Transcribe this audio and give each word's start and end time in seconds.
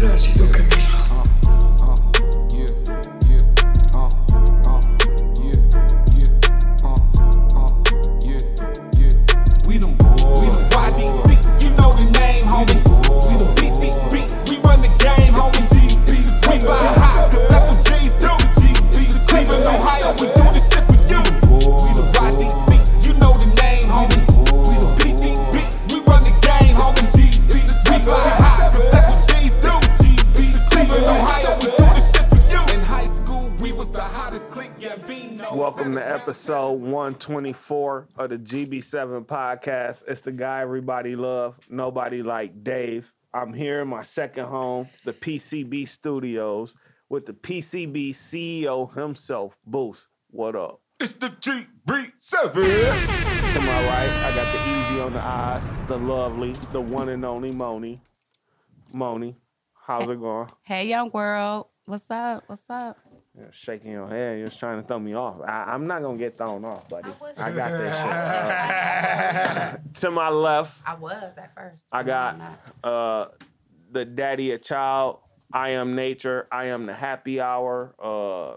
hubiera 0.00 0.16
sido 0.16 0.46
124 37.30 38.08
of 38.16 38.30
the 38.30 38.38
GB7 38.38 39.24
podcast. 39.24 40.02
It's 40.08 40.20
the 40.20 40.32
guy 40.32 40.62
everybody 40.62 41.14
love, 41.14 41.58
nobody 41.68 42.24
like 42.24 42.64
Dave. 42.64 43.12
I'm 43.32 43.52
here 43.52 43.82
in 43.82 43.88
my 43.88 44.02
second 44.02 44.46
home, 44.46 44.88
the 45.04 45.12
PCB 45.12 45.86
Studios, 45.86 46.74
with 47.08 47.26
the 47.26 47.32
PCB 47.32 48.10
CEO 48.10 48.92
himself, 48.92 49.56
Boost. 49.64 50.08
What 50.30 50.56
up? 50.56 50.80
It's 50.98 51.12
the 51.12 51.28
GB7. 51.28 52.52
To 52.52 53.60
my 53.60 53.86
right, 53.86 54.10
I 54.10 54.32
got 54.34 54.52
the 54.52 54.92
easy 54.92 55.00
on 55.00 55.12
the 55.12 55.20
eyes, 55.20 55.64
the 55.86 55.98
lovely, 55.98 56.56
the 56.72 56.80
one 56.80 57.10
and 57.10 57.24
only 57.24 57.52
Moni. 57.52 58.00
Moni, 58.92 59.36
how's 59.86 60.08
it 60.08 60.18
going? 60.18 60.48
Hey, 60.62 60.88
young 60.88 61.10
world. 61.12 61.68
What's 61.86 62.10
up? 62.10 62.42
What's 62.48 62.68
up? 62.68 62.98
You're 63.40 63.52
shaking 63.52 63.92
your 63.92 64.06
head. 64.06 64.38
You're 64.38 64.48
just 64.48 64.60
trying 64.60 64.80
to 64.82 64.86
throw 64.86 64.98
me 64.98 65.14
off. 65.14 65.40
I, 65.40 65.74
am 65.74 65.86
not 65.86 66.02
gonna 66.02 66.18
get 66.18 66.36
thrown 66.36 66.62
off, 66.64 66.88
buddy. 66.90 67.08
I 67.08 67.14
was- 67.24 67.38
I 67.40 67.52
got 67.52 67.72
this 67.72 67.96
shit. 67.96 68.10
Uh, 69.00 69.76
to 69.94 70.10
my 70.10 70.28
left, 70.28 70.82
I 70.86 70.94
was 70.94 71.32
at 71.38 71.54
first. 71.54 71.88
I 71.92 72.02
got 72.02 72.40
uh, 72.84 73.26
the 73.90 74.04
daddy 74.04 74.52
of 74.52 74.62
child. 74.62 75.20
I 75.52 75.70
am 75.70 75.94
nature. 75.94 76.46
I 76.52 76.66
am 76.66 76.86
the 76.86 76.92
happy 76.94 77.40
hour. 77.40 77.94
Uh, 77.98 78.56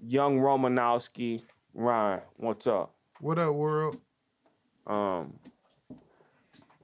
young 0.00 0.38
Romanowski. 0.40 1.42
Ron, 1.74 2.20
what's 2.36 2.66
up? 2.66 2.94
What 3.20 3.38
up, 3.38 3.54
world? 3.54 3.98
Um, 4.86 5.34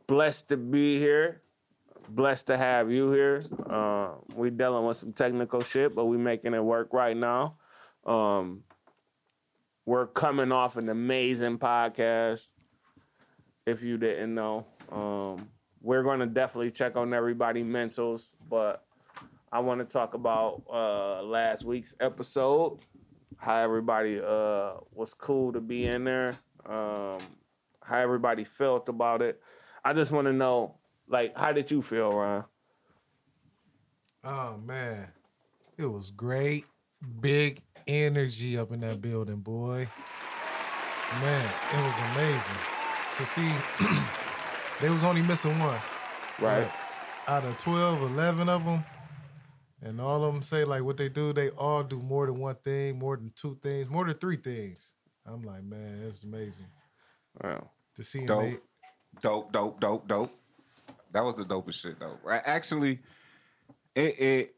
blessed 0.06 0.48
to 0.50 0.56
be 0.56 0.98
here. 0.98 1.41
Blessed 2.08 2.48
to 2.48 2.56
have 2.56 2.90
you 2.90 3.10
here. 3.12 3.42
Uh, 3.66 4.12
we 4.34 4.50
dealing 4.50 4.86
with 4.86 4.98
some 4.98 5.12
technical 5.12 5.62
shit, 5.62 5.94
but 5.94 6.06
we 6.06 6.18
making 6.18 6.54
it 6.54 6.62
work 6.62 6.92
right 6.92 7.16
now. 7.16 7.56
Um, 8.04 8.64
we're 9.86 10.06
coming 10.06 10.52
off 10.52 10.76
an 10.76 10.88
amazing 10.88 11.58
podcast. 11.58 12.50
If 13.64 13.82
you 13.82 13.98
didn't 13.98 14.34
know, 14.34 14.66
um, 14.90 15.48
we're 15.80 16.02
going 16.02 16.20
to 16.20 16.26
definitely 16.26 16.70
check 16.70 16.96
on 16.96 17.14
everybody' 17.14 17.64
mentals, 17.64 18.32
but 18.48 18.84
I 19.52 19.60
want 19.60 19.80
to 19.80 19.86
talk 19.86 20.14
about 20.14 20.62
uh, 20.72 21.22
last 21.22 21.64
week's 21.64 21.94
episode. 22.00 22.78
How 23.36 23.56
everybody 23.56 24.20
uh, 24.20 24.74
was 24.92 25.14
cool 25.14 25.52
to 25.52 25.60
be 25.60 25.86
in 25.86 26.04
there. 26.04 26.34
Um, 26.64 27.18
how 27.82 27.98
everybody 27.98 28.44
felt 28.44 28.88
about 28.88 29.22
it. 29.22 29.40
I 29.84 29.92
just 29.92 30.12
want 30.12 30.26
to 30.26 30.32
know, 30.32 30.76
like, 31.08 31.36
how 31.36 31.52
did 31.52 31.70
you 31.70 31.82
feel, 31.82 32.12
Ron? 32.12 32.44
Oh 34.24 34.56
man, 34.56 35.08
it 35.76 35.86
was 35.86 36.10
great. 36.10 36.64
Big 37.20 37.62
energy 37.88 38.56
up 38.56 38.70
in 38.70 38.80
that 38.80 39.00
building, 39.00 39.40
boy. 39.40 39.88
Man, 41.20 41.50
it 41.72 41.82
was 41.82 41.94
amazing 42.12 42.62
to 43.16 43.26
see. 43.26 43.52
they 44.80 44.88
was 44.88 45.02
only 45.04 45.22
missing 45.22 45.58
one. 45.58 45.78
Right. 46.40 46.62
Like, 46.62 46.72
out 47.28 47.44
of 47.44 47.58
12, 47.58 48.02
11 48.02 48.48
of 48.48 48.64
them, 48.64 48.84
and 49.82 50.00
all 50.00 50.24
of 50.24 50.32
them 50.32 50.42
say 50.42 50.64
like 50.64 50.82
what 50.82 50.96
they 50.96 51.08
do, 51.08 51.32
they 51.32 51.50
all 51.50 51.82
do 51.82 51.98
more 52.00 52.26
than 52.26 52.38
one 52.38 52.54
thing, 52.56 52.98
more 52.98 53.16
than 53.16 53.32
two 53.34 53.58
things, 53.62 53.88
more 53.90 54.04
than 54.04 54.14
three 54.14 54.36
things. 54.36 54.94
I'm 55.26 55.42
like, 55.42 55.62
man, 55.64 56.04
it's 56.08 56.22
amazing 56.24 56.66
Wow. 57.42 57.70
to 57.96 58.02
see 58.02 58.20
'em. 58.20 58.26
Dope. 58.26 58.40
They, 58.40 58.58
dope, 59.20 59.52
dope, 59.52 59.80
dope, 59.80 60.08
dope. 60.08 60.30
That 61.12 61.24
was 61.24 61.36
the 61.36 61.44
dopest 61.44 61.74
shit 61.74 62.00
though. 62.00 62.18
I- 62.28 62.38
Actually, 62.38 63.00
it 63.94 64.18
it 64.18 64.54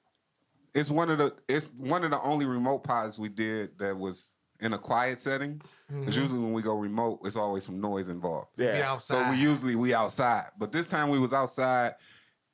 it's 0.75 0.91
one 0.91 1.11
of 1.11 1.19
the 1.19 1.35
it's 1.49 1.71
one 1.77 2.05
of 2.05 2.11
the 2.11 2.21
only 2.23 2.47
remote 2.47 2.85
pods 2.85 3.19
we 3.19 3.29
did 3.29 3.79
that 3.79 3.97
was 3.97 4.35
in 4.61 4.73
a 4.73 4.79
quiet 4.79 5.21
setting. 5.21 5.61
Because 5.89 6.15
mm-hmm. 6.15 6.21
usually 6.23 6.41
when 6.41 6.53
we 6.53 6.63
go 6.63 6.75
remote, 6.75 7.21
it's 7.25 7.37
always 7.37 7.65
some 7.65 7.81
noise 7.81 8.09
involved. 8.09 8.49
Yeah. 8.57 8.83
outside. 8.87 9.25
So 9.25 9.31
we 9.31 9.37
usually 9.37 9.77
we 9.77 9.95
outside, 9.95 10.47
but 10.59 10.73
this 10.73 10.89
time 10.89 11.11
we 11.11 11.19
was 11.19 11.33
outside 11.33 11.95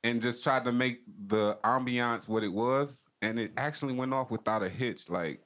and 0.03 0.21
just 0.21 0.43
tried 0.43 0.65
to 0.65 0.71
make 0.71 1.01
the 1.27 1.57
ambiance 1.63 2.27
what 2.27 2.43
it 2.43 2.51
was, 2.51 3.05
and 3.21 3.39
it 3.39 3.51
actually 3.57 3.93
went 3.93 4.13
off 4.13 4.31
without 4.31 4.63
a 4.63 4.69
hitch. 4.69 5.09
Like 5.09 5.41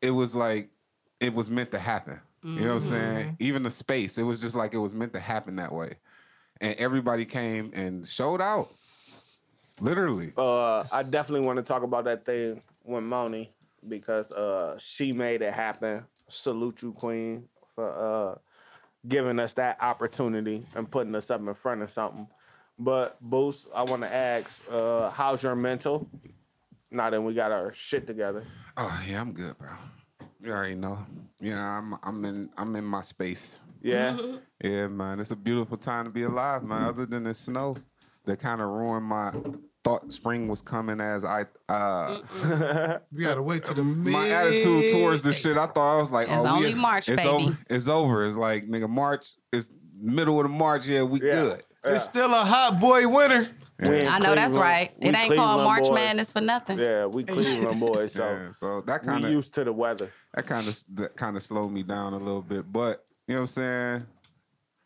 it 0.00 0.10
was 0.10 0.34
like 0.34 0.70
it 1.20 1.32
was 1.34 1.50
meant 1.50 1.70
to 1.72 1.78
happen. 1.78 2.20
You 2.44 2.50
know 2.50 2.74
what 2.74 2.74
I'm 2.74 2.78
mm-hmm. 2.78 2.88
saying? 2.88 3.36
Even 3.38 3.62
the 3.62 3.70
space, 3.70 4.18
it 4.18 4.24
was 4.24 4.40
just 4.40 4.56
like 4.56 4.74
it 4.74 4.78
was 4.78 4.92
meant 4.92 5.12
to 5.12 5.20
happen 5.20 5.54
that 5.56 5.72
way, 5.72 5.94
and 6.62 6.74
everybody 6.78 7.26
came 7.26 7.70
and 7.74 8.06
showed 8.06 8.40
out. 8.40 8.70
Literally, 9.80 10.32
Uh, 10.36 10.84
I 10.92 11.02
definitely 11.02 11.44
want 11.46 11.56
to 11.56 11.62
talk 11.62 11.82
about 11.82 12.04
that 12.04 12.24
thing 12.24 12.62
with 12.84 13.02
Moni 13.02 13.52
because 13.86 14.30
uh, 14.32 14.78
she 14.78 15.12
made 15.12 15.42
it 15.42 15.52
happen. 15.52 16.04
Salute 16.28 16.82
you, 16.82 16.92
Queen, 16.92 17.48
for 17.74 17.90
uh, 17.90 18.38
giving 19.06 19.38
us 19.40 19.54
that 19.54 19.82
opportunity 19.82 20.66
and 20.74 20.88
putting 20.90 21.14
us 21.14 21.30
up 21.30 21.40
in 21.40 21.52
front 21.54 21.82
of 21.82 21.90
something. 21.90 22.28
But 22.78 23.20
Boost, 23.20 23.68
I 23.74 23.82
want 23.82 24.02
to 24.02 24.12
ask, 24.12 24.62
uh, 24.70 25.10
how's 25.10 25.42
your 25.42 25.56
mental? 25.56 26.08
Now 26.90 27.10
that 27.10 27.20
we 27.20 27.34
got 27.34 27.50
our 27.52 27.72
shit 27.72 28.06
together. 28.06 28.44
oh 28.76 29.02
yeah, 29.08 29.20
I'm 29.20 29.32
good, 29.32 29.56
bro. 29.58 29.70
You 30.42 30.52
already 30.52 30.74
know. 30.74 30.98
Yeah, 31.40 31.78
I'm 31.78 31.94
I'm 32.02 32.24
in 32.24 32.50
I'm 32.56 32.76
in 32.76 32.84
my 32.84 33.00
space. 33.02 33.60
Yeah. 33.82 34.16
Yeah, 34.64 34.86
man, 34.86 35.18
it's 35.18 35.32
a 35.32 35.36
beautiful 35.36 35.76
time 35.76 36.04
to 36.04 36.10
be 36.12 36.22
alive, 36.22 36.62
man. 36.62 36.84
Other 36.84 37.04
than 37.04 37.24
the 37.24 37.34
snow 37.34 37.74
that 38.26 38.38
kind 38.38 38.60
of 38.60 38.68
ruined 38.68 39.04
my 39.04 39.32
thought 39.82 40.12
spring 40.12 40.46
was 40.46 40.62
coming 40.62 41.00
as 41.00 41.24
I 41.24 41.46
uh 41.68 42.20
we 43.12 43.24
gotta 43.24 43.42
wait 43.42 43.64
till 43.64 43.74
the 43.74 43.82
my 43.82 44.28
attitude 44.28 44.92
towards 44.92 45.22
the 45.22 45.32
shit. 45.32 45.58
I 45.58 45.66
thought 45.66 45.96
I 45.98 46.00
was 46.00 46.12
like, 46.12 46.28
It's 46.28 46.36
oh, 46.36 46.42
we- 46.44 46.48
only 46.66 46.74
March, 46.74 47.08
it's 47.08 47.20
baby. 47.20 47.28
over. 47.46 47.58
It's 47.68 47.88
over. 47.88 48.24
It's 48.24 48.36
like 48.36 48.68
nigga, 48.68 48.88
March. 48.88 49.32
is 49.52 49.68
middle 50.00 50.38
of 50.38 50.44
the 50.44 50.48
March. 50.56 50.86
Yeah, 50.86 51.02
we 51.02 51.20
Yeah. 51.20 51.32
good. 51.32 51.60
It's 51.86 52.04
still 52.04 52.32
a 52.32 52.44
hot 52.44 52.78
boy 52.78 53.08
winter. 53.08 53.48
We 53.80 54.02
in 54.02 54.06
I 54.06 54.18
know 54.20 54.36
that's 54.36 54.52
Cleveland- 54.52 54.60
right. 54.60 54.90
we 55.02 55.08
It 55.08 55.16
ain't 55.16 55.26
Cleveland 55.26 55.38
called 55.40 55.64
March 55.64 55.82
boys. 55.88 55.94
Madness 55.94 56.32
for 56.32 56.40
nothing. 56.40 56.78
Yeah, 56.78 57.06
we 57.06 57.24
Cleveland 57.24 57.80
boys, 57.80 58.12
so 58.12 58.30
Yeah, 58.30 58.52
so 58.52 58.80
that 58.82 59.02
we 59.02 59.08
kind 59.08 59.24
of 59.24 59.30
used 59.32 59.54
to 59.54 59.64
the 59.64 59.72
weather. 59.72 60.08
that 60.34 60.46
kind 60.46 60.68
of 60.68 60.84
that 60.94 61.16
kind 61.16 61.36
of 61.36 61.42
slowed 61.42 61.72
me 61.72 61.82
down 61.82 62.12
a 62.12 62.18
little 62.18 62.42
bit. 62.42 62.70
But 62.72 63.04
you 63.32 63.38
know 63.38 63.44
what 63.44 63.56
I'm 63.58 63.96
saying? 63.96 64.06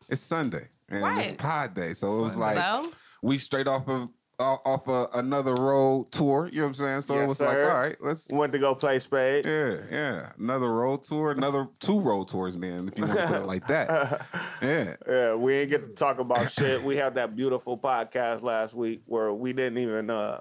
It's 0.09 0.23
Sunday 0.23 0.69
and 0.89 1.19
it's 1.19 1.33
Pod 1.33 1.75
Day, 1.75 1.95
so 1.95 2.21
it 2.21 2.23
was 2.23 2.37
like 2.37 2.57
So 2.59 2.93
we 3.21 3.39
straight 3.39 3.67
off 3.67 3.89
of 3.89 4.09
off 4.39 4.61
off 4.65 4.87
a, 4.87 5.09
another 5.19 5.53
road 5.55 6.13
tour. 6.13 6.49
You 6.53 6.59
know 6.59 6.67
what 6.67 6.69
I'm 6.69 6.75
saying? 6.75 7.01
So 7.01 7.15
it 7.15 7.21
Yes, 7.23 7.29
was 7.29 7.41
like, 7.41 7.59
all 7.59 7.65
right, 7.65 7.97
let's 8.01 8.31
Went 8.31 8.53
to 8.53 8.61
go 8.61 8.77
play 8.77 9.01
spade. 9.01 9.47
Yeah, 9.47 9.79
yeah. 9.91 10.33
Another 10.39 10.73
road 10.73 11.03
tour, 11.03 11.33
another 11.33 11.67
two 11.81 11.99
road 11.99 12.29
tours 12.29 12.57
then, 12.57 12.87
if 12.87 12.97
you 12.97 13.05
want 13.05 13.19
to 13.19 13.27
put 13.27 13.37
it 13.41 13.47
like 13.47 13.67
that. 13.67 14.25
Yeah. 14.63 14.95
Yeah, 15.09 15.35
we 15.35 15.55
ain't 15.55 15.71
get 15.71 15.89
to 15.89 15.95
talk 15.95 16.21
about 16.21 16.49
shit. 16.53 16.81
We 16.81 16.95
had 16.95 17.17
that 17.17 17.35
beautiful 17.35 17.77
podcast 17.77 18.43
last 18.43 18.75
week 18.75 19.03
where 19.07 19.33
we 19.33 19.55
didn't 19.55 19.79
even 19.79 20.09
uh, 20.09 20.41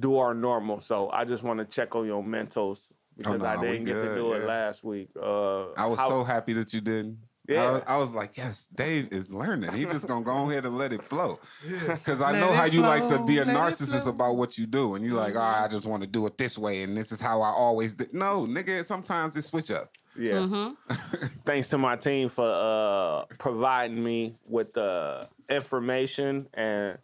do 0.00 0.16
our 0.16 0.32
normal. 0.32 0.80
So 0.80 1.10
I 1.10 1.26
just 1.26 1.42
want 1.42 1.58
to 1.58 1.66
check 1.66 1.94
on 1.94 2.06
your 2.06 2.24
mentals 2.24 2.90
because 3.18 3.34
Oh, 3.34 3.36
no, 3.36 3.44
I 3.44 3.60
didn't 3.60 3.84
get 3.84 3.94
to 3.94 4.02
good, 4.02 4.14
do 4.14 4.32
it 4.32 4.44
last 4.46 4.82
week. 4.82 5.10
Uh, 5.20 5.72
I 5.72 5.86
was 5.86 5.98
how- 5.98 6.08
so 6.08 6.24
happy 6.24 6.54
that 6.54 6.72
you 6.72 6.80
didn't. 6.80 7.18
Yeah. 7.48 7.64
I 7.64 7.70
was, 7.72 7.82
I 7.86 7.96
was 7.96 8.12
like, 8.14 8.36
yes, 8.36 8.66
Dave 8.66 9.10
is 9.10 9.32
learning. 9.32 9.72
He 9.72 9.86
just 9.86 10.06
gonna 10.06 10.22
go 10.22 10.50
ahead 10.50 10.66
and 10.66 10.76
let 10.76 10.92
it 10.92 11.02
flow. 11.02 11.38
Yeah. 11.66 11.94
Because 11.94 12.20
I 12.20 12.32
Let 12.32 12.40
know 12.40 12.52
it 12.52 12.56
how 12.56 12.64
you 12.66 12.82
like 12.82 13.08
to 13.08 13.24
be 13.24 13.38
a 13.38 13.44
narcissist 13.46 14.06
about 14.06 14.36
what 14.36 14.58
you 14.58 14.66
do, 14.66 14.94
and 14.96 15.04
you're 15.04 15.14
like, 15.14 15.34
oh, 15.34 15.40
I 15.40 15.66
just 15.68 15.86
want 15.86 16.02
to 16.02 16.06
do 16.06 16.26
it 16.26 16.36
this 16.36 16.58
way, 16.58 16.82
and 16.82 16.94
this 16.94 17.10
is 17.10 17.22
how 17.22 17.40
I 17.40 17.48
always 17.48 17.94
did. 17.94 18.12
No, 18.12 18.46
nigga, 18.46 18.84
sometimes 18.84 19.34
it 19.36 19.42
switch 19.42 19.70
up. 19.70 19.90
Yeah. 20.14 20.32
Mm-hmm. 20.34 21.26
Thanks 21.44 21.68
to 21.68 21.78
my 21.78 21.96
team 21.96 22.28
for 22.28 22.44
uh, 22.44 23.24
providing 23.38 24.04
me 24.04 24.36
with 24.44 24.74
the 24.74 25.28
information 25.48 26.48
and 26.52 26.98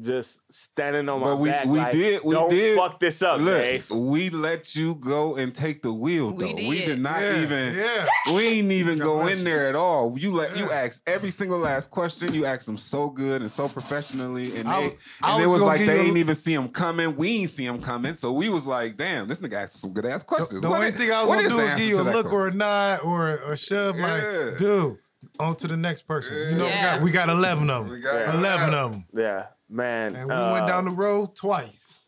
just 0.00 0.40
standing 0.50 1.08
on 1.08 1.20
my 1.20 1.26
But 1.26 1.36
we 1.36 1.48
back. 1.50 1.66
we 1.66 1.78
like, 1.78 1.92
did 1.92 2.24
we 2.24 2.34
Don't 2.34 2.50
did 2.50 2.76
fuck 2.76 2.98
this 2.98 3.22
up, 3.22 3.40
Look, 3.40 3.56
Dave. 3.58 3.88
we 3.90 4.28
let 4.30 4.74
you 4.74 4.96
go 4.96 5.36
and 5.36 5.54
take 5.54 5.82
the 5.82 5.92
wheel 5.92 6.32
though. 6.32 6.52
We 6.52 6.68
We 6.68 6.78
did. 6.78 6.86
did 6.86 6.98
not 7.00 7.20
Yeah, 7.20 7.42
even. 7.42 7.74
yeah. 7.76 8.06
We 8.34 8.42
ain't 8.48 8.72
even 8.72 8.98
go 8.98 9.26
in 9.28 9.38
you. 9.38 9.44
there 9.44 9.68
at 9.68 9.76
all. 9.76 10.18
You 10.18 10.32
let 10.32 10.56
you 10.56 10.66
Yeah. 10.68 10.74
asked 10.82 11.02
every 11.06 11.30
single 11.30 11.58
last 11.60 11.90
question. 11.90 12.32
You 12.34 12.44
asked 12.44 12.66
them 12.66 12.76
so 12.76 13.08
good 13.08 13.40
and 13.40 13.50
so 13.50 13.68
professionally, 13.68 14.56
and 14.56 14.68
I 14.68 14.80
they 14.88 14.96
I 15.22 15.34
and 15.34 15.42
it 15.44 15.46
was 15.46 15.54
was 15.60 15.62
like 15.62 15.78
they 15.86 15.94
you 15.94 16.00
a- 16.02 16.04
ain't 16.06 16.16
even 16.16 16.34
see 16.34 16.54
him 16.54 16.68
coming. 16.68 17.14
We 17.16 17.38
ain't 17.42 17.50
see 17.50 17.64
him 17.66 17.80
coming, 17.80 18.14
so 18.16 18.32
we 18.32 18.48
was 18.48 18.66
like, 18.66 18.96
"Damn, 18.96 19.28
this 19.28 19.38
nigga 19.38 19.54
asked 19.62 19.78
some 19.78 19.92
good 19.92 20.06
ass 20.06 20.24
questions." 20.24 20.60
the 20.60 20.68
What 20.68 20.78
only 20.80 20.90
thing 20.90 21.12
I 21.12 21.22
was 21.22 21.36
gonna 21.36 21.48
do 21.48 21.56
the 21.56 21.62
is 21.66 21.74
give 21.74 21.88
you 21.88 22.00
a 22.00 22.02
look 22.02 22.26
question? 22.26 22.32
or 22.32 22.46
a 22.48 22.52
nod 22.54 23.00
or 23.04 23.28
a 23.28 23.56
shove, 23.56 23.96
Yeah. 23.96 24.08
like, 24.50 24.58
dude, 24.58 24.98
on 25.38 25.54
to 25.56 25.68
the 25.68 25.76
next 25.76 26.02
person. 26.08 26.36
You 26.36 26.56
know, 26.56 26.66
Yeah. 26.66 26.94
we, 26.94 26.98
got, 26.98 27.02
we 27.02 27.10
got 27.12 27.28
eleven 27.28 27.70
of 27.70 27.84
them. 27.86 27.92
We 27.94 28.00
got 28.00 28.34
eleven 28.34 28.74
of 28.74 28.90
them, 28.92 29.06
Yeah, 29.16 29.44
man. 29.74 30.14
and 30.16 30.28
we 30.28 30.34
uh, 30.34 30.52
went 30.52 30.66
down 30.66 30.84
the 30.84 30.90
road 30.90 31.34
twice. 31.34 31.98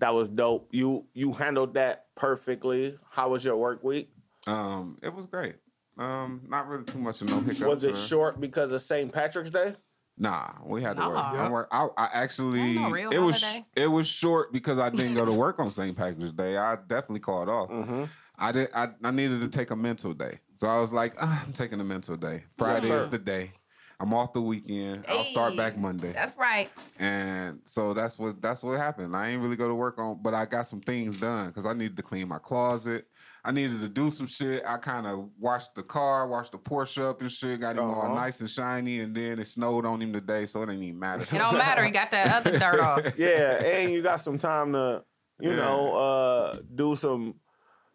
That 0.00 0.14
was 0.14 0.28
dope. 0.28 0.68
You 0.72 1.06
you 1.14 1.32
handled 1.32 1.74
that 1.74 2.06
perfectly. 2.14 2.96
How 3.10 3.30
was 3.30 3.44
your 3.44 3.56
work 3.56 3.82
week? 3.82 4.10
Um, 4.46 4.96
it 5.02 5.12
was 5.12 5.26
great. 5.26 5.56
Um, 5.98 6.42
not 6.48 6.68
really 6.68 6.84
too 6.84 6.98
much 6.98 7.20
of 7.20 7.30
no 7.30 7.40
hiccups. 7.40 7.60
Was 7.60 7.84
it 7.84 7.94
man. 7.94 7.96
short 7.96 8.40
because 8.40 8.72
of 8.72 8.80
St. 8.80 9.12
Patrick's 9.12 9.50
Day? 9.50 9.74
Nah, 10.16 10.50
we 10.64 10.82
had 10.82 10.96
to 10.96 11.02
work. 11.02 11.16
Nah. 11.16 11.46
I, 11.46 11.50
work. 11.50 11.68
I, 11.70 11.88
I 11.96 12.08
actually 12.12 12.74
no 12.74 12.94
it 12.94 13.18
was 13.18 13.42
holiday. 13.42 13.66
it 13.76 13.86
was 13.86 14.06
short 14.06 14.52
because 14.52 14.78
I 14.78 14.90
didn't 14.90 15.14
go 15.14 15.24
to 15.24 15.32
work 15.38 15.58
on 15.58 15.70
St. 15.70 15.96
Patrick's 15.96 16.32
Day. 16.32 16.56
I 16.56 16.76
definitely 16.76 17.20
called 17.20 17.48
off. 17.48 17.70
Mm-hmm. 17.70 18.04
I 18.38 18.52
did. 18.52 18.68
I, 18.74 18.88
I 19.02 19.10
needed 19.10 19.40
to 19.40 19.48
take 19.48 19.70
a 19.70 19.76
mental 19.76 20.14
day, 20.14 20.38
so 20.56 20.68
I 20.68 20.80
was 20.80 20.92
like, 20.92 21.14
ah, 21.20 21.44
I'm 21.44 21.52
taking 21.52 21.80
a 21.80 21.84
mental 21.84 22.16
day. 22.16 22.44
Friday 22.56 22.86
sir. 22.86 22.98
is 22.98 23.08
the 23.08 23.18
day. 23.18 23.52
I'm 24.00 24.14
off 24.14 24.32
the 24.32 24.40
weekend. 24.40 25.04
I'll 25.08 25.24
start 25.24 25.56
back 25.56 25.76
Monday, 25.76 26.12
That's 26.12 26.36
right. 26.36 26.70
and 27.00 27.60
so 27.64 27.94
that's 27.94 28.18
what 28.18 28.40
that's 28.40 28.62
what 28.62 28.78
happened. 28.78 29.16
I 29.16 29.28
ain't 29.30 29.42
really 29.42 29.56
go 29.56 29.66
to 29.66 29.74
work 29.74 29.98
on, 29.98 30.20
but 30.22 30.34
I 30.34 30.46
got 30.46 30.66
some 30.68 30.80
things 30.80 31.16
done 31.16 31.48
because 31.48 31.66
I 31.66 31.72
needed 31.72 31.96
to 31.96 32.02
clean 32.02 32.28
my 32.28 32.38
closet. 32.38 33.06
I 33.44 33.50
needed 33.50 33.80
to 33.80 33.88
do 33.88 34.10
some 34.10 34.26
shit. 34.26 34.62
I 34.66 34.76
kind 34.78 35.06
of 35.06 35.30
washed 35.38 35.74
the 35.74 35.82
car, 35.82 36.28
washed 36.28 36.52
the 36.52 36.58
Porsche 36.58 37.02
up 37.02 37.20
and 37.22 37.30
shit, 37.30 37.60
got 37.60 37.76
him 37.76 37.84
all 37.90 38.02
Uh-huh. 38.02 38.14
nice 38.14 38.40
and 38.40 38.48
shiny, 38.50 39.00
and 39.00 39.14
then 39.14 39.38
it 39.38 39.46
snowed 39.46 39.84
on 39.86 40.00
him 40.02 40.12
today, 40.12 40.46
so 40.46 40.62
it 40.62 40.66
didn't 40.66 40.82
even 40.82 40.98
matter. 40.98 41.22
It 41.22 41.30
don't 41.38 41.56
matter. 41.58 41.84
He 41.84 41.90
got 41.90 42.10
that 42.12 42.30
other 42.36 42.56
dirt 42.58 42.80
off. 42.84 43.12
Yeah, 43.16 43.64
and 43.64 43.92
you 43.92 44.02
got 44.02 44.20
some 44.20 44.38
time 44.38 44.72
to, 44.74 45.02
you 45.40 45.50
Yeah. 45.50 45.56
know, 45.56 45.94
uh, 45.94 46.58
do 46.74 46.94
some 46.94 47.36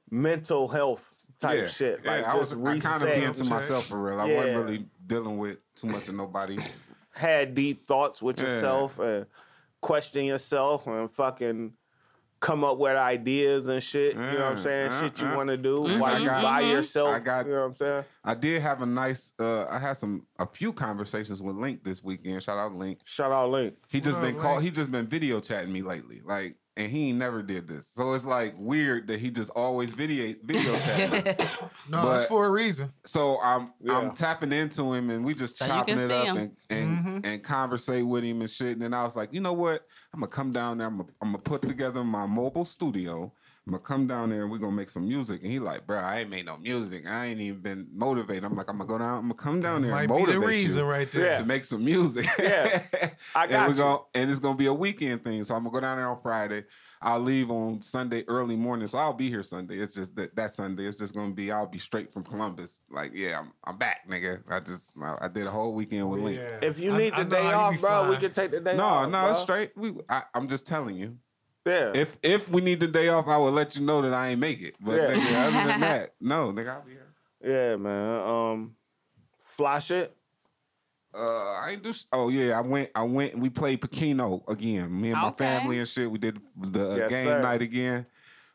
mental 0.09 0.67
health 0.67 1.09
type 1.39 1.59
yeah, 1.61 1.67
shit. 1.67 1.99
yeah, 2.03 2.23
I 2.25 2.35
was 2.37 2.49
just 2.51 2.61
I 2.61 2.79
kind 2.79 3.03
of 3.03 3.09
being 3.15 3.31
to 3.33 3.43
myself 3.45 3.85
for 3.87 4.01
real. 4.01 4.19
I 4.19 4.25
Yeah. 4.27 4.37
wasn't 4.37 4.57
really 4.57 4.85
dealing 5.05 5.37
with 5.37 5.57
too 5.75 5.87
much 5.87 6.07
of 6.09 6.15
nobody. 6.15 6.57
had 7.15 7.53
deep 7.53 7.85
thoughts 7.87 8.21
with 8.21 8.39
Yeah. 8.41 8.47
yourself 8.47 8.99
and 8.99 9.25
question 9.81 10.25
yourself 10.25 10.87
and 10.87 11.11
fucking 11.11 11.73
come 12.39 12.63
up 12.65 12.77
with 12.77 12.95
ideas 12.97 13.67
and 13.67 13.81
shit. 13.81 14.15
you 14.15 14.19
know 14.19 14.27
what 14.27 14.41
I'm 14.41 14.55
Yeah, 14.57 14.61
saying? 14.63 14.91
yeah, 14.91 14.99
shit 15.01 15.21
you 15.21 15.27
yeah. 15.27 15.37
want 15.37 15.49
to 15.49 15.55
do 15.57 15.83
Mhm, 15.83 15.99
while 15.99 16.19
you 16.19 16.29
I 16.29 16.41
got- 16.41 16.43
by 16.43 16.61
yourself. 16.61 17.15
I 17.15 17.19
got- 17.19 17.45
you 17.45 17.51
know 17.53 17.59
what 17.59 17.65
I'm 17.67 17.73
saying? 17.75 18.05
I 18.25 18.33
did 18.35 18.61
have 18.61 18.81
a 18.81 18.85
nice. 18.85 19.33
Uh, 19.39 19.65
I 19.69 19.79
had 19.79 19.93
some 19.93 20.25
a 20.39 20.45
few 20.45 20.73
conversations 20.73 21.41
with 21.41 21.55
Link 21.55 21.83
this 21.85 22.03
weekend. 22.03 22.43
Shout 22.43 22.57
out 22.57 22.73
Link. 22.75 22.99
Shout 23.05 23.31
out 23.31 23.49
Link. 23.49 23.77
He 23.87 24.01
just 24.01 24.17
What 24.17 24.23
been 24.25 24.35
called. 24.37 24.61
He 24.63 24.71
just 24.71 24.91
been 24.91 25.07
video 25.07 25.39
chatting 25.39 25.71
me 25.71 25.83
lately. 25.83 26.21
Like, 26.25 26.57
and 26.75 26.91
he 26.91 27.09
ain't 27.09 27.19
never 27.19 27.43
did 27.43 27.67
this. 27.67 27.87
So 27.87 28.13
it's 28.13 28.25
like 28.25 28.55
weird 28.57 29.07
that 29.07 29.19
he 29.19 29.29
just 29.29 29.51
always 29.51 29.91
video 29.93 30.33
video 30.43 30.75
chatting. 30.79 31.23
me. 31.23 31.35
No, 31.89 32.09
it's 32.13 32.23
for 32.25 32.45
a 32.45 32.49
reason. 32.49 32.93
So 33.05 33.39
I'm 33.43 33.73
Yeah. 33.81 33.97
I'm 33.97 34.11
tapping 34.13 34.53
into 34.53 34.93
him 34.93 35.09
and 35.09 35.25
we 35.25 35.33
just 35.35 35.57
So 35.57 35.67
chopping 35.67 35.99
it 35.99 36.11
up 36.11 36.27
him. 36.27 36.37
and 36.37 36.51
and, 36.69 36.97
Mhm. 37.05 37.25
and 37.25 37.43
conversate 37.43 38.07
with 38.07 38.23
him 38.23 38.39
and 38.41 38.49
shit. 38.49 38.69
And 38.69 38.81
then 38.81 38.93
I 38.93 39.03
was 39.03 39.15
like, 39.17 39.33
you 39.33 39.41
know 39.41 39.51
what? 39.53 39.81
I'm 40.13 40.21
gonna 40.21 40.29
come 40.29 40.51
down 40.51 40.77
there. 40.77 40.87
I'm 40.87 40.97
gonna, 40.97 41.09
I'm 41.21 41.31
gonna 41.33 41.43
put 41.43 41.61
together 41.61 42.03
my 42.05 42.25
mobile 42.25 42.63
studio. 42.65 43.33
I'm 43.65 43.71
gonna 43.71 43.83
come 43.83 44.07
down 44.07 44.29
there 44.29 44.41
and 44.41 44.51
we're 44.51 44.57
gonna 44.57 44.73
make 44.75 44.89
some 44.89 45.07
music. 45.07 45.41
And 45.41 45.49
he 45.49 45.57
like, 45.57 45.87
bro, 45.87 45.97
I 45.97 46.19
ain't 46.19 46.29
made 46.29 46.45
no 46.45 46.57
music. 46.57 47.07
I 47.07 47.27
ain't 47.27 47.39
even 47.39 47.61
been 47.61 47.87
motivated. 47.93 48.43
I'm 48.43 48.55
like, 48.57 48.69
I'm 48.69 48.77
gonna 48.77 48.89
go 48.89 48.97
down. 48.97 49.19
I'm 49.19 49.21
gonna 49.23 49.35
come 49.35 49.61
down 49.61 49.83
there 49.83 49.91
Might 49.91 50.01
and 50.01 50.09
be 50.09 50.13
motivate 50.19 50.41
the 50.41 50.47
reason 50.47 50.83
you 50.83 50.91
right 50.91 51.09
there. 51.09 51.25
Yeah. 51.27 51.37
to 51.37 51.45
make 51.45 51.63
some 51.63 51.85
music. 51.85 52.25
Yeah. 52.37 52.81
I 53.35 53.43
and 53.43 53.51
got 53.51 53.67
we're 53.69 53.75
you. 53.75 53.79
gonna 53.79 53.99
and 54.15 54.29
it's 54.29 54.41
gonna 54.41 54.57
be 54.57 54.65
a 54.65 54.73
weekend 54.73 55.23
thing. 55.23 55.45
So 55.45 55.55
I'm 55.55 55.63
gonna 55.63 55.73
go 55.73 55.79
down 55.79 55.95
there 55.95 56.09
on 56.09 56.19
Friday. 56.21 56.65
I'll 57.01 57.21
leave 57.21 57.51
on 57.51 57.81
Sunday 57.81 58.25
early 58.27 58.57
morning. 58.57 58.85
So 58.87 58.97
I'll 58.97 59.13
be 59.13 59.29
here 59.29 59.43
Sunday. 59.43 59.77
It's 59.77 59.95
just 59.95 60.13
that 60.17 60.35
that 60.35 60.51
Sunday. 60.51 60.83
It's 60.85 60.97
just 60.97 61.13
gonna 61.15 61.31
be 61.33 61.49
I'll 61.49 61.65
be 61.65 61.77
straight 61.77 62.11
from 62.11 62.25
Columbus. 62.25 62.83
Like, 62.89 63.11
yeah, 63.15 63.39
I'm 63.39 63.53
I'm 63.63 63.77
back, 63.77 64.09
nigga. 64.09 64.41
I 64.49 64.59
just 64.59 64.93
I, 65.01 65.17
I 65.21 65.27
did 65.29 65.47
a 65.47 65.51
whole 65.51 65.73
weekend 65.73 66.09
with 66.09 66.19
Link. 66.19 66.37
Yeah. 66.37 66.59
If 66.61 66.81
you 66.81 66.97
need 66.97 67.13
I 67.13 67.23
the 67.23 67.29
know 67.29 67.41
day 67.41 67.53
off, 67.53 67.71
be 67.75 67.77
bro, 67.77 68.09
we 68.09 68.17
can 68.17 68.33
take 68.33 68.51
the 68.51 68.59
day 68.59 68.75
No, 68.75 68.83
off. 68.83 69.09
no, 69.09 69.21
no, 69.25 69.31
it's 69.31 69.39
straight. 69.39 69.71
We 69.77 69.93
I, 70.09 70.23
I'm 70.33 70.49
just 70.49 70.67
telling 70.67 70.97
you. 70.97 71.17
Yeah. 71.65 71.91
If 71.95 72.17
if 72.23 72.49
we 72.49 72.61
need 72.61 72.79
the 72.81 72.87
day 72.87 73.07
off, 73.09 73.27
I 73.27 73.37
will 73.37 73.51
let 73.51 73.75
you 73.75 73.81
know 73.85 74.01
that 74.01 74.13
I 74.13 74.29
ain't 74.29 74.39
make 74.39 74.61
it. 74.61 74.75
But 74.81 74.95
Yeah. 74.95 75.15
nigga, 75.15 75.47
other 75.57 75.71
than 75.71 75.79
that, 75.89 76.13
no, 76.19 76.51
nigga, 76.51 76.69
I'll 76.75 76.81
be 76.81 76.91
here. 76.91 77.13
yeah, 77.43 77.75
man. 77.77 78.19
Um, 78.19 78.75
fly 79.45 79.79
shit. 79.79 80.15
Uh, 81.15 81.19
I 81.61 81.69
ain't 81.73 81.83
do. 81.83 81.93
Oh 82.11 82.29
yeah, 82.29 82.57
I 82.57 82.61
went. 82.61 82.89
I 82.95 83.03
went. 83.03 83.37
We 83.37 83.49
played 83.49 83.79
Pokeno 83.81 84.47
again. 84.49 84.99
Me 84.99 85.11
and 85.11 85.21
my 85.21 85.27
Okay. 85.27 85.45
family 85.45 85.77
and 85.79 85.87
shit. 85.87 86.09
We 86.09 86.17
did 86.17 86.39
the 86.59 86.91
uh, 86.91 86.95
Yes, 86.97 87.09
game 87.11 87.23
sir. 87.25 87.41
night 87.41 87.61
again. 87.61 88.07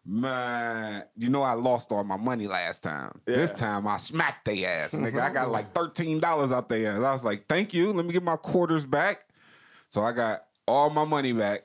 Man, 0.04 1.04
you 1.16 1.28
know 1.28 1.42
I 1.42 1.52
lost 1.52 1.92
all 1.92 2.02
my 2.02 2.16
money 2.16 2.46
last 2.46 2.82
time. 2.82 3.20
This 3.26 3.52
time 3.52 3.86
I 3.86 3.98
smacked 3.98 4.44
they 4.46 4.64
ass, 4.64 4.90
nigga. 4.94 5.20
I 5.20 5.30
got 5.30 5.50
like 5.50 5.72
thirteen 5.74 6.18
dollars 6.18 6.50
out 6.50 6.68
there. 6.68 6.94
I 6.96 7.12
was 7.12 7.22
like, 7.24 7.46
"Thank 7.46 7.72
you. 7.74 7.92
Let 7.92 8.04
me 8.06 8.12
get 8.12 8.22
my 8.22 8.36
quarters 8.36 8.84
back." 8.84 9.26
So 9.88 10.02
I 10.02 10.12
got 10.12 10.44
all 10.66 10.90
my 10.90 11.04
money 11.04 11.32
back 11.32 11.62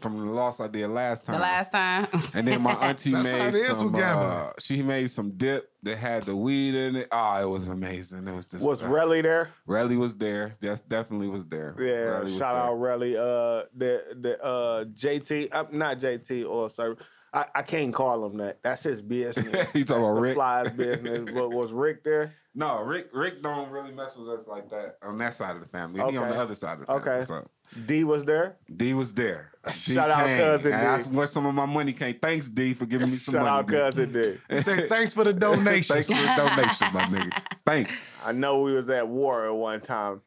from 0.00 0.18
the 0.18 0.32
loss 0.32 0.60
I 0.60 0.68
did 0.68 0.88
last 0.88 1.24
time. 1.24 1.36
The 1.36 1.40
last 1.40 1.72
time. 1.72 2.06
And 2.34 2.46
then 2.46 2.62
my 2.62 2.72
auntie 2.80 3.10
That's 3.12 3.30
how 3.30 3.38
made 3.38 3.48
it 3.48 3.54
is 3.54 3.76
some. 3.76 3.94
Uh, 3.94 4.50
she 4.58 4.82
made 4.82 5.10
some 5.10 5.32
dip 5.32 5.70
that 5.82 5.96
had 5.96 6.26
the 6.26 6.36
weed 6.36 6.74
in 6.74 6.96
it. 6.96 7.08
Oh, 7.10 7.42
it 7.42 7.48
was 7.48 7.68
amazing. 7.68 8.26
It 8.26 8.34
was 8.34 8.48
just 8.48 8.64
Was 8.64 8.82
uh, 8.82 8.88
Relly 8.88 9.22
there? 9.22 9.50
Relly 9.68 9.98
was 9.98 10.16
there. 10.16 10.54
Yes, 10.60 10.80
definitely 10.80 11.28
was 11.28 11.46
there. 11.46 11.74
Yeah, 11.78 11.84
Relly 11.84 12.22
was 12.24 12.36
shout 12.36 12.54
there. 12.54 12.62
out 12.64 12.78
Relly. 12.78 13.14
Uh, 13.14 13.64
the 13.76 14.04
the 14.20 14.42
uh 14.44 14.84
JT, 14.84 15.48
uh, 15.52 15.64
not 15.72 15.98
JT 15.98 16.48
or 16.48 16.70
sir. 16.70 16.96
I, 17.32 17.46
I 17.54 17.62
can't 17.62 17.94
call 17.94 18.26
him 18.26 18.38
that. 18.38 18.62
That's 18.62 18.82
his 18.82 19.02
business. 19.02 19.46
You 19.74 19.84
talking 19.84 19.84
That's 19.84 19.90
about 19.90 20.14
the 20.14 20.20
Rick? 20.20 20.34
Fly's 20.34 20.70
business. 20.70 21.30
But 21.32 21.50
was 21.50 21.72
Rick 21.72 22.02
there? 22.02 22.34
No, 22.54 22.82
Rick. 22.82 23.10
Rick 23.12 23.42
don't 23.42 23.70
really 23.70 23.92
mess 23.92 24.16
with 24.16 24.28
us 24.28 24.46
like 24.48 24.68
that 24.70 24.96
on 25.02 25.16
that 25.18 25.34
side 25.34 25.54
of 25.54 25.62
the 25.62 25.68
family. 25.68 26.00
He 26.00 26.16
on 26.16 26.28
the 26.28 26.36
other 26.36 26.56
side 26.56 26.74
of 26.74 26.80
the 26.80 26.86
family. 26.86 27.02
Okay. 27.02 27.22
So 27.24 27.48
D 27.86 28.04
was 28.04 28.24
there. 28.24 28.56
D 28.74 28.94
was 28.94 29.14
there. 29.14 29.52
D 29.64 29.72
Shout 29.94 30.10
out 30.10 30.24
came, 30.24 30.38
cousin 30.38 30.72
and 30.72 30.80
D. 30.80 30.86
That's 30.86 31.06
where 31.08 31.26
some 31.26 31.46
of 31.46 31.54
my 31.54 31.66
money 31.66 31.92
came. 31.92 32.18
Thanks, 32.20 32.48
D, 32.48 32.74
for 32.74 32.86
giving 32.86 33.06
me 33.06 33.14
some 33.14 33.34
Shout 33.34 33.42
money. 33.44 33.72
Shout 33.72 33.82
out 33.82 33.92
cousin 33.94 34.12
D. 34.12 34.38
They 34.48 34.60
say 34.60 34.88
thanks 34.88 35.14
for 35.14 35.24
the 35.24 35.32
donation. 35.32 35.94
Thanks 35.94 36.08
for 36.08 36.14
the 36.14 36.34
donation, 36.36 36.88
my 36.94 37.02
nigga. 37.02 37.42
Thanks. 37.66 38.16
I 38.24 38.32
know 38.32 38.62
we 38.62 38.74
was 38.74 38.88
at 38.88 39.06
war 39.08 39.46
at 39.46 39.54
one 39.54 39.80
time. 39.80 40.22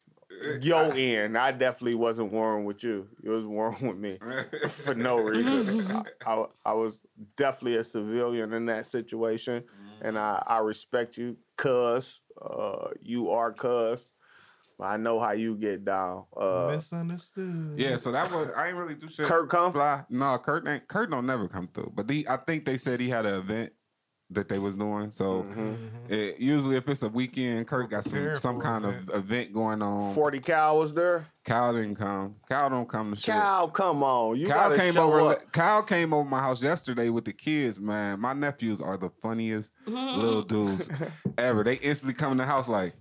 Yo, 0.60 0.90
in 0.90 1.36
I 1.36 1.52
definitely 1.52 1.94
wasn't 1.94 2.32
warring 2.32 2.64
with 2.64 2.82
you. 2.82 3.08
It 3.22 3.28
was 3.28 3.44
warring 3.44 3.86
with 3.86 3.96
me 3.96 4.18
for 4.68 4.94
no 4.94 5.16
reason. 5.20 5.90
I, 5.90 6.02
I, 6.26 6.44
I 6.64 6.72
was 6.72 7.00
definitely 7.36 7.76
a 7.76 7.84
civilian 7.84 8.52
in 8.52 8.66
that 8.66 8.86
situation, 8.86 9.64
and 10.02 10.18
I, 10.18 10.42
I 10.46 10.58
respect 10.58 11.16
you, 11.16 11.36
cuz 11.56 12.22
uh, 12.40 12.88
you 13.00 13.30
are 13.30 13.52
cuz. 13.52 14.10
I 14.80 14.96
know 14.96 15.20
how 15.20 15.32
you 15.32 15.56
get 15.56 15.84
down. 15.84 16.24
Uh, 16.36 16.68
Misunderstood. 16.70 17.74
Yeah, 17.78 17.96
so 17.96 18.12
that 18.12 18.30
was 18.30 18.48
I 18.56 18.68
ain't 18.68 18.76
really 18.76 18.94
do 18.94 19.08
shit. 19.08 19.26
Kurt 19.26 19.48
come? 19.48 19.72
Fly. 19.72 20.02
No, 20.10 20.36
Kurt 20.38 20.66
ain't 20.68 20.88
Kurt 20.88 21.10
don't 21.10 21.26
never 21.26 21.48
come 21.48 21.68
through. 21.72 21.92
But 21.94 22.08
the 22.08 22.26
I 22.28 22.36
think 22.38 22.64
they 22.64 22.76
said 22.76 23.00
he 23.00 23.08
had 23.08 23.24
an 23.26 23.34
event 23.36 23.72
that 24.30 24.48
they 24.48 24.58
was 24.58 24.74
doing. 24.74 25.10
So 25.10 25.42
Mm-hmm. 25.44 26.12
it, 26.12 26.38
usually 26.40 26.76
if 26.76 26.88
it's 26.88 27.02
a 27.02 27.08
weekend, 27.08 27.66
Kurt 27.68 27.88
got 27.90 28.04
some 28.04 28.34
some 28.36 28.58
kind 28.60 28.84
of 28.84 29.10
event 29.14 29.52
going 29.52 29.80
on. 29.82 30.14
Forty 30.14 30.40
Cal 30.40 30.78
was 30.78 30.92
there. 30.92 31.26
Cal 31.44 31.74
didn't 31.74 31.96
come. 31.96 32.36
Cal 32.48 32.70
don't 32.70 32.88
come 32.88 33.10
to 33.14 33.16
shit. 33.16 33.26
Cal, 33.34 33.68
come 33.68 34.02
on, 34.02 34.36
you 34.38 34.48
Kyle 34.48 34.70
gotta 34.70 34.80
came 34.80 34.94
show 34.94 35.12
over. 35.12 35.32
up. 35.34 35.52
Kyle 35.52 35.82
came 35.82 36.12
over 36.14 36.28
my 36.28 36.40
house 36.40 36.62
yesterday 36.62 37.10
with 37.10 37.26
the 37.26 37.32
kids. 37.34 37.78
Man, 37.78 38.18
my 38.18 38.32
nephews 38.32 38.80
are 38.80 38.96
the 38.96 39.10
funniest 39.22 39.72
little 39.86 40.42
dudes 40.42 40.90
ever. 41.38 41.62
They 41.62 41.74
instantly 41.76 42.14
come 42.14 42.32
in 42.32 42.38
the 42.38 42.46
house 42.46 42.66
like, 42.66 42.94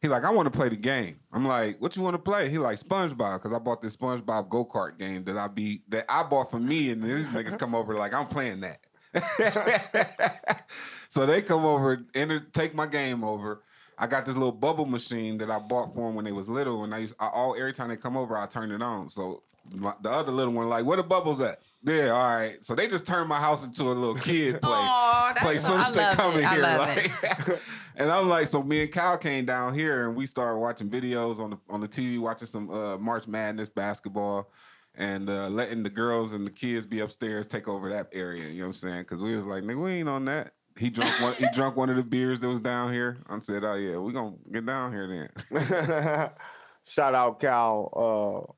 he 0.00 0.08
like, 0.08 0.24
I 0.24 0.30
want 0.30 0.46
to 0.52 0.56
play 0.56 0.68
the 0.68 0.76
game. 0.76 1.18
I'm 1.32 1.46
like, 1.46 1.80
what 1.80 1.96
you 1.96 2.02
want 2.02 2.14
to 2.14 2.22
play? 2.22 2.48
He 2.48 2.58
like 2.58 2.78
SpongeBob 2.78 3.34
because 3.34 3.52
I 3.52 3.58
bought 3.58 3.82
this 3.82 3.96
SpongeBob 3.96 4.48
go 4.48 4.64
kart 4.64 4.98
game 4.98 5.24
that 5.24 5.36
I 5.36 5.48
be 5.48 5.82
that 5.88 6.04
I 6.08 6.22
bought 6.22 6.50
for 6.50 6.60
me, 6.60 6.90
and 6.90 7.02
these 7.02 7.30
niggas 7.30 7.58
come 7.58 7.74
over 7.74 7.94
like 7.94 8.14
I'm 8.14 8.26
playing 8.26 8.60
that. 8.60 8.78
so 11.08 11.26
they 11.26 11.42
come 11.42 11.64
over, 11.64 12.04
and 12.14 12.46
take 12.52 12.74
my 12.74 12.86
game 12.86 13.24
over. 13.24 13.62
I 14.00 14.06
got 14.06 14.24
this 14.26 14.36
little 14.36 14.52
bubble 14.52 14.86
machine 14.86 15.38
that 15.38 15.50
I 15.50 15.58
bought 15.58 15.92
for 15.92 16.06
them 16.06 16.14
when 16.14 16.24
they 16.24 16.32
was 16.32 16.48
little, 16.48 16.84
and 16.84 16.94
I 16.94 16.98
used 16.98 17.14
I, 17.18 17.28
all 17.28 17.56
every 17.58 17.72
time 17.72 17.88
they 17.88 17.96
come 17.96 18.16
over, 18.16 18.36
I 18.36 18.46
turn 18.46 18.70
it 18.70 18.80
on. 18.82 19.08
So 19.08 19.42
my, 19.74 19.92
the 20.02 20.10
other 20.10 20.30
little 20.30 20.52
one 20.52 20.68
like, 20.68 20.84
where 20.84 20.96
the 20.96 21.02
bubbles 21.02 21.40
at? 21.40 21.60
Yeah, 21.82 22.10
all 22.10 22.36
right. 22.36 22.64
So 22.64 22.74
they 22.74 22.86
just 22.86 23.06
turned 23.06 23.28
my 23.28 23.38
house 23.38 23.64
into 23.64 23.84
a 23.84 23.94
little 23.94 24.14
kid 24.14 24.60
play. 24.62 24.72
Aw, 24.72 25.32
that's 25.32 25.42
play 25.44 25.58
so- 25.58 25.68
soon 25.68 25.80
I 25.80 25.84
as 25.88 25.94
they 25.94 26.08
come 26.10 26.38
in 26.38 26.44
I 26.44 26.54
here. 26.54 26.62
Like, 26.62 27.60
and 27.98 28.10
I'm 28.10 28.28
like, 28.28 28.46
so 28.46 28.62
me 28.62 28.82
and 28.82 28.92
Kyle 28.92 29.18
came 29.18 29.44
down 29.44 29.74
here 29.74 30.06
and 30.06 30.16
we 30.16 30.24
started 30.24 30.58
watching 30.58 30.88
videos 30.88 31.40
on 31.40 31.50
the 31.50 31.58
on 31.68 31.80
the 31.80 31.88
TV, 31.88 32.18
watching 32.18 32.46
some 32.48 32.70
uh, 32.70 32.96
March 32.96 33.26
Madness 33.26 33.68
basketball. 33.68 34.50
and 34.94 35.28
uh, 35.30 35.48
letting 35.48 35.82
the 35.82 35.90
girls 35.90 36.32
and 36.32 36.46
the 36.46 36.50
kids 36.50 36.84
be 36.86 37.00
upstairs 37.00 37.46
take 37.46 37.68
over 37.68 37.88
that 37.90 38.08
area. 38.12 38.48
You 38.48 38.54
know 38.54 38.60
what 38.62 38.66
I'm 38.66 38.72
saying? 38.72 39.00
Because 39.02 39.22
we 39.22 39.36
was 39.36 39.44
like, 39.44 39.62
nigga, 39.62 39.82
we 39.82 39.92
ain't 39.92 40.08
on 40.08 40.24
that. 40.24 40.54
He 40.78 40.90
drunk 40.90 41.20
one. 41.20 41.34
he 41.34 41.46
drunk 41.54 41.76
one 41.76 41.90
of 41.90 41.96
the 41.96 42.02
beers 42.04 42.40
that 42.40 42.48
was 42.48 42.60
down 42.60 42.92
here. 42.92 43.18
I 43.28 43.38
said, 43.40 43.64
oh 43.64 43.74
yeah, 43.74 43.96
we 43.98 44.12
gonna 44.12 44.36
get 44.52 44.64
down 44.64 44.92
here 44.92 45.28
then. 45.50 46.30
Shout 46.84 47.14
out 47.14 47.40
Cal, 47.40 48.48
uh, 48.48 48.52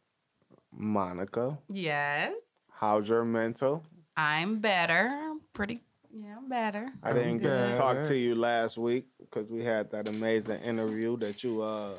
Monica. 0.73 1.59
Yes. 1.69 2.41
How's 2.71 3.09
your 3.09 3.25
mental? 3.25 3.85
I'm 4.17 4.61
better. 4.61 5.09
I'm 5.11 5.41
pretty. 5.53 5.83
Yeah, 6.13 6.37
I'm 6.39 6.49
better. 6.49 6.89
I 7.03 7.13
didn't 7.13 7.39
get 7.39 7.73
to 7.73 7.77
talk 7.77 8.03
to 8.05 8.17
you 8.17 8.35
last 8.35 8.77
week 8.77 9.07
because 9.31 9.51
we 9.51 9.63
had 9.63 9.91
that 9.93 10.09
amazing 10.09 10.61
interview 10.61 11.17
that 11.19 11.43
you 11.45 11.63
uh 11.63 11.95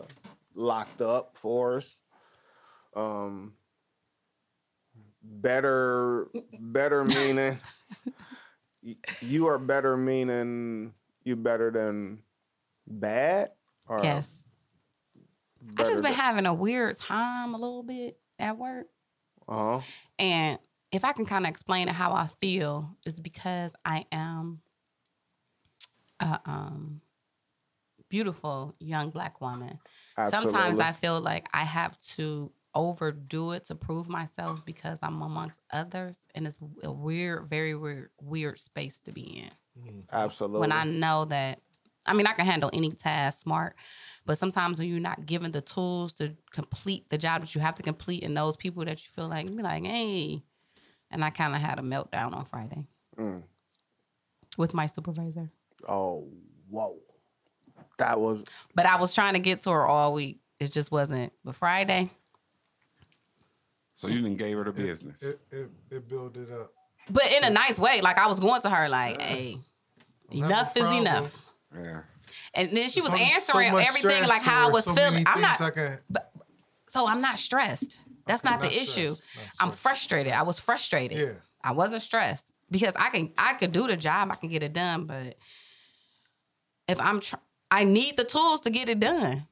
locked 0.54 1.02
up 1.02 1.38
for 1.38 1.78
us. 1.78 1.98
Um, 2.96 3.54
better, 5.24 6.28
better 6.60 7.06
meaning 7.06 7.58
you 9.22 9.48
are 9.48 9.58
better 9.58 9.96
meaning 9.96 10.94
you 11.24 11.36
better 11.36 11.72
than 11.72 12.24
bad. 12.88 13.52
Or 13.88 14.02
Yes. 14.04 14.46
I 15.78 15.84
just 15.84 16.02
been 16.02 16.12
than- 16.12 16.20
having 16.20 16.46
a 16.46 16.54
weird 16.54 16.98
time 16.98 17.54
a 17.54 17.58
little 17.58 17.84
bit 17.84 18.20
at 18.40 18.58
work. 18.58 18.88
Uh-huh. 19.48 19.82
And 20.18 20.60
if 20.92 21.06
I 21.06 21.14
can 21.14 21.26
kind 21.26 21.46
of 21.46 21.50
explain 21.50 21.88
it 21.88 21.94
how 21.94 22.12
I 22.12 22.28
feel, 22.42 22.98
is 23.06 23.20
because 23.20 23.76
I 23.86 24.06
am 24.12 24.62
a 26.20 26.40
um, 26.46 27.02
beautiful 28.12 28.76
young 28.80 29.10
black 29.10 29.42
woman. 29.42 29.80
Sometimes 30.30 30.80
I 30.80 30.92
feel 30.92 31.20
like 31.20 31.48
I 31.54 31.64
have 31.64 32.00
to 32.02 32.52
overdo 32.76 33.54
it 33.54 33.64
to 33.66 33.76
prove 33.76 34.08
myself 34.10 34.64
because 34.66 35.00
I'm 35.02 35.22
amongst 35.22 35.64
others, 35.72 36.24
and 36.36 36.46
it's 36.46 36.60
a 36.84 36.92
weird, 36.92 37.50
very 37.50 37.74
weird, 37.74 38.10
weird 38.22 38.60
space 38.60 39.00
to 39.06 39.12
be 39.12 39.46
in. 39.86 40.04
Absolutely. 40.12 40.60
When 40.60 40.72
I 40.72 40.84
know 40.84 41.26
that, 41.26 41.60
I 42.06 42.14
mean, 42.14 42.28
I 42.28 42.34
can 42.34 42.46
handle 42.46 42.70
any 42.74 42.92
task 42.92 43.42
smart, 43.42 43.76
but 44.26 44.38
sometimes 44.38 44.80
when 44.80 44.90
you're 44.90 45.00
not 45.00 45.26
given 45.26 45.52
the 45.52 45.62
tools 45.62 46.14
to 46.16 46.36
complete 46.52 47.10
the 47.10 47.18
job 47.18 47.42
that 47.42 47.56
you 47.56 47.62
have 47.62 47.76
to 47.76 47.84
complete, 47.84 48.24
and 48.24 48.36
those 48.36 48.58
people 48.58 48.84
that 48.86 49.02
you 49.04 49.10
feel 49.10 49.30
like, 49.30 49.46
you 49.46 49.56
be 49.56 49.64
like, 49.64 49.86
hey, 49.86 50.44
and 51.10 51.24
I 51.24 51.30
kind 51.30 51.56
of 51.56 51.62
had 51.62 51.80
a 51.80 51.82
meltdown 51.82 52.34
on 52.36 52.46
Friday 52.46 52.86
Mm. 53.18 53.44
with 54.58 54.74
my 54.74 54.86
supervisor. 54.86 55.50
Oh, 55.88 56.28
whoa. 56.70 56.98
That 58.02 58.20
was 58.20 58.44
But 58.76 58.86
I 58.88 58.96
was 59.00 59.14
trying 59.14 59.34
to 59.34 59.40
get 59.40 59.62
to 59.64 59.72
her 59.72 59.86
all 59.86 60.14
week. 60.14 60.40
It 60.60 60.72
just 60.72 60.92
wasn't. 60.92 61.32
But 61.44 61.56
Friday, 61.56 62.10
So 63.96 64.08
you 64.08 64.22
didn't 64.22 64.38
gave 64.38 64.58
her 64.58 64.64
the 64.64 64.72
business. 64.72 65.22
It, 65.24 65.40
it, 65.52 65.70
it 65.92 66.10
built 66.10 66.36
it 66.38 66.52
up. 66.52 66.72
but 67.10 67.32
in 67.32 67.44
a 67.44 67.50
nice 67.50 67.78
way. 67.80 68.02
Like 68.02 68.18
I 68.18 68.28
was 68.28 68.40
going 68.40 68.62
to 68.64 68.70
her, 68.70 68.90
like, 68.90 69.22
hey, 69.22 69.58
Don't 70.32 70.46
enough 70.46 70.76
no 70.76 70.82
is 70.84 71.00
enough. 71.00 71.50
yeah. 71.76 72.02
And 72.54 72.76
then 72.76 72.90
she 72.90 73.02
was 73.02 73.12
So- 73.12 73.18
so 73.18 73.24
answering 73.24 73.72
much 73.74 73.88
everything 73.88 74.28
like 74.28 74.42
how 74.42 74.68
I 74.68 74.72
was 74.72 74.86
so 74.86 74.94
feeling. 74.96 75.24
I'm 75.28 75.42
not. 75.42 75.58
things 75.58 75.68
I 75.68 75.72
can- 75.72 76.00
So 76.90 77.08
I'm 77.08 77.22
not 77.22 77.40
stressed. 77.40 78.00
That's 78.26 78.44
not 78.44 78.62
the 78.62 78.68
not 78.68 78.76
issue. 78.76 79.10
not 79.10 79.22
I'm 79.60 79.72
frustrated. 79.72 80.34
I 80.34 80.44
was 80.44 80.60
frustrated. 80.60 81.18
Yeah. 81.20 81.34
I 81.64 81.74
wasn't 81.74 82.02
stressed 82.02 82.52
because 82.72 82.96
I 82.96 83.10
can 83.10 83.32
I 83.38 83.54
could 83.54 83.72
do 83.72 83.86
the 83.88 83.98
job. 83.98 84.32
I 84.32 84.36
can 84.36 84.50
get 84.50 84.64
it 84.64 84.74
done, 84.74 85.06
but 85.06 85.36
if 86.88 87.00
I'm 87.00 87.20
tr- 87.20 87.36
I 87.72 87.84
need 87.86 88.18
the 88.18 88.24
tools 88.26 88.62
to 88.62 88.70
get 88.70 88.90
it 88.90 89.00
done. 89.00 89.48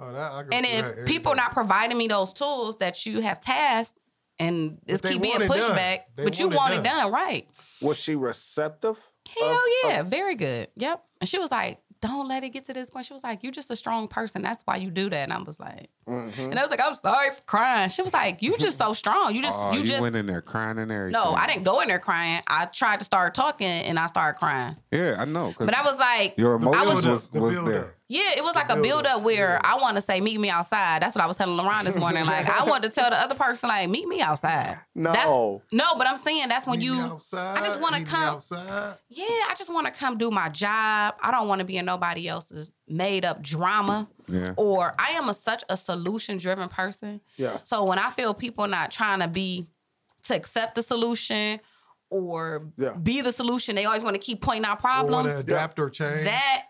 Oh, 0.00 0.12
that, 0.12 0.32
I 0.32 0.42
go 0.42 0.48
And 0.52 0.66
through 0.66 0.82
that 0.82 0.98
if 1.00 1.06
people 1.06 1.34
not 1.34 1.52
providing 1.52 1.96
me 1.96 2.08
those 2.08 2.32
tools 2.32 2.76
that 2.78 3.06
you 3.06 3.20
have 3.20 3.40
tasked 3.40 3.96
and 4.38 4.78
it's 4.86 5.02
keep 5.02 5.20
being 5.22 5.34
pushed 5.36 5.44
it 5.44 5.48
done. 5.60 5.76
pushback, 5.76 5.98
They 6.16 6.24
but 6.24 6.38
you 6.40 6.48
want 6.48 6.72
it 6.74 6.82
done. 6.82 7.10
done, 7.10 7.12
right? 7.12 7.46
was 7.82 7.98
she 7.98 8.14
receptive? 8.16 8.98
Hell 9.28 9.48
of- 9.50 9.60
yeah, 9.84 10.00
of- 10.00 10.06
very 10.08 10.34
good. 10.34 10.68
Yep. 10.76 11.02
And 11.20 11.28
she 11.28 11.38
was 11.38 11.50
like, 11.50 11.80
"Don't 12.02 12.28
let 12.28 12.44
it 12.44 12.50
get 12.50 12.64
to 12.64 12.74
this 12.74 12.90
point." 12.90 13.06
She 13.06 13.14
was 13.14 13.22
like, 13.24 13.42
"You're 13.42 13.52
just 13.52 13.70
a 13.70 13.76
strong 13.76 14.06
person. 14.08 14.42
That's 14.42 14.62
why 14.66 14.76
you 14.76 14.90
do 14.90 15.08
that." 15.10 15.16
And 15.22 15.32
I 15.32 15.40
was 15.40 15.58
like, 15.60 15.88
Mhm. 16.10 16.50
and 16.50 16.58
I 16.58 16.62
was 16.62 16.70
like, 16.70 16.80
"I'm 16.84 16.94
sorry 16.94 17.30
for 17.30 17.40
crying." 17.42 17.88
She 17.90 18.02
was 18.02 18.12
like, 18.12 18.42
"You 18.42 18.56
just 18.58 18.78
so 18.78 18.92
strong. 18.92 19.34
You 19.34 19.42
just 19.42 19.56
Oh, 19.58 19.72
you, 19.72 19.80
you, 19.80 19.86
just." 19.86 20.02
went 20.02 20.14
in 20.14 20.26
there 20.26 20.42
crying 20.42 20.78
and 20.78 20.90
everything. 20.90 21.12
no, 21.12 21.32
I 21.32 21.46
didn't 21.46 21.64
go 21.64 21.80
in 21.80 21.88
there 21.88 21.98
crying. 21.98 22.42
I 22.46 22.66
tried 22.66 22.98
to 23.00 23.04
start 23.04 23.34
talking 23.34 23.66
and 23.66 23.98
I 23.98 24.06
started 24.08 24.38
crying. 24.38 24.76
Yeah, 24.90 25.16
I 25.18 25.24
know. 25.24 25.54
But 25.58 25.74
I 25.74 25.82
was 25.82 25.96
like, 25.98 26.34
your 26.36 26.58
The 26.58 26.66
emotions 26.68 26.94
was- 27.06 27.30
was, 27.32 27.40
was, 27.40 27.56
the 27.56 27.62
there. 27.62 27.94
yeah, 28.08 28.30
it 28.36 28.42
was 28.42 28.54
like 28.54 28.66
a 28.70 28.74
build 28.74 28.82
build 28.90 29.06
up, 29.06 29.16
up 29.18 29.22
where 29.22 29.52
yeah. 29.52 29.60
I 29.72 29.76
want 29.78 29.96
to 29.96 30.02
say, 30.02 30.20
meet 30.20 30.40
me 30.40 30.50
outside. 30.50 31.00
That's 31.02 31.14
what 31.14 31.22
I 31.22 31.26
was 31.26 31.36
telling 31.36 31.56
LaRon 31.58 31.84
this 31.84 31.96
morning. 31.96 32.24
Like, 32.26 32.48
I 32.48 32.64
wanted 32.64 32.92
to 32.92 33.00
tell 33.00 33.08
the 33.10 33.20
other 33.20 33.34
person, 33.36 33.68
like, 33.68 33.88
meet 33.88 34.06
me 34.08 34.20
outside. 34.20 34.78
No. 34.92 35.12
That's, 35.12 35.30
no, 35.72 35.94
but 35.96 36.06
I'm 36.06 36.18
saying 36.18 36.48
that's 36.48 36.66
when 36.66 36.78
Meet 36.78 36.90
me 36.90 36.96
you, 36.98 37.02
outside, 37.02 37.56
I 37.56 37.62
just 37.66 37.80
want 37.80 37.94
to 37.94 38.00
meet 38.00 38.06
me 38.08 38.12
come. 38.12 38.34
outside. 38.34 38.96
Yeah, 39.08 39.24
I 39.48 39.54
just 39.56 39.72
want 39.72 39.86
to 39.86 39.92
come 39.92 40.18
do 40.18 40.30
my 40.30 40.50
job. 40.50 41.14
I 41.22 41.30
don't 41.30 41.48
want 41.48 41.60
to 41.60 41.64
be 41.64 41.78
in 41.78 41.86
nobody 41.86 42.28
else's 42.28 42.70
made 42.90 43.24
up 43.24 43.42
drama. 43.42 44.08
Yeah. 44.28 44.54
Or 44.56 44.94
I 44.98 45.10
am 45.12 45.28
a 45.28 45.34
such 45.34 45.64
a 45.68 45.76
solution 45.76 46.36
driven 46.36 46.68
person. 46.68 47.20
Yeah. 47.36 47.58
So 47.64 47.84
when 47.84 47.98
I 47.98 48.10
feel 48.10 48.34
people 48.34 48.66
not 48.68 48.90
trying 48.90 49.20
to 49.20 49.28
be 49.28 49.66
to 50.24 50.34
accept 50.36 50.74
the 50.74 50.82
solution 50.82 51.60
or 52.10 52.68
Yeah. 52.76 52.90
be 52.96 53.20
the 53.20 53.32
solution, 53.32 53.74
they 53.76 53.84
always 53.86 54.02
want 54.04 54.14
to 54.14 54.20
keep 54.20 54.40
pointing 54.42 54.64
out 54.64 54.78
problems. 54.80 55.34
to 55.34 55.40
adapt 55.40 55.78
or 55.78 55.88
change. 55.90 56.24
That 56.24 56.66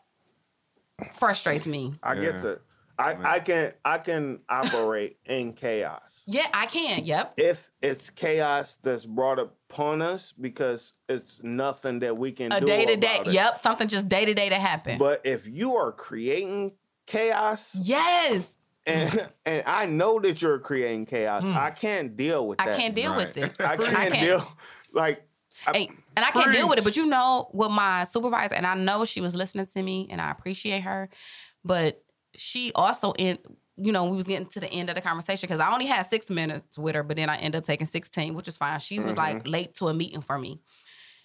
frustrates 1.12 1.66
me. 1.66 1.94
I 2.02 2.14
Yeah. 2.14 2.20
get 2.32 2.44
it. 2.44 2.62
I, 3.00 3.34
I 3.36 3.38
can 3.40 3.72
I 3.84 3.98
can 3.98 4.40
operate 4.48 5.18
in 5.24 5.52
chaos. 5.54 6.16
Yeah, 6.26 6.46
I 6.54 6.66
can. 6.66 7.04
Yep. 7.06 7.34
If 7.38 7.72
it's 7.82 8.08
chaos 8.08 8.76
that's 8.80 9.04
brought 9.04 9.40
upon 9.40 10.00
us 10.00 10.30
because 10.30 10.94
it's 11.08 11.42
nothing 11.42 12.00
that 12.00 12.16
we 12.16 12.30
can 12.30 12.50
do. 12.50 12.56
A 12.58 12.60
day 12.60 12.84
to 12.84 12.94
day. 12.94 13.22
Yep. 13.26 13.58
Something 13.58 13.88
just 13.88 14.08
day 14.08 14.26
to 14.26 14.32
day 14.32 14.48
to 14.48 14.54
happen. 14.54 14.96
But 14.96 15.22
if 15.24 15.48
you 15.48 15.74
are 15.74 15.90
creating 15.90 16.76
chaos 17.08 17.76
yes. 17.82 18.56
and 18.86 19.28
and 19.44 19.64
I 19.66 19.86
know 19.86 20.20
that 20.20 20.40
you're 20.40 20.60
creating 20.60 21.06
chaos, 21.06 21.42
hmm. 21.42 21.56
I 21.56 21.70
can't 21.70 22.16
deal 22.16 22.46
with 22.46 22.58
That. 22.58 22.68
I 22.68 22.76
can't 22.76 22.94
deal 22.94 23.16
with 23.16 23.36
it. 23.36 23.56
I 23.60 23.76
can't, 23.76 24.12
can't. 24.12 24.14
deal 24.14 24.42
like 24.92 25.26
I- 25.66 25.72
Hey, 25.72 25.88
and 26.16 26.24
I 26.24 26.30
can't 26.30 26.52
deal 26.52 26.68
with 26.68 26.78
it. 26.78 26.84
But 26.84 26.96
you 26.96 27.06
know, 27.06 27.50
with 27.52 27.72
my 27.72 28.04
supervisor, 28.04 28.54
and 28.54 28.66
I 28.66 28.74
know 28.74 29.04
she 29.04 29.20
was 29.20 29.34
listening 29.34 29.66
to 29.66 29.82
me, 29.82 30.06
and 30.10 30.20
I 30.20 30.30
appreciate 30.30 30.82
her. 30.82 31.08
But 31.64 32.02
she 32.42 32.72
also 32.74 33.12
in, 33.18 33.36
you 33.76 33.92
know, 33.92 34.06
we 34.06 34.16
was 34.16 34.24
getting 34.24 34.46
to 34.46 34.60
the 34.60 34.72
end 34.72 34.88
of 34.88 34.94
the 34.94 35.02
conversation 35.02 35.46
because 35.46 35.60
I 35.60 35.70
only 35.70 35.84
had 35.84 36.04
six 36.04 36.30
minutes 36.30 36.78
with 36.78 36.94
her, 36.94 37.02
but 37.02 37.18
then 37.18 37.28
I 37.28 37.36
ended 37.36 37.58
up 37.58 37.64
taking 37.64 37.86
sixteen, 37.86 38.32
which 38.32 38.48
is 38.48 38.56
fine. 38.56 38.80
She 38.80 38.98
was 38.98 39.14
mm-hmm. 39.14 39.36
like 39.36 39.46
late 39.46 39.74
to 39.74 39.88
a 39.88 39.94
meeting 39.94 40.22
for 40.22 40.38
me, 40.38 40.58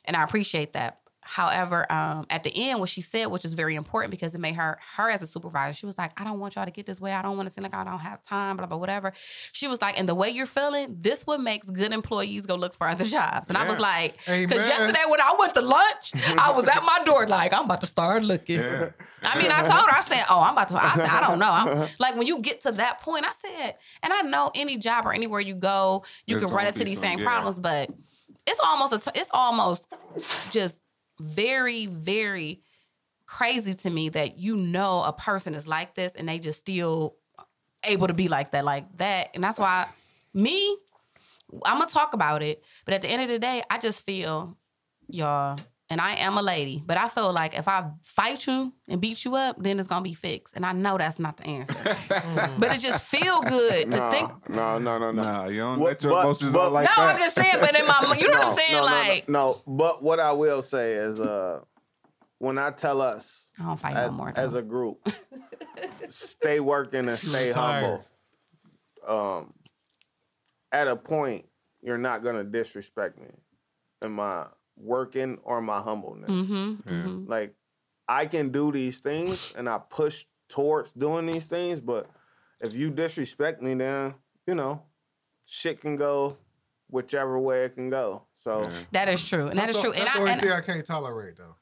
and 0.03 0.17
I 0.17 0.23
appreciate 0.23 0.73
that. 0.73 0.99
However, 1.27 1.91
um, 1.91 2.27
at 2.29 2.43
the 2.43 2.51
end, 2.69 2.79
what 2.79 2.87
she 2.87 3.01
said, 3.01 3.25
which 3.25 3.43
is 3.45 3.53
very 3.53 3.75
important 3.75 4.11
because 4.11 4.35
it 4.35 4.39
made 4.39 4.53
her 4.55 4.77
her 4.95 5.09
as 5.09 5.21
a 5.23 5.27
supervisor, 5.27 5.73
she 5.73 5.85
was 5.87 5.97
like, 5.97 6.11
"I 6.19 6.23
don't 6.23 6.39
want 6.39 6.55
y'all 6.55 6.65
to 6.65 6.71
get 6.71 6.85
this 6.85 7.01
way. 7.01 7.11
I 7.13 7.21
don't 7.23 7.35
want 7.35 7.47
to 7.49 7.53
seem 7.53 7.63
like 7.63 7.73
I 7.73 7.83
don't 7.83 7.97
have 7.99 8.21
time, 8.21 8.57
blah 8.57 8.67
blah 8.67 8.77
whatever." 8.77 9.11
She 9.51 9.67
was 9.67 9.81
like, 9.81 9.99
"And 9.99 10.07
the 10.07 10.13
way 10.15 10.29
you're 10.29 10.45
feeling, 10.45 10.97
this 11.01 11.25
what 11.25 11.41
makes 11.41 11.69
good 11.69 11.91
employees 11.91 12.45
go 12.45 12.55
look 12.55 12.73
for 12.75 12.87
other 12.87 13.05
jobs." 13.17 13.49
And 13.49 13.57
I 13.57 13.67
was 13.67 13.79
like, 13.79 14.17
"Because 14.27 14.67
yesterday 14.67 15.01
when 15.09 15.19
I 15.19 15.35
went 15.39 15.55
to 15.55 15.61
lunch, 15.61 16.11
I 16.37 16.51
was 16.51 16.67
at 16.67 16.83
my 16.83 16.99
door 17.05 17.27
like 17.27 17.53
I'm 17.53 17.63
about 17.65 17.81
to 17.81 17.87
start 17.87 18.23
looking." 18.23 18.59
Yeah. 18.59 18.89
I 19.23 19.41
mean, 19.41 19.49
I 19.51 19.63
told 19.63 19.89
her, 19.89 19.97
I 19.97 20.01
said, 20.01 20.23
"Oh, 20.29 20.41
I'm 20.41 20.53
about 20.53 20.69
to." 20.69 20.83
I 20.83 20.93
said, 20.95 21.09
"I 21.09 21.21
don't 21.27 21.39
know." 21.39 21.49
I'm, 21.51 21.87
like 21.99 22.15
when 22.15 22.27
you 22.27 22.39
get 22.39 22.61
to 22.61 22.71
that 22.73 23.01
point, 23.01 23.25
I 23.25 23.31
said, 23.31 23.75
and 24.03 24.13
I 24.13 24.21
know 24.21 24.51
any 24.53 24.77
job 24.77 25.07
or 25.07 25.13
anywhere 25.13 25.39
you 25.41 25.55
go, 25.55 26.03
you 26.27 26.35
There's 26.35 26.45
can 26.45 26.53
run 26.53 26.67
into 26.67 26.83
these 26.83 26.95
some- 26.99 27.03
same 27.03 27.19
yeah. 27.19 27.25
problems, 27.25 27.59
but 27.59 27.89
it's 28.45 28.59
almost 28.59 28.93
a 28.93 28.99
t- 29.11 29.19
it's 29.19 29.31
almost 29.33 29.87
just 30.51 30.79
very 31.19 31.85
very 31.85 32.61
crazy 33.25 33.73
to 33.73 33.89
me 33.89 34.09
that 34.09 34.37
you 34.37 34.55
know 34.55 35.01
a 35.01 35.13
person 35.13 35.55
is 35.55 35.67
like 35.67 35.95
this 35.95 36.13
and 36.15 36.29
they 36.29 36.39
just 36.39 36.59
still 36.59 37.15
able 37.83 38.07
to 38.07 38.13
be 38.13 38.27
like 38.27 38.51
that 38.51 38.65
like 38.65 38.85
that. 38.97 39.29
And 39.33 39.43
that's 39.43 39.59
why 39.59 39.87
me 40.35 40.77
i'm 41.65 41.77
gonna 41.79 41.85
talk 41.89 42.13
about 42.13 42.43
it 42.43 42.63
but 42.83 42.93
at 42.93 43.01
the 43.01 43.07
end 43.07 43.21
of 43.21 43.29
the 43.29 43.39
day 43.39 43.63
i 43.69 43.77
just 43.77 44.03
feel 44.05 44.57
y'all 45.07 45.57
and 45.89 46.01
i 46.01 46.13
am 46.15 46.37
a 46.37 46.41
lady 46.41 46.81
but 46.85 46.97
i 46.97 47.07
feel 47.07 47.31
like 47.33 47.57
if 47.57 47.67
i 47.67 47.89
fight 48.03 48.45
you 48.47 48.73
and 48.87 48.99
beat 49.01 49.23
you 49.25 49.35
up 49.35 49.55
then 49.61 49.77
it's 49.79 49.87
gonna 49.87 50.01
be 50.01 50.13
fixed 50.13 50.55
and 50.55 50.65
i 50.65 50.71
know 50.71 50.97
that's 50.97 51.19
not 51.19 51.37
the 51.37 51.45
answer 51.45 51.75
but 52.57 52.73
it 52.75 52.79
just 52.79 53.03
feel 53.03 53.41
good 53.43 53.91
to 53.91 53.97
no, 53.97 54.09
think 54.11 54.49
no, 54.49 54.77
no, 54.77 54.97
no, 54.97 55.11
no. 55.11 55.21
Nah, 55.21 55.45
you 55.47 55.59
don't 55.59 55.79
What- 55.79 55.89
let 55.89 56.03
your 56.03 56.11
but- 56.13 56.23
emotions 56.25 56.53
but- 56.53 56.65
out 56.67 56.71
like 56.73 56.85
no 56.85 56.91
that. 56.95 57.07
No, 57.07 57.13
I'm 57.13 57.19
just 57.19 57.35
saying 57.35 57.55
but 57.59 57.75
in 57.79 57.85
my 57.85 58.15
you 58.19 58.27
know 58.31 58.39
what 58.39 58.47
i'm 58.47 58.49
No, 58.55 58.55
saying 58.55 58.71
no, 58.73 58.79
no, 58.79 58.87
no, 58.87 59.09
like 59.09 59.29
no, 59.29 59.61
But 59.67 60.01
what 60.03 60.19
I 60.19 60.31
will 60.31 60.61
say 60.61 60.93
is, 60.93 61.19
uh, 61.19 61.59
when 62.39 62.57
I 62.57 62.71
tell 62.71 63.01
us 63.01 63.47
i 63.59 63.63
don't 63.63 63.79
fight 63.79 63.95
as, 63.95 64.09
no 64.11 64.17
more 64.17 64.33
as 64.35 64.53
a 64.53 64.61
group, 64.61 65.07
stay 66.09 66.59
working 66.59 67.07
and 67.07 67.17
stay 67.17 67.51
humble. 67.51 68.03
Um, 69.07 69.53
at 70.71 70.87
a 70.87 70.95
point, 70.95 71.45
you're 71.81 71.97
not 71.97 72.23
gonna 72.23 72.43
disrespect 72.43 73.19
me 73.19 73.27
in 74.01 74.11
my 74.11 74.47
working 74.77 75.37
or 75.43 75.61
my 75.61 75.79
humbleness. 75.81 76.29
mm-hmm, 76.29 76.89
Yeah. 76.89 77.01
hmm 77.03 77.25
Like 77.27 77.55
I 78.07 78.25
can 78.25 78.49
do 78.49 78.71
these 78.71 78.99
things 78.99 79.53
and 79.57 79.67
I 79.69 79.79
push 79.79 80.25
towards 80.49 80.93
doing 80.93 81.25
these 81.25 81.45
things, 81.45 81.81
but 81.81 82.09
if 82.59 82.73
you 82.73 82.91
disrespect 82.91 83.61
me, 83.61 83.73
then 83.73 84.15
you 84.47 84.55
know 84.55 84.83
shit 85.45 85.81
can 85.81 85.95
go 85.95 86.37
whichever 86.89 87.39
way 87.39 87.65
it 87.65 87.75
can 87.75 87.89
go. 87.89 88.23
So 88.35 88.63
That 88.91 89.09
is 89.09 89.27
true, 89.27 89.47
and 89.47 89.57
that 89.57 89.65
That's 89.67 89.77
is 89.77 89.83
the- 89.83 89.89
true. 89.89 89.91
And 89.93 90.01
That's 90.07 90.15
I, 90.15 90.19
the 90.19 90.19
only 90.21 90.31
and 90.33 90.41
thing 90.41 90.51
I 90.51 90.61
can't 90.61 90.85
tolerate 90.85 91.37
though. 91.37 91.55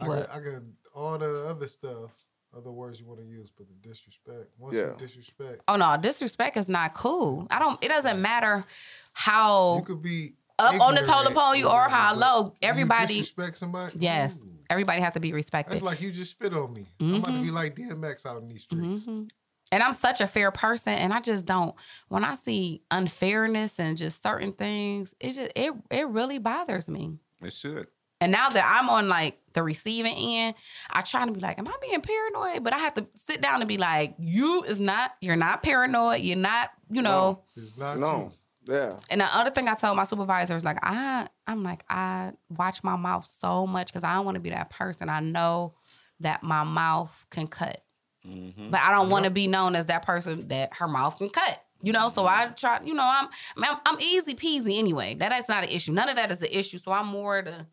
I 0.00 0.08
What? 0.08 0.26
got, 0.28 0.36
I 0.36 0.40
got 0.40 0.62
all 0.94 1.18
the 1.18 1.46
other 1.48 1.66
stuff, 1.68 2.10
other 2.56 2.70
words 2.70 3.00
you 3.00 3.06
want 3.06 3.20
to 3.20 3.26
use, 3.26 3.50
but 3.56 3.66
the 3.68 3.74
disrespect. 3.88 4.50
Once 4.58 4.76
Yeah. 4.76 4.88
you 4.90 4.94
disrespect, 4.98 5.62
oh 5.68 5.76
no, 5.76 5.96
disrespect 6.00 6.56
is 6.56 6.68
not 6.68 6.94
cool. 6.94 7.46
I 7.50 7.58
don't. 7.58 7.82
It 7.82 7.88
doesn't 7.88 8.20
matter 8.22 8.64
how 9.12 9.76
you 9.76 9.82
could 9.82 10.02
be 10.02 10.34
up 10.62 10.80
on 10.80 10.94
the 10.94 11.00
ignorant 11.00 11.06
totem 11.08 11.34
pole 11.34 11.54
you 11.54 11.68
are, 11.68 11.82
whatever, 11.84 11.94
how 11.94 12.14
but 12.14 12.20
low. 12.20 12.44
you 12.46 12.52
Everybody, 12.68 13.06
disrespect 13.18 13.56
somebody. 13.56 13.92
yes, 13.98 14.38
ooh, 14.44 14.48
everybody 14.70 15.00
has 15.00 15.12
to 15.14 15.20
be 15.20 15.32
respected. 15.32 15.74
It's 15.74 15.82
like 15.82 16.00
you 16.00 16.10
just 16.12 16.30
spit 16.32 16.52
on 16.54 16.72
me. 16.72 16.86
I'm 17.00 17.14
about 17.16 17.32
to 17.32 17.42
be 17.42 17.50
like 17.50 17.74
DMX 17.76 18.26
out 18.26 18.42
in 18.42 18.48
these 18.48 18.62
streets. 18.62 19.06
Mhm. 19.06 19.28
And 19.70 19.82
I'm 19.82 19.94
such 19.94 20.20
a 20.20 20.26
fair 20.26 20.50
person, 20.50 20.92
and 20.92 21.14
I 21.14 21.20
just 21.20 21.46
don't. 21.46 21.74
When 22.08 22.24
I 22.24 22.34
see 22.34 22.82
unfairness 22.90 23.78
and 23.78 23.96
just 23.96 24.22
certain 24.22 24.52
things, 24.52 25.14
it 25.20 25.32
just 25.32 25.52
it 25.56 25.72
it 25.90 26.06
really 26.08 26.38
bothers 26.38 26.88
me. 26.88 27.18
It 27.42 27.52
should. 27.52 27.86
And 28.20 28.30
now 28.30 28.50
that 28.50 28.78
I'm 28.80 28.88
on 28.88 29.08
like 29.08 29.40
the 29.52 29.62
receiving 29.64 30.14
end, 30.14 30.54
I 30.90 31.02
try 31.02 31.24
to 31.26 31.32
be 31.32 31.40
like, 31.40 31.58
am 31.58 31.66
I 31.66 31.74
being 31.80 32.00
paranoid? 32.00 32.62
But 32.62 32.72
I 32.72 32.78
have 32.78 32.94
to 32.94 33.06
sit 33.16 33.40
down 33.40 33.60
and 33.62 33.68
be 33.68 33.78
like, 33.78 34.14
you 34.18 34.62
is 34.62 34.78
not, 34.78 35.12
you're 35.20 35.34
not 35.34 35.62
paranoid. 35.64 36.20
You're 36.20 36.36
not, 36.36 36.70
you 36.88 37.02
know. 37.02 37.40
It's 37.56 37.76
not 37.76 37.98
no, 37.98 38.30
yeah, 38.66 38.96
And 39.10 39.20
the 39.20 39.28
other 39.34 39.50
thing 39.50 39.68
I 39.68 39.74
told 39.74 39.96
my 39.96 40.04
supervisor 40.04 40.56
is 40.56 40.64
like, 40.64 40.78
I, 40.82 41.26
I'm 41.46 41.62
like, 41.64 41.84
I 41.90 42.32
watch 42.48 42.84
my 42.84 42.96
mouth 42.96 43.26
so 43.26 43.66
much 43.66 43.88
because 43.88 44.04
I 44.04 44.14
don't 44.14 44.24
want 44.24 44.36
to 44.36 44.40
be 44.40 44.50
that 44.50 44.70
person. 44.70 45.08
I 45.08 45.20
know 45.20 45.74
that 46.20 46.42
my 46.42 46.64
mouth 46.64 47.26
can 47.30 47.46
cut, 47.46 47.82
Mm-hmm. 48.26 48.70
but 48.70 48.80
I 48.80 48.92
don't 48.92 49.10
want 49.10 49.24
to 49.24 49.32
be 49.32 49.48
known 49.48 49.74
as 49.74 49.86
that 49.86 50.06
person 50.06 50.46
that 50.48 50.74
her 50.74 50.86
mouth 50.86 51.18
can 51.18 51.28
cut. 51.28 51.58
You 51.82 51.92
know, 51.92 52.08
so 52.08 52.24
I 52.24 52.46
try. 52.46 52.80
You 52.84 52.94
know, 52.94 53.02
I'm, 53.02 53.26
I'm, 53.56 53.78
I'm 53.84 54.00
easy 54.00 54.36
peasy 54.36 54.78
anyway. 54.78 55.14
That 55.16 55.32
is 55.32 55.48
not 55.48 55.64
an 55.64 55.70
issue. 55.70 55.90
None 55.90 56.08
of 56.08 56.14
that 56.14 56.30
is 56.30 56.40
an 56.40 56.50
issue. 56.52 56.78
So 56.78 56.92
I'm 56.92 57.08
more 57.08 57.42
the 57.42 57.66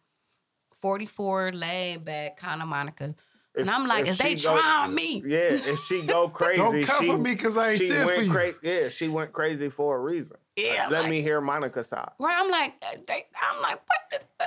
44 0.81 1.51
laid 1.51 2.05
back 2.05 2.37
kind 2.37 2.63
of 2.63 2.67
Monica. 2.67 3.13
If- 3.55 3.61
and 3.61 3.69
I'm 3.69 3.87
like, 3.87 4.03
if 4.03 4.11
is 4.11 4.17
they 4.19 4.37
she 4.37 4.47
go- 4.47 4.57
trying 4.59 4.93
me? 4.95 5.23
yeah. 5.25 5.37
If 5.53 5.79
she 5.79 6.05
go 6.05 6.29
crazy, 6.39 6.57
Don't 6.61 6.83
come 6.83 7.03
she, 7.03 7.11
for 7.11 7.17
me 7.17 7.35
'cause 7.35 7.57
I 7.57 7.71
ain't 7.71 7.79
she 7.79 7.87
shit 7.87 7.99
for 8.01 8.05
went 8.05 8.25
you. 8.25 8.31
cra- 8.31 8.53
yeah, 8.61 8.89
she 8.89 9.07
went 9.07 9.31
crazy 9.33 9.69
for 9.69 9.97
a 9.97 9.99
reason. 9.99 10.37
Yeah, 10.55 10.87
Let 10.89 11.01
like- 11.03 11.09
me 11.09 11.21
hear 11.21 11.41
Monica's 11.41 11.87
side. 11.87 12.09
Right? 12.19 12.35
I'm 12.37 12.49
like, 12.51 12.73
uh, 12.83 12.97
they, 13.07 13.25
I'm 13.51 13.61
like, 13.61 13.79
what? 13.87 14.23
The, 14.39 14.45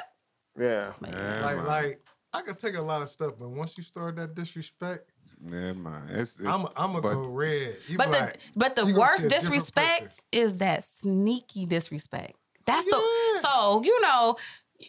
Yeah, 0.62 0.92
Yeah, 1.02 1.40
Like, 1.44 1.56
man. 1.56 1.66
like 1.66 2.00
I 2.32 2.42
could 2.42 2.58
take 2.58 2.76
a 2.76 2.80
lot 2.82 3.02
of 3.02 3.08
stuff, 3.08 3.32
but 3.38 3.48
once 3.50 3.76
you 3.76 3.82
start 3.82 4.16
that 4.16 4.34
disrespect, 4.34 5.10
yeah, 5.44 5.72
man. 5.72 6.08
It's, 6.10 6.38
it, 6.38 6.46
I'm 6.46 6.66
I'm 6.76 6.92
gonna 6.92 7.00
go 7.00 7.22
red. 7.26 7.76
You 7.88 7.96
But 7.98 8.06
be 8.06 8.12
the 8.12 8.18
like, 8.24 8.38
but 8.54 8.76
the 8.76 8.84
you 8.86 8.94
gonna 8.94 9.18
see 9.18 9.24
worst 9.24 9.28
disrespect 9.28 10.20
is 10.30 10.56
that 10.56 10.84
sneaky 10.84 11.66
disrespect. 11.66 12.34
That's 12.64 12.86
Yeah. 12.86 12.96
the 12.96 13.40
so 13.48 13.82
you 13.82 14.00
know. 14.02 14.36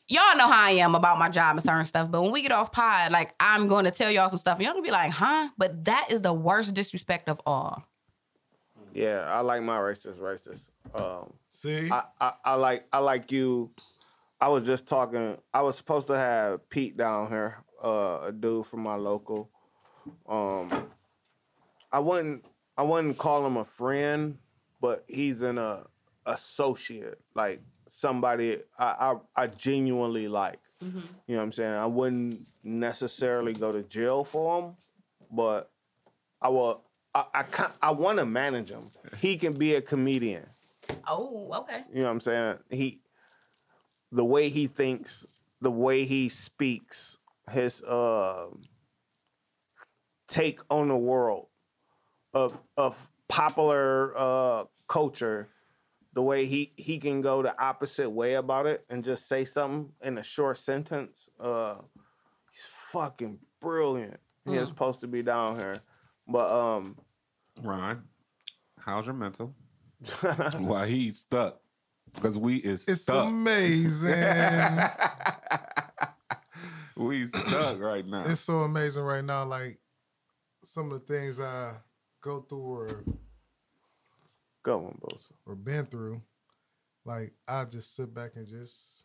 Y'all 0.07 0.37
know 0.37 0.47
how 0.47 0.65
I 0.65 0.71
am 0.71 0.95
about 0.95 1.19
my 1.19 1.29
job 1.29 1.55
and 1.55 1.63
certain 1.63 1.85
stuff, 1.85 2.09
but 2.09 2.21
when 2.21 2.31
we 2.31 2.41
get 2.41 2.51
off 2.51 2.71
pod, 2.71 3.11
like 3.11 3.33
I'm 3.39 3.67
going 3.67 3.85
to 3.85 3.91
tell 3.91 4.09
y'all 4.11 4.29
some 4.29 4.39
stuff, 4.39 4.57
and 4.57 4.65
y'all 4.65 4.73
gonna 4.73 4.83
be 4.83 4.91
like, 4.91 5.11
"Huh?" 5.11 5.49
But 5.57 5.85
that 5.85 6.07
is 6.09 6.21
the 6.21 6.33
worst 6.33 6.73
disrespect 6.73 7.29
of 7.29 7.39
all. 7.45 7.83
yeah. 8.93 9.25
I 9.27 9.41
like 9.41 9.63
my 9.63 9.77
racist, 9.77 10.19
racist. 10.19 10.69
Um, 10.99 11.33
see, 11.51 11.89
I, 11.91 12.03
I, 12.19 12.33
I 12.45 12.55
like 12.55 12.85
I 12.91 12.99
like 12.99 13.31
you. 13.31 13.71
I 14.41 14.49
was 14.49 14.65
just 14.65 14.87
talking. 14.87 15.37
I 15.53 15.61
was 15.61 15.77
supposed 15.77 16.07
to 16.07 16.17
have 16.17 16.69
Pete 16.69 16.97
down 16.97 17.29
here, 17.29 17.63
uh, 17.83 18.19
a 18.25 18.31
dude 18.31 18.65
from 18.65 18.81
my 18.81 18.95
local. 18.95 19.49
Um, 20.27 20.87
I 21.91 21.99
wouldn't 21.99 22.45
I 22.77 22.83
wouldn't 22.83 23.17
call 23.17 23.45
him 23.45 23.57
a 23.57 23.65
friend, 23.65 24.37
but 24.81 25.05
he's 25.07 25.41
an 25.41 25.57
uh, 25.57 25.83
associate, 26.25 27.19
like 27.35 27.61
somebody 27.93 28.57
I, 28.77 29.13
I 29.35 29.43
I 29.43 29.47
genuinely 29.47 30.27
like. 30.27 30.59
You 30.81 30.89
know 31.29 31.37
what 31.37 31.43
I'm 31.43 31.51
saying? 31.53 31.73
I 31.73 31.85
wouldn't 31.85 32.47
necessarily 32.61 33.53
go 33.53 33.71
to 33.71 33.83
jail 33.83 34.25
for 34.25 34.61
him, 34.61 34.75
but 35.31 35.71
I 36.41 36.49
will. 36.49 36.83
I 37.15 37.25
I, 37.33 37.45
I 37.81 37.91
want 37.91 38.17
to 38.19 38.25
manage 38.25 38.69
him. 38.69 38.89
He 39.17 39.37
can 39.37 39.53
be 39.53 39.75
a 39.75 39.81
comedian. 39.81 40.45
Oh, 41.07 41.49
okay. 41.61 41.83
You 41.93 42.01
know 42.01 42.05
what 42.05 42.11
I'm 42.11 42.21
saying? 42.21 42.57
He, 42.69 42.99
the 44.11 44.25
way 44.25 44.49
he 44.49 44.67
thinks, 44.67 45.25
the 45.61 45.71
way 45.71 46.03
he 46.03 46.27
speaks, 46.27 47.17
his 47.49 47.81
uh, 47.83 48.47
take 50.27 50.59
on 50.69 50.89
the 50.89 50.97
world 50.97 51.47
of 52.33 52.59
of 52.75 53.11
popular 53.29 54.13
uh, 54.17 54.65
culture, 54.89 55.47
the 56.13 56.21
way 56.21 56.45
he 56.45 56.73
he 56.77 56.99
can 56.99 57.21
go 57.21 57.41
the 57.41 57.59
opposite 57.61 58.09
way 58.09 58.35
about 58.35 58.67
it 58.67 58.85
and 58.89 59.03
just 59.03 59.27
say 59.27 59.45
something 59.45 59.91
in 60.01 60.17
a 60.17 60.23
short 60.23 60.57
sentence. 60.57 61.27
Uh, 61.39 61.75
he's 62.51 62.67
fucking 62.91 63.39
brilliant. 63.59 64.19
He 64.45 64.55
is 64.55 64.67
supposed 64.67 64.99
to 64.99 65.07
be 65.07 65.23
down 65.23 65.55
here, 65.55 65.79
but 66.27 66.51
um, 66.51 66.97
Ron, 67.61 68.03
how's 68.77 69.05
your 69.05 69.15
mental? 69.15 69.55
Why 70.57 70.87
he's 70.87 71.19
stuck? 71.19 71.59
Because 72.13 72.37
we 72.37 72.57
is 72.57 72.83
stuck. 72.83 72.93
it's 72.93 73.01
stuck. 73.03 73.27
amazing. 73.27 74.11
we 76.97 77.25
stuck 77.25 77.79
right 77.79 78.05
now. 78.05 78.23
it's 78.25 78.41
so 78.41 78.59
amazing 78.59 79.03
right 79.03 79.23
now. 79.23 79.45
Like 79.45 79.79
some 80.63 80.91
of 80.91 80.99
the 80.99 81.13
things 81.13 81.39
I 81.39 81.75
go 82.21 82.41
through 82.41 82.59
or 82.59 83.03
go 84.63 84.85
on, 84.85 84.99
Bosa. 85.01 85.31
or 85.45 85.55
been 85.55 85.85
through, 85.85 86.21
like 87.05 87.33
I 87.47 87.65
just 87.65 87.95
sit 87.95 88.13
back 88.13 88.31
and 88.35 88.47
just 88.47 89.03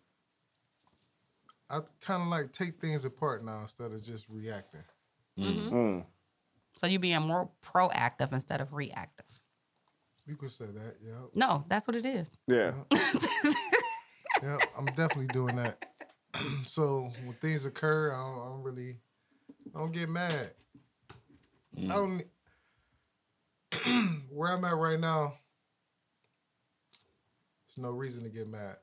I 1.70 1.80
kind 2.00 2.22
of 2.22 2.28
like 2.28 2.52
take 2.52 2.80
things 2.80 3.04
apart 3.04 3.44
now 3.44 3.60
instead 3.62 3.92
of 3.92 4.02
just 4.02 4.28
reacting. 4.28 4.84
Mm. 5.38 6.04
So 6.80 6.86
you 6.86 6.98
being 6.98 7.20
more 7.22 7.50
proactive 7.62 8.32
instead 8.32 8.60
of 8.60 8.72
reactive. 8.72 9.26
You 10.26 10.36
could 10.36 10.50
say 10.50 10.66
that, 10.66 10.96
yeah. 11.02 11.12
No, 11.34 11.64
that's 11.68 11.86
what 11.86 11.96
it 11.96 12.06
is. 12.06 12.30
Yeah. 12.46 12.72
Yeah, 14.42 14.58
I'm 14.76 14.86
definitely 14.86 15.26
doing 15.28 15.56
that. 15.56 15.84
so 16.64 17.10
when 17.24 17.34
things 17.40 17.66
occur, 17.66 18.12
I 18.12 18.16
don't, 18.16 18.40
I 18.40 18.48
don't 18.50 18.62
really, 18.62 18.96
I 19.74 19.78
don't 19.80 19.92
get 19.92 20.08
mad. 20.08 20.50
I 21.76 21.86
don't. 21.86 22.22
where 24.30 24.52
I'm 24.52 24.64
at 24.64 24.76
right 24.76 24.98
now, 24.98 25.34
there's 27.78 27.92
no 27.92 27.96
reason 27.96 28.24
to 28.24 28.30
get 28.30 28.48
mad 28.48 28.76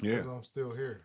yeah. 0.00 0.16
because 0.16 0.30
I'm 0.30 0.44
still 0.44 0.72
here. 0.72 1.02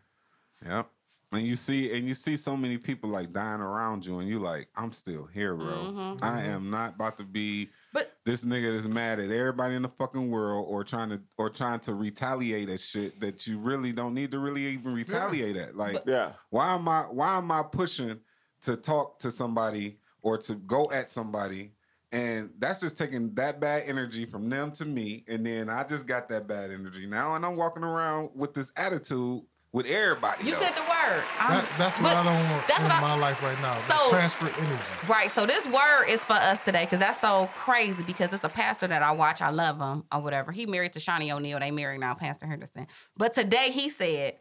Yep. 0.65 0.87
And 1.33 1.47
you 1.47 1.55
see, 1.55 1.95
and 1.97 2.05
you 2.07 2.13
see 2.13 2.35
so 2.35 2.57
many 2.57 2.77
people 2.77 3.09
like 3.09 3.31
dying 3.31 3.61
around 3.61 4.05
you, 4.05 4.19
and 4.19 4.27
you 4.27 4.39
like, 4.39 4.67
I'm 4.75 4.91
still 4.91 5.25
here, 5.25 5.55
bro. 5.55 5.67
Mhm. 5.67 6.21
I 6.21 6.43
am 6.43 6.69
not 6.69 6.95
about 6.95 7.17
to 7.19 7.23
be 7.23 7.69
But 7.93 8.11
this 8.25 8.43
nigga 8.43 8.73
that's 8.73 8.85
mad 8.85 9.19
at 9.19 9.31
everybody 9.31 9.75
in 9.75 9.81
the 9.81 9.89
fucking 9.89 10.29
world, 10.29 10.65
or 10.67 10.83
trying 10.83 11.09
to, 11.09 11.21
or 11.37 11.49
trying 11.49 11.79
to 11.81 11.93
retaliate 11.93 12.69
at 12.69 12.81
shit 12.81 13.19
that 13.21 13.47
you 13.47 13.59
really 13.59 13.93
don't 13.93 14.13
need 14.13 14.31
to 14.31 14.39
really 14.39 14.65
even 14.67 14.93
retaliate 14.93 15.55
at. 15.55 15.77
Like, 15.77 16.03
Yeah. 16.05 16.33
why 16.49 16.73
am 16.73 16.87
I, 16.89 17.03
why 17.03 17.37
am 17.37 17.49
I 17.49 17.63
pushing 17.63 18.19
to 18.63 18.75
talk 18.75 19.19
to 19.19 19.31
somebody 19.31 19.99
or 20.21 20.37
to 20.37 20.55
go 20.55 20.91
at 20.91 21.09
somebody? 21.09 21.71
And 22.13 22.49
that's 22.59 22.81
just 22.81 22.97
taking 22.97 23.33
that 23.35 23.61
bad 23.61 23.83
energy 23.85 24.25
from 24.25 24.49
them 24.49 24.71
to 24.73 24.85
me, 24.85 25.23
and 25.29 25.45
then 25.45 25.69
I 25.69 25.83
just 25.85 26.05
got 26.07 26.27
that 26.29 26.45
bad 26.47 26.69
energy 26.71 27.05
now, 27.07 27.35
and 27.35 27.45
I'm 27.45 27.55
walking 27.55 27.83
around 27.83 28.31
with 28.35 28.53
this 28.53 28.71
attitude 28.75 29.43
with 29.71 29.85
everybody. 29.85 30.45
you 30.45 30.53
though. 30.53 30.59
said 30.59 30.75
the 30.75 30.81
word. 30.81 31.23
That, 31.39 31.65
that's 31.77 31.95
what 31.95 32.03
but 32.03 32.17
I 32.17 32.23
don't 32.25 32.49
want 32.51 32.67
that's 32.67 32.79
in 32.81 32.89
what 32.89 32.95
I- 32.97 32.99
my 32.99 33.13
life 33.17 33.41
right 33.41 33.57
now. 33.61 33.79
So- 33.79 33.93
So, 33.95 34.09
transfer 34.09 34.47
energy. 34.59 34.83
Right. 35.07 35.31
So 35.31 35.45
this 35.45 35.65
word 35.67 36.07
is 36.09 36.21
for 36.21 36.33
us 36.33 36.59
today 36.59 36.83
because 36.83 36.99
that's 36.99 37.21
so 37.21 37.49
crazy 37.55 38.03
because 38.03 38.33
it's 38.33 38.43
a 38.43 38.49
pastor 38.49 38.87
that 38.87 39.01
I 39.01 39.13
watch. 39.13 39.41
I 39.41 39.49
love 39.49 39.79
him 39.79 40.03
or 40.11 40.19
whatever. 40.21 40.51
He 40.51 40.65
married 40.65 40.91
to 40.93 40.99
Shaunie 40.99 41.33
O'Neal. 41.33 41.59
They 41.61 41.71
married 41.71 42.01
now, 42.01 42.13
Pastor 42.15 42.45
Henderson. 42.47 42.87
But 43.15 43.33
today 43.33 43.71
he 43.71 43.87
said, 43.89 44.35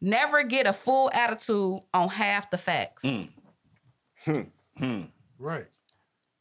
never 0.00 0.42
get 0.42 0.66
a 0.66 0.72
full 0.72 1.10
attitude 1.12 1.80
on 1.92 2.08
half 2.08 2.50
the 2.50 2.56
facts. 2.56 3.02
Mm. 3.04 3.28
Hmm. 4.78 5.02
Right. 5.38 5.66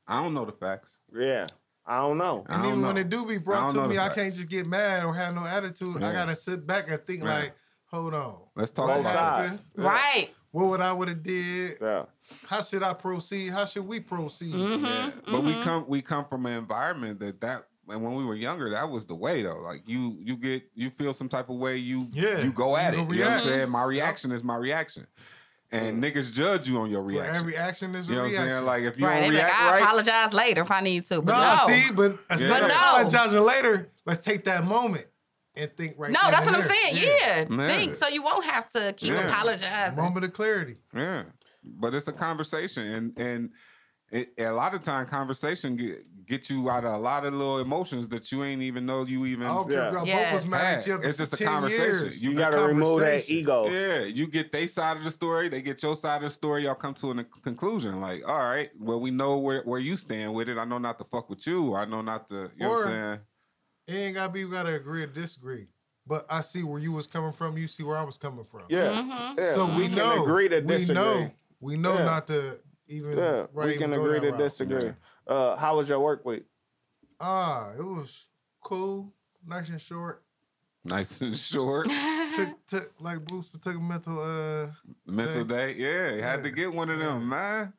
I 0.07 0.21
don't 0.21 0.33
know 0.33 0.45
the 0.45 0.51
facts. 0.51 0.97
Yeah. 1.13 1.47
I 1.85 1.99
don't 1.99 2.17
know. 2.17 2.45
And 2.49 2.63
don't 2.63 2.71
even 2.71 2.81
when 2.85 2.95
know. 2.95 3.01
it 3.01 3.09
do 3.09 3.25
be 3.25 3.37
brought 3.37 3.71
to 3.71 3.87
me, 3.87 3.97
I 3.99 4.05
facts. 4.07 4.15
can't 4.15 4.33
just 4.33 4.49
get 4.49 4.65
mad 4.65 5.05
or 5.05 5.13
have 5.13 5.33
no 5.35 5.45
attitude. 5.45 5.97
Yeah. 5.99 6.09
I 6.09 6.13
gotta 6.13 6.35
sit 6.35 6.65
back 6.65 6.89
and 6.89 6.99
think 7.05 7.23
Yeah. 7.23 7.33
like, 7.39 7.53
hold 7.85 8.13
on. 8.13 8.37
Let's 8.55 8.71
talk 8.71 8.87
Both 8.87 9.01
about 9.01 9.15
happened? 9.15 9.47
sides. 9.49 9.69
this. 9.69 9.83
Yeah. 9.83 9.89
Right. 9.89 10.29
What 10.51 10.67
would 10.69 10.81
I 10.81 10.93
would 10.93 11.09
have 11.09 11.21
did? 11.21 11.77
Yeah. 11.81 12.05
How 12.47 12.61
should 12.61 12.81
I 12.81 12.93
proceed? 12.93 13.51
How 13.51 13.65
should 13.65 13.85
we 13.87 13.99
proceed? 13.99 14.53
Mm-hmm. 14.55 14.85
Yeah. 14.85 15.11
But 15.31 15.43
we 15.43 15.53
come 15.61 15.85
we 15.87 16.01
come 16.01 16.25
from 16.25 16.45
an 16.47 16.57
environment 16.57 17.19
that 17.19 17.41
that 17.41 17.65
and 17.87 18.01
when 18.03 18.15
we 18.15 18.25
were 18.25 18.33
younger, 18.33 18.71
that 18.71 18.89
was 18.89 19.05
the 19.05 19.13
way 19.13 19.43
though. 19.43 19.59
Like 19.59 19.87
you 19.87 20.17
you 20.19 20.37
get 20.37 20.63
you 20.73 20.89
feel 20.89 21.13
some 21.13 21.29
type 21.29 21.49
of 21.49 21.57
way, 21.57 21.77
you 21.77 22.07
Yeah. 22.13 22.39
you 22.39 22.51
go 22.51 22.75
at 22.77 22.95
You 22.95 23.01
it. 23.01 23.07
go 23.09 23.13
You 23.13 23.19
know 23.19 23.25
what 23.27 23.33
I'm 23.33 23.39
saying? 23.41 23.69
My 23.69 23.83
reaction 23.83 24.31
is 24.31 24.43
my 24.43 24.55
reaction. 24.55 25.05
And 25.71 26.03
niggas 26.03 26.31
judge 26.31 26.67
you 26.69 26.77
on 26.79 26.89
your 26.89 27.01
For 27.01 27.07
reaction. 27.07 27.35
every 27.35 27.55
action 27.57 27.95
is 27.95 28.07
a 28.07 28.11
you 28.11 28.15
know 28.17 28.21
what 28.23 28.27
I'm 28.27 28.31
reaction. 28.33 28.53
saying? 28.53 28.65
Like 28.65 28.83
if 28.83 28.97
you 28.99 29.05
Right. 29.05 29.13
don't 29.15 29.23
They 29.23 29.29
be 29.31 29.35
like, 29.37 29.45
react 29.45 29.59
I 29.61 29.71
right, 29.71 29.81
apologize 29.83 30.33
later 30.33 30.61
if 30.61 30.71
I 30.71 30.81
need 30.81 31.05
to. 31.05 31.21
But 31.21 31.31
no, 31.37 31.55
no. 31.55 31.67
see, 31.67 31.91
but 31.93 32.17
instead 32.29 32.49
But 32.49 32.61
of 32.63 32.67
no. 32.69 32.73
apologizing 32.75 33.41
later, 33.41 33.89
let's 34.05 34.23
take 34.25 34.43
that 34.45 34.65
moment 34.65 35.05
and 35.55 35.71
think 35.75 35.95
right 35.97 36.11
no, 36.11 36.19
then 36.23 36.31
that's 36.31 36.47
and 36.47 36.55
what 36.55 36.63
I'm 36.63 36.67
there. 36.69 36.77
saying. 36.77 36.95
Yeah. 36.97 37.45
Yeah. 37.49 37.67
Think 37.77 37.95
so 37.95 38.07
you 38.07 38.21
won't 38.23 38.45
have 38.45 38.69
to 38.69 38.93
keep 38.97 39.11
Yeah. 39.13 39.27
apologizing. 39.27 39.95
Moment 39.97 40.25
of 40.25 40.33
clarity. 40.33 40.77
Yeah, 40.93 41.23
but 41.63 41.93
it's 41.95 42.07
a 42.07 42.13
conversation, 42.13 42.87
and 42.87 43.17
and 43.17 43.49
it, 44.11 44.33
a 44.37 44.51
lot 44.51 44.73
of 44.75 44.83
time 44.83 45.07
conversation 45.07 45.75
get 45.77 46.05
get 46.27 46.49
you 46.49 46.69
out 46.69 46.83
of 46.85 46.93
a 46.93 46.97
lot 46.97 47.25
of 47.25 47.33
little 47.33 47.59
emotions 47.59 48.07
that 48.09 48.31
you 48.31 48.43
ain't 48.43 48.61
even 48.61 48.85
know 48.85 49.03
you 49.05 49.25
even 49.25 49.45
I 49.47 49.53
don't 49.53 49.69
care 49.69 49.91
Yes. 50.05 50.31
both 50.31 50.33
was 50.43 50.49
mad 50.51 50.77
at 50.79 50.87
each 50.87 50.93
other 50.93 51.03
It's 51.07 51.17
just 51.17 51.39
a 51.39 51.43
conversation. 51.45 51.83
years. 51.85 52.23
You 52.23 52.31
You 52.31 52.37
got 52.37 52.51
gotta 52.51 52.67
remove 52.67 52.99
that 53.01 53.29
ego. 53.29 53.67
Yeah, 53.67 54.01
you 54.01 54.27
get 54.27 54.51
their 54.51 54.67
side 54.67 54.97
of 54.97 55.03
the 55.03 55.11
story, 55.11 55.49
they 55.49 55.61
get 55.61 55.81
your 55.83 55.95
side 55.95 56.17
of 56.17 56.21
the 56.23 56.29
story. 56.29 56.63
Y'all 56.65 56.75
come 56.75 56.93
to 56.95 57.11
a 57.11 57.23
conclusion. 57.23 58.01
Like, 58.01 58.27
all 58.27 58.43
right, 58.43 58.69
well, 58.79 58.99
we 58.99 59.11
know 59.11 59.37
where, 59.37 59.61
where 59.63 59.79
you 59.79 59.95
stand 59.97 60.33
with 60.33 60.49
it. 60.49 60.57
I 60.57 60.65
know 60.65 60.77
not 60.77 60.97
to 60.99 61.05
fuck 61.05 61.29
with 61.29 61.45
you. 61.47 61.75
I 61.75 61.85
know 61.85 62.01
not 62.01 62.27
to. 62.29 62.51
You 62.57 62.63
know 62.63 62.69
what 62.71 62.87
I'm 62.87 62.91
saying? 62.91 63.19
It 63.87 63.93
ain't 63.93 64.15
gotta 64.15 64.31
be 64.33 64.45
we 64.45 64.51
gotta 64.51 64.73
agree 64.73 65.03
or 65.03 65.07
disagree. 65.07 65.67
But 66.07 66.25
I 66.29 66.41
see 66.41 66.61
where 66.63 66.79
you 66.79 66.91
was 66.91 67.07
coming 67.07 67.31
from. 67.31 67.57
You 67.57 67.67
see 67.67 67.81
where 67.83 67.97
I 67.97 68.03
was 68.03 68.17
coming 68.17 68.45
from. 68.45 68.61
Yeah. 68.69 68.89
Mm-hmm. 68.91 69.39
yeah. 69.39 69.53
So 69.53 69.65
we 69.67 69.75
we, 69.75 69.87
can 69.87 69.95
know. 69.97 70.23
agree 70.23 70.49
to 70.49 70.61
disagree. 70.61 70.87
we 70.87 70.93
know. 70.93 71.31
We 71.61 71.77
know 71.77 71.95
Yeah. 71.95 72.05
not 72.05 72.27
to 72.27 72.59
even. 72.87 73.17
Yeah, 73.17 73.45
right, 73.53 73.67
we 73.67 73.77
can 73.77 73.91
go 73.91 74.03
agree 74.03 74.19
to 74.19 74.29
route. 74.31 74.37
disagree. 74.37 74.91
Uh, 75.27 75.55
how 75.55 75.77
was 75.77 75.89
your 75.89 75.99
work 75.99 76.25
week? 76.25 76.43
Ah, 77.19 77.71
it 77.77 77.83
was 77.83 78.27
cool, 78.63 79.13
nice 79.45 79.69
and 79.69 79.81
short. 79.81 80.21
Nice 80.83 81.21
and 81.21 81.35
short. 81.35 81.89
Took 82.35 82.65
took 82.67 82.93
like 82.99 83.25
Booster 83.25 83.57
took 83.59 83.75
a 83.75 83.79
mental. 83.79 84.19
Uh, 84.19 84.71
mental 85.07 85.43
Day. 85.43 85.73
day. 85.73 85.79
Yeah, 85.79 86.15
you 86.15 86.21
had 86.21 86.43
to 86.43 86.51
get 86.51 86.71
one 86.73 86.89
of 86.89 86.99
them, 86.99 87.27
man. 87.29 87.73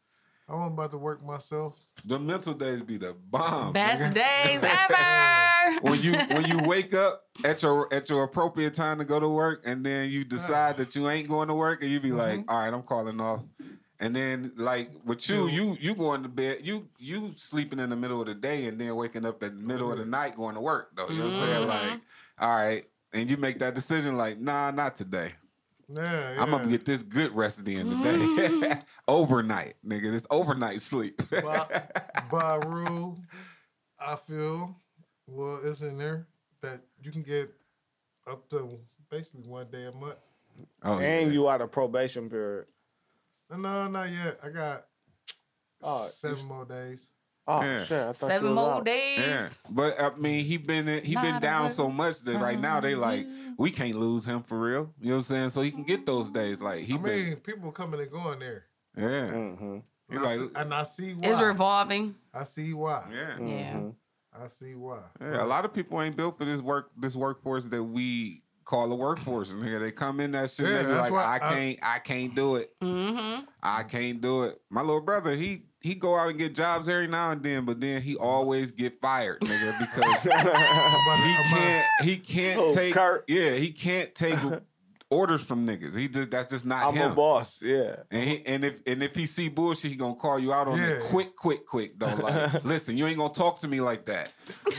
I 0.48 0.52
wasn't 0.54 0.74
about 0.74 0.90
to 0.92 0.98
work 0.98 1.24
myself. 1.24 1.76
The 2.04 2.18
mental 2.20 2.54
days 2.54 2.80
be 2.82 2.96
the 2.98 3.14
bomb. 3.30 3.72
Best 3.72 4.00
nigga. 4.02 4.14
days 4.14 4.60
ever. 4.90 5.80
when 5.82 6.00
you 6.02 6.12
when 6.34 6.44
you 6.46 6.58
wake 6.68 6.94
up 6.94 7.22
at 7.44 7.62
your 7.62 7.92
at 7.92 8.08
your 8.10 8.22
appropriate 8.24 8.74
time 8.74 8.98
to 8.98 9.04
go 9.04 9.18
to 9.20 9.28
work, 9.28 9.62
and 9.66 9.84
then 9.84 10.08
you 10.08 10.24
decide 10.24 10.76
that 10.78 10.94
you 10.96 11.08
ain't 11.08 11.28
going 11.28 11.48
to 11.48 11.54
work, 11.54 11.82
and 11.82 11.90
you 11.90 12.00
be 12.00 12.12
like, 12.12 12.40
Mm-hmm. 12.40 12.50
"All 12.50 12.58
right, 12.60 12.72
I'm 12.74 12.82
calling 12.82 13.20
off." 13.20 13.42
And 13.98 14.14
then 14.14 14.52
like 14.56 14.90
with 15.04 15.28
you, 15.30 15.48
you 15.48 15.76
you 15.80 15.94
going 15.94 16.22
to 16.22 16.28
bed, 16.28 16.58
you 16.62 16.86
you 16.98 17.32
sleeping 17.36 17.78
in 17.78 17.88
the 17.90 17.96
middle 17.96 18.20
of 18.20 18.26
the 18.26 18.34
day, 18.34 18.66
and 18.66 18.78
then 18.78 18.94
waking 18.94 19.24
up 19.24 19.42
in 19.42 19.56
the 19.56 19.62
middle 19.62 19.90
of 19.90 19.98
the 19.98 20.04
night 20.04 20.36
going 20.36 20.54
to 20.54 20.60
work. 20.60 20.90
Though 20.96 21.08
you 21.08 21.18
know 21.20 21.24
what 21.26 21.34
I'm 21.34 21.38
saying? 21.40 21.68
Mm-hmm. 21.68 21.90
Like, 21.90 22.00
all 22.38 22.56
right, 22.56 22.84
and 23.14 23.30
you 23.30 23.36
make 23.38 23.58
that 23.60 23.74
decision, 23.74 24.16
like, 24.18 24.38
nah, 24.38 24.70
not 24.70 24.96
today. 24.96 25.32
Yeah, 25.88 26.34
yeah. 26.34 26.42
I'm 26.42 26.50
gonna 26.50 26.68
get 26.68 26.84
this 26.84 27.02
good 27.02 27.32
rest 27.32 27.60
at 27.60 27.64
the 27.64 27.76
end 27.76 27.92
of 27.92 27.98
the 28.02 28.04
Mm-hmm. 28.10 28.60
day. 28.60 28.78
overnight, 29.08 29.74
nigga. 29.86 30.10
This 30.10 30.26
overnight 30.30 30.82
sleep. 30.82 31.18
By, 31.30 31.82
by 32.30 32.56
rule, 32.66 33.16
I 33.98 34.16
feel 34.16 34.76
well, 35.26 35.60
it's 35.64 35.80
in 35.82 35.96
there 35.96 36.26
that 36.60 36.80
you 37.02 37.10
can 37.12 37.22
get 37.22 37.50
up 38.30 38.48
to 38.50 38.78
basically 39.10 39.42
one 39.48 39.68
day 39.70 39.84
a 39.86 39.92
month. 39.92 40.16
oh, 40.82 40.98
And 40.98 41.28
yeah. 41.28 41.32
you 41.32 41.48
out 41.48 41.60
of 41.60 41.70
probation 41.72 42.28
period. 42.28 42.66
No, 43.50 43.88
not 43.88 44.10
yet. 44.10 44.38
I 44.42 44.48
got 44.50 44.86
Oh, 45.82 46.06
seven 46.06 46.44
more 46.46 46.64
days. 46.64 47.12
Oh 47.48 47.62
Yeah. 47.62 47.84
shit! 47.84 47.92
I 48.02 48.12
thought 48.12 48.26
Seven 48.28 48.48
you 48.48 48.54
was 48.56 48.64
more 48.64 48.74
out. 48.78 48.84
days. 48.84 49.18
Yeah, 49.20 49.48
but 49.70 50.00
I 50.00 50.16
mean, 50.16 50.44
he 50.44 50.56
been 50.56 50.88
he 51.04 51.14
been 51.14 51.40
down 51.40 51.70
so 51.70 51.88
much 51.88 52.22
that 52.22 52.38
right 52.40 52.58
now 52.58 52.80
they 52.80 52.96
like 52.96 53.24
we 53.56 53.70
can't 53.70 53.94
lose 53.94 54.24
him 54.24 54.42
for 54.42 54.58
real. 54.58 54.92
You 55.00 55.10
know 55.10 55.12
what 55.12 55.18
I'm 55.18 55.22
saying? 55.24 55.50
So 55.50 55.60
he 55.62 55.70
can 55.70 55.84
get 55.84 56.06
those 56.06 56.28
days. 56.28 56.60
Like 56.60 56.80
he 56.80 56.94
I 56.94 56.96
been, 56.96 57.24
mean, 57.28 57.36
people 57.36 57.70
coming 57.70 58.00
and 58.00 58.10
going 58.10 58.40
there. 58.40 58.64
yeah, 58.96 59.04
Mm-hmm. 59.30 59.76
he 60.10 60.16
And, 60.16 60.24
like 60.24 60.32
I, 60.32 60.36
see, 60.38 60.48
and 60.56 60.74
I 60.74 60.82
see 60.82 61.12
why. 61.14 61.28
It's 61.28 61.40
revolving. 61.40 62.14
I 62.34 62.42
see 62.42 62.74
why. 62.74 63.04
yeah. 63.12 63.38
Yeah. 63.40 63.80
I 64.42 64.48
see 64.48 64.74
why. 64.74 64.98
yeah. 65.20 65.44
A 65.44 65.46
lot 65.46 65.64
of 65.64 65.72
people 65.72 66.02
ain't 66.02 66.16
built 66.16 66.36
for 66.36 66.44
this 66.44 66.60
work 66.60 66.90
this 66.96 67.14
workforce 67.14 67.66
that 67.66 67.82
we 67.84 68.42
call 68.66 68.88
the 68.88 68.94
workforce. 68.94 69.52
And 69.52 69.62
nigga, 69.62 69.80
they 69.80 69.90
come 69.92 70.20
in 70.20 70.32
that 70.32 70.50
shit. 70.50 70.68
Yeah, 70.68 70.76
and 70.80 70.88
they 70.88 70.92
be 70.92 70.98
like, 70.98 71.12
why 71.12 71.22
I 71.24 71.34
I- 71.36 71.54
can't, 71.54 71.78
I 71.82 71.98
can't 72.00 72.34
do 72.34 72.56
it. 72.56 72.70
Mm-hmm. 72.82 73.44
I 73.62 73.82
can't 73.84 74.20
do 74.20 74.42
it. 74.42 74.60
My 74.68 74.82
little 74.82 75.00
brother, 75.00 75.34
he 75.34 75.62
he 75.80 75.94
go 75.94 76.16
out 76.16 76.28
and 76.30 76.38
get 76.38 76.54
jobs 76.54 76.88
every 76.88 77.06
now 77.06 77.30
and 77.30 77.42
then, 77.42 77.64
but 77.64 77.80
then 77.80 78.02
he 78.02 78.16
always 78.16 78.72
get 78.72 79.00
fired, 79.00 79.40
nigga, 79.40 79.78
because 79.78 80.22
he 80.24 81.36
can't 81.48 81.84
he 82.02 82.16
can't 82.18 82.60
Oh, 82.60 82.74
take 82.74 82.92
Kurt. 82.94 83.24
yeah 83.28 83.52
he 83.52 83.70
can't 83.70 84.12
take 84.14 84.38
orders 85.10 85.42
from 85.44 85.64
niggas. 85.66 85.96
He 85.96 86.08
just 86.08 86.32
that's 86.32 86.50
just 86.50 86.66
not 86.66 86.88
I'm 86.88 86.94
him. 86.94 87.12
a 87.12 87.14
boss. 87.14 87.62
Yeah. 87.62 87.96
And 88.10 88.22
he, 88.28 88.44
and 88.46 88.64
if 88.64 88.82
and 88.86 89.00
if 89.02 89.14
he 89.14 89.26
see 89.26 89.48
bullshit, 89.48 89.92
he 89.92 89.96
gonna 89.96 90.16
call 90.16 90.38
you 90.40 90.52
out 90.52 90.66
on 90.66 90.80
it 90.80 91.02
quick, 91.04 91.36
quick, 91.36 91.66
quick. 91.66 91.98
Though, 91.98 92.12
like, 92.16 92.64
listen, 92.64 92.96
you 92.98 93.06
ain't 93.06 93.18
gonna 93.18 93.32
talk 93.32 93.60
to 93.60 93.68
me 93.68 93.80
like 93.80 94.06
that. 94.06 94.32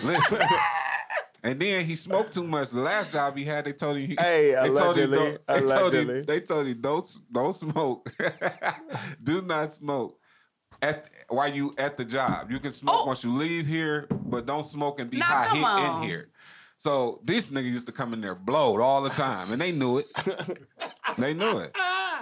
Listen. 0.03 0.39
And 1.43 1.59
then 1.59 1.85
he 1.85 1.95
smoked 1.95 2.33
too 2.33 2.43
much. 2.43 2.69
The 2.71 2.79
last 2.81 3.11
job 3.11 3.37
he 3.37 3.45
had, 3.45 3.65
they 3.65 3.73
told 3.73 3.97
him. 3.97 4.09
He, 4.09 4.15
Hey, 4.19 4.51
they 4.61 4.67
told 4.73 4.97
him, 4.97 5.13
allegedly, 5.13 5.17
don't- 5.17 5.47
they 5.47 5.59
told 5.59 5.93
him, 5.93 6.09
allegedly. 6.09 6.21
they 6.21 6.39
told 6.41 6.67
him 6.67 6.81
don't 6.81 7.17
don't 7.31 7.55
smoke. 7.55 8.09
Do 9.23 9.41
not 9.41 9.71
smoke. 9.73 10.19
At 10.81 11.09
while 11.29 11.51
you 11.51 11.73
at 11.77 11.97
the 11.97 12.05
job, 12.05 12.51
you 12.51 12.59
can 12.59 12.71
smoke 12.71 12.95
Oh. 12.99 13.05
once 13.07 13.23
you 13.23 13.33
leave 13.35 13.65
here, 13.65 14.07
but 14.11 14.45
don't 14.45 14.65
smoke 14.65 14.99
and 14.99 15.09
be 15.09 15.17
Now, 15.17 15.25
high 15.25 15.81
hit 15.81 15.95
in 15.95 16.03
here. 16.03 16.29
So 16.79 17.21
this 17.23 17.49
nigga 17.49 17.63
used 17.71 17.87
to 17.87 17.91
come 17.91 18.13
in 18.13 18.21
there 18.21 18.35
blowed 18.35 18.81
all 18.81 19.01
the 19.01 19.09
time, 19.09 19.51
and 19.51 19.59
they 19.59 19.71
knew 19.71 19.97
it. 19.97 20.05
they 21.17 21.33
knew 21.33 21.57
it. 21.57 21.75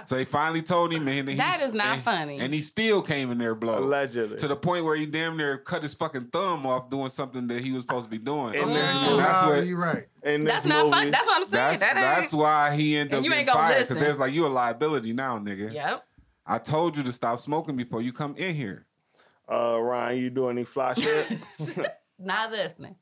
So 0.06 0.14
they 0.14 0.24
finally 0.24 0.62
told 0.62 0.92
him, 0.92 1.04
man. 1.04 1.28
and 1.28 1.30
he- 1.30 1.64
is 1.64 1.74
not 1.74 1.86
and- 1.94 2.00
funny. 2.02 2.38
And 2.38 2.54
he 2.54 2.62
still 2.62 3.02
came 3.02 3.30
in 3.30 3.38
there 3.38 3.54
blowed. 3.54 3.82
Allegedly. 3.82 4.38
To 4.38 4.48
the 4.48 4.56
point 4.56 4.84
where 4.84 4.96
he 4.96 5.04
damn 5.04 5.36
near 5.36 5.58
cut 5.58 5.82
his 5.82 5.92
fucking 5.94 6.26
thumb 6.28 6.64
off 6.66 6.88
doing 6.88 7.10
something 7.10 7.46
that 7.48 7.60
he 7.62 7.72
was 7.72 7.82
supposed 7.82 8.04
to 8.04 8.10
be 8.10 8.18
doing. 8.18 8.54
And 8.56 8.70
And 8.70 8.98
so 9.00 9.16
that's 9.16 9.46
what 9.46 9.66
you 9.66 9.76
right. 9.76 10.06
In 10.22 10.44
That's 10.44 10.64
not 10.64 10.84
movie, 10.86 10.96
fun. 10.96 11.10
That's 11.10 11.26
what 11.26 11.36
I'm 11.36 11.44
saying. 11.44 11.52
that's, 11.68 11.80
that 11.80 11.94
that's 11.94 12.32
why 12.32 12.74
he 12.74 12.96
ended 12.96 13.14
up 13.18 13.24
you 13.24 13.32
ain't 13.32 13.46
getting 13.46 13.54
gonna 13.54 13.58
fired 13.74 13.80
because 13.88 13.98
there's 13.98 14.18
like 14.18 14.32
you 14.32 14.46
a 14.46 14.48
liability 14.48 15.12
now, 15.12 15.38
nigga. 15.38 15.72
Yep. 15.72 16.04
I 16.46 16.58
told 16.58 16.96
you 16.96 17.02
to 17.02 17.12
stop 17.12 17.40
smoking 17.40 17.76
before 17.76 18.00
you 18.02 18.12
come 18.12 18.36
in 18.36 18.54
here. 18.54 18.86
uh, 19.50 19.78
Ron, 19.80 20.16
you 20.16 20.30
do 20.30 20.48
any 20.48 20.64
fly 20.64 20.94
shit? 20.94 21.38
Not 22.18 22.50
listening. 22.52 22.94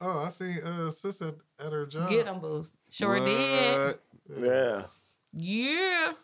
Oh, 0.00 0.24
I 0.24 0.28
see 0.28 0.54
uh 0.62 0.90
sis 0.90 1.22
at, 1.22 1.34
at 1.58 1.72
her 1.72 1.86
job. 1.86 2.08
Get 2.10 2.26
them, 2.26 2.40
boost. 2.40 2.76
Sure 2.90 3.18
did. 3.18 3.98
Yeah. 4.40 4.82
Yeah. 5.32 6.12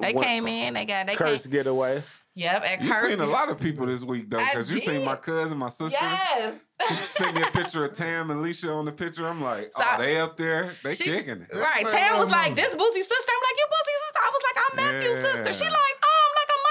They 0.00 0.12
What- 0.14 0.24
came 0.24 0.46
in. 0.48 0.74
They 0.74 0.84
got. 0.84 1.06
They 1.06 1.14
Curse 1.14 1.44
came. 1.46 1.52
getaway. 1.52 2.02
Yep. 2.34 2.62
At 2.64 2.82
You 2.82 2.94
seen 2.94 3.20
a 3.20 3.26
lot 3.26 3.50
of 3.50 3.58
people 3.60 3.86
this 3.86 4.02
week 4.04 4.30
though, 4.30 4.38
I 4.38 4.50
because 4.50 4.72
you 4.72 4.78
seen 4.80 5.00
did. 5.00 5.04
my 5.04 5.16
cousin, 5.16 5.58
my 5.58 5.68
sister. 5.68 5.98
Yes. 6.00 6.54
She 6.88 6.94
sent 7.06 7.34
me 7.36 7.42
a 7.42 7.46
picture 7.52 7.84
of 7.84 7.92
Tam 7.92 8.30
and 8.30 8.40
Leisha 8.42 8.74
on 8.74 8.84
the 8.86 8.92
picture. 8.92 9.26
I'm 9.26 9.42
like, 9.42 9.70
So 9.76 9.82
oh, 9.84 9.88
I- 9.90 9.98
they 9.98 10.18
up 10.18 10.36
there, 10.36 10.72
they 10.82 10.94
She- 10.94 11.04
kicking 11.04 11.42
it. 11.42 11.48
Right. 11.54 11.84
Right, 11.84 11.88
Tam 11.88 12.18
was 12.18 12.30
like, 12.30 12.56
"This 12.56 12.74
Boosie's 12.74 13.06
sister." 13.06 13.32
I'm 13.34 13.42
like, 13.46 13.56
"You 13.58 13.66
Boosie's 13.70 14.00
sister." 14.06 14.20
I 14.22 14.30
was 14.32 14.42
like, 14.46 14.58
"I'm 14.64 14.76
Matthew's 14.76 15.18
Yeah. 15.18 15.32
sister." 15.34 15.64
She 15.64 15.70
like, 15.70 15.96
"Oh, 16.02 16.20
I'm 16.26 16.34
like, 16.38 16.50
I'm 16.54 16.64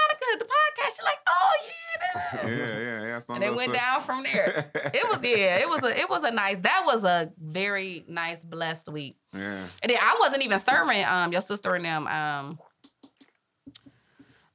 Monica, 0.90 0.96
the. 0.96 0.96
She 0.96 1.02
like, 1.04 1.18
"Oh 1.28 1.52
yeah." 1.66 1.76
Yeah, 2.44 2.78
yeah, 2.78 3.02
yeah. 3.06 3.20
some 3.20 3.36
And 3.36 3.44
it 3.44 3.54
went 3.54 3.72
down 3.74 4.02
from 4.02 4.22
there. 4.22 4.70
It 4.94 5.08
was 5.08 5.18
yeah. 5.22 5.58
It 5.58 5.68
was 5.68 5.82
a 5.84 5.98
it 5.98 6.08
was 6.08 6.24
a 6.24 6.30
nice. 6.30 6.56
That 6.60 6.82
was 6.86 7.04
a 7.04 7.32
very 7.38 8.04
nice 8.08 8.38
blessed 8.42 8.88
week. 8.88 9.16
Yeah. 9.32 9.64
And 9.82 9.90
then 9.90 9.98
I 10.00 10.16
wasn't 10.20 10.42
even 10.42 10.60
serving 10.60 11.04
um 11.04 11.32
your 11.32 11.42
sister 11.42 11.74
and 11.74 11.84
them. 11.84 12.06
Um, 12.06 12.58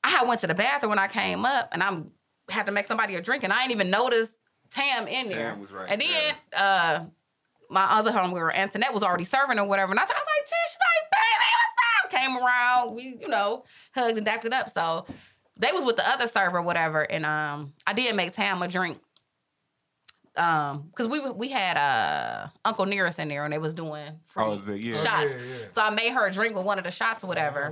I 0.04 0.10
had 0.10 0.28
went 0.28 0.42
to 0.42 0.48
the 0.48 0.54
bathroom 0.54 0.92
when 0.92 1.00
I 1.00 1.08
came 1.08 1.46
up, 1.46 1.70
and 1.72 1.82
I'm 1.82 2.12
had 2.50 2.68
to 2.68 2.72
make 2.72 2.86
somebody 2.86 3.16
a 3.16 3.22
drink, 3.22 3.44
and 3.44 3.52
I 3.52 3.62
didn't 3.62 3.72
even 3.72 3.90
notice 3.90 4.38
Tam 4.72 5.08
in 5.08 5.28
there. 5.28 5.52
Tam 5.52 5.60
was 5.60 5.72
right 5.72 5.90
And 5.90 6.02
then 6.02 6.36
uh, 6.54 7.06
my 7.70 7.88
other 7.92 8.12
homegirl 8.12 8.54
Antoinette 8.54 8.94
was 8.94 9.04
already 9.04 9.26
serving 9.26 9.58
or 9.58 9.68
whatever, 9.68 9.92
and 9.92 10.00
I 10.00 10.04
was 10.04 10.10
like, 10.10 10.18
Tish, 10.46 10.56
she's 10.68 10.78
like, 10.80 11.12
baby, 11.12 11.48
what's 11.58 11.76
up? 12.04 12.12
Came 12.12 12.38
around, 12.38 12.96
we 12.96 13.18
you 13.20 13.28
know 13.28 13.64
hugged 13.94 14.18
and 14.18 14.26
dapped 14.26 14.46
it 14.46 14.54
up. 14.54 14.70
So 14.70 15.06
they 15.60 15.72
was 15.72 15.86
with 15.86 15.96
the 15.98 16.10
other 16.10 16.28
server, 16.28 16.62
whatever, 16.62 17.02
and 17.02 17.26
um, 17.26 17.74
I 17.88 17.94
did 17.94 18.16
make 18.16 18.32
Tam 18.34 18.62
a 18.62 18.68
drink. 18.68 19.00
Um, 20.38 20.92
cause 20.94 21.08
we 21.08 21.22
we 21.32 21.48
had 21.50 21.78
uh 21.78 22.48
Uncle 22.66 22.86
Nearest 22.86 23.20
in 23.20 23.30
there 23.30 23.46
and 23.46 23.54
they 23.54 23.58
was 23.58 23.74
doing 23.74 24.20
free 24.28 24.44
Oh, 24.44 24.56
the, 24.58 24.78
yeah. 24.78 24.94
shots. 25.02 25.32
yeah, 25.32 25.38
yeah. 25.38 25.70
So 25.70 25.82
I 25.82 25.92
made 25.92 26.12
her 26.12 26.28
a 26.28 26.32
drink 26.32 26.58
with 26.58 26.66
one 26.66 26.78
of 26.78 26.84
the 26.84 26.92
shots 26.92 27.24
or 27.24 27.28
I 27.28 27.30
whatever, 27.30 27.72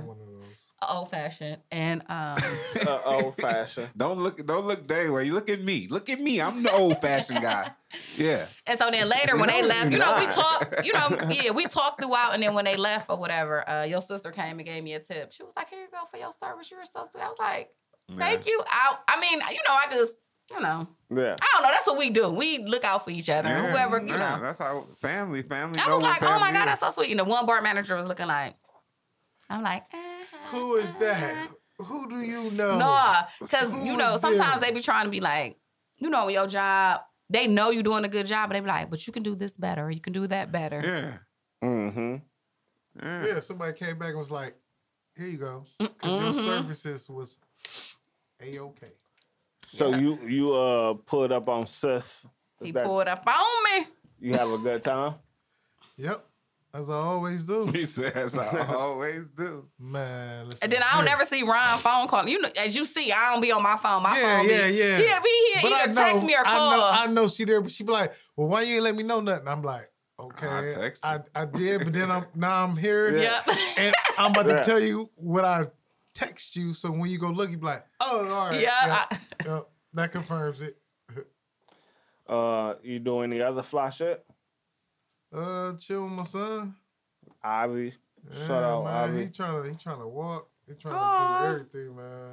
old 0.88 1.10
fashioned, 1.10 1.58
and 1.70 2.02
um, 2.08 2.36
Uh, 2.86 2.98
old 3.04 3.34
fashioned. 3.36 3.88
Don't 3.96 4.18
look, 4.18 4.44
don't 4.46 4.66
look 4.66 4.86
that 4.88 5.10
way. 5.10 5.24
You 5.24 5.32
look 5.34 5.48
at 5.48 5.62
me. 5.62 5.86
Look 5.88 6.08
at 6.10 6.20
me. 6.20 6.40
I'm 6.40 6.62
the 6.62 6.72
old 6.72 7.00
fashioned 7.00 7.40
guy. 7.42 7.70
Yeah. 8.16 8.46
and 8.66 8.76
so 8.76 8.90
then 8.90 9.08
later 9.08 9.36
when 9.36 9.48
they 9.48 9.62
left, 9.62 9.92
you 9.92 9.98
know, 9.98 10.16
we 10.18 10.24
not. 10.26 10.32
talked, 10.34 10.84
you 10.84 10.92
know, 10.92 11.16
yeah, 11.30 11.52
we 11.52 11.66
talked 11.66 12.00
throughout, 12.02 12.34
and 12.34 12.42
then 12.42 12.52
when 12.52 12.64
they 12.64 12.76
left 12.76 13.08
or 13.08 13.16
whatever, 13.16 13.68
uh, 13.68 13.84
your 13.84 14.02
sister 14.02 14.32
came 14.32 14.58
and 14.58 14.66
gave 14.66 14.82
me 14.82 14.94
a 14.94 14.98
tip. 14.98 15.32
She 15.32 15.44
was 15.44 15.52
like, 15.56 15.70
"Here 15.70 15.78
you 15.78 15.86
go 15.92 16.04
for 16.10 16.16
your 16.16 16.32
service. 16.32 16.68
You 16.72 16.78
were 16.78 16.84
so 16.86 17.06
sweet." 17.10 17.22
I 17.22 17.28
was 17.28 17.38
like, 17.38 17.70
"Thank 18.18 18.46
you." 18.46 18.60
I, 18.66 18.96
I 19.06 19.20
mean, 19.20 19.40
you 19.48 19.60
know, 19.68 19.74
I 19.74 19.86
just, 19.90 20.14
you 20.50 20.60
know, 20.60 20.88
Yeah. 21.08 21.36
I 21.40 21.46
don't 21.52 21.62
know. 21.62 21.70
That's 21.70 21.86
what 21.86 21.96
we 21.98 22.10
do. 22.10 22.30
We 22.30 22.58
look 22.58 22.82
out 22.82 23.04
for 23.04 23.10
each 23.12 23.30
other. 23.30 23.48
Yeah, 23.48 23.70
Whoever, 23.70 24.00
you 24.00 24.08
yeah, 24.08 24.36
know. 24.38 24.42
That's 24.42 24.58
how 24.58 24.86
family, 25.00 25.42
family. 25.42 25.78
I 25.78 25.92
was 25.94 26.02
like, 26.02 26.20
"Oh 26.22 26.40
my 26.40 26.50
god, 26.50 26.62
is. 26.66 26.80
that's 26.80 26.80
so 26.80 26.90
sweet." 26.90 27.12
And 27.12 27.20
the 27.20 27.24
one 27.24 27.46
bar 27.46 27.62
manager 27.62 27.94
was 27.94 28.08
looking 28.08 28.26
like, 28.26 28.56
I'm 29.48 29.62
like, 29.62 29.82
uh-huh. 29.92 30.13
Who 30.50 30.76
is 30.76 30.92
that? 30.92 31.48
Who 31.78 32.08
do 32.08 32.20
you 32.20 32.50
know? 32.52 32.78
Nah, 32.78 33.22
because 33.40 33.76
you 33.84 33.96
know 33.96 34.16
sometimes 34.16 34.60
them? 34.60 34.70
they 34.70 34.72
be 34.72 34.80
trying 34.80 35.04
to 35.04 35.10
be 35.10 35.20
like, 35.20 35.56
you 35.96 36.08
know, 36.10 36.28
your 36.28 36.46
job. 36.46 37.00
They 37.30 37.46
know 37.46 37.70
you're 37.70 37.82
doing 37.82 38.04
a 38.04 38.08
good 38.08 38.26
job, 38.26 38.48
but 38.50 38.54
they 38.54 38.60
be 38.60 38.66
like, 38.68 38.90
but 38.90 39.04
you 39.06 39.12
can 39.12 39.22
do 39.22 39.34
this 39.34 39.56
better. 39.56 39.90
You 39.90 40.00
can 40.00 40.12
do 40.12 40.26
that 40.28 40.52
better. 40.52 41.18
Yeah. 41.62 41.68
Mm-hmm. 41.68 42.16
Yeah. 43.02 43.26
Yeah, 43.26 43.40
somebody 43.40 43.72
came 43.72 43.98
back 43.98 44.10
and 44.10 44.18
was 44.18 44.30
like, 44.30 44.54
"Here 45.16 45.26
you 45.26 45.38
go," 45.38 45.64
because 45.78 46.20
your 46.20 46.32
Mhm. 46.32 46.44
services 46.44 47.08
was 47.08 47.38
a 48.40 48.58
okay. 48.60 48.92
So 49.66 49.88
Yeah. 49.90 49.96
you 49.98 50.18
you 50.26 50.52
uh 50.54 50.94
pulled 50.94 51.32
up 51.32 51.48
on 51.48 51.66
sis. 51.66 52.26
He 52.62 52.70
That- 52.70 52.84
pulled 52.84 53.08
up 53.08 53.24
on 53.26 53.64
me. 53.80 53.86
You 54.20 54.34
have 54.34 54.50
a 54.50 54.58
good 54.58 54.84
time. 54.84 55.14
Yep, 55.96 56.24
as 56.74 56.90
I 56.90 56.94
always 56.94 57.44
do. 57.44 57.66
He 57.72 57.84
says 57.86 58.36
I 58.36 58.66
always 58.74 59.30
do. 59.30 59.66
Man, 59.78 60.48
listen 60.48 60.58
And 60.62 60.72
then 60.72 60.82
I 60.82 60.96
don't 60.96 61.06
here. 61.06 61.16
never 61.16 61.24
see 61.24 61.42
Ryan 61.44 61.78
phone 61.78 62.08
calling. 62.08 62.28
You 62.28 62.40
know, 62.42 62.50
as 62.58 62.74
you 62.76 62.84
see, 62.84 63.12
I 63.12 63.32
don't 63.32 63.40
be 63.40 63.52
on 63.52 63.62
my 63.62 63.76
phone. 63.76 64.02
My 64.02 64.18
Yeah, 64.18 64.36
phone 64.38 64.46
be, 64.48 64.52
yeah, 64.54 64.66
yeah. 64.66 64.98
Yeah, 64.98 65.20
be 65.20 65.50
here. 65.54 65.62
But 65.62 65.72
I 65.72 65.82
Either 65.84 65.92
know, 65.94 66.02
text 66.02 66.24
me 66.24 66.34
or 66.34 66.42
call. 66.42 66.72
I 66.72 66.76
know, 66.76 66.90
I 66.92 67.06
know 67.06 67.28
she 67.28 67.44
there, 67.44 67.60
but 67.60 67.70
she 67.70 67.84
be 67.84 67.92
like, 67.92 68.12
"Well, 68.36 68.48
why 68.48 68.62
you 68.62 68.74
ain't 68.74 68.82
let 68.84 68.94
me 68.96 69.04
know 69.04 69.20
nothing?" 69.20 69.46
I'm 69.48 69.62
like, 69.62 69.88
"Okay, 70.20 70.74
text 70.74 71.04
I, 71.04 71.14
you. 71.14 71.22
I 71.34 71.44
did, 71.46 71.84
but 71.84 71.92
then 71.92 72.10
I'm 72.10 72.26
now 72.34 72.64
I'm 72.64 72.76
here, 72.76 73.16
yeah. 73.16 73.40
and 73.78 73.94
I'm 74.18 74.32
about 74.32 74.46
Yeah. 74.46 74.56
to 74.62 74.64
tell 74.64 74.80
you 74.80 75.10
what 75.14 75.44
I 75.44 75.66
text 76.14 76.56
you. 76.56 76.74
So 76.74 76.90
when 76.90 77.08
you 77.10 77.18
go 77.18 77.28
look, 77.28 77.50
you 77.50 77.56
be 77.58 77.66
like, 77.66 77.84
"Oh, 78.00 78.28
all 78.28 78.48
right, 78.50 78.60
Yeah, 78.60 78.86
yep, 78.86 79.06
I- 79.12 79.18
yep, 79.46 79.68
that 79.94 80.12
confirms 80.12 80.60
it." 80.60 80.76
Uh, 82.26 82.74
you 82.82 82.98
doing 82.98 83.28
the 83.30 83.42
other 83.42 83.62
fly 83.62 83.90
shit? 83.90 84.24
Uh, 85.34 85.72
chill 85.76 86.04
with 86.04 86.12
my 86.12 86.22
son. 86.22 86.74
Ivy. 87.42 87.94
Yeah, 88.32 88.46
Shout 88.46 88.62
out, 88.62 88.84
man. 88.84 88.94
Ivy. 89.10 89.24
He 89.24 89.30
trying 89.30 89.62
to 89.62 89.68
he 89.68 89.76
trying 89.76 90.00
to 90.00 90.06
walk. 90.08 90.48
He 90.66 90.74
trying 90.74 90.94
Aw. 90.96 91.38
to 91.38 91.44
do 91.46 91.50
everything, 91.54 91.96
man. 91.96 92.30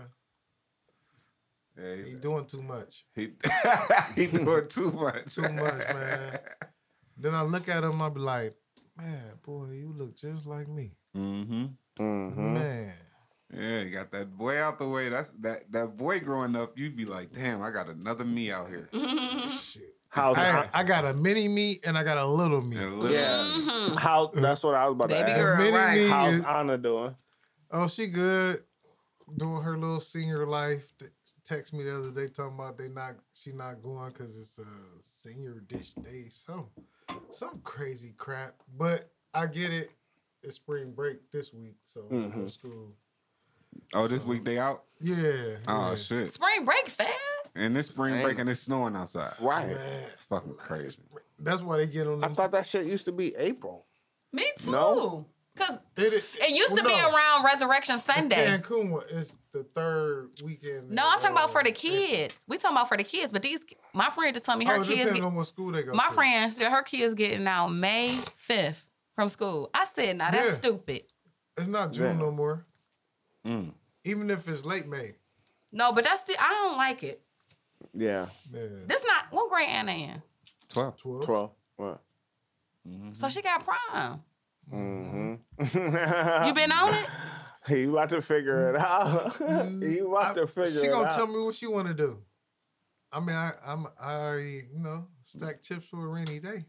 Yeah, 1.78 1.96
He 2.04 2.10
he, 2.12 2.16
doing 2.18 2.46
too 2.46 2.62
much. 2.62 3.06
he, 3.16 3.32
he 4.16 4.28
doing 4.28 4.68
too 4.68 4.92
much. 4.92 5.36
Too 5.36 5.42
much, 5.42 5.94
man. 5.94 6.40
Then 7.18 7.34
I 7.36 7.42
look 7.44 7.68
at 7.70 7.84
him, 7.84 8.02
I 8.02 8.10
be 8.10 8.20
like, 8.20 8.56
man, 8.98 9.24
boy, 9.44 9.72
you 9.72 9.94
look 9.98 10.16
just 10.16 10.46
like 10.46 10.68
me. 10.68 10.92
Mm-hmm. 11.16 11.66
Mm-hmm. 12.00 12.54
Man. 12.54 12.92
Yeah, 13.54 13.82
you 13.82 13.90
got 13.92 14.12
that 14.12 14.38
boy 14.38 14.58
out 14.62 14.80
the 14.80 14.88
way. 14.88 15.10
That's 15.10 15.30
that 15.42 15.72
that 15.74 15.98
boy 15.98 16.20
growing 16.22 16.56
up. 16.56 16.78
You'd 16.78 16.96
be 16.96 17.06
like, 17.06 17.32
damn, 17.34 17.62
I 17.62 17.72
got 17.72 17.90
another 17.90 18.24
me 18.24 18.52
out 18.52 18.70
here. 18.70 18.88
Shit. 19.50 19.96
How's 20.12 20.38
I, 20.38 20.70
I 20.74 20.84
got 20.84 21.06
a 21.06 21.14
mini 21.14 21.48
me 21.48 21.80
and 21.86 21.98
I 21.98 22.04
got 22.04 22.18
a 22.18 22.26
little 22.26 22.62
me. 22.62 22.76
And 22.78 23.00
look- 23.00 23.12
yeah? 23.12 23.44
Mhm. 23.58 23.96
How? 23.98 24.30
That's 24.34 24.62
what 24.62 24.76
I 24.76 24.84
was 24.86 24.92
about 24.94 25.10
to 25.10 25.16
Baby 25.16 25.32
ask. 25.32 25.42
girl, 25.42 25.58
mini 25.58 25.72
right. 25.78 25.98
me 25.98 26.08
How's 26.10 26.34
is, 26.36 26.46
Anna 26.46 26.78
doing? 26.78 27.16
oh, 27.72 27.88
she 27.88 28.08
good. 28.08 28.60
Doing 29.38 29.62
her 29.64 29.78
little 29.78 30.00
senior 30.02 30.46
life. 30.46 30.86
They 31.00 31.08
Text 31.44 31.74
me 31.74 31.84
the 31.84 31.98
other 31.98 32.12
day 32.12 32.28
talking 32.28 32.54
about 32.56 32.78
they 32.78 32.88
not 32.88 33.16
she 33.34 33.52
not 33.52 33.82
going 33.82 34.12
because 34.12 34.38
it's 34.38 34.60
a 34.60 34.66
senior 35.02 35.62
dish 35.68 35.92
day. 35.96 36.26
Some 36.30 36.68
some 37.32 37.60
crazy 37.64 38.14
crap. 38.16 38.54
But 38.78 39.10
I 39.34 39.48
get 39.48 39.72
it. 39.74 39.92
It's 40.44 40.56
spring 40.58 40.92
break 40.92 41.32
this 41.32 41.52
week, 41.52 41.76
so 41.84 42.06
I 42.10 42.14
go 42.14 42.22
to 42.22 42.28
Mhm. 42.38 42.52
school. 42.52 42.94
Oh, 43.94 44.08
this 44.08 44.24
week 44.24 44.46
they 44.46 44.60
out. 44.60 44.84
Yeah. 45.02 45.16
Oh 45.68 45.90
yeah. 45.90 45.96
shit! 45.96 46.32
Spring 46.32 46.64
break 46.64 46.88
fast. 46.90 47.10
And 47.56 47.76
this 47.76 47.88
spring 47.88 48.22
break 48.22 48.40
and 48.40 48.50
it's 48.50 48.62
snowing 48.62 48.96
outside. 48.96 49.34
Right. 49.40 49.68
Man, 49.68 50.04
It's 50.14 50.24
fucking 50.26 50.54
crazy. 50.56 51.02
that's 51.40 51.62
why 51.62 51.78
they 51.78 51.88
get 51.88 52.08
on 52.08 52.16
I 52.24 52.28
them. 52.28 52.36
thought 52.36 52.52
that 52.54 52.66
shit 52.66 52.86
used 52.86 53.06
to 53.06 53.12
be 53.12 53.36
April. 53.36 53.86
Me 54.32 54.46
too. 54.58 54.72
No? 54.72 55.26
Cause 55.58 55.78
it, 55.98 56.14
it 56.14 56.52
used 56.52 56.76
to 56.78 56.82
well, 56.82 56.96
be 56.96 57.02
no. 57.02 57.12
around 57.14 57.44
Resurrection 57.44 58.00
Sunday. 58.00 58.48
Cancun 58.48 58.90
one 58.90 59.04
is 59.10 59.38
the 59.52 59.64
third 59.76 60.30
weekend. 60.42 60.90
No, 60.90 61.04
I'm 61.06 61.20
talking 61.20 61.36
about 61.36 61.52
for 61.52 61.62
the 61.62 61.72
uh, 61.72 61.76
kids. 61.76 62.36
We 62.48 62.58
talking 62.58 62.78
about 62.78 62.88
for 62.88 62.96
the 62.96 63.04
kids, 63.04 63.34
but 63.34 63.42
these 63.42 63.66
my 63.94 64.10
friend 64.10 64.34
just 64.34 64.46
told 64.46 64.60
me 64.60 64.66
her 64.66 64.76
oh, 64.76 64.84
kids 64.84 64.90
depends 64.90 65.12
get, 65.12 65.24
on 65.24 65.36
what 65.36 65.48
school 65.48 65.72
they 65.74 65.84
go 65.84 65.92
my 65.94 66.08
to. 66.08 66.14
friend 66.14 66.52
said 66.54 66.72
her 66.72 66.84
kids 66.84 67.16
getting 67.16 67.46
out 67.48 67.68
May 67.68 68.18
5th 68.48 68.78
from 69.14 69.28
school. 69.28 69.70
I 69.74 69.84
said, 69.86 70.18
now 70.18 70.32
that's 70.32 70.46
Yeah. 70.48 70.54
stupid. 70.54 71.04
It's 71.58 71.68
not 71.68 71.92
June 71.92 72.18
Yeah. 72.18 72.26
no 72.26 72.32
more. 72.32 72.66
Mm. 73.46 73.74
Even 74.06 74.30
if 74.30 74.48
it's 74.48 74.64
late 74.64 74.88
May. 74.88 75.12
No, 75.74 75.92
but 75.92 76.06
that's 76.06 76.24
the 76.24 76.36
I 76.40 76.48
don't 76.50 76.78
like 76.78 77.04
it. 77.04 77.22
Yeah. 77.94 78.28
Yeah. 78.54 78.62
This 78.88 79.06
not 79.06 79.26
what 79.32 79.50
grade 79.50 79.68
Anna 79.70 79.92
in. 79.92 80.22
Twelve. 80.70 80.98
12. 80.98 81.26
Twelve. 81.26 81.52
What? 81.78 82.02
So 83.14 83.30
she 83.30 83.42
got 83.42 83.64
prime. 83.64 84.22
Mm-hmm. 84.74 86.48
You 86.48 86.54
been 86.54 86.72
on 86.72 86.94
it? 86.94 87.06
He 87.68 87.84
about 87.84 88.10
to 88.10 88.24
figure 88.24 88.72
it 88.74 88.76
out. 88.76 89.36
he 89.80 90.00
about 90.00 90.36
to 90.36 90.48
figure 90.48 90.82
she 90.82 90.88
gonna 90.88 91.06
out. 91.06 91.12
tell 91.12 91.28
me 91.28 91.44
what 91.44 91.54
she 91.54 91.68
want 91.68 91.88
to 91.90 91.94
do. 91.94 92.18
I 93.12 93.20
mean, 93.20 93.36
I, 93.36 93.52
I'm 93.64 93.86
I 94.00 94.14
already 94.16 94.64
you 94.74 94.80
know 94.80 95.06
stack 95.22 95.62
chips 95.62 95.86
for 95.86 96.04
a 96.04 96.08
rainy 96.08 96.40
day. 96.40 96.66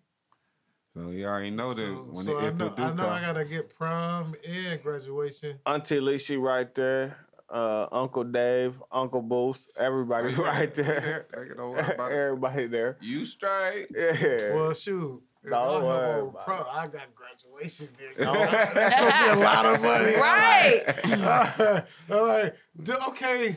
So 0.95 1.09
you 1.09 1.25
already 1.25 1.51
know 1.51 1.73
that 1.73 1.83
So, 1.83 2.07
when 2.11 2.27
so 2.27 2.39
it, 2.39 2.43
I 2.43 2.49
if 2.49 2.55
know 2.57 2.69
do 2.69 2.83
I 2.83 2.93
know 2.93 3.09
I 3.09 3.21
gotta 3.23 3.47
get 3.47 3.75
prom 3.75 4.35
and 4.47 4.83
graduation. 4.83 5.61
Auntie 5.65 5.99
Lishy 5.99 6.39
right 6.39 6.73
there. 6.75 7.17
Uh, 7.53 7.87
Uncle 7.93 8.25
Dave, 8.25 8.83
Uncle 8.91 9.21
Boost, 9.21 9.71
everybody 9.79 10.33
right 10.35 10.75
there. 10.75 11.27
They 11.37 11.55
don't 11.55 11.73
worry 11.73 11.81
about 11.95 12.11
it. 12.11 12.15
Everybody 12.19 12.67
there. 12.67 12.97
You 13.03 13.27
straight. 13.27 13.89
Yeah. 13.95 14.55
Well, 14.55 14.73
shoot. 14.73 15.23
If 15.45 15.51
Don't 15.51 15.83
I 15.83 15.85
worry 15.85 16.21
a 16.21 16.25
about 16.25 16.47
prom, 16.47 16.67
I 16.73 16.87
got 16.87 17.15
graduations 17.15 17.93
there. 17.93 18.15
That's 18.17 18.95
gonna 18.97 19.35
be 19.35 19.41
a 19.41 19.45
lot 19.45 19.67
of 19.67 19.83
money. 19.83 20.15
Right. 20.17 21.85
All 22.11 22.27
right. 22.27 22.53
D- 22.83 22.93
Okay. 23.09 23.57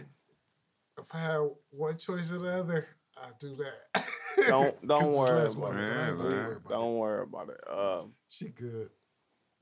If 0.98 1.06
I 1.14 1.20
have 1.20 1.50
one 1.70 1.98
choice 1.98 2.32
or 2.32 2.40
the 2.40 2.54
other, 2.60 2.88
I'll 3.18 3.36
do 3.40 3.56
that. 3.58 4.06
don't 4.48 4.88
don't 4.88 5.00
'Cause 5.00 5.08
it's 5.08 5.18
worry 5.18 5.40
less 5.44 5.54
about 5.54 5.72
it. 5.72 5.76
but 5.76 5.80
I 5.80 6.08
ain't 6.10 6.18
gonna 6.18 6.30
man. 6.30 6.44
worry 6.46 6.56
about. 6.56 6.70
Don't 6.70 6.96
worry 6.98 7.24
about 7.24 7.50
it. 7.50 7.70
Um, 7.72 8.14
She 8.30 8.50
good. 8.50 8.90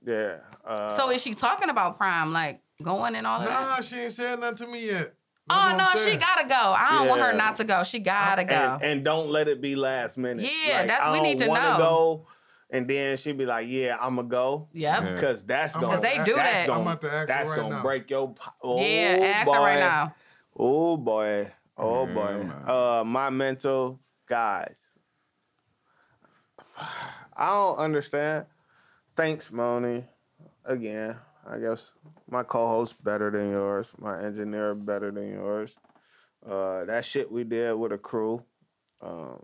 yeah. 0.03 0.39
Uh, 0.65 0.95
so 0.97 1.09
is 1.11 1.21
she 1.21 1.33
talking 1.35 1.69
about 1.69 1.97
prime, 1.97 2.31
like 2.33 2.62
going 2.81 3.15
and 3.15 3.27
all 3.27 3.41
of 3.41 3.45
Nah, 3.49 3.75
that? 3.75 3.83
she 3.83 3.99
ain't 3.99 4.11
said 4.11 4.39
nothing 4.39 4.65
to 4.65 4.67
me 4.67 4.85
yet. 4.87 5.13
Oh 5.49 5.55
That's 5.55 5.71
what 5.71 5.77
no, 5.77 5.83
I'm 5.83 5.97
she 6.11 6.17
gotta 6.17 6.47
go. 6.47 6.55
I 6.55 6.89
don't 6.99 7.09
want 7.09 7.21
her 7.21 7.33
not 7.33 7.57
to 7.57 7.63
go. 7.65 7.83
She 7.83 7.99
gotta 7.99 8.45
go. 8.45 8.55
and, 8.55 8.83
and 8.83 9.03
don't 9.05 9.29
let 9.29 9.47
it 9.49 9.61
be 9.61 9.75
last 9.75 10.17
minute. 10.17 10.43
Yeah, 10.65 10.77
Like, 10.79 10.87
that's- 10.87 11.01
I 11.07 11.11
we 11.11 11.21
need 11.21 11.39
to 11.39 11.47
wanna 11.47 11.73
know. 11.73 11.77
go, 11.77 12.27
and 12.69 12.87
then 12.87 13.17
she'd 13.17 13.37
be 13.37 13.45
like, 13.45 13.67
"Yeah, 13.67 13.97
I'm 13.99 14.15
gonna 14.15 14.27
go," 14.29 14.69
yep. 14.71 15.03
Yeah. 15.03 15.13
because 15.13 15.43
that's 15.43 15.75
I'm 15.75 15.81
gonna 15.81 15.97
about 15.97 16.09
to 16.11 16.17
They 16.17 16.23
do 16.23 16.33
that's 16.35 16.51
that. 16.53 16.67
Gonna, 16.67 16.79
I'm 16.79 16.87
about 16.87 17.01
to 17.01 17.07
ask 17.07 17.19
her 17.19 17.25
that's 17.25 17.49
right 17.49 17.55
gonna 17.59 17.75
now. 17.75 17.81
break 17.83 18.09
your. 18.09 18.33
po- 18.33 18.51
Oh, 18.63 18.79
yeah, 18.81 19.17
ask 19.21 19.51
her 19.51 19.59
right 19.59 19.75
boy. 19.75 19.79
now. 19.79 20.15
Oh 20.57 20.97
boy. 20.97 21.51
Oh 21.77 22.07
Yeah, 22.07 22.13
boy. 22.13 22.43
man. 22.43 22.63
Uh 22.65 23.03
my 23.05 23.29
mental 23.29 23.99
guys. 24.25 24.91
I 27.35 27.49
don't 27.49 27.77
understand. 27.77 28.45
Thanks, 29.15 29.51
Moni. 29.51 30.05
Again, 30.65 31.17
I 31.49 31.59
guess 31.59 31.91
my 32.29 32.43
co-host 32.43 33.03
better 33.03 33.29
than 33.31 33.51
yours. 33.51 33.93
My 33.97 34.21
engineer 34.21 34.75
better 34.75 35.11
than 35.11 35.31
yours. 35.31 35.75
Uh 36.47 36.85
that 36.85 37.05
shit 37.05 37.31
we 37.31 37.43
did 37.43 37.73
with 37.75 37.91
a 37.91 37.97
crew. 37.97 38.43
Um 39.01 39.39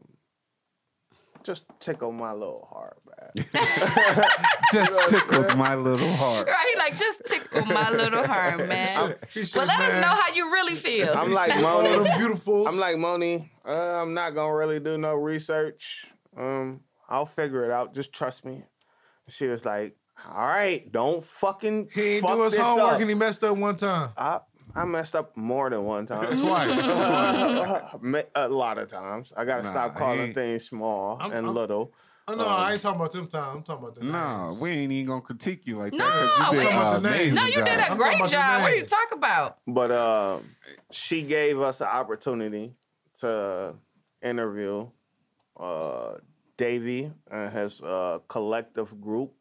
just 1.44 1.66
tickle 1.80 2.12
my 2.12 2.34
little 2.34 2.68
heart, 2.70 2.98
man. 3.08 3.46
Just 4.74 5.10
tickled 5.10 5.58
my 5.58 5.74
little 5.76 6.14
heart. 6.14 6.48
Right, 6.48 6.66
he 6.74 6.78
like 6.78 6.98
just 6.98 7.26
tickle 7.26 7.66
my 7.66 7.90
little 7.90 8.24
heart, 8.28 8.68
man. 8.68 9.16
He 9.34 9.44
said, 9.44 9.60
But 9.60 9.68
let 9.68 9.80
us 9.80 10.02
know 10.02 10.10
how 10.10 10.34
you 10.34 10.52
really 10.52 10.76
feel. 10.76 11.12
I'm 11.16 11.34
like 11.34 11.56
all 11.56 11.82
Moni. 11.82 12.10
beautiful. 12.18 12.68
I'm 12.68 12.78
like 12.78 12.98
Moni. 12.98 13.52
Uh, 13.66 14.02
I'm 14.02 14.14
not 14.14 14.36
gonna 14.36 14.54
really 14.54 14.80
do 14.80 14.98
no 14.98 15.16
research. 15.16 16.06
Um, 16.38 16.82
I'll 17.08 17.26
figure 17.26 17.66
it 17.66 17.72
out. 17.72 17.94
Just 17.96 18.14
trust 18.14 18.46
me. 18.46 18.66
She 19.28 19.48
was 19.48 19.66
like, 19.66 19.96
"All 20.28 20.46
right, 20.48 20.92
don't 20.92 21.24
fucking 21.26 21.90
he 21.94 22.02
ain't 22.16 22.24
fuck 22.24 22.36
do 22.36 22.44
his 22.44 22.54
this 22.54 22.62
homework 22.62 22.94
up." 22.94 23.02
and 23.02 23.10
he 23.10 23.16
messed 23.16 23.44
up 23.44 23.58
one 23.58 23.76
time. 23.78 24.10
I 24.18 24.40
I 24.76 24.86
messed 24.86 25.16
up 25.16 25.36
more 25.36 25.70
than 25.70 25.84
one 25.84 26.06
time. 26.06 26.38
Twice. 26.38 26.84
Ma- 28.02 28.22
a 28.36 28.48
lot 28.50 28.78
of 28.78 28.90
times. 28.90 29.34
I 29.36 29.44
gotta 29.46 29.64
Nah, 29.64 29.72
stop 29.72 29.96
calling 29.96 30.20
ain't- 30.22 30.36
things 30.36 30.66
small 30.70 31.18
I'm- 31.20 31.32
and 31.32 31.46
I'm- 31.48 31.56
little. 31.56 31.94
Oh 32.28 32.36
no, 32.36 32.46
I 32.46 32.74
ain't 32.74 32.82
talking 32.82 33.00
about 33.02 33.12
them 33.12 33.26
times. 33.26 33.56
I'm 33.56 33.64
talking 33.64 33.84
about 33.86 33.96
the 33.96 34.04
No, 34.06 34.50
names. 34.50 34.62
we 34.62 34.70
ain't 34.70 34.92
even 34.92 35.08
gonna 35.08 35.22
critique 35.22 35.66
you 35.66 35.80
like 35.80 35.94
that 35.94 35.98
No, 35.98 36.06
because 36.06 36.38
you 36.38 36.44
we 36.52 36.58
did 36.60 36.68
ain't. 36.68 36.74
an 36.76 36.80
Talking 36.80 36.80
about 36.80 37.02
the 37.02 37.10
names. 37.10 37.16
amazing 37.18 37.36
no, 37.36 37.46
you 37.46 37.54
job. 37.56 37.66
did 37.66 37.74
a 37.74 37.74
I'm 37.74 37.80
talking 37.88 37.98
great 37.98 38.16
about 38.16 38.26
the 38.26 38.32
job. 38.32 38.62
What 38.62 38.72
are 38.72 38.76
you 38.76 38.78
names. 38.82 38.90
talking 38.92 39.18
about? 39.18 39.58
But 39.66 39.92
uh, 39.92 40.38
she 40.92 41.24
gave 41.24 41.60
us 41.60 41.78
the 41.80 41.92
opportunity 41.92 42.76
to 43.22 43.76
interview 44.22 44.90
uh, 45.60 46.14
Davey 46.58 47.12
and 47.32 47.52
his 47.52 47.82
uh, 47.82 48.20
collective 48.28 49.02
group. 49.02 49.34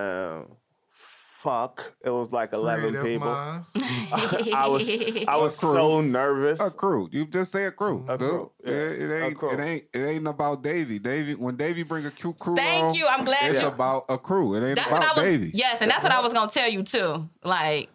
Um, 0.00 0.56
fuck, 0.90 1.94
it 2.04 2.10
was 2.10 2.32
like 2.32 2.52
eleven 2.52 2.94
of 2.96 3.04
people. 3.04 3.28
I 3.32 4.66
was 4.68 4.88
I 5.28 5.36
was 5.36 5.58
crew. 5.58 5.74
so 5.74 6.00
nervous. 6.00 6.60
A 6.60 6.70
crew. 6.70 7.08
You 7.12 7.26
just 7.26 7.52
say 7.52 7.64
a 7.64 7.70
crew. 7.72 8.04
A 8.08 8.18
crew, 8.18 8.50
yeah. 8.64 8.72
It, 8.72 9.02
it 9.02 9.10
A 9.10 9.24
ain't. 9.26 9.38
crew. 9.38 9.50
It 9.52 9.60
ain't. 9.60 9.84
It 9.92 10.04
ain't 10.06 10.26
about 10.26 10.62
Davy. 10.62 10.98
Davy. 10.98 11.34
When 11.34 11.56
Davy 11.56 11.82
bring 11.82 12.04
a 12.06 12.10
crew, 12.10 12.34
crew 12.34 12.56
Thank 12.56 12.84
on, 12.84 12.94
you. 12.94 13.06
I'm 13.08 13.24
glad 13.24 13.50
It's 13.50 13.62
you. 13.62 13.68
about 13.68 14.04
a 14.08 14.18
crew. 14.18 14.54
It 14.54 14.66
ain't 14.66 14.76
That's 14.76 14.88
about 14.90 15.16
was. 15.16 15.24
Davy. 15.24 15.50
Yes, 15.54 15.78
and 15.80 15.90
that's 15.90 16.02
what 16.02 16.12
I 16.12 16.20
was 16.20 16.32
gonna 16.32 16.50
tell 16.50 16.68
you 16.68 16.82
too. 16.82 17.28
Like 17.42 17.88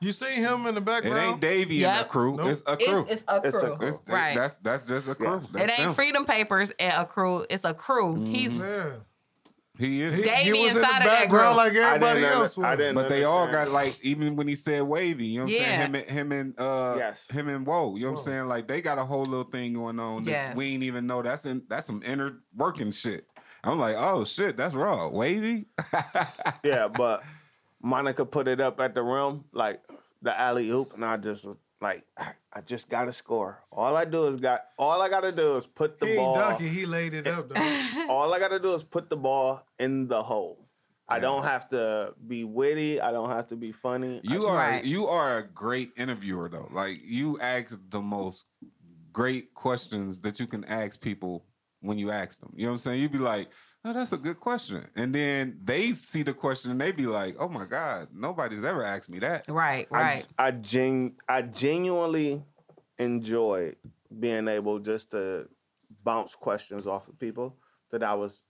You 0.00 0.12
see 0.12 0.26
him 0.32 0.66
in 0.66 0.74
the 0.74 0.80
background. 0.80 1.06
It 1.16 1.20
background? 1.20 1.32
ain't 1.32 1.40
Davey 1.40 1.84
and 1.84 1.94
Yep. 1.96 2.02
the 2.04 2.08
crew. 2.08 2.36
Nope. 2.36 2.46
It's 2.48 2.62
a 2.66 2.76
crew. 2.76 3.00
It's, 3.08 3.10
it's 3.10 3.22
a 3.28 3.36
It's 3.44 3.46
a 3.46 3.50
crew. 3.66 3.76
crew. 3.76 3.86
It's- 3.88 4.02
right. 4.08 4.34
That's 4.34 4.56
that's 4.58 4.82
just 4.86 5.08
a 5.08 5.14
crew. 5.14 5.42
That's 5.52 5.64
it 5.64 5.70
ain't 5.70 5.78
them. 5.88 5.94
Freedom 5.94 6.24
Papers 6.24 6.72
and 6.78 6.92
a 7.02 7.06
crew. 7.06 7.44
It's 7.50 7.64
a 7.64 7.74
crew. 7.74 8.14
Mm-hmm. 8.14 8.24
He's 8.26 8.58
Yeah. 8.58 8.90
He 9.80 10.02
is. 10.02 10.14
He, 10.14 10.22
Davey 10.22 10.42
he 10.44 10.50
was 10.52 10.76
in 10.76 10.80
the 10.82 10.86
inside 10.86 10.98
of 10.98 11.04
that 11.04 11.20
background 11.22 11.54
group. 11.54 11.56
like 11.56 11.74
everybody 11.74 12.20
didn't 12.20 12.32
else 12.34 12.56
under- 12.58 12.66
I 12.68 12.70
was. 12.70 12.78
didn't 12.78 12.94
But 12.94 13.08
they 13.08 13.24
all 13.24 13.42
understand. 13.44 13.66
got 13.68 13.72
like 13.74 13.98
even 14.04 14.36
when 14.36 14.46
he 14.46 14.54
said 14.54 14.82
wavy, 14.82 15.26
you 15.26 15.38
know 15.40 15.44
what 15.46 15.54
I'm 15.54 15.56
Yeah. 15.60 15.66
saying? 15.68 15.80
Him 15.80 15.94
and 15.94 16.04
him 16.10 16.32
and 16.32 16.60
uh 16.60 16.94
Yes. 16.98 17.28
him 17.30 17.48
and 17.48 17.66
Whoa, 17.66 17.96
you 17.96 18.04
know 18.04 18.12
what 18.12 18.18
I'm 18.20 18.24
saying? 18.24 18.46
Like 18.46 18.68
they 18.68 18.82
got 18.82 18.98
a 18.98 19.04
whole 19.04 19.24
little 19.24 19.44
thing 19.50 19.72
going 19.72 19.98
on 19.98 20.22
that 20.24 20.30
Yes. 20.30 20.56
we 20.56 20.74
ain't 20.74 20.82
even 20.84 21.06
know 21.06 21.22
that's 21.22 21.46
in 21.46 21.62
that's 21.68 21.86
some 21.86 22.02
inner 22.04 22.40
working 22.54 22.90
shit. 22.92 23.26
I'm 23.64 23.78
like, 23.78 23.96
oh 23.98 24.24
shit, 24.24 24.56
that's 24.56 24.74
raw. 24.74 25.08
Wavy? 25.08 25.66
Yeah, 26.64 26.88
but 26.88 27.22
Monica 27.82 28.24
put 28.26 28.48
it 28.48 28.60
up 28.60 28.80
at 28.80 28.94
the 28.94 29.02
rim, 29.02 29.44
like 29.52 29.80
the 30.22 30.38
alley 30.38 30.68
oop, 30.70 30.92
and 30.94 31.04
I 31.04 31.16
just 31.16 31.44
was 31.44 31.56
like, 31.80 32.04
I, 32.18 32.32
I 32.52 32.60
just 32.60 32.88
got 32.88 33.04
to 33.04 33.12
score. 33.12 33.62
All 33.72 33.96
I 33.96 34.04
do 34.04 34.24
is 34.26 34.40
got 34.40 34.62
all 34.78 35.00
I 35.02 35.08
got 35.08 35.20
to 35.22 35.32
do 35.32 35.56
is 35.56 35.66
put 35.66 35.98
the 35.98 36.06
He 36.06 36.12
ain't 36.12 36.34
ball. 36.34 36.34
dunking. 36.50 36.68
He 36.68 36.86
laid 36.86 37.14
it 37.14 37.26
up 37.26 37.48
though. 37.48 38.06
All 38.08 38.32
I 38.34 38.38
got 38.38 38.50
to 38.50 38.58
do 38.58 38.74
is 38.74 38.82
put 38.82 39.08
the 39.08 39.16
ball 39.16 39.66
in 39.78 40.08
the 40.08 40.22
hole. 40.22 40.66
I 41.08 41.18
don't 41.18 41.42
have 41.42 41.68
to 41.70 42.14
be 42.28 42.44
witty. 42.44 43.00
I 43.00 43.10
don't 43.10 43.30
have 43.30 43.48
to 43.48 43.56
be 43.56 43.72
funny. 43.72 44.20
You 44.22 44.46
I, 44.46 44.50
are 44.50 44.56
Right. 44.56 44.84
you 44.84 45.08
are 45.08 45.38
a 45.38 45.42
great 45.42 45.90
interviewer 45.96 46.48
though. 46.48 46.68
Like 46.72 47.00
you 47.04 47.38
ask 47.40 47.80
the 47.88 48.00
most 48.00 48.46
great 49.12 49.52
questions 49.54 50.20
that 50.20 50.38
you 50.38 50.46
can 50.46 50.64
ask 50.64 51.00
people 51.00 51.46
when 51.80 51.98
you 51.98 52.10
ask 52.12 52.38
them. 52.40 52.52
You 52.54 52.66
know 52.66 52.70
what 52.72 52.74
I'm 52.74 52.78
saying? 52.80 53.00
You'd 53.00 53.10
be 53.12 53.18
like, 53.18 53.48
"Oh, 53.84 53.92
that's 53.92 54.12
a 54.12 54.18
good 54.18 54.40
question," 54.40 54.86
and 54.96 55.14
then 55.14 55.58
they 55.62 55.92
see 55.92 56.22
the 56.22 56.34
question 56.34 56.70
and 56.70 56.80
they 56.80 56.92
be 56.92 57.06
like, 57.06 57.36
"Oh 57.38 57.48
my 57.48 57.64
god, 57.66 58.08
nobody's 58.12 58.64
ever 58.64 58.84
asked 58.84 59.08
me 59.08 59.18
that." 59.20 59.46
right, 59.48 59.86
right. 59.90 60.26
I 60.38 60.50
gen 60.52 61.16
I 61.28 61.42
genuinely 61.42 62.44
enjoyed 62.98 63.76
being 64.18 64.48
able 64.48 64.78
just 64.78 65.12
to 65.12 65.48
bounce 66.04 66.34
questions 66.34 66.86
off 66.86 67.08
of 67.08 67.18
people 67.18 67.56
that 67.90 68.02
I 68.02 68.14
was 68.14 68.44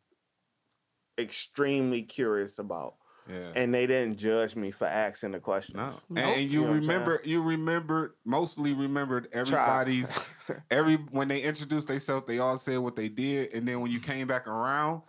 extremely 1.19 2.03
curious 2.03 2.59
about. 2.59 2.95
Yeah. 3.29 3.53
And 3.55 3.73
they 3.73 3.87
didn't 3.87 4.19
judge 4.19 4.57
me 4.57 4.73
for 4.73 4.87
asking 4.87 5.33
the 5.33 5.38
questions. 5.38 5.77
No. 5.77 5.87
Nope. 5.87 6.03
And, 6.09 6.19
and 6.19 6.51
you 6.51 6.62
You 6.62 6.66
know 6.66 6.73
remember 6.73 7.21
you 7.25 7.43
remembered 7.43 8.14
mostly 8.25 8.73
remembered 8.73 9.29
everybody's 9.33 10.29
every 10.71 10.97
when 10.97 11.29
they 11.29 11.43
introduced 11.43 11.87
themselves, 11.88 12.27
they 12.27 12.40
all 12.40 12.59
said 12.59 12.79
what 12.79 12.97
they 12.97 13.09
did, 13.09 13.53
and 13.53 13.69
then 13.69 13.81
when 13.81 13.93
you 13.93 14.01
came 14.01 14.27
back 14.27 14.49
around, 14.49 15.03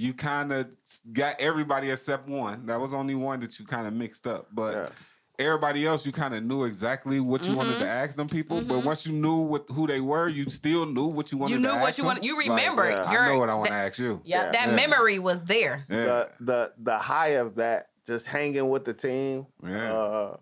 you 0.00 0.14
kind 0.14 0.50
of 0.50 0.74
got 1.12 1.34
everybody 1.40 1.90
except 1.90 2.26
one. 2.26 2.64
That 2.66 2.80
was 2.80 2.94
only 2.94 3.14
one 3.14 3.40
that 3.40 3.58
you 3.58 3.66
kind 3.66 3.86
of 3.86 3.92
mixed 3.92 4.26
up, 4.26 4.48
but. 4.52 4.74
Yeah. 4.74 4.88
Everybody 5.38 5.86
else, 5.86 6.04
you 6.04 6.12
kind 6.12 6.34
of 6.34 6.42
knew 6.44 6.64
exactly 6.64 7.18
what 7.18 7.46
you 7.48 7.56
wanted 7.56 7.78
to 7.78 7.88
ask 7.88 8.14
them 8.14 8.28
people, 8.28 8.60
but 8.60 8.84
once 8.84 9.06
you 9.06 9.14
knew 9.14 9.38
what 9.38 9.64
who 9.70 9.86
they 9.86 10.02
were, 10.02 10.28
you 10.28 10.50
still 10.50 10.84
knew 10.84 11.06
what 11.06 11.32
you 11.32 11.38
wanted. 11.38 11.52
You 11.54 11.56
to 11.56 11.62
knew 11.62 11.70
ask 11.70 11.80
what 11.82 11.96
you 11.96 12.04
wanted. 12.04 12.24
You 12.26 12.36
Like, 12.36 12.48
remember 12.50 12.84
it. 12.84 12.90
yeah, 12.90 13.10
You're, 13.10 13.22
I 13.22 13.28
know 13.32 13.38
what 13.38 13.48
I 13.48 13.54
want 13.54 13.68
to 13.68 13.72
ask 13.74 13.98
you. 13.98 14.20
Yeah, 14.22 14.42
Yeah. 14.44 14.50
that 14.52 14.68
Yeah. 14.68 14.74
memory 14.76 15.18
was 15.18 15.42
there. 15.44 15.86
Yeah. 15.88 15.96
the 16.04 16.30
the 16.40 16.72
the 16.76 16.98
high 16.98 17.28
of 17.40 17.54
that, 17.54 17.86
just 18.06 18.26
hanging 18.26 18.68
with 18.68 18.84
the 18.84 18.92
team. 18.92 19.46
Yeah. 19.64 19.90
Uh, 19.94 20.36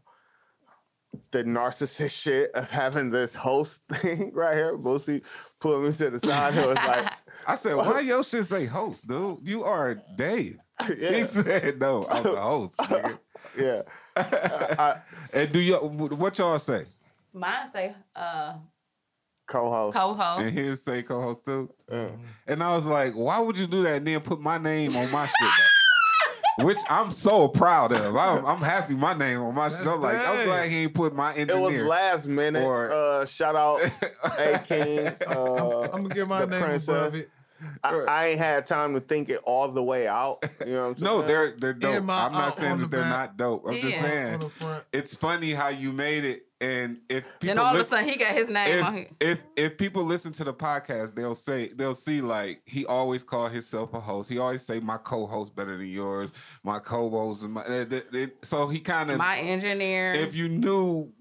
the 1.30 1.44
narcissist 1.44 2.20
shit 2.20 2.50
of 2.54 2.68
having 2.68 3.10
this 3.10 3.36
host 3.36 3.80
thing 3.92 4.32
right 4.34 4.56
here. 4.56 4.76
Boosie 4.76 5.22
put 5.60 5.80
me 5.80 5.92
to 5.92 6.10
the 6.10 6.18
side. 6.18 6.56
It 6.56 6.66
was 6.66 6.74
like, 6.76 7.12
I 7.48 7.54
said, 7.54 7.74
why 7.76 8.00
your 8.00 8.22
shit 8.22 8.44
say 8.46 8.66
host, 8.66 9.08
dude? 9.08 9.38
You 9.42 9.64
are 9.64 9.94
Dave. 10.16 10.58
He 10.86 11.22
said, 11.24 11.80
no, 11.80 12.06
I'm 12.08 12.22
the 12.22 12.36
host. 12.40 12.78
nigga. 12.78 13.18
yeah. 13.58 13.82
I, 14.16 14.96
and 15.32 15.50
do 15.52 15.58
you 15.60 15.74
what 15.76 16.38
y'all 16.38 16.58
say? 16.60 16.84
Mine 17.32 17.68
say 17.72 17.94
uh, 18.14 18.54
co-host. 19.48 19.96
co-host. 19.96 20.42
And 20.44 20.50
his 20.56 20.84
say 20.84 21.02
co-host 21.02 21.44
too. 21.44 21.68
Yeah. 21.90 22.08
And 22.46 22.62
I 22.62 22.74
was 22.76 22.86
like, 22.86 23.14
why 23.14 23.40
would 23.40 23.56
you 23.58 23.66
do 23.66 23.82
that 23.84 23.96
and 23.96 24.06
then 24.06 24.20
put 24.20 24.40
my 24.40 24.58
name 24.58 24.94
on 24.96 25.10
my 25.10 25.26
shit? 25.26 25.34
though? 25.40 26.66
Which 26.66 26.78
I'm 26.90 27.10
so 27.12 27.46
proud 27.48 27.92
of. 27.92 28.16
I'm, 28.16 28.44
I'm 28.44 28.58
happy 28.58 28.94
my 28.94 29.14
name 29.14 29.40
on 29.40 29.54
my 29.54 29.68
shit. 29.70 29.86
I'm 29.86 30.00
like, 30.00 30.16
I'm 30.16 30.44
glad 30.44 30.68
he 30.68 30.78
ain't 30.78 30.94
put 30.94 31.14
my 31.14 31.32
name. 31.34 31.48
It 31.50 31.56
was 31.56 31.82
last 31.84 32.26
minute. 32.26 32.62
Or- 32.64 32.90
uh, 32.92 33.26
shout 33.26 33.54
out 33.56 33.80
A 34.38 34.58
King. 34.66 35.06
Uh, 35.26 35.82
I'm 35.82 36.02
gonna 36.02 36.08
get 36.08 36.26
my 36.28 36.44
name 36.44 36.60
princess. 36.62 36.88
above 36.88 37.14
it. 37.14 37.30
I, 37.82 37.96
I 38.08 38.26
ain't 38.28 38.38
had 38.38 38.66
time 38.66 38.94
to 38.94 39.00
think 39.00 39.28
it 39.30 39.40
all 39.44 39.68
the 39.68 39.82
way 39.82 40.06
out. 40.06 40.44
You 40.66 40.74
know 40.74 40.82
what 40.82 40.88
I'm 40.88 40.98
saying? 40.98 41.20
no, 41.20 41.22
they're 41.22 41.54
they're 41.56 41.72
dope. 41.72 42.04
My- 42.04 42.26
I'm 42.26 42.32
not 42.32 42.56
saying 42.56 42.78
that 42.78 42.90
the 42.90 42.96
they're 42.96 43.00
back. 43.02 43.10
not 43.10 43.36
dope. 43.36 43.64
I'm 43.68 43.80
just 43.80 44.02
Yeah. 44.02 44.36
On 44.40 44.50
saying 44.50 44.80
it's 44.92 45.14
funny 45.14 45.52
how 45.52 45.68
you 45.68 45.92
made 45.92 46.24
it. 46.24 46.42
And 46.60 47.00
if 47.08 47.22
people 47.38 47.54
Then 47.54 47.58
all 47.60 47.72
of 47.72 47.80
a 47.80 47.84
sudden 47.84 48.08
he 48.08 48.16
got 48.16 48.32
his 48.34 48.48
name 48.50 48.84
on 48.84 48.94
if, 48.96 48.98
here. 48.98 49.08
if 49.20 49.38
if 49.56 49.78
people 49.78 50.02
listen 50.02 50.32
to 50.32 50.44
the 50.44 50.52
podcast, 50.52 51.14
they'll 51.14 51.36
say 51.36 51.68
they'll 51.68 51.94
see 51.94 52.20
like 52.20 52.62
he 52.66 52.84
always 52.84 53.22
call 53.22 53.48
himself 53.48 53.94
a 53.94 54.00
host. 54.00 54.28
He 54.28 54.38
always 54.40 54.62
say 54.62 54.80
my 54.80 54.96
co-host 54.96 55.54
better 55.54 55.76
than 55.76 55.86
yours, 55.86 56.32
my 56.64 56.80
co-host. 56.80 57.44
And 57.44 57.54
my, 57.54 57.60
uh, 57.62 57.84
th- 57.84 58.10
th- 58.10 58.32
so 58.42 58.66
he 58.66 58.80
kind 58.80 59.10
of 59.12 59.18
My 59.18 59.38
engineer. 59.38 60.12
if 60.14 60.34
you 60.34 60.48
knew 60.48 61.12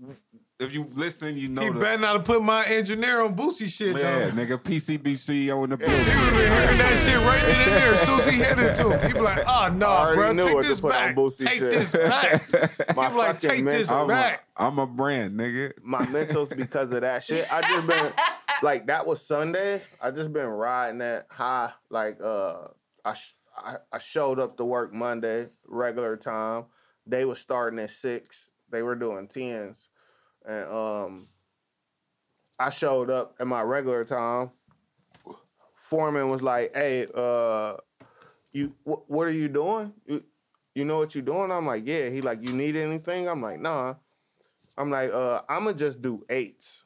if 0.60 0.74
you 0.74 0.90
listen, 0.94 1.38
you 1.38 1.50
know 1.50 1.62
He 1.62 1.70
the, 1.70 1.80
better 1.80 2.02
not 2.02 2.14
have 2.16 2.26
put 2.26 2.42
my 2.42 2.66
engineer 2.66 3.22
on 3.22 3.36
Boosie 3.36 3.68
shit 3.70 3.96
yeah, 3.96 4.26
though. 4.26 4.32
nigga 4.32 4.58
PCB 4.58 5.04
CEO 5.14 5.64
in 5.64 5.70
the 5.70 5.78
building. 5.78 5.96
He 5.98 6.04
would 6.04 6.16
have 6.16 6.34
been 6.34 6.52
hearing 6.52 6.78
that 6.80 6.98
shit 6.98 7.18
right 7.18 7.42
then 7.42 7.68
and 7.70 7.72
there 7.74 7.94
as 7.94 8.02
soon 8.02 8.20
as 8.20 8.28
he 8.28 8.38
hit 8.38 8.58
it 8.60 8.76
to 8.78 8.90
him. 8.90 9.08
He 9.08 9.14
be 9.14 9.20
like, 9.20 9.44
oh 9.48 9.70
no, 9.70 9.86
I 9.88 10.00
already 10.00 10.18
bro, 10.18 10.32
knew 10.34 10.44
take 10.46 10.54
what 10.56 10.62
to 10.64 10.68
this 10.70 10.80
put 10.80 10.96
on 10.96 11.16
back. 11.16 11.34
Take 11.38 11.50
shit. 11.60 11.72
this 11.72 11.92
back. 11.92 12.96
My 12.96 13.06
He 13.08 13.12
be 13.12 13.18
like, 13.20 13.28
fucking 13.36 13.50
take 13.50 13.66
this 13.66 13.90
mental- 13.90 13.98
I'm 13.98 14.04
a, 14.06 14.08
back. 14.08 14.48
I'm 14.58 14.80
a 14.80 14.88
brand, 14.88 15.40
nigga. 15.40 15.74
my 15.84 16.00
mentals 16.00 16.56
because 16.56 16.92
of 16.92 17.02
that 17.02 17.24
shit. 17.24 17.52
I 17.54 17.62
just 17.62 17.86
been 17.88 18.12
like 18.64 18.88
that 18.88 19.06
was 19.06 19.24
Sunday. 19.26 19.82
I 20.02 20.10
just 20.10 20.34
been 20.34 20.48
riding 20.48 20.98
that 21.00 21.28
high. 21.30 21.72
Like 21.92 22.20
uh, 22.24 22.70
I 23.06 23.14
sh- 23.14 23.36
I, 23.56 23.76
I 23.94 24.00
showed 24.00 24.40
up 24.40 24.58
to 24.58 24.66
work 24.66 24.92
Monday 24.92 25.50
regular 25.68 26.18
time. 26.18 26.66
They 27.06 27.26
was 27.26 27.40
starting 27.40 27.78
at 27.80 27.92
six. 27.92 28.50
They 28.72 28.82
were 28.82 28.96
doing 28.96 29.28
tens, 29.28 29.88
and 30.48 30.70
um, 30.72 31.30
I 32.60 32.70
showed 32.70 33.10
up 33.10 33.36
at 33.40 33.48
my 33.48 33.62
regular 33.64 34.06
time. 34.06 34.52
Foreman 35.76 36.30
was 36.30 36.42
like, 36.42 36.76
"Hey, 36.76 37.08
uh, 37.14 37.78
you 38.54 38.74
wh- 38.86 39.10
what 39.10 39.28
are 39.28 39.32
you 39.34 39.48
doing? 39.50 39.94
You, 40.08 40.24
you 40.76 40.86
know 40.86 40.98
what 40.98 41.16
you're 41.16 41.24
doing?" 41.24 41.52
I'm 41.52 41.66
like, 41.68 41.84
"Yeah." 41.86 42.10
He 42.10 42.22
like, 42.22 42.44
"You 42.44 42.54
need 42.54 42.76
anything?" 42.76 43.28
I'm 43.30 43.42
like, 43.42 43.60
"Nah." 43.60 43.96
I'm 44.78 44.92
like, 44.92 45.12
uh, 45.14 45.42
I'm 45.50 45.66
gonna 45.66 45.78
just 45.78 46.02
do 46.02 46.24
eights. 46.30 46.86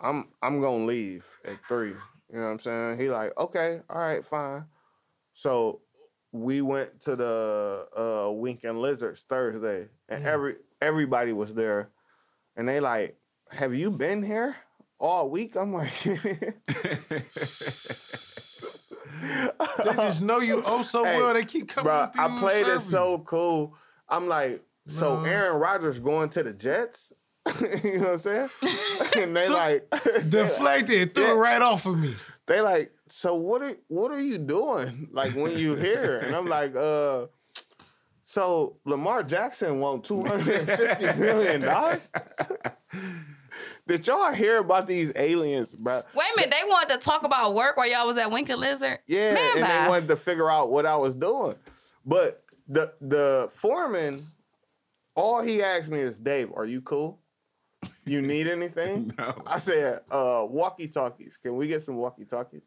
I'm 0.00 0.28
I'm 0.42 0.60
gonna 0.60 0.84
leave 0.84 1.26
at 1.44 1.58
three. 1.68 1.90
You 1.90 2.38
know 2.38 2.42
what 2.44 2.48
I'm 2.52 2.60
saying? 2.60 2.98
He 3.00 3.10
like, 3.10 3.32
okay, 3.38 3.80
all 3.90 3.98
right, 4.00 4.24
fine. 4.24 4.66
So 5.32 5.82
we 6.32 6.62
went 6.62 7.00
to 7.02 7.16
the 7.16 7.88
uh 7.96 8.32
Winking 8.32 8.76
Lizards 8.80 9.22
Thursday, 9.28 9.88
and 10.08 10.26
every 10.26 10.56
everybody 10.82 11.32
was 11.32 11.54
there, 11.54 11.90
and 12.58 12.68
they 12.68 12.80
like, 12.80 13.16
have 13.50 13.74
you 13.74 13.90
been 13.90 14.22
here 14.22 14.56
all 14.98 15.30
week? 15.30 15.54
I'm 15.56 15.72
like, 15.72 15.92
They 19.84 19.92
just 19.94 20.22
know 20.22 20.38
you 20.40 20.62
oh 20.64 20.82
so 20.82 21.04
Hey, 21.04 21.16
well. 21.16 21.34
They 21.34 21.44
keep 21.44 21.68
coming 21.68 21.86
bro, 21.86 21.94
up 21.94 22.14
you. 22.14 22.22
I 22.22 22.26
and 22.26 22.38
played 22.38 22.66
it 22.66 22.80
so 22.80 23.18
cool. 23.20 23.74
I'm 24.08 24.28
like, 24.28 24.62
so 24.86 25.20
No. 25.20 25.24
Aaron 25.24 25.60
Rodgers 25.60 25.98
going 25.98 26.28
to 26.30 26.42
the 26.42 26.52
Jets? 26.52 27.12
you 27.84 27.98
know 27.98 28.00
what 28.00 28.10
I'm 28.10 28.18
saying? 28.18 28.48
and 29.16 29.36
they 29.36 29.48
like, 29.48 29.86
you. 30.04 30.22
deflected, 30.22 31.14
threw 31.14 31.24
Yeah. 31.24 31.32
it 31.32 31.36
right 31.36 31.62
off 31.62 31.86
of 31.86 31.98
me. 31.98 32.12
they 32.46 32.60
like, 32.60 32.92
so 33.06 33.34
what 33.36 33.62
are 33.62 33.72
what 33.88 34.12
are 34.12 34.20
you 34.20 34.38
doing? 34.38 35.08
Like 35.12 35.34
when 35.34 35.56
you 35.58 35.74
here? 35.76 36.18
And 36.18 36.34
I'm 36.36 36.46
like, 36.46 36.76
uh, 36.76 37.26
so 38.28 38.76
Lamar 38.84 39.22
Jackson 39.22 39.80
won 39.80 40.02
two 40.02 40.22
hundred 40.22 40.68
and 40.68 40.68
fifty 40.68 41.04
million 41.18 41.62
dollars. 41.62 42.06
Did 43.86 44.06
y'all 44.06 44.34
hear 44.34 44.58
about 44.58 44.86
these 44.86 45.14
aliens, 45.16 45.74
bro? 45.74 46.02
Wait 46.14 46.26
a 46.34 46.36
minute, 46.36 46.50
they 46.54 46.68
wanted 46.68 46.92
to 46.92 47.00
talk 47.00 47.22
about 47.22 47.54
work 47.54 47.78
while 47.78 47.88
y'all 47.88 48.06
was 48.06 48.18
at 48.18 48.30
Winkin' 48.30 48.58
Lizard. 48.58 48.98
Yeah, 49.06 49.32
Man, 49.32 49.50
and 49.56 49.60
bye. 49.62 49.66
they 49.82 49.88
wanted 49.88 50.08
to 50.08 50.16
figure 50.16 50.50
out 50.50 50.70
what 50.70 50.84
I 50.84 50.94
was 50.96 51.14
doing. 51.14 51.54
But 52.04 52.44
the 52.68 52.92
the 53.00 53.50
foreman, 53.54 54.26
all 55.14 55.40
he 55.40 55.62
asked 55.62 55.90
me 55.90 56.00
is, 56.00 56.18
Dave, 56.18 56.52
are 56.54 56.66
you 56.66 56.82
cool? 56.82 57.20
You 58.04 58.20
need 58.20 58.46
anything? 58.46 59.10
No. 59.18 59.42
I 59.46 59.56
said, 59.56 60.00
uh, 60.10 60.46
walkie 60.50 60.88
talkies. 60.88 61.38
Can 61.42 61.56
we 61.56 61.66
get 61.66 61.82
some 61.82 61.96
walkie 61.96 62.26
talkies? 62.26 62.60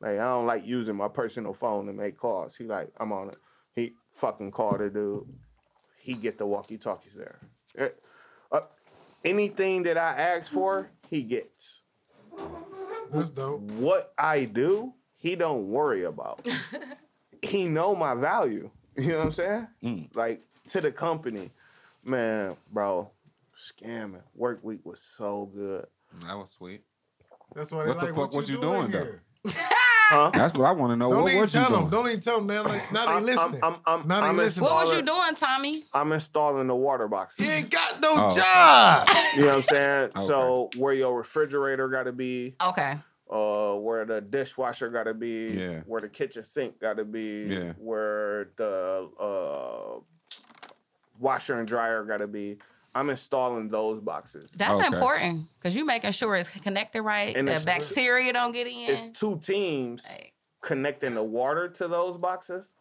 Like, 0.00 0.20
I 0.20 0.24
don't 0.26 0.46
like 0.46 0.64
using 0.64 0.94
my 0.94 1.08
personal 1.08 1.54
phone 1.54 1.86
to 1.86 1.92
make 1.92 2.16
calls. 2.16 2.54
He 2.54 2.64
like, 2.64 2.92
I'm 3.00 3.10
on 3.12 3.30
it. 3.30 3.38
He 3.74 3.94
fucking 4.18 4.50
called 4.50 4.80
a 4.80 4.90
dude. 4.90 5.26
He 6.00 6.14
get 6.14 6.38
the 6.38 6.46
walkie 6.46 6.78
talkies 6.78 7.12
there. 7.16 7.38
Eh, 7.76 7.88
uh, 8.52 8.60
anything 9.24 9.82
that 9.84 9.96
I 9.96 10.10
ask 10.12 10.50
for, 10.50 10.90
he 11.08 11.22
gets 11.22 11.80
That's 13.10 13.30
dope. 13.30 13.60
what 13.60 14.12
I 14.18 14.44
do, 14.46 14.94
he 15.16 15.36
don't 15.36 15.68
worry 15.68 16.04
about. 16.04 16.46
he 17.42 17.66
know 17.66 17.94
my 17.94 18.14
value. 18.14 18.70
You 18.96 19.12
know 19.12 19.18
what 19.18 19.26
I'm 19.26 19.32
saying? 19.82 20.10
Like 20.14 20.42
to 20.68 20.80
the 20.80 20.90
company, 20.90 21.50
man, 22.04 22.56
bro. 22.72 23.10
scamming. 23.56 24.22
Work 24.34 24.64
week 24.64 24.84
was 24.84 25.00
so 25.00 25.46
good. 25.46 25.86
That 26.26 26.36
was 26.36 26.50
sweet. 26.50 26.82
That's 27.54 27.70
why 27.70 27.84
they 27.84 27.88
What 27.90 28.00
the 28.00 28.06
like, 28.06 28.14
fuck 28.14 28.32
what 28.32 28.34
was 28.34 28.50
you 28.50 28.60
doing, 28.60 28.90
doing, 28.90 29.20
though? 29.44 29.50
here? 30.10 30.18
Huh? 30.18 30.30
That's 30.34 30.54
what 30.54 30.68
I 30.68 30.72
want 30.72 30.92
to 30.92 30.96
know. 30.96 31.10
Don't 31.10 31.22
what 31.22 31.30
even 31.30 31.42
was 31.42 31.54
you 31.54 31.60
tell 31.60 31.70
them. 31.70 31.78
doing? 31.80 31.90
Don't 31.90 32.06
even 32.08 32.20
tell 32.20 32.36
them. 32.38 32.46
Now, 32.46 32.62
like, 32.64 32.92
now 32.92 33.06
they 33.06 33.12
I'm- 33.12 33.24
listening. 33.24 33.62
I'm- 33.62 33.76
I'm- 33.86 34.08
now 34.08 34.20
they 34.20 34.26
I'm 34.28 34.36
listening. 34.36 34.64
What 34.64 34.84
was 34.86 34.92
you 34.94 35.02
doing, 35.02 35.34
Tommy? 35.36 35.84
I'm 35.92 36.12
installing 36.12 36.66
the 36.66 36.76
water 36.76 37.08
boxes. 37.08 37.44
You 37.46 37.52
ain't 37.52 37.70
got 37.70 38.00
no 38.00 38.12
Oh, 38.14 38.28
okay. 38.30 38.40
job. 38.40 39.08
You 39.36 39.42
know 39.42 39.48
what 39.48 39.56
I'm 39.56 39.62
saying? 39.62 40.10
So 40.26 40.70
where 40.76 40.94
your 40.94 41.16
refrigerator 41.16 41.88
got 41.88 42.04
to 42.04 42.12
be, 42.12 42.56
Okay. 42.60 42.98
uh, 43.30 43.74
where 43.74 44.04
the 44.04 44.20
dishwasher 44.20 44.88
got 44.88 45.04
to 45.04 45.14
be, 45.14 45.50
Yeah. 45.50 45.80
where 45.86 46.00
the 46.00 46.08
kitchen 46.08 46.44
sink 46.44 46.80
got 46.80 46.96
to 46.96 47.04
be, 47.04 47.46
Yeah. 47.50 47.72
where 47.78 48.50
the 48.56 49.08
uh, 49.20 50.00
washer 51.20 51.58
and 51.58 51.68
dryer 51.68 52.04
got 52.04 52.18
to 52.18 52.26
be. 52.26 52.58
I'm 52.94 53.10
installing 53.10 53.68
those 53.68 54.00
boxes. 54.00 54.50
That's 54.56 54.74
Okay. 54.74 54.86
important 54.86 55.48
because 55.58 55.76
you're 55.76 55.84
making 55.84 56.12
sure 56.12 56.34
it's 56.36 56.48
connected 56.48 57.02
right. 57.02 57.36
And 57.36 57.46
the 57.46 57.62
bacteria 57.64 58.32
don't 58.32 58.52
get 58.52 58.66
in. 58.66 58.88
It's 58.88 59.20
two 59.20 59.38
teams 59.38 60.04
Like, 60.08 60.32
connecting 60.62 61.14
the 61.14 61.22
water 61.22 61.68
to 61.68 61.88
those 61.88 62.18
boxes. 62.18 62.74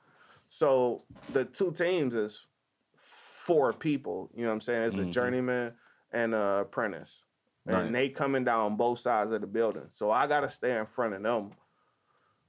So 0.47 1.03
the 1.29 1.45
two 1.45 1.71
teams 1.73 2.15
is 2.15 2.47
four 2.95 3.73
people. 3.73 4.31
You 4.33 4.43
know 4.43 4.49
what 4.49 4.55
I'm 4.55 4.61
saying? 4.61 4.83
It's 4.87 4.97
a 4.97 5.01
Mhm. 5.01 5.11
journeyman 5.11 5.77
and 6.11 6.33
a 6.33 6.59
apprentice. 6.61 7.23
And 7.67 7.93
they 7.93 8.07
coming 8.07 8.45
down 8.45 8.77
both 8.77 8.99
sides 8.99 9.31
of 9.31 9.41
the 9.41 9.47
building. 9.47 9.89
So 9.91 10.09
I 10.09 10.25
gotta 10.25 10.49
stay 10.49 10.77
in 10.77 10.85
front 10.85 11.13
of 11.13 11.21
them. 11.21 11.51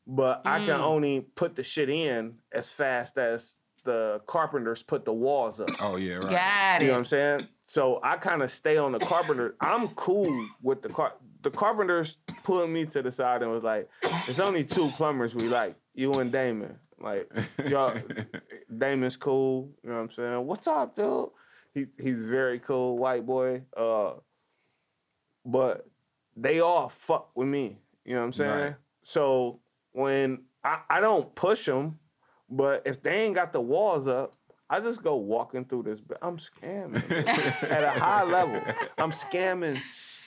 But 0.06 0.42
I 0.46 0.60
can 0.60 0.78
Mm. 0.78 0.84
only 0.84 1.20
put 1.22 1.56
the 1.56 1.62
shit 1.64 1.90
in 1.90 2.38
as 2.52 2.70
fast 2.70 3.18
as 3.18 3.57
the 3.84 4.20
carpenters 4.26 4.82
put 4.82 5.04
the 5.04 5.12
walls 5.12 5.60
up. 5.60 5.70
Oh 5.80 5.96
yeah, 5.96 6.14
right. 6.14 6.30
got 6.30 6.80
You 6.80 6.88
know 6.88 6.92
what. 6.94 6.98
I'm 7.00 7.04
saying? 7.04 7.48
So 7.62 8.00
I 8.02 8.16
kind 8.16 8.42
of 8.42 8.50
stay 8.50 8.78
on 8.78 8.92
the 8.92 8.98
carpenter. 8.98 9.56
I'm 9.60 9.88
cool 9.88 10.46
with 10.62 10.82
the 10.82 10.88
car. 10.88 11.14
The 11.42 11.50
carpenters 11.50 12.18
pulled 12.42 12.70
me 12.70 12.86
to 12.86 13.02
the 13.02 13.12
side 13.12 13.42
and 13.42 13.50
was 13.50 13.62
like, 13.62 13.88
"It's 14.26 14.40
only 14.40 14.64
two 14.64 14.90
plumbers 14.90 15.34
we 15.34 15.48
like, 15.48 15.76
you 15.94 16.14
and 16.14 16.32
Damon. 16.32 16.78
Like, 17.00 17.30
y'all, 17.66 17.96
Damon's 18.78 19.16
cool. 19.16 19.70
You 19.82 19.90
know 19.90 19.96
what 19.96 20.02
I'm 20.02 20.10
saying? 20.10 20.46
What's 20.46 20.66
up, 20.66 20.96
dude? 20.96 21.28
He 21.74 21.86
he's 21.98 22.28
very 22.28 22.58
cool, 22.58 22.98
white 22.98 23.24
boy. 23.24 23.62
Uh, 23.76 24.14
but 25.44 25.86
they 26.36 26.60
all 26.60 26.88
fuck 26.88 27.30
with 27.36 27.48
me. 27.48 27.80
You 28.04 28.14
know 28.14 28.20
what 28.20 28.26
I'm 28.26 28.32
saying? 28.32 28.60
Right. 28.60 28.74
So 29.02 29.60
when 29.92 30.42
I, 30.64 30.80
I 30.88 31.00
don't 31.00 31.34
push 31.34 31.66
them, 31.66 31.98
but 32.50 32.82
if 32.86 33.02
they 33.02 33.22
ain't 33.24 33.34
got 33.34 33.52
the 33.52 33.60
walls 33.60 34.06
up, 34.08 34.34
I 34.70 34.80
just 34.80 35.02
go 35.02 35.16
walking 35.16 35.64
through 35.64 35.84
this. 35.84 36.00
I'm 36.20 36.36
scamming 36.36 37.02
at 37.70 37.84
a 37.84 37.90
high 37.90 38.22
level. 38.24 38.62
I'm 38.98 39.10
scamming 39.12 39.80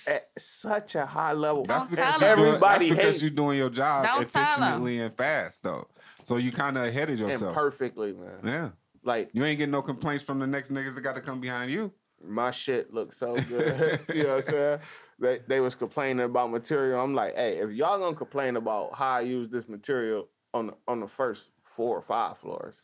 at 0.07 0.29
such 0.37 0.95
a 0.95 1.05
high 1.05 1.33
level. 1.33 1.63
That's 1.63 1.81
Don't 1.81 1.89
because, 1.91 2.19
tell 2.19 2.21
you're 2.21 2.31
'em. 2.31 2.37
doing, 2.37 2.47
Everybody 2.49 2.85
that's 2.89 2.95
because 2.97 3.11
hates- 3.11 3.21
you're 3.21 3.29
doing 3.31 3.57
your 3.59 3.69
job 3.69 4.03
Don't 4.05 4.29
tell 4.31 4.41
'em. 4.41 4.47
efficiently 4.53 4.99
and 4.99 5.15
fast, 5.15 5.63
though. 5.63 5.87
So 6.23 6.37
you 6.37 6.51
kind 6.51 6.77
of 6.77 6.85
ahead 6.85 7.09
of 7.09 7.19
and 7.19 7.29
yourself. 7.29 7.53
perfectly, 7.53 8.13
man. 8.13 8.39
Yeah. 8.43 8.69
Like 9.03 9.29
You 9.33 9.45
ain't 9.45 9.57
getting 9.59 9.71
no 9.71 9.81
complaints 9.83 10.23
from 10.23 10.39
the 10.39 10.47
next 10.47 10.71
niggas 10.71 10.95
that 10.95 11.01
got 11.01 11.15
to 11.15 11.21
come 11.21 11.39
behind 11.39 11.71
you. 11.71 11.91
my 12.23 12.51
shit 12.51 12.93
looked 12.93 13.15
so 13.15 13.35
good. 13.35 13.99
you 14.13 14.23
know 14.23 14.35
what 14.35 14.45
I'm 14.45 14.51
saying? 14.51 14.79
They 15.19 15.39
they 15.47 15.59
was 15.59 15.75
complaining 15.75 16.25
about 16.25 16.49
material. 16.51 16.99
I'm 16.99 17.13
like, 17.13 17.35
hey, 17.35 17.57
if 17.59 17.71
y'all 17.73 17.99
gonna 17.99 18.15
complain 18.15 18.55
about 18.55 18.95
how 18.95 19.09
I 19.17 19.21
use 19.21 19.49
this 19.49 19.67
material 19.69 20.27
on 20.53 20.67
the, 20.67 20.73
on 20.87 20.99
the 20.99 21.07
first 21.07 21.49
four 21.81 21.97
or 21.97 22.01
five 22.03 22.37
floors, 22.37 22.83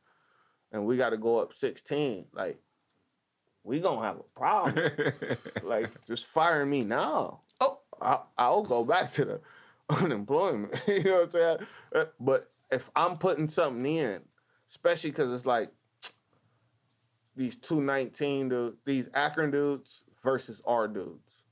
and 0.72 0.84
we 0.88 0.98
got 0.98 1.12
to 1.12 1.18
go 1.18 1.40
up 1.40 1.54
16, 1.54 2.26
like 2.34 2.58
we 3.64 3.80
gonna 3.80 4.02
have 4.02 4.18
a 4.18 4.40
problem. 4.40 4.92
like 5.64 5.92
just 6.08 6.26
fire 6.26 6.66
me 6.66 6.84
now. 6.84 7.42
Oh. 7.62 7.78
I, 8.02 8.20
I'll 8.40 8.64
go 8.64 8.84
back 8.84 9.12
to 9.12 9.26
the 9.26 9.42
unemployment. 10.04 10.74
you 10.88 11.04
know 11.04 11.14
what 11.14 11.24
I'm 11.26 11.32
saying? 11.32 11.58
Uh, 11.94 12.06
But 12.20 12.50
if 12.72 12.90
I'm 12.96 13.20
putting 13.20 13.50
something 13.50 13.86
in, 13.86 14.22
especially 14.68 15.12
because 15.12 15.32
it's 15.32 15.46
like 15.46 15.72
these 17.36 17.56
219 17.58 18.50
dudes, 18.50 18.78
these 18.84 19.12
Akron 19.14 19.52
dudes 19.52 20.06
versus 20.24 20.60
our 20.66 20.88
dudes. 20.88 21.44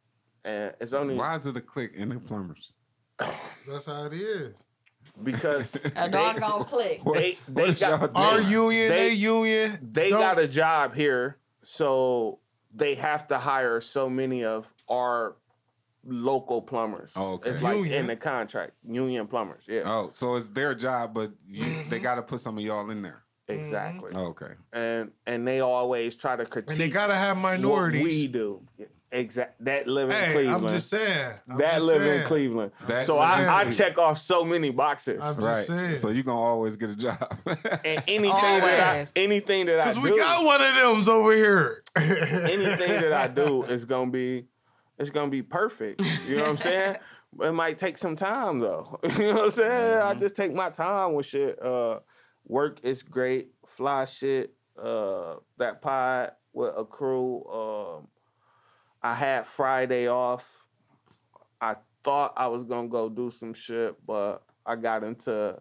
And 0.44 0.74
it's 0.80 0.94
only 0.94 1.16
Why 1.16 1.36
is 1.36 1.46
it 1.46 1.58
a 1.58 1.62
click 1.62 1.94
in 1.94 2.10
the 2.10 2.20
plumbers? 2.20 2.74
That's 3.68 3.86
how 3.86 4.06
it 4.06 4.14
is. 4.14 4.56
Because 5.24 5.76
A 5.96 6.10
dog 6.10 6.40
gonna 6.40 6.64
click. 6.66 7.02
they, 7.04 7.04
What 7.04 7.56
they 7.56 7.64
is 7.70 7.80
got, 7.80 8.00
doing? 8.00 8.12
Our 8.16 8.42
union, 8.42 8.90
they- 8.90 9.10
they, 9.10 9.14
union. 9.14 9.90
they 9.94 10.10
don't- 10.10 10.20
got 10.20 10.40
a 10.40 10.48
job 10.48 10.96
here, 10.96 11.38
so 11.64 12.40
they 12.74 12.96
have 12.96 13.28
to 13.30 13.38
hire 13.38 13.82
so 13.82 14.10
many 14.10 14.44
of 14.44 14.72
our 14.90 15.36
local 16.04 16.62
plumbers. 16.62 17.10
Oh, 17.16 17.34
okay. 17.34 17.50
It's 17.52 17.62
like 17.64 17.78
Union. 17.78 17.94
in 18.02 18.08
the 18.08 18.16
contract, 18.16 18.74
union 18.88 19.26
plumbers. 19.28 19.64
Yeah, 19.68 19.82
Oh, 19.86 20.10
so 20.12 20.36
it's 20.36 20.50
their 20.50 20.76
job, 20.76 21.14
but 21.14 21.32
you, 21.48 21.64
mm-hmm. 21.64 21.90
they 21.90 22.00
got 22.00 22.16
to 22.16 22.22
put 22.22 22.42
some 22.42 22.58
of 22.58 22.64
y'all 22.64 22.88
in 22.92 23.02
there. 23.02 23.24
exactly. 23.48 24.12
Oh, 24.14 24.28
okay. 24.28 24.54
And 24.74 25.12
and 25.26 25.48
they 25.48 25.62
always 25.62 26.16
try 26.16 26.36
to 26.36 26.46
critique. 26.46 26.70
and 26.72 26.78
they 26.80 26.90
gotta 26.90 27.16
have 27.16 27.38
what 27.38 27.44
minorities. 27.44 28.04
we 28.04 28.28
do. 28.28 28.62
Exact. 29.16 29.64
That 29.64 29.88
live 29.88 30.10
in 30.10 30.16
hey, 30.16 30.32
Cleveland. 30.34 30.66
I'm 30.66 30.70
just 30.70 30.90
saying. 30.90 31.34
I'm 31.50 31.58
that 31.58 31.76
just 31.76 31.86
live 31.86 32.02
saying. 32.02 32.22
in 32.22 32.28
Cleveland. 32.28 32.72
That's 32.86 33.08
so 33.08 33.18
I, 33.18 33.62
I 33.62 33.70
check 33.70 33.98
off 33.98 34.18
so 34.18 34.44
many 34.44 34.72
boxes. 34.72 35.22
I'm 35.22 35.36
Right. 35.38 35.56
just 35.56 35.68
saying. 35.68 35.96
So 35.96 36.10
you're 36.10 36.24
going 36.24 36.38
to 36.38 36.42
always 36.42 36.76
get 36.76 36.90
a 36.90 36.96
job. 36.96 37.18
and 37.46 38.04
anything 38.08 38.32
that 38.32 38.80
I, 38.82 39.08
anything 39.16 39.68
that 39.68 39.80
I 39.80 39.84
Because 39.84 39.96
do, 39.96 40.02
we 40.02 40.18
got 40.20 40.46
one 40.46 40.62
of 40.62 40.76
them's 40.76 41.08
over 41.08 41.32
here. 41.32 41.82
anything 41.96 43.02
that 43.02 43.14
I 43.14 43.28
do 43.28 43.64
is 43.64 43.86
gonna 43.86 44.12
be, 44.12 44.46
it's 44.98 45.10
gonna 45.10 45.32
be 45.32 45.42
perfect. 45.42 46.02
You 46.28 46.36
know 46.36 46.42
what 46.42 46.50
I'm 46.52 46.58
saying? 46.58 46.98
It 47.42 47.52
might 47.54 47.80
take 47.80 47.98
some 47.98 48.16
time 48.16 48.60
though. 48.60 49.00
you 49.18 49.28
know 49.28 49.34
what 49.36 49.46
I'm 49.46 49.52
saying? 49.52 50.02
I 50.02 50.14
just 50.16 50.36
take 50.36 50.54
my 50.54 50.70
time 50.70 51.14
with 51.14 51.26
shit. 51.26 51.62
Uh, 51.62 52.00
work 52.46 52.84
is 52.84 53.02
great. 53.02 53.52
Fly 53.66 54.06
shit. 54.06 54.54
Uh, 54.78 55.36
that 55.58 55.82
pod 55.82 56.32
with 56.54 56.74
a 56.78 56.84
crew. 56.84 57.46
Um, 57.46 58.08
I 59.06 59.14
had 59.14 59.46
Friday 59.46 60.08
off. 60.10 60.66
I 61.62 61.76
thought 62.04 62.34
I 62.36 62.48
was 62.48 62.64
gonna 62.64 62.88
go 62.88 63.08
do 63.08 63.30
some 63.32 63.54
shit, 63.54 63.96
but 64.06 64.42
I 64.66 64.76
got 64.76 65.04
into. 65.04 65.60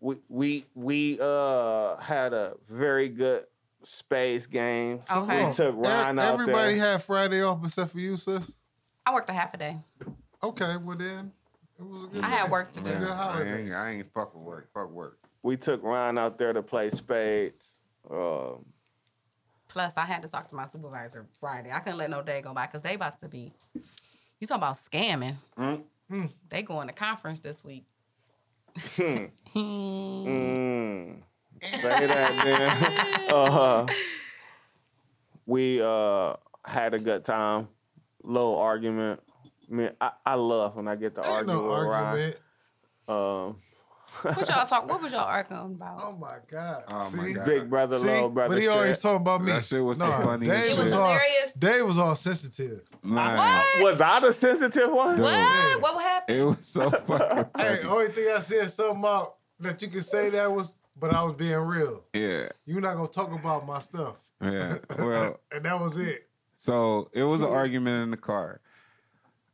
We 0.00 0.16
we 0.28 0.66
we 0.74 1.18
uh 1.20 1.96
had 1.96 2.34
a 2.34 2.54
very 2.68 3.08
good 3.08 3.44
space 3.82 4.46
game. 4.46 5.00
So 5.02 5.22
Okay. 5.22 5.46
We 5.46 5.52
took 5.54 5.74
E- 5.74 5.78
Ryan 5.78 6.18
out 6.18 6.34
Everybody 6.34 6.74
there. 6.74 6.92
had 6.92 7.02
Friday 7.02 7.42
off 7.42 7.64
except 7.64 7.92
for 7.92 8.00
you, 8.00 8.18
sis. 8.18 8.58
I 9.06 9.14
worked 9.14 9.30
a 9.30 9.32
half 9.32 9.54
a 9.54 9.56
day. 9.56 9.78
Okay, 10.42 10.76
well 10.76 10.96
then, 10.98 11.32
it 11.78 11.82
was 11.86 12.04
a 12.04 12.06
good. 12.08 12.22
I 12.22 12.28
had 12.28 12.50
work 12.50 12.70
to 12.72 12.80
do. 12.80 12.90
a 12.90 12.96
good 12.96 13.08
I 13.08 13.14
holiday. 13.16 13.62
ain't, 13.64 13.72
I 13.72 13.90
ain't 13.92 14.12
fuck 14.12 14.34
with 14.34 14.44
work. 14.44 14.68
Fuck 14.74 14.90
work. 14.90 15.18
we 15.42 15.56
took 15.56 15.82
Ryan 15.82 16.18
out 16.18 16.36
there 16.38 16.52
to 16.52 16.62
play 16.62 16.90
spades. 16.90 17.66
Um, 18.10 18.66
Plus, 19.68 19.96
I 19.96 20.04
had 20.04 20.22
to 20.22 20.28
talk 20.28 20.48
to 20.48 20.54
my 20.54 20.66
supervisor 20.66 21.26
Friday. 21.40 21.72
I 21.72 21.80
couldn't 21.80 21.98
let 21.98 22.10
no 22.10 22.22
day 22.22 22.40
go 22.40 22.54
by 22.54 22.66
because 22.66 22.82
they 22.82 22.94
about 22.94 23.18
to 23.20 23.28
be. 23.28 23.52
You 24.38 24.46
talking 24.46 24.62
about 24.62 24.76
scamming? 24.76 25.36
Mm. 25.58 25.82
Mm. 26.10 26.30
They 26.48 26.62
going 26.62 26.88
to 26.88 26.92
conference 26.92 27.40
this 27.40 27.64
week. 27.64 27.84
Mm. 28.96 29.30
Say 31.62 32.06
that, 32.06 32.44
man. 32.44 33.28
uh, 33.30 33.86
we 35.46 35.80
uh, 35.82 36.34
had 36.64 36.94
a 36.94 36.98
good 36.98 37.24
time. 37.24 37.68
Little 38.22 38.56
argument. 38.56 39.20
I 39.70 39.74
mean, 39.74 39.90
I, 40.00 40.10
I 40.24 40.34
love 40.34 40.76
when 40.76 40.86
I 40.86 40.96
get 40.96 41.14
to 41.14 41.20
Ain't 41.20 41.30
argue 41.30 41.54
no 41.54 41.62
with 41.62 41.88
Ryan. 41.88 42.06
argument. 42.06 42.36
Um, 43.08 43.56
What 44.22 44.48
y'all 44.48 44.66
talk? 44.66 44.88
What 44.88 45.02
was 45.02 45.12
y'all 45.12 45.22
arguing 45.26 45.74
about? 45.74 46.00
Oh 46.02 46.12
my 46.16 46.36
god. 46.50 46.84
Oh, 46.92 47.08
See? 47.08 47.16
my 47.18 47.32
God. 47.32 47.46
big 47.46 47.70
brother, 47.70 47.98
See, 47.98 48.06
little 48.06 48.30
brother. 48.30 48.54
but 48.54 48.58
he 48.60 48.64
shit. 48.68 48.76
always 48.76 48.98
talking 48.98 49.20
about 49.22 49.42
me. 49.42 49.52
That 49.52 49.64
shit 49.64 49.82
was 49.84 49.98
so 49.98 50.06
funny 50.06 50.46
Dave 50.46 50.54
it 50.64 50.68
shit. 50.68 50.76
was 50.76 50.84
was 50.86 50.92
all, 50.94 51.08
hilarious. 51.08 51.52
Dave 51.58 51.86
was 51.86 51.98
all 51.98 52.14
sensitive. 52.14 52.82
Man, 53.02 53.62
Was 53.80 54.00
I 54.00 54.20
the 54.20 54.32
sensitive 54.32 54.90
one? 54.90 55.16
Dude. 55.16 55.24
What? 55.24 55.82
What 55.82 56.02
happened? 56.02 56.38
it 56.38 56.42
was 56.44 56.66
so 56.66 56.90
fucking 57.06 57.50
Hey, 57.56 57.76
funny. 57.76 57.88
only 57.88 58.08
thing 58.08 58.32
I 58.36 58.40
said 58.40 58.70
something 58.70 58.98
about 59.00 59.36
that 59.60 59.80
you 59.82 59.88
could 59.88 60.04
say 60.04 60.30
that 60.30 60.52
was, 60.52 60.72
but 60.98 61.14
I 61.14 61.22
was 61.22 61.34
being 61.34 61.56
real. 61.58 62.04
Yeah, 62.12 62.48
You're 62.64 62.80
not 62.80 62.96
gonna 62.96 63.08
talk 63.08 63.32
about 63.38 63.66
my 63.66 63.78
stuff, 63.78 64.18
yeah. 64.42 64.76
Well, 64.98 65.40
and 65.52 65.64
that 65.64 65.78
was 65.80 65.96
it. 65.98 66.28
So 66.54 67.10
it 67.12 67.22
was 67.22 67.42
an 67.42 67.48
argument 67.50 68.02
in 68.04 68.10
the 68.10 68.16
car 68.16 68.60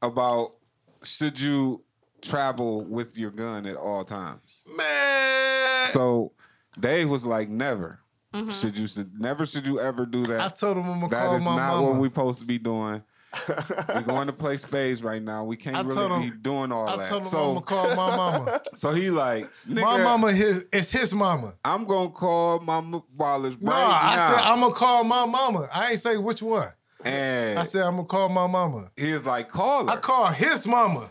about 0.01 0.55
should 1.03 1.41
you 1.41 1.81
travel 2.23 2.85
with 2.85 3.19
your 3.19 3.31
gun 3.31 3.67
at 3.67 3.77
all 3.77 4.05
times. 4.05 4.67
Man, 4.77 5.89
So 5.89 6.33
Dave 6.79 7.09
was 7.11 7.27
like, 7.27 7.49
never. 7.49 8.01
Mm-hmm. 8.33 8.51
Should 8.51 8.79
you 8.79 8.87
should 8.87 9.21
never 9.21 9.45
should 9.45 9.67
you 9.67 9.79
ever 9.79 10.07
do 10.07 10.27
that? 10.29 10.41
I 10.41 10.49
told 10.49 10.79
him 10.79 10.85
I'm 10.85 11.01
gonna 11.01 11.09
That 11.11 11.27
call 11.27 11.37
is 11.37 11.45
my 11.45 11.57
not 11.57 11.75
mama. 11.75 11.91
what 11.91 12.01
we're 12.01 12.07
supposed 12.07 12.39
to 12.39 12.47
be 12.47 12.59
doing. 12.59 13.03
We're 13.89 14.03
going 14.03 14.27
to 14.27 14.33
play 14.35 14.59
spades 14.59 15.03
right 15.03 15.23
now. 15.23 15.43
We 15.45 15.57
can't 15.57 15.75
I 15.75 15.81
really 15.81 15.95
told 15.95 16.23
be 16.23 16.31
doing 16.31 16.71
all 16.71 16.87
I 16.87 16.97
that. 16.99 17.07
told 17.07 17.23
him 17.23 17.27
I'm 17.27 17.31
so 17.31 17.49
gonna 17.55 17.61
call 17.63 17.89
my 17.97 18.15
mama. 18.17 18.61
so 18.75 18.93
he 18.93 19.09
like, 19.11 19.49
my 19.67 20.03
mama, 20.03 20.33
his, 20.33 20.67
it's 20.71 20.91
his 20.91 21.15
mama. 21.15 21.55
I'm 21.65 21.87
gonna 21.87 22.11
call 22.11 22.61
Mama 22.61 23.03
Wallace 23.17 23.55
right 23.55 23.63
No, 23.63 23.71
now. 23.71 23.91
I 23.91 24.17
said 24.17 24.45
I'm 24.45 24.61
gonna 24.61 24.75
call 24.75 25.05
my 25.05 25.25
mama. 25.25 25.67
I 25.75 25.91
ain't 25.93 26.01
say 26.01 26.19
which 26.19 26.43
one. 26.43 26.69
And 27.07 27.59
I 27.59 27.63
said 27.63 27.85
I'm 27.87 27.97
gonna 27.97 28.05
call 28.07 28.29
my 28.29 28.47
mama. 28.47 28.91
he 28.99 29.13
was 29.15 29.25
like, 29.25 29.49
call 29.49 29.87
her. 29.87 29.93
I 29.93 29.97
call 29.97 30.27
his 30.27 30.67
mama. 30.67 31.09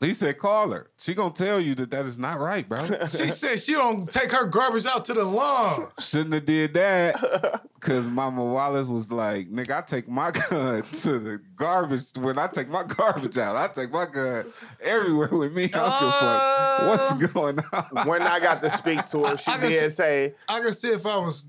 He 0.00 0.14
said, 0.14 0.38
call 0.38 0.70
her. 0.70 0.90
She 0.98 1.14
gonna 1.14 1.32
tell 1.32 1.60
you 1.60 1.74
that 1.76 1.90
that 1.90 2.06
is 2.06 2.18
not 2.18 2.38
right, 2.38 2.68
bro. 2.68 2.86
She 3.08 3.30
said 3.30 3.60
she 3.60 3.72
don't 3.72 4.10
take 4.10 4.32
her 4.32 4.46
garbage 4.46 4.86
out 4.86 5.04
to 5.06 5.14
the 5.14 5.24
lawn. 5.24 5.88
Shouldn't 5.98 6.34
have 6.34 6.46
did 6.46 6.74
that. 6.74 7.62
Cause 7.80 8.06
Mama 8.06 8.44
Wallace 8.44 8.88
was 8.88 9.10
like, 9.10 9.48
nigga, 9.48 9.78
I 9.78 9.80
take 9.80 10.08
my 10.08 10.30
gun 10.50 10.82
to 10.82 11.18
the 11.18 11.40
garbage. 11.56 12.12
When 12.18 12.38
I 12.38 12.46
take 12.46 12.68
my 12.68 12.84
garbage 12.84 13.38
out, 13.38 13.56
I 13.56 13.68
take 13.68 13.90
my 13.90 14.06
gun 14.06 14.46
everywhere 14.80 15.28
with 15.30 15.52
me. 15.52 15.64
I 15.64 15.68
don't 15.68 16.00
give 16.00 16.08
a 16.08 16.12
fuck 16.12 16.60
what's 16.86 17.12
oh. 17.12 17.26
going 17.28 17.58
on. 17.72 18.06
when 18.06 18.22
I 18.22 18.40
got 18.40 18.62
to 18.62 18.70
speak 18.70 19.06
to 19.08 19.24
her, 19.24 19.36
she 19.36 19.50
I 19.50 19.58
can 19.58 19.68
did 19.68 19.92
say 19.92 20.34
I 20.48 20.60
can 20.60 20.72
see 20.72 20.88
if 20.88 21.06
I 21.06 21.16
was 21.16 21.44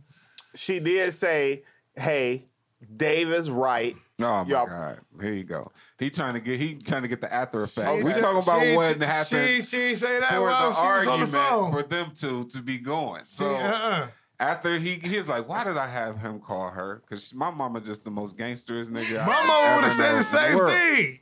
she 0.56 0.80
did 0.80 1.14
say, 1.14 1.64
"Hey, 1.96 2.48
Dave 2.96 3.30
is 3.30 3.50
right." 3.50 3.96
Oh 4.20 4.44
my 4.44 4.50
Y'all- 4.50 4.68
god! 4.68 5.00
Here 5.20 5.34
you 5.34 5.44
go. 5.44 5.72
He 6.02 6.10
trying 6.10 6.34
to 6.34 6.40
get 6.40 6.60
he 6.60 6.74
trying 6.74 7.04
to 7.04 7.08
get 7.08 7.22
the 7.22 7.32
after 7.32 7.62
effect. 7.62 8.00
She 8.00 8.04
we 8.04 8.12
talking 8.12 8.42
about 8.42 8.64
she 8.64 8.76
what 8.76 9.00
t- 9.00 9.06
happened 9.06 9.50
She 9.50 9.62
she 9.62 9.96
say 9.96 10.20
that 10.20 10.34
for 10.34 10.42
while 10.42 10.72
the 10.72 11.12
on 11.12 11.20
the 11.20 11.28
for 11.72 11.84
them 11.84 12.12
two 12.16 12.46
to 12.46 12.60
be 12.64 12.80
going. 12.80 13.22
She, 13.22 13.36
So 13.36 13.54
uh-uh. 13.54 14.08
after 14.40 14.80
he 14.80 14.96
he's 14.96 15.28
like, 15.28 15.48
why 15.48 15.64
did 15.64 15.78
I 15.78 15.86
have 15.86 16.18
him 16.18 16.40
call 16.40 16.72
her? 16.72 17.04
Because 17.06 17.36
my 17.36 17.52
mama 17.52 17.82
just 17.82 18.04
the 18.04 18.10
most 18.10 18.36
gangsterest 18.36 18.92
nigga. 18.92 19.24
My 19.28 19.46
mama 19.46 19.76
would 19.76 19.84
have 19.84 19.94
said 19.94 20.18
the 20.18 20.24
same 20.24 20.58
world. 20.58 20.72
thing. 20.72 21.20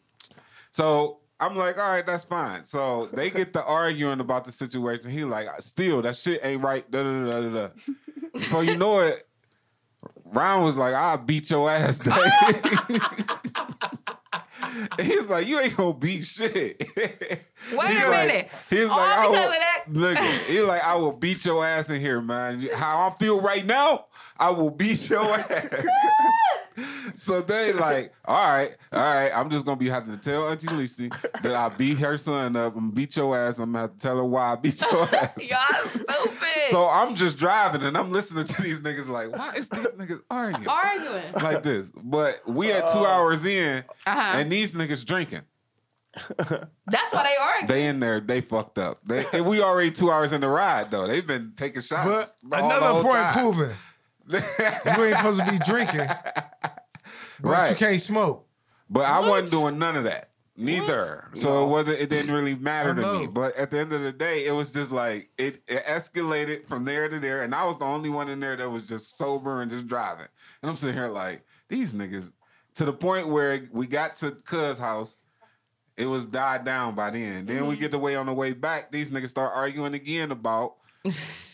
So 0.72 1.20
I'm 1.42 1.58
like, 1.58 1.78
all 1.78 1.92
right, 1.92 2.06
that's 2.06 2.24
fine. 2.24 2.64
So 2.64 3.08
they 3.08 3.32
get 3.32 3.52
to 3.54 3.66
arguing 3.66 4.22
about 4.22 4.46
the 4.46 4.54
situation. 4.54 5.12
He 5.12 5.26
like, 5.26 5.50
still 5.60 6.02
that 6.04 6.16
shit 6.16 6.40
ain't 6.42 6.64
right. 6.64 6.90
Da 6.90 7.04
da 7.04 7.30
da 7.30 7.42
da 7.42 7.50
da. 7.50 7.70
Before 8.32 8.64
you 8.64 8.78
know 8.78 9.02
it, 9.02 9.28
Ron 10.24 10.64
was 10.64 10.78
like, 10.78 10.94
I'll 10.94 11.18
beat 11.18 11.52
your 11.52 11.70
ass. 11.70 12.00
And 14.98 15.02
He's 15.08 15.28
like, 15.28 15.48
you 15.48 15.60
ain't 15.60 15.76
gonna 15.76 15.94
beat 15.94 16.26
shit. 16.26 16.54
Wait 16.96 17.44
a 17.74 17.78
like- 17.78 18.28
minute. 18.28 18.50
He's 18.70 18.90
All 18.90 18.98
like, 18.98 19.18
I 19.18 19.28
will, 19.28 19.36
of 19.36 19.52
that. 19.52 19.84
Look, 19.90 20.18
he's 20.48 20.62
like, 20.64 20.84
I 20.84 20.96
will 20.96 21.14
beat 21.14 21.46
your 21.46 21.66
ass 21.66 21.90
in 21.90 22.00
here, 22.02 22.22
man. 22.22 22.68
How 22.74 23.08
I 23.08 23.12
feel 23.18 23.42
right 23.42 23.66
now, 23.66 24.06
I 24.38 24.50
will 24.52 24.72
beat 24.72 25.10
your 25.10 25.24
ass. 25.26 25.76
So 27.20 27.42
they 27.42 27.74
like, 27.74 28.14
all 28.26 28.52
right, 28.54 28.76
all 28.94 29.00
right. 29.02 29.32
I'm 29.36 29.50
just 29.50 29.66
gonna 29.66 29.78
be 29.78 29.90
having 29.90 30.18
to 30.18 30.22
tell 30.24 30.48
Auntie 30.50 30.68
Lucy 30.74 31.10
that 31.42 31.54
I 31.54 31.70
beat 31.70 31.98
her 32.00 32.18
son 32.18 32.56
up. 32.56 32.76
I'm 32.76 32.92
beat 32.92 33.16
your 33.18 33.38
ass. 33.38 33.58
I'm 33.60 33.74
gonna 33.74 33.80
have 33.88 33.94
to 33.96 34.00
tell 34.00 34.18
her 34.18 34.24
why 34.26 34.54
I 34.54 34.56
beat 34.56 34.82
your 34.92 35.04
ass. 35.16 35.38
Y'all 35.38 35.88
stupid. 35.90 36.68
So 36.68 36.88
I'm 36.88 37.16
just 37.16 37.38
driving 37.38 37.84
and 37.84 37.98
I'm 37.98 38.12
listening 38.12 38.46
to 38.46 38.62
these 38.62 38.80
niggas 38.80 39.08
like, 39.08 39.32
why 39.36 39.54
is 39.56 39.70
these 39.70 39.88
niggas 39.94 40.22
arguing? 40.32 40.68
arguing. 40.68 41.34
Like 41.34 41.64
this, 41.64 41.92
but 41.96 42.42
we 42.48 42.72
at 42.72 42.88
two 42.88 43.00
hours 43.06 43.46
in, 43.46 43.84
Uh-huh. 44.08 44.38
and 44.38 44.52
these 44.52 44.74
niggas 44.76 45.06
drinking. 45.06 45.42
That's 46.88 47.14
why 47.14 47.24
they 47.24 47.36
argue. 47.42 47.68
They 47.68 47.86
in 47.88 48.00
there, 48.00 48.20
they 48.20 48.42
fucked 48.42 48.78
up. 48.80 49.00
They, 49.06 49.26
and 49.34 49.46
we 49.46 49.62
already 49.62 49.92
two 49.92 50.10
hours 50.12 50.32
in 50.32 50.42
the 50.42 50.48
ride 50.48 50.90
though. 50.92 51.08
They've 51.08 51.26
been 51.26 51.54
taking 51.56 51.82
shots. 51.82 52.36
But 52.44 52.62
all 52.62 52.70
the 52.70 52.78
another 52.78 52.94
whole 52.94 53.04
point 53.04 53.16
time. 53.16 53.34
proven. 53.34 53.76
You 54.32 55.06
ain't 55.06 55.18
supposed 55.18 55.44
to 55.44 55.52
be 55.52 55.58
drinking. 55.66 56.08
But 57.42 57.50
Right. 57.50 57.70
you 57.70 57.76
can't 57.76 58.02
smoke. 58.02 58.48
But 58.90 59.06
I 59.06 59.20
wasn't 59.20 59.52
doing 59.52 59.78
none 59.78 59.96
of 59.96 60.06
that. 60.06 60.32
Neither. 60.60 61.30
So 61.36 61.64
it 61.64 61.68
wasn't 61.68 62.00
it 62.00 62.10
didn't 62.10 62.34
really 62.34 62.56
matter 62.56 62.94
to 62.94 63.14
me. 63.14 63.28
But 63.28 63.56
at 63.56 63.72
the 63.72 63.80
end 63.80 63.94
of 63.94 64.02
the 64.02 64.12
day, 64.12 64.46
it 64.46 64.52
was 64.52 64.72
just 64.72 64.92
like 64.92 65.30
it, 65.38 65.62
it 65.68 65.86
escalated 65.86 66.68
from 66.68 66.84
there 66.84 67.08
to 67.08 67.18
there. 67.18 67.44
And 67.44 67.56
I 67.56 67.66
was 67.66 67.78
the 67.78 67.86
only 67.86 68.10
one 68.10 68.28
in 68.28 68.42
there 68.42 68.58
that 68.58 68.70
was 68.70 68.86
just 68.86 69.18
sober 69.18 69.62
and 69.62 69.72
just 69.72 69.88
driving. 69.88 70.28
And 70.62 70.70
I'm 70.70 70.76
sitting 70.76 70.96
here 70.96 71.08
like, 71.08 71.46
these 71.70 71.94
niggas 71.94 72.34
to 72.76 72.84
the 72.84 72.92
point 72.92 73.30
where 73.30 73.62
we 73.72 73.88
got 73.88 74.18
to 74.18 74.32
Cuz 74.32 74.80
house. 74.80 75.18
It 75.96 76.06
was 76.06 76.24
died 76.24 76.64
down 76.64 76.96
by 76.96 77.10
then. 77.10 77.46
Then 77.46 77.68
we 77.68 77.74
mm-hmm. 77.74 77.82
get 77.82 77.92
the 77.92 78.00
way 78.00 78.16
on 78.16 78.26
the 78.26 78.34
way 78.34 78.54
back. 78.54 78.90
These 78.90 79.12
niggas 79.12 79.32
start 79.32 79.52
arguing 79.54 79.94
again 79.94 80.32
about 80.32 80.76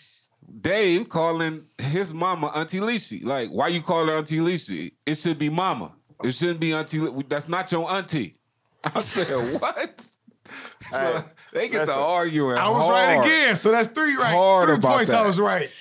Dave 0.62 1.10
calling 1.10 1.66
his 1.78 2.14
mama 2.14 2.48
Auntie 2.56 2.80
Lishy. 2.80 3.24
Like, 3.24 3.50
why 3.50 3.68
you 3.70 3.82
call 3.82 4.06
her 4.08 4.16
Auntie 4.16 4.40
Lishy? 4.40 4.94
It 5.06 5.16
should 5.16 5.38
be 5.38 5.50
mama. 5.50 5.92
It 6.24 6.34
shouldn't 6.34 6.60
be 6.60 6.74
Auntie. 6.74 7.00
Li- 7.00 7.26
That's 7.28 7.48
not 7.50 7.72
your 7.72 7.90
auntie. 7.92 8.36
I 8.96 9.02
said, 9.02 9.28
what? 9.62 10.08
So 10.92 11.00
Hey, 11.00 11.22
they 11.54 11.70
get 11.70 11.80
to 11.80 11.86
listen. 11.86 11.96
arguing. 11.96 12.58
I 12.58 12.70
was 12.70 12.84
hard. 12.84 12.92
right 13.18 13.26
again. 13.26 13.56
So 13.56 13.72
that's 13.72 13.88
three 13.88 14.16
right. 14.16 14.32
Hard 14.34 14.68
three 14.68 14.76
about 14.76 14.96
points 14.98 15.10
I 15.10 15.26
was 15.26 15.40
right. 15.40 15.72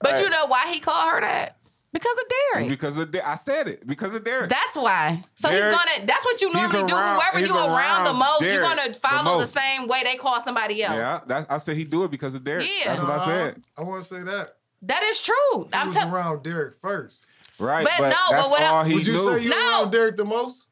But 0.00 0.12
Hey. 0.14 0.22
you 0.24 0.30
know 0.30 0.46
why 0.46 0.72
he 0.72 0.80
called 0.80 1.08
her 1.12 1.20
that? 1.20 1.56
Because 1.92 2.16
of 2.18 2.24
Derek. 2.54 2.68
because 2.68 2.96
of 2.98 3.10
De- 3.10 3.28
I 3.28 3.34
said 3.34 3.66
it 3.66 3.84
because 3.86 4.14
of 4.14 4.22
Derek. 4.22 4.48
That's 4.48 4.76
why. 4.76 5.24
So 5.34 5.48
Derek- 5.48 5.64
he's 5.64 5.74
gonna. 5.74 6.06
That's 6.06 6.24
what 6.24 6.40
you 6.40 6.48
he's 6.50 6.72
normally 6.72 6.86
do. 6.88 6.94
Whoever 6.96 7.40
you 7.40 7.52
around, 7.56 8.04
the 8.04 8.10
around 8.10 8.16
most, 8.18 8.42
you're 8.42 8.60
gonna 8.62 8.94
follow 8.94 9.38
the, 9.38 9.38
most. 9.40 9.54
same 9.54 9.88
way 9.88 10.02
they 10.04 10.14
call 10.16 10.40
somebody 10.40 10.84
else. 10.84 10.94
yeah, 10.94 11.20
that, 11.26 11.50
I 11.50 11.58
said 11.58 11.76
he 11.76 11.82
do 11.84 12.04
it 12.04 12.10
because 12.12 12.34
of 12.36 12.44
Derek. 12.44 12.64
Yeah. 12.68 12.90
That's 12.90 13.02
what 13.02 13.10
I 13.10 13.16
Uh-huh. 13.16 13.24
said. 13.26 13.62
I 13.76 13.82
want 13.82 14.02
to 14.04 14.08
say 14.08 14.22
that. 14.22 14.56
That 14.82 15.02
is 15.02 15.20
true. 15.20 15.34
I 15.72 15.80
I'm 15.80 15.88
was 15.88 15.96
telling. 15.96 16.14
around 16.14 16.42
Derek 16.44 16.76
first. 16.80 17.26
Right, 17.58 17.84
But 17.84 17.92
but, 17.98 18.08
no, 18.10 18.16
but 18.30 18.36
that's 18.36 18.50
what 18.50 18.62
I- 18.62 18.84
he 18.88 18.94
Would 18.94 19.06
you 19.06 19.12
knew. 19.14 19.36
say 19.36 19.42
you 19.44 19.50
No. 19.50 19.56
around 19.82 19.90
Derek 19.90 20.16
the 20.16 20.24
most? 20.24 20.66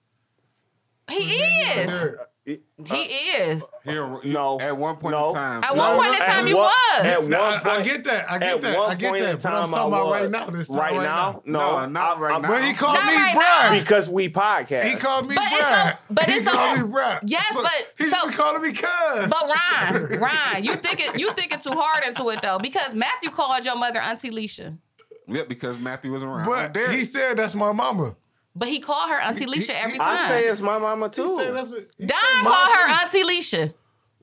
He 1.11 1.19
is. 1.41 2.15
Derek. 2.57 2.61
He 3.09 3.35
uh, 3.37 3.43
is. 3.43 3.65
Here, 3.85 4.21
No. 4.25 4.59
at 4.61 4.77
one 4.77 4.97
point 4.97 5.13
No. 5.13 5.29
in 5.31 5.35
time. 5.35 5.65
At 5.65 5.77
No, 5.77 5.83
one 5.83 5.97
point 6.05 6.15
in 6.21 6.27
time, 6.27 6.47
he 6.47 6.55
was. 6.55 6.73
at 7.01 7.29
Nah, 7.29 7.51
one 7.61 7.67
I, 7.67 7.77
I 7.77 7.83
get 7.83 8.05
that. 8.05 8.31
I 8.31 8.39
get 8.39 8.61
that. 8.63 8.77
I 8.79 8.95
get 8.95 9.13
that. 9.13 9.43
But 9.43 9.53
I'm 9.53 9.71
talking 9.71 9.93
about 9.93 10.11
right 10.13 10.31
now. 10.31 10.47
This 10.47 10.69
time, 10.69 10.79
right, 10.79 10.93
right 10.97 11.03
now, 11.03 11.43
no, 11.45 11.81
No, 11.81 11.87
not 11.87 12.19
right 12.21 12.33
I'm- 12.33 12.43
now. 12.43 12.49
But 12.49 12.65
he 12.65 12.75
called 12.75 12.95
Not 12.95 13.07
me 13.07 13.15
right 13.17 13.35
Brad. 13.35 13.81
because 13.81 14.09
we 14.11 14.29
podcast. 14.29 14.85
He 14.85 14.95
called 14.97 15.29
me 15.29 15.35
But 15.35 15.45
it's 15.45 15.59
Brad. 15.59 15.95
a- 15.95 16.13
but 16.13 16.25
he 16.25 16.33
it's 16.33 16.47
a- 16.47 16.51
called 16.51 16.79
me 16.81 16.85
Brad. 16.89 17.21
Yes, 17.27 17.53
So 17.55 17.63
but- 17.63 17.95
he's 17.99 18.11
so- 18.11 18.27
been 18.29 18.35
calling 18.37 18.63
me 18.63 18.73
cuz. 18.73 19.31
But 19.31 19.45
Ryan, 19.49 20.21
Ryan, 20.21 20.65
you 20.65 20.75
think 20.77 21.01
it, 21.01 21.19
you 21.21 21.31
thinking 21.33 21.61
too 21.61 21.73
hard 21.73 22.05
into 22.05 22.29
it 22.31 22.41
though, 22.43 22.59
because 22.59 22.95
Matthew 22.95 23.31
called 23.31 23.65
your 23.65 23.77
mother 23.77 23.99
Auntie 24.01 24.31
Leisha, 24.31 24.79
Yeah, 25.27 25.43
because 25.49 25.79
Matthew 25.79 26.13
was 26.13 26.23
around. 26.23 26.47
But 26.47 26.77
he 26.91 27.05
said 27.05 27.37
that's 27.37 27.55
my 27.55 27.73
mama. 27.73 28.17
But 28.59 28.69
he 28.69 28.81
called 28.81 29.11
her 29.11 29.21
Auntie 29.21 29.47
Leisha 29.47 29.71
every 29.71 29.99
time. 29.99 30.19
I 30.19 30.29
say 30.29 30.45
it's 30.49 30.61
my 30.61 30.79
mama 30.79 31.07
He 31.09 31.15
too. 31.15 31.37
said 31.39 31.55
that's 31.55 31.69
what. 31.69 31.81
he 31.99 32.07
Don 32.07 32.19
said 32.19 32.43
called 32.49 32.71
her 32.77 32.87
too. 32.87 33.19
Auntie 33.19 33.23
Leisha. 33.25 33.67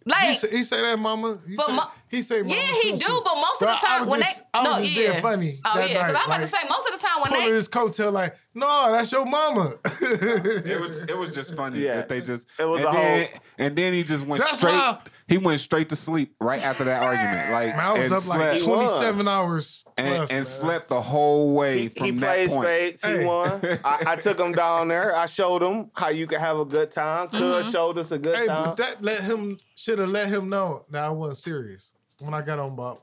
He 0.05 0.11
Like, 0.11 0.37
say, 0.37 0.49
he 0.55 0.61
say 0.63 0.81
that 0.83 0.99
mama. 0.99 1.39
He 1.47 1.55
But 1.55 1.67
say, 1.67 1.73
mo- 1.75 1.91
he 2.09 2.21
say 2.21 2.41
mama 2.43 2.53
yeah, 2.55 2.61
he 2.83 2.91
too, 2.91 2.97
do, 2.97 3.05
too. 3.05 3.21
but 3.25 3.35
most 3.35 3.61
of 3.63 3.67
the 3.69 3.73
time 3.75 4.05
when 4.07 4.19
just, 4.19 4.39
they 4.39 4.45
I 4.53 4.61
was 4.61 4.69
no, 4.69 4.85
just 4.85 4.91
yeah, 4.95 5.09
being 5.11 5.21
funny. 5.23 5.53
oh 5.65 5.77
that 5.79 5.89
yeah, 5.89 5.93
because 5.97 6.13
night, 6.13 6.19
I'm 6.21 6.25
about 6.27 6.29
like, 6.29 6.41
to 6.41 6.55
say 6.55 6.69
most 6.69 6.87
of 6.87 6.93
the 7.01 7.07
time 7.07 7.21
when 7.21 7.31
pulling 7.31 7.45
they 7.45 7.51
his 7.51 7.67
coattail 7.69 8.13
like, 8.13 8.35
no, 8.53 8.91
that's 8.91 9.11
your 9.11 9.25
mama. 9.25 9.71
It 10.01 10.79
was 10.79 10.97
it 10.99 11.17
was 11.17 11.33
just 11.33 11.55
funny 11.55 11.79
Yeah. 11.79 11.95
that 11.95 12.09
they 12.09 12.21
just 12.21 12.47
It 12.59 12.65
was 12.65 12.81
and 12.81 12.89
a 12.89 12.91
then 12.91 13.27
and 13.57 13.75
then 13.75 13.93
he 13.93 14.03
just 14.03 14.25
went 14.27 14.43
That's 14.43 14.57
straight 14.57 14.73
why- 14.73 14.99
he 15.27 15.37
went 15.37 15.59
straight 15.59 15.89
to 15.89 15.95
sleep 15.95 16.35
right 16.39 16.63
after 16.63 16.83
that 16.85 17.01
argument 17.01 17.51
like 17.51 17.75
Man, 17.75 17.79
I 17.79 17.93
was 17.93 18.11
and 18.11 18.13
up 18.13 18.27
like 18.27 18.39
slept, 18.39 18.59
He 18.59 18.65
27 18.65 19.27
hours 19.27 19.85
and, 19.97 20.07
plus, 20.07 20.31
and 20.31 20.45
slept 20.45 20.89
the 20.89 21.01
whole 21.01 21.55
way 21.55 21.79
He, 21.83 21.87
from 21.89 22.05
he 22.05 22.11
that 22.11 22.19
played 22.19 22.49
point. 22.49 22.61
spades. 22.67 23.05
He 23.05 23.11
Hey. 23.11 23.25
won. 23.25 23.61
I, 23.83 24.03
I 24.07 24.15
took 24.21 24.39
him 24.39 24.51
down 24.51 24.87
there. 24.89 25.15
I 25.15 25.25
showed 25.25 25.63
him 25.63 25.89
how 25.95 26.09
you 26.09 26.27
can 26.27 26.39
have 26.39 26.59
a 26.59 26.65
good 26.65 26.91
time. 26.91 27.27
Cuz 27.29 27.39
Mm-hmm. 27.39 27.71
showed 27.71 27.97
us 27.97 28.11
a 28.11 28.17
good 28.19 28.35
Hey, 28.37 28.47
time. 28.47 28.63
but 28.65 28.77
that 28.77 29.01
let 29.01 29.23
him 29.23 29.57
should 29.75 29.99
have 29.99 30.09
let 30.09 30.27
him 30.29 30.49
know 30.49 30.83
that 30.89 31.03
I 31.05 31.09
wasn't 31.09 31.37
serious 31.37 31.91
when 32.19 32.33
I 32.33 32.41
got 32.41 32.59
on 32.59 32.73
about 32.73 33.01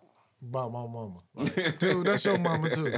about 0.49 0.73
my 0.73 0.81
mama. 0.81 1.19
Like, 1.35 1.79
dude, 1.79 2.07
that's 2.07 2.25
your 2.25 2.39
mama 2.39 2.69
too. 2.71 2.93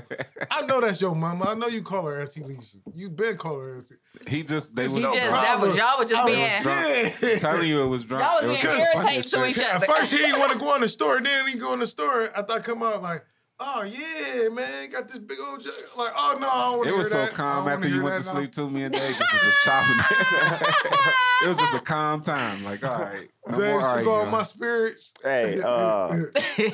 I 0.50 0.62
know 0.66 0.80
that's 0.80 1.00
your 1.00 1.14
mama. 1.14 1.46
I 1.48 1.54
know 1.54 1.68
you 1.68 1.82
call 1.82 2.06
her 2.06 2.20
Auntie 2.20 2.40
Leisha. 2.40 2.76
You 2.94 3.10
been 3.10 3.36
calling 3.36 3.60
her 3.66 3.74
Auntie. 3.76 3.94
He 4.26 4.42
just 4.42 4.74
they 4.74 4.82
he 4.82 4.94
was 4.94 4.94
no 4.94 5.12
just 5.14 5.24
drunk. 5.26 5.42
that 5.42 5.60
was 5.60 5.76
problem. 5.76 5.78
y'all 5.78 5.98
was 5.98 6.10
just 6.10 6.20
I 6.20 6.24
was 6.24 6.34
being 6.34 6.62
drunk. 6.62 7.22
Yeah. 7.22 7.38
Telling 7.38 7.68
you 7.68 7.82
it 7.82 7.86
was 7.86 8.04
drunk. 8.04 8.24
y'all 8.24 8.34
was 8.48 8.58
It 8.58 8.62
being 8.62 8.76
just 8.76 8.94
irritating 8.94 9.22
to 9.22 9.28
shit. 9.28 9.56
each 9.56 9.58
At 9.62 9.84
first 9.86 10.12
he 10.12 10.18
didn't 10.18 10.38
want 10.40 10.52
to 10.52 10.58
go 10.58 10.74
in 10.74 10.80
the 10.80 10.88
store. 10.88 11.20
Then 11.20 11.46
he 11.48 11.58
go 11.58 11.72
in 11.74 11.80
the 11.80 11.86
store. 11.86 12.30
I 12.36 12.42
thought 12.42 12.64
come 12.64 12.82
out 12.82 13.02
like, 13.02 13.24
oh 13.60 13.82
yeah, 13.82 14.48
man, 14.48 14.90
got 14.90 15.08
this 15.08 15.18
big 15.18 15.38
old 15.40 15.62
jug. 15.62 15.72
Like, 15.96 16.12
oh 16.16 16.36
no, 16.40 16.48
I 16.50 16.60
don't 16.70 16.78
want 16.78 16.82
to 16.84 16.88
It 16.88 16.92
hear 16.92 16.98
was 16.98 17.10
so 17.10 17.18
that. 17.18 17.30
Calm 17.32 17.64
wanna 17.64 17.76
after 17.76 17.88
you 17.88 18.02
went 18.02 18.22
to 18.22 18.28
now. 18.32 18.38
sleep 18.40 18.52
too. 18.52 18.70
Me 18.70 18.82
and 18.84 18.92
Dave 18.94 19.16
just 19.16 19.32
was 19.32 19.42
just 19.42 19.58
chopping 19.64 19.98
it. 19.98 21.14
it 21.44 21.48
was 21.48 21.56
just 21.58 21.74
a 21.76 21.80
calm 21.80 22.22
time. 22.22 22.64
Like, 22.64 22.84
all 22.84 22.98
right, 23.00 23.28
no 23.48 23.56
Dave 23.58 23.70
more 23.70 23.80
took 23.80 23.88
arguing. 23.90 24.16
all 24.16 24.26
my 24.26 24.42
spirits. 24.42 25.14
Hey, 25.22 25.60
uh, 25.62 26.16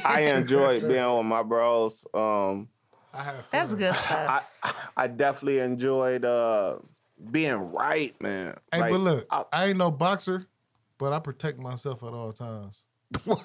I 0.04 0.20
enjoyed 0.36 0.86
being 0.88 1.16
with 1.16 1.26
my 1.26 1.42
bros. 1.42 2.04
Um, 2.14 2.68
I 3.12 3.24
had 3.24 3.34
fun. 3.36 3.44
That's 3.52 3.74
good 3.74 3.94
stuff. 3.94 4.44
I 4.62 4.72
I 4.96 5.06
definitely 5.08 5.58
enjoyed 5.60 6.24
uh, 6.24 6.76
being 7.30 7.72
right, 7.72 8.12
man. 8.20 8.56
Hey, 8.72 8.80
Like, 8.80 8.90
but 8.92 9.00
look, 9.00 9.26
I- 9.30 9.44
I, 9.52 9.64
ain't 9.66 9.78
no 9.78 9.90
boxer, 9.90 10.46
but 10.98 11.12
I 11.12 11.18
protect 11.18 11.58
myself 11.58 12.02
at 12.02 12.08
all 12.10 12.32
times. 12.32 12.84
What? 13.24 13.42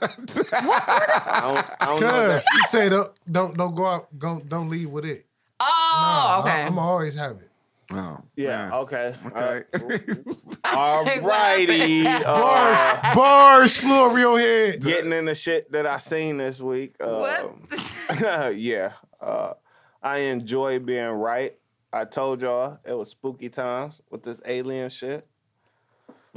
I 0.53 1.41
don't, 1.41 1.65
I 1.81 1.85
don't 1.85 2.01
know 2.01 2.09
Cause 2.09 2.43
that. 2.43 2.43
he 2.53 2.61
say 2.67 2.89
don't 2.89 3.11
don't 3.29 3.57
don't 3.57 3.75
go 3.75 3.85
out, 3.87 4.07
don't 4.17 4.47
don't 4.47 4.69
leave 4.69 4.89
with 4.89 5.05
it. 5.05 5.25
Oh, 5.59 5.65
Nah, 5.99 6.39
okay. 6.41 6.61
I, 6.63 6.67
am 6.67 6.77
always 6.79 7.15
have 7.15 7.37
it. 7.37 7.49
Oh, 7.91 8.19
Yeah, 8.35 8.69
man. 8.69 8.73
okay. 8.73 9.15
Okay. 9.27 9.63
All 10.75 11.05
righty. 11.05 12.03
Bars, 12.03 12.23
Uh, 12.25 13.15
bars 13.15 13.77
flew 13.77 13.99
over 14.01 14.19
your 14.19 14.37
head. 14.39 14.81
getting 14.81 15.13
in 15.13 15.25
the 15.25 15.35
shit 15.35 15.71
that 15.71 15.85
I 15.85 15.97
seen 15.99 16.37
this 16.37 16.59
week. 16.59 16.95
Uh, 16.99 17.19
What? 18.09 18.55
yeah. 18.57 18.93
Uh, 19.21 19.53
I 20.01 20.17
enjoy 20.17 20.79
being 20.79 21.09
right. 21.09 21.53
I 21.93 22.05
told 22.05 22.41
y'all 22.41 22.79
it 22.85 22.93
was 22.97 23.09
spooky 23.11 23.49
times 23.49 24.01
with 24.11 24.23
this 24.23 24.41
alien 24.45 24.89
shit. 24.89 25.25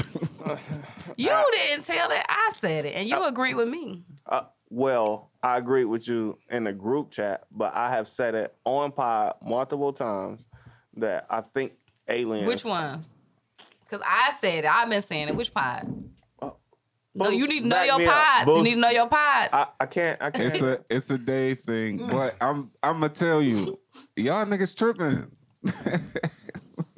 You 1.16 1.30
didn't 1.50 1.84
tell 1.84 2.10
it. 2.12 2.24
I 2.28 2.52
said 2.54 2.84
it, 2.84 2.94
and 2.94 3.08
you 3.08 3.24
agree 3.24 3.52
with 3.52 3.68
me. 3.68 4.04
Uh, 4.24 4.42
well, 4.70 5.32
I 5.42 5.58
agree 5.58 5.84
with 5.84 6.06
you 6.06 6.38
in 6.48 6.64
the 6.64 6.72
group 6.72 7.10
chat, 7.10 7.44
but 7.50 7.74
I 7.74 7.90
have 7.90 8.06
said 8.06 8.36
it 8.36 8.54
on 8.64 8.92
pod 8.92 9.34
multiple 9.44 9.92
times 9.92 10.44
that 10.96 11.26
I 11.28 11.40
think 11.40 11.72
aliens. 12.08 12.46
Which 12.46 12.64
ones? 12.64 13.08
Because 13.80 14.04
I 14.06 14.32
said 14.40 14.64
it. 14.64 14.66
I've 14.66 14.88
been 14.88 15.02
saying 15.02 15.28
it. 15.28 15.34
Which 15.34 15.52
pod? 15.52 15.92
No, 17.14 17.30
you 17.30 17.48
need 17.48 17.62
to 17.62 17.68
know 17.68 17.82
your 17.82 17.98
me 17.98 18.06
up. 18.06 18.14
pods. 18.14 18.50
You 18.50 18.62
need 18.62 18.74
to 18.74 18.80
know 18.80 18.90
your 18.90 19.08
pods. 19.08 19.48
I, 19.52 19.66
I 19.80 19.86
can't. 19.86 20.22
I 20.22 20.30
can't. 20.30 20.54
It's 20.54 20.62
a 20.62 20.84
it's 20.88 21.10
a 21.10 21.18
Dave 21.18 21.60
thing, 21.60 21.96
but 21.96 22.36
I'm 22.40 22.70
I'm 22.80 23.00
gonna 23.00 23.08
tell 23.08 23.42
you, 23.42 23.78
y'all 24.14 24.46
niggas 24.46 24.76
tripping. 24.76 25.26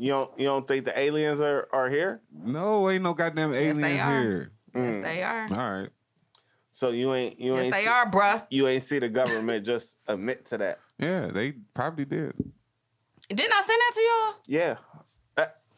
you 0.01 0.11
don't. 0.12 0.38
You 0.38 0.46
don't 0.46 0.66
think 0.66 0.84
the 0.86 0.98
aliens 0.98 1.40
are 1.40 1.68
are 1.72 1.88
here? 1.90 2.22
no, 2.32 2.88
ain't 2.88 3.03
no 3.03 3.12
goddamn 3.14 3.53
Yes, 3.53 3.76
they 3.76 3.98
aliens 3.98 4.03
are. 4.03 4.20
here. 4.22 4.53
yes, 4.74 4.96
mm. 4.96 5.03
they 5.03 5.22
are. 5.22 5.46
All 5.53 5.80
right. 5.80 5.90
So 6.72 6.90
you 6.90 7.12
ain't. 7.14 7.38
You 7.38 7.55
Yes, 7.57 7.64
ain't. 7.64 7.72
they 7.74 7.82
see, 7.84 7.88
are, 7.88 8.11
bruh. 8.11 8.46
You 8.48 8.66
ain't 8.68 8.84
see 8.84 8.98
the 8.98 9.09
government 9.11 9.66
just 9.66 9.96
admit 10.07 10.46
to 10.46 10.59
that. 10.59 10.80
Yeah, 10.98 11.26
they 11.26 11.53
probably 11.74 12.07
did. 12.07 12.32
Didn't 13.28 13.53
I 13.53 13.62
send 13.62 13.68
that 13.68 13.92
to 13.94 14.01
y'all? 14.01 14.34
Yeah, 14.46 14.70
A- 14.72 14.89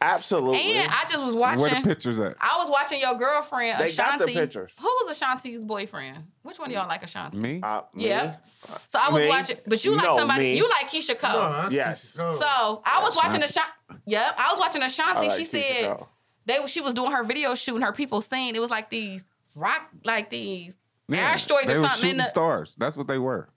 absolutely. 0.03 0.77
And 0.77 0.89
I 0.91 1.05
just 1.11 1.23
was 1.25 1.35
watching. 1.35 1.61
Where 1.61 1.71
the 1.75 1.81
pictures 1.89 2.21
at? 2.21 2.37
I 2.41 2.57
was 2.59 2.71
watching 2.71 3.01
your 3.01 3.15
girlfriend, 3.15 3.79
They 3.81 3.87
Ashanti. 3.91 4.19
got 4.19 4.27
the 4.27 4.33
pictures. 4.33 4.75
Who 4.81 4.85
was 4.87 5.17
Ashanti's 5.17 5.65
boyfriend? 5.65 6.25
Which 6.43 6.59
one 6.59 6.69
of 6.71 6.75
y'all 6.75 6.89
like 6.89 7.03
Ashanti? 7.03 7.39
Me? 7.39 7.61
Uh, 7.63 7.83
me? 7.95 8.07
Yeah. 8.07 8.37
So 8.89 8.99
I 9.01 9.11
was 9.11 9.23
Me? 9.23 9.29
watching, 9.29 9.57
but 9.67 9.85
you 9.85 9.95
like 9.95 10.05
No, 10.05 10.17
somebody. 10.19 10.45
me. 10.45 10.57
You 10.57 10.69
like 10.69 10.89
Keyshia 10.91 11.19
Cole. 11.19 11.33
No, 11.33 11.63
that's 11.63 11.75
Yes. 11.75 12.13
Keyshia 12.13 12.17
Cole. 12.17 12.35
So 12.39 12.83
I 12.85 13.01
was 13.03 13.17
watching 13.17 13.43
Ashanti. 13.43 13.71
Ashanti. 13.89 14.03
Yep, 14.07 14.35
I 14.39 14.51
was 14.51 14.59
watching 14.61 14.83
Ashanti. 14.83 15.29
Like 15.29 15.37
she 15.39 15.45
Keisha 15.47 15.51
said 15.81 15.97
Cole. 15.97 16.09
they 16.47 16.67
she 16.67 16.81
was 16.81 16.95
doing 16.95 17.13
her 17.13 17.23
video 17.25 17.55
shooting 17.55 17.83
her 17.83 17.93
people 17.93 18.21
singing. 18.21 18.55
It 18.55 18.61
was 18.61 18.71
like 18.71 18.91
these 18.91 19.25
rock, 19.55 19.89
like 20.05 20.31
these 20.31 20.75
Yeah, 21.09 21.19
asteroids 21.19 21.67
they 21.67 21.75
or 21.75 21.81
were 21.83 21.89
something. 21.89 22.01
In 22.03 22.09
shooting 22.11 22.17
the, 22.19 22.25
stars. 22.25 22.75
That's 22.77 22.97
what 22.97 23.07
they 23.09 23.19
were. 23.19 23.49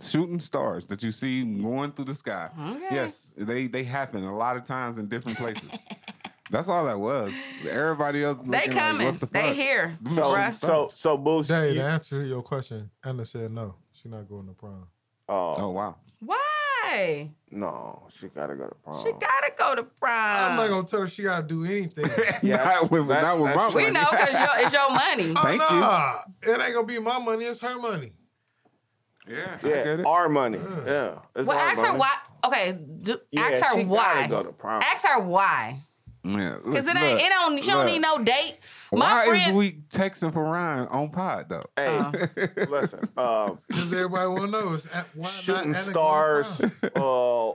Shooting 0.00 0.38
stars 0.38 0.86
that 0.86 1.02
you 1.02 1.10
see 1.12 1.42
going 1.44 1.92
through 1.92 2.06
the 2.06 2.14
sky. 2.14 2.50
Okay. 2.58 2.86
Yes, 2.94 3.32
they 3.36 3.66
they 3.66 3.84
happen 3.84 4.24
a 4.24 4.36
lot 4.36 4.56
of 4.56 4.64
times 4.64 4.98
in 4.98 5.08
different 5.08 5.38
places. 5.38 5.70
That's 6.50 6.68
all 6.68 6.86
that 6.86 6.98
was. 6.98 7.34
Everybody 7.68 8.24
else 8.24 8.38
they 8.40 8.68
coming. 8.68 9.06
Like, 9.06 9.20
what 9.20 9.20
the 9.20 9.26
they 9.26 9.54
here. 9.54 9.98
So, 10.14 10.50
so, 10.52 10.90
so, 10.94 11.18
Boost. 11.18 11.50
Dave, 11.50 11.74
you- 11.74 11.80
to 11.82 11.86
answer 11.86 12.22
your 12.24 12.40
question, 12.42 12.90
Anna 13.04 13.24
said 13.26 13.50
no. 13.52 13.74
She's 13.92 14.10
not 14.10 14.26
going 14.28 14.46
to 14.46 14.52
prom. 14.54 14.86
oh, 15.28 15.54
Oh 15.58 15.70
wow. 15.70 15.96
Why? 16.20 17.28
no, 17.50 18.06
she 18.10 18.28
gotta 18.28 18.54
go 18.56 18.66
to 18.68 18.74
prom. 18.76 19.02
She 19.04 19.12
gotta 19.12 19.52
go 19.58 19.74
to 19.74 19.82
prom. 19.82 20.50
I'm 20.52 20.56
not 20.56 20.68
gonna 20.68 20.86
tell 20.86 21.00
her 21.00 21.06
she 21.06 21.24
gotta 21.24 21.46
do 21.46 21.64
anything. 21.64 22.06
Yeah, 22.42 22.56
not 22.64 22.90
with, 22.90 23.08
that- 23.08 23.22
not 23.22 23.38
with 23.40 23.54
that's 23.54 23.74
my 23.74 23.80
true. 23.82 23.84
we 23.86 23.90
know 23.90 24.04
because 24.10 24.28
it's 24.62 24.72
your 24.72 24.90
money. 24.90 25.34
oh, 25.36 25.42
Thank 25.42 26.46
you. 26.48 26.52
It 26.54 26.60
ain't 26.64 26.74
gonna 26.74 26.86
be 26.86 26.98
my 26.98 27.18
money. 27.18 27.44
It's 27.44 27.60
her 27.60 27.76
money. 27.78 28.12
Yeah, 29.28 29.58
I 29.62 29.66
Yeah, 29.68 29.84
get 29.84 30.00
it. 30.00 30.06
our 30.06 30.28
money. 30.28 30.58
Yeah. 30.86 31.18
it's 31.36 31.46
Well, 31.46 31.58
our 31.58 31.68
ask 31.70 31.82
her 31.84 31.94
why. 31.96 32.14
Okay, 32.46 32.78
do, 33.02 33.18
Yeah, 33.30 33.42
ask 33.42 33.64
her 33.64 33.78
she 33.80 33.84
why. 33.84 34.26
go 34.28 34.42
to 34.42 34.52
prom. 34.52 34.82
Ask 34.82 35.06
her 35.06 35.20
why. 35.20 35.80
Yeah, 36.24 36.56
Because 36.64 36.86
it 36.86 36.96
ain't. 36.96 37.14
look, 37.14 37.22
It 37.22 37.28
don't. 37.28 37.62
She 37.62 37.70
don't 37.70 37.86
need 37.86 38.00
no 38.00 38.18
date. 38.18 38.58
My 38.92 38.98
Why 38.98 39.26
friend. 39.26 39.42
is 39.48 39.52
we 39.52 39.72
texting 39.90 40.32
for 40.32 40.42
Ryan 40.44 40.88
on 40.88 41.10
pod 41.10 41.48
though? 41.48 41.64
Hey, 41.76 41.96
Uh. 41.98 42.12
listen. 42.68 43.00
Um, 43.18 43.58
Because 43.68 43.92
everybody 43.92 44.26
wanna 44.28 44.46
know 44.48 44.72
is 44.74 44.86
a- 44.86 45.04
why 45.14 45.28
shooting 45.28 45.72
not 45.72 45.80
stars, 45.82 46.58
going 46.58 46.72
uh, 46.96 47.52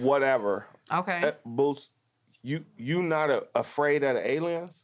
whatever. 0.00 0.66
okay. 0.92 1.20
Uh, 1.28 1.32
Boost, 1.44 1.90
you 2.42 2.64
you 2.76 3.02
not 3.02 3.30
a, 3.30 3.44
afraid 3.54 4.02
of 4.04 4.16
the 4.16 4.30
aliens? 4.30 4.81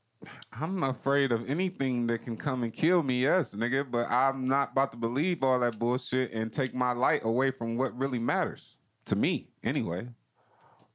I'm 0.52 0.82
afraid 0.82 1.30
of 1.30 1.48
anything 1.48 2.06
that 2.08 2.24
can 2.24 2.36
come 2.36 2.64
and 2.64 2.72
kill 2.72 3.02
me, 3.02 3.22
yes, 3.22 3.54
nigga. 3.54 3.88
But 3.88 4.10
I'm 4.10 4.48
not 4.48 4.72
about 4.72 4.90
to 4.92 4.98
believe 4.98 5.42
all 5.42 5.60
that 5.60 5.78
bullshit 5.78 6.32
and 6.32 6.52
take 6.52 6.74
my 6.74 6.92
light 6.92 7.24
away 7.24 7.50
from 7.50 7.76
what 7.76 7.96
really 7.96 8.18
matters 8.18 8.76
to 9.06 9.16
me, 9.16 9.48
anyway. 9.62 10.08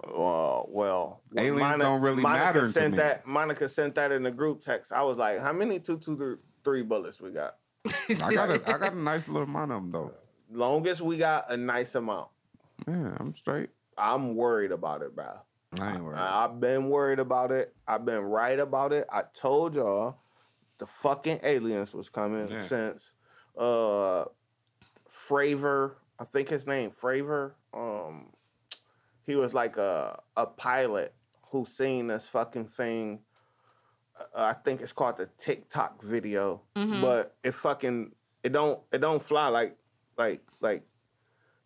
Uh, 0.04 0.64
well, 0.68 1.22
when 1.32 1.46
Aliens 1.46 1.80
don't 1.80 2.02
really 2.02 2.22
Monica 2.22 2.44
matter 2.44 2.62
to 2.62 2.68
sent 2.68 2.92
me. 2.92 2.98
that. 2.98 3.26
Monica 3.26 3.70
sent 3.70 3.96
that 3.96 4.12
in 4.12 4.24
the 4.24 4.32
group 4.32 4.60
text. 4.62 4.92
I 4.92 5.02
was 5.04 5.16
like, 5.16 5.40
"How 5.40 5.54
many 5.54 5.80
two 5.80 5.98
two 5.98 6.40
three 6.64 6.82
bullets 6.82 7.22
we 7.22 7.32
got?" 7.32 7.56
I 8.10 8.34
got 8.34 8.50
a, 8.50 8.70
I 8.70 8.78
got 8.78 8.94
a 8.94 9.00
nice 9.00 9.30
little 9.30 9.48
amount 9.48 9.72
of 9.72 9.82
them 9.82 9.92
though. 9.92 10.12
Longest 10.52 11.00
we 11.00 11.18
got 11.18 11.50
a 11.50 11.56
nice 11.56 11.96
amount. 11.96 12.28
Yeah, 12.86 13.16
I'm 13.18 13.34
straight. 13.34 13.70
I'm 13.98 14.36
worried 14.36 14.72
about 14.74 15.02
it, 15.04 15.16
bro. 15.16 15.36
I 15.80 15.94
ain't 15.94 16.04
worried. 16.04 16.18
I've 16.20 16.60
been 16.60 16.90
worried 16.90 17.20
about 17.20 17.52
it. 17.52 17.76
I've 17.88 18.06
been 18.06 18.22
right 18.24 18.60
about 18.60 18.94
it. 18.94 19.08
I 19.12 19.24
told 19.34 19.76
y'all 19.76 20.20
the 20.78 20.86
fucking 20.88 21.40
aliens 21.44 21.94
was 21.94 22.10
coming 22.10 22.50
Yeah. 22.50 22.62
since 22.62 23.14
uh 23.58 24.26
Fravor, 25.12 25.96
I 26.20 26.24
think 26.26 26.50
his 26.50 26.66
name 26.68 26.92
Fravor. 26.92 27.54
Um 27.74 28.32
he 29.26 29.36
was 29.36 29.54
like 29.54 29.78
a 29.78 30.20
a 30.36 30.46
pilot 30.46 31.14
who 31.52 31.66
seen 31.66 32.08
this 32.08 32.28
fucking 32.28 32.66
thing. 32.68 33.22
Uh, 34.36 34.44
I 34.44 34.54
think 34.54 34.82
it's 34.82 34.92
called 34.94 35.18
the 35.18 35.28
Tic 35.38 35.70
Tac 35.70 36.02
video, 36.02 36.62
Mhm. 36.76 37.02
but 37.02 37.36
it 37.44 37.54
fucking 37.54 38.14
it 38.44 38.52
don't 38.52 38.82
it 38.92 39.00
don't 39.00 39.22
fly 39.24 39.48
like 39.48 39.78
like 40.18 40.42
like 40.60 40.84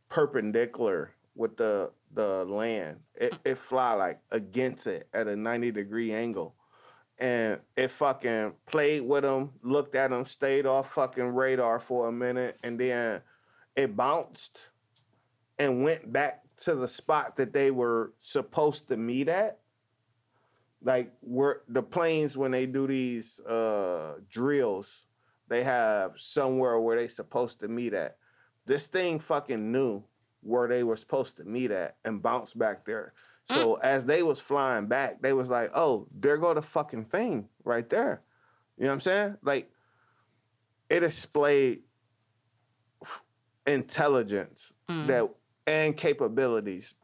perpendicular 0.09 1.11
with 1.35 1.57
the 1.57 1.91
the 2.17 2.43
land. 2.45 2.97
It 3.15 3.33
it 3.45 3.57
fly 3.57 3.93
like 3.93 4.19
against 4.31 4.87
it 4.87 5.07
at 5.13 5.27
a 5.27 5.35
90 5.35 5.71
degree 5.71 6.11
angle. 6.11 6.55
And 7.19 7.61
it 7.75 7.89
fucking 7.89 8.53
played 8.67 9.01
with 9.01 9.23
him, 9.23 9.51
looked 9.63 9.95
at 9.95 10.11
him, 10.11 10.25
stayed 10.25 10.65
off 10.67 10.93
fucking 10.93 11.33
radar 11.33 11.79
for 11.79 12.07
a 12.07 12.11
minute, 12.11 12.59
and 12.63 12.79
then 12.79 13.21
it 13.75 13.95
bounced 13.95 14.69
and 15.57 15.83
went 15.83 16.11
back 16.11 16.43
to 16.57 16.75
the 16.75 16.87
spot 16.87 17.37
that 17.37 17.53
they 17.53 17.71
were 17.71 18.13
supposed 18.19 18.87
to 18.89 18.97
meet 18.97 19.29
at. 19.29 19.59
Like 20.83 21.11
where 21.21 21.61
the 21.67 21.81
planes 21.81 22.37
when 22.37 22.51
they 22.51 22.65
do 22.65 22.85
these 22.85 23.39
uh 23.41 24.15
drills, 24.29 25.03
they 25.47 25.63
have 25.63 26.13
somewhere 26.17 26.79
where 26.79 26.97
they 26.97 27.07
supposed 27.07 27.59
to 27.61 27.67
meet 27.67 27.93
at. 27.93 28.17
This 28.65 28.85
thing 28.85 29.19
fucking 29.19 29.71
knew 29.71 30.03
where 30.41 30.67
they 30.67 30.83
were 30.83 30.95
supposed 30.95 31.37
to 31.37 31.43
meet 31.43 31.71
at 31.71 31.97
and 32.05 32.21
bounce 32.21 32.53
back 32.53 32.85
there. 32.85 33.13
Mm. 33.49 33.55
So 33.55 33.75
as 33.75 34.05
they 34.05 34.23
was 34.23 34.39
flying 34.39 34.87
back, 34.87 35.21
they 35.21 35.33
was 35.33 35.49
like, 35.49 35.71
"Oh, 35.75 36.07
there 36.11 36.37
go 36.37 36.53
the 36.53 36.61
fucking 36.61 37.05
thing 37.05 37.49
right 37.63 37.89
there." 37.89 38.21
You 38.77 38.83
know 38.83 38.89
what 38.89 38.95
I'm 38.95 39.01
saying? 39.01 39.37
Like 39.41 39.71
it 40.89 41.01
displayed 41.01 41.81
f- 43.01 43.23
intelligence 43.65 44.73
mm. 44.89 45.07
that 45.07 45.29
and 45.65 45.97
capabilities 45.97 46.95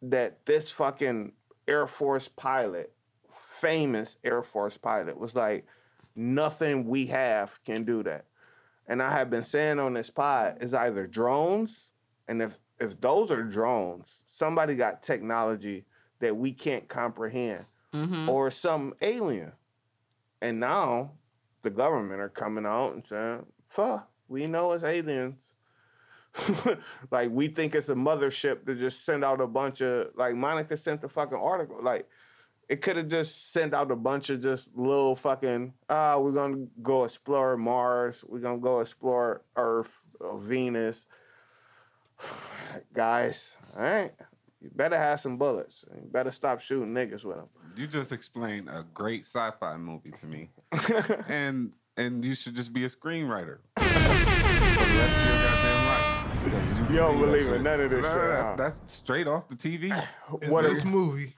that 0.00 0.46
this 0.46 0.70
fucking 0.70 1.32
Air 1.66 1.86
Force 1.86 2.28
pilot, 2.28 2.92
famous 3.32 4.18
Air 4.22 4.42
Force 4.42 4.78
pilot, 4.78 5.18
was 5.18 5.34
like, 5.34 5.66
nothing 6.14 6.86
we 6.86 7.06
have 7.06 7.58
can 7.64 7.84
do 7.84 8.02
that. 8.04 8.26
And 8.86 9.02
I 9.02 9.10
have 9.10 9.30
been 9.30 9.44
saying 9.44 9.80
on 9.80 9.94
this 9.94 10.10
pod 10.10 10.58
is 10.60 10.74
either 10.74 11.06
drones, 11.06 11.88
and 12.28 12.42
if 12.42 12.58
if 12.80 13.00
those 13.00 13.30
are 13.30 13.42
drones, 13.42 14.22
somebody 14.28 14.74
got 14.76 15.02
technology 15.02 15.84
that 16.20 16.36
we 16.36 16.52
can't 16.52 16.88
comprehend, 16.88 17.66
Mm-hmm. 17.92 18.28
or 18.28 18.50
some 18.50 18.94
alien. 19.02 19.52
And 20.42 20.58
now 20.58 21.12
the 21.62 21.70
government 21.70 22.20
are 22.20 22.28
coming 22.28 22.66
out 22.66 22.92
and 22.94 23.06
saying, 23.06 23.46
"Fuck, 23.68 24.10
we 24.26 24.46
know 24.48 24.72
it's 24.72 24.82
aliens." 24.82 25.54
like 27.10 27.30
we 27.30 27.46
think 27.48 27.74
it's 27.74 27.88
a 27.88 27.94
mothership 27.94 28.66
to 28.66 28.74
just 28.74 29.04
send 29.04 29.24
out 29.24 29.40
a 29.40 29.46
bunch 29.46 29.80
of 29.80 30.08
like 30.16 30.34
Monica 30.34 30.76
sent 30.76 31.00
the 31.00 31.08
fucking 31.08 31.38
article. 31.38 31.78
Like 31.80 32.08
it 32.68 32.80
could 32.80 32.96
have 32.96 33.08
just 33.08 33.52
sent 33.52 33.72
out 33.74 33.90
a 33.92 33.96
bunch 33.96 34.30
of 34.30 34.40
just 34.42 34.76
little 34.76 35.14
fucking 35.14 35.74
ah, 35.88 36.18
we're 36.18 36.32
gonna 36.32 36.66
go 36.82 37.04
explore 37.04 37.56
Mars, 37.56 38.24
we're 38.26 38.40
gonna 38.40 38.58
go 38.58 38.80
explore 38.80 39.42
Earth, 39.56 40.04
or 40.18 40.38
Venus. 40.38 41.06
Guys, 42.94 43.56
all 43.76 43.82
right. 43.82 44.12
You 44.60 44.70
better 44.74 44.96
have 44.96 45.20
some 45.20 45.36
bullets. 45.36 45.84
You 45.94 46.08
better 46.10 46.30
stop 46.30 46.60
shooting 46.60 46.94
niggas 46.94 47.24
with 47.24 47.36
them. 47.36 47.48
You 47.76 47.86
just 47.86 48.12
explained 48.12 48.68
a 48.70 48.84
great 48.94 49.24
sci-fi 49.24 49.76
movie 49.76 50.12
to 50.12 50.26
me, 50.26 50.48
and 51.28 51.72
and 51.96 52.24
you 52.24 52.34
should 52.34 52.54
just 52.54 52.72
be 52.72 52.84
a 52.84 52.88
screenwriter 52.88 53.58
for 53.76 53.84
the 53.84 53.90
rest 53.90 55.16
of 55.18 55.26
your 55.26 55.38
goddamn 55.44 55.86
life. 55.86 56.44
because 56.44 56.78
You 56.92 56.96
don't 56.98 57.18
believe 57.20 57.48
in 57.52 57.62
none 57.62 57.80
of 57.80 57.90
this 57.90 58.02
No, 58.02 58.08
shit, 58.14 58.28
That's, 58.30 58.48
huh? 58.48 58.54
that's 58.56 58.92
straight 58.92 59.26
off 59.26 59.48
the 59.48 59.54
TV. 59.56 59.84
In 60.42 60.50
What 60.50 60.62
this 60.62 60.82
a- 60.82 60.86
movie, 60.86 61.34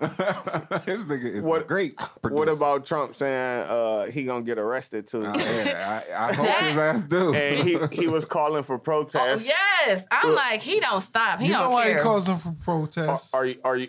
this 0.86 1.04
nigga 1.04 1.24
is 1.24 1.44
What- 1.44 1.66
great. 1.68 1.94
What 2.22 2.48
about 2.48 2.86
Trump 2.86 3.14
saying 3.16 3.68
uh, 3.68 4.06
he 4.10 4.24
gonna 4.24 4.42
get 4.44 4.58
arrested 4.58 5.06
too? 5.06 5.24
Uh, 5.24 5.34
yeah, 5.36 6.02
I, 6.16 6.28
I 6.28 6.32
hope 6.32 6.46
his 6.46 6.76
ass 6.78 7.04
do. 7.04 7.34
and 7.34 7.68
he, 7.68 7.78
he 7.92 8.08
was 8.08 8.24
calling 8.36 8.62
for 8.62 8.76
Oh, 8.76 8.78
protests. 8.78 9.46
yes. 9.46 10.06
I'm 10.10 10.34
like, 10.34 10.62
he 10.62 10.80
don't 10.80 11.00
stop. 11.02 11.40
He 11.40 11.48
you 11.48 11.52
don't 11.52 11.62
know 11.64 11.70
why 11.70 11.84
care. 11.88 11.96
he 11.98 12.02
calls 12.02 12.26
them 12.26 12.38
for 12.38 12.52
protests? 12.52 13.32
are 13.34 13.44
you 13.46 13.56
are 13.64 13.76
you? 13.76 13.88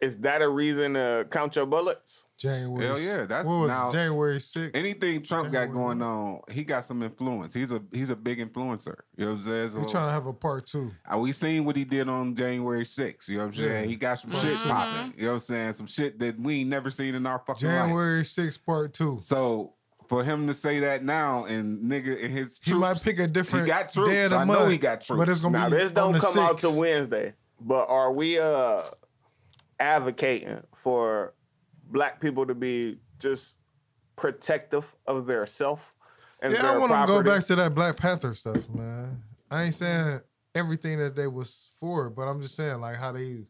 Is 0.00 0.16
that 0.18 0.42
a 0.42 0.48
reason 0.48 0.94
to 0.94 1.26
count 1.30 1.56
your 1.56 1.66
bullets? 1.66 2.24
January. 2.38 2.86
Hell 2.86 3.00
yeah, 3.00 3.26
that's- 3.26 3.44
what 3.44 3.58
was 3.58 3.68
now- 3.70 3.90
January 3.90 4.38
6th. 4.38 4.70
Anything 4.74 5.22
Trump 5.22 5.52
got 5.52 5.72
going 5.72 6.00
on, 6.00 6.40
he 6.50 6.64
got 6.64 6.84
some 6.84 7.02
influence. 7.02 7.52
He's 7.52 7.70
a 7.72 7.82
he's 7.92 8.10
a 8.10 8.16
big 8.16 8.38
influencer. 8.38 8.94
You 9.16 9.24
know 9.26 9.32
what 9.32 9.38
I'm 9.38 9.42
saying? 9.44 9.68
So, 9.70 9.78
He's 9.80 9.90
trying 9.90 10.06
to 10.08 10.12
have 10.12 10.26
a 10.26 10.32
part 10.32 10.64
two. 10.66 10.92
uh, 11.12 11.18
we 11.18 11.32
seen 11.32 11.64
what 11.64 11.76
he 11.76 11.84
did 11.84 12.08
on 12.08 12.34
January 12.36 12.84
6th. 12.84 13.28
You 13.28 13.38
know 13.38 13.44
what 13.44 13.48
I'm 13.48 13.54
saying? 13.54 13.84
Yeah. 13.84 13.88
He 13.90 13.96
got 13.96 14.18
some 14.20 14.30
Part 14.30 14.42
shit 14.44 14.58
two. 14.60 14.68
popping. 14.68 15.14
You 15.16 15.24
know 15.24 15.28
what 15.30 15.34
I'm 15.34 15.40
saying? 15.40 15.72
Some 15.74 15.86
shit 15.86 16.18
that 16.20 16.38
we 16.40 16.60
ain't 16.60 16.70
never 16.70 16.90
seen 16.90 17.14
in 17.14 17.26
our 17.26 17.40
fucking 17.46 17.68
life. 17.68 17.76
January 17.86 18.22
6th, 18.22 18.64
part 18.64 18.94
two. 18.94 19.18
So 19.22 19.74
for 20.06 20.22
him 20.24 20.46
to 20.46 20.54
say 20.54 20.78
that 20.80 21.04
now 21.04 21.44
and 21.44 21.90
nigga 21.90 22.24
and 22.24 22.32
his 22.32 22.60
he 22.64 22.72
might 22.72 23.02
pick 23.02 23.18
a 23.18 23.26
different 23.26 23.66
he 23.66 23.70
got 23.72 23.92
troops. 23.92 24.08
day 24.10 24.24
of 24.24 24.30
the 24.30 24.36
I 24.36 24.44
know 24.44 24.66
he 24.66 24.78
got 24.78 25.02
troops. 25.02 25.18
But 25.18 25.28
it's 25.28 25.42
gonna 25.42 25.58
Now 25.58 25.68
be 25.70 25.76
this 25.76 25.90
don't 25.90 26.12
the 26.14 26.20
come 26.20 26.38
out 26.38 26.58
to 26.60 26.70
Wednesday, 26.70 27.34
but 27.60 27.90
are 27.90 28.10
we 28.12 28.38
uh 28.38 28.80
advocating 29.80 30.62
for 30.74 31.34
black 31.90 32.20
people 32.20 32.46
to 32.46 32.54
be 32.54 32.98
just 33.18 33.56
protective 34.16 34.94
of 35.06 35.26
their 35.26 35.46
self 35.46 35.94
and 36.40 36.52
Yeah, 36.52 36.62
their 36.62 36.72
I 36.72 36.78
want 36.78 36.92
to 36.92 37.06
go 37.06 37.22
back 37.22 37.44
to 37.44 37.56
that 37.56 37.74
Black 37.74 37.96
Panther 37.96 38.34
stuff, 38.34 38.68
man. 38.70 39.22
I 39.50 39.64
ain't 39.64 39.74
saying 39.74 40.20
everything 40.54 40.98
that 40.98 41.16
they 41.16 41.26
was 41.26 41.70
for, 41.80 42.10
but 42.10 42.22
I'm 42.22 42.40
just 42.42 42.54
saying 42.54 42.80
like 42.80 42.96
how 42.96 43.12
they 43.12 43.46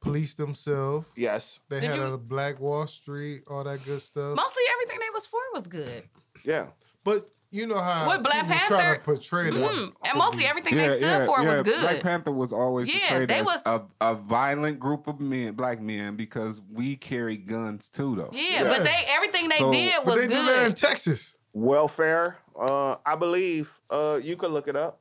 police 0.00 0.34
themselves. 0.34 1.08
yes, 1.16 1.60
They 1.68 1.80
Did 1.80 1.86
had 1.90 1.96
you- 1.96 2.02
a 2.14 2.18
Black 2.18 2.60
Wall 2.60 2.86
Street, 2.86 3.42
all 3.48 3.64
that 3.64 3.84
good 3.84 4.00
stuff. 4.02 4.36
Mostly 4.36 4.62
everything 4.72 4.98
they 5.00 5.10
was 5.12 5.26
for 5.26 5.40
was 5.54 5.66
good. 5.66 6.04
yeah. 6.44 6.66
But 7.04 7.28
you 7.50 7.66
know 7.66 7.78
how 7.80 8.08
With 8.08 8.22
Black 8.22 8.42
people 8.46 8.56
try 8.66 8.66
to 8.68 8.74
Panther, 8.84 9.00
portray 9.04 9.50
them. 9.50 9.62
Mm, 9.62 9.92
and 10.08 10.18
mostly 10.18 10.44
everything 10.46 10.74
they 10.76 10.96
stood 10.98 11.26
for 11.26 11.42
was 11.44 11.62
good. 11.62 11.80
Black 11.80 12.00
Panther 12.00 12.32
was 12.32 12.52
always 12.52 12.88
Yeah, 12.88 13.08
portrayed 13.08 13.28
they 13.28 13.38
as 13.38 13.46
was- 13.46 13.62
a, 13.66 13.82
a 14.00 14.14
violent 14.14 14.78
group 14.78 15.06
of 15.06 15.20
men, 15.20 15.54
black 15.54 15.80
men, 15.80 16.16
because 16.16 16.60
we 16.72 16.96
carry 16.96 17.36
guns 17.36 17.90
too, 17.90 18.16
though. 18.16 18.30
yeah, 18.32 18.62
Yeah. 18.62 18.68
but 18.68 18.84
they 18.84 19.04
everything 19.08 19.48
they 19.48 19.58
So- 19.58 19.72
did 19.72 19.92
But 20.04 20.06
was 20.06 20.16
they 20.16 20.26
do 20.28 20.34
that 20.46 20.66
in. 20.66 20.74
Texas. 20.74 21.36
welfare. 21.52 22.38
Uh, 22.58 22.96
I 23.04 23.16
believe 23.16 23.80
uh, 23.90 24.18
you 24.22 24.36
could 24.36 24.50
look 24.50 24.68
it 24.68 24.76
up. 24.76 25.00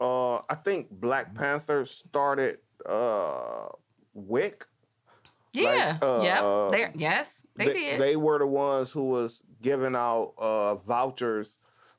Uh, 0.00 0.36
I 0.48 0.54
think 0.64 0.90
Black 0.90 1.34
Panther 1.34 1.84
started 1.84 2.58
uh, 2.86 3.66
WIC. 4.14 4.66
Yeah, 5.52 5.98
like, 6.00 6.04
uh, 6.04 6.20
yep. 6.22 6.42
uh, 6.42 6.70
They, 6.70 6.88
yes, 6.94 7.44
they, 7.56 7.64
did. 7.66 8.00
They 8.00 8.14
were 8.16 8.38
the 8.38 8.46
ones 8.46 8.92
who 8.92 9.10
was 9.10 9.42
giving 9.62 9.94
out 9.94 10.34
uh, 10.38 10.74
vouchers 10.76 11.58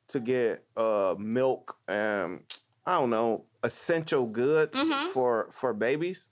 to 0.10 0.20
get 0.20 0.66
uh, 0.76 1.16
milk 1.18 1.78
and 1.88 2.42
I 2.86 3.00
don't 3.00 3.10
know 3.10 3.46
essential 3.64 4.26
goods 4.26 4.78
Mm-hmm. 4.78 5.10
for 5.12 5.48
for 5.52 5.74
babies. 5.74 6.28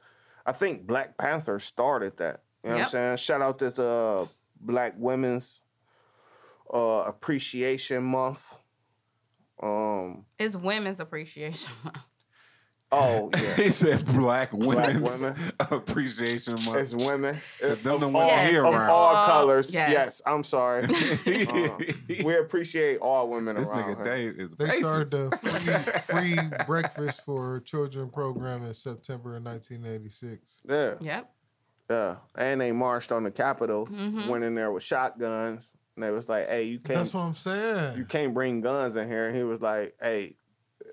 I 0.45 0.51
think 0.51 0.87
Black 0.87 1.17
Panther 1.17 1.59
started 1.59 2.17
that. 2.17 2.41
You 2.63 2.71
know 2.71 2.75
what 2.77 2.83
I'm 2.85 2.89
saying? 2.89 3.17
Shout 3.17 3.41
out 3.41 3.59
to 3.59 3.69
the 3.69 4.27
Black 4.59 4.93
Women's 4.97 5.61
uh, 6.73 7.03
Appreciation 7.07 8.03
Month. 8.03 8.59
Um. 9.61 10.25
it's 10.39 10.55
Women's 10.55 10.99
Appreciation 10.99 11.71
Month. 11.83 11.97
Oh 12.91 13.29
yeah. 13.35 13.55
he 13.55 13.69
said 13.69 14.03
Black 14.05 14.51
Women's 14.51 15.21
women. 15.21 15.51
Appreciation 15.59 16.55
Month. 16.65 16.75
It's 16.77 16.93
women. 16.93 17.37
It's 17.61 17.81
them 17.83 17.95
of 17.95 17.99
the 18.01 18.07
all, 18.07 18.27
women 18.27 18.49
here 18.49 18.65
of 18.65 18.73
around. 18.73 18.89
all 18.89 19.15
Uh, 19.15 19.25
colors. 19.27 19.71
yes. 19.73 19.91
Yes. 19.91 20.21
I'm 20.25 20.43
sorry. 20.43 20.87
Uh, 21.29 21.77
we 22.25 22.35
appreciate 22.37 22.97
all 22.97 23.29
women 23.29 23.55
this 23.55 23.67
around. 23.67 23.95
nigga 23.95 24.05
here. 24.07 24.15
Dave 24.15 24.39
is 24.39 24.55
They 24.55 24.79
started 24.81 25.09
the 25.11 25.37
free, 26.07 26.35
free 26.35 26.65
breakfast 26.65 27.21
for 27.23 27.59
children 27.61 28.09
program 28.09 28.65
in 28.65 28.73
September 28.73 29.35
of 29.35 29.43
1986. 29.43 30.61
Yeah, 30.67 30.95
Yep. 31.01 31.31
yeah. 31.89 32.15
And 32.35 32.59
they 32.61 32.71
marched 32.71 33.11
on 33.11 33.23
the 33.23 33.31
Capitol, 33.31 33.85
Mm-hmm. 33.87 34.27
went 34.29 34.43
in 34.43 34.55
there 34.55 34.71
with 34.71 34.83
shotguns, 34.83 35.69
and 35.95 36.03
they 36.03 36.11
was 36.11 36.27
like, 36.27 36.47
"Hey, 36.49 36.63
you 36.63 36.79
can't, 36.79 36.99
That's 36.99 37.13
what 37.13 37.21
I'm 37.21 37.35
saying. 37.35 37.97
you 37.97 38.05
can't 38.05 38.33
bring 38.33 38.61
guns 38.61 38.95
in 38.95 39.07
here." 39.07 39.27
And 39.27 39.35
he 39.37 39.43
was 39.43 39.61
like, 39.61 39.95
"Hey, 40.01 40.35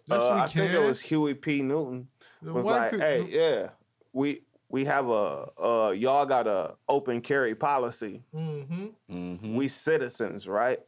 Yes, 0.06 0.22
uh, 0.22 0.32
we 0.34 0.40
I 0.40 0.46
think 0.46 0.70
it 0.70 0.76
can. 0.76 0.86
was 0.86 1.00
Huey 1.00 1.34
P. 1.34 1.62
Newton 1.62 2.08
The 2.42 2.52
was 2.52 2.64
like, 2.64 2.92
people- 2.92 3.06
"Hey, 3.06 3.26
yeah, 3.28 3.70
we 4.12 4.42
we 4.68 4.84
have 4.84 5.08
a 5.08 5.48
uh, 5.62 5.92
y'all 5.96 6.26
got 6.26 6.46
a 6.46 6.74
open 6.88 7.20
carry 7.20 7.54
policy. 7.54 8.22
Mhm. 8.34 8.92
Mhm. 9.10 9.54
We 9.54 9.68
citizens, 9.68 10.46
right?" 10.46 10.80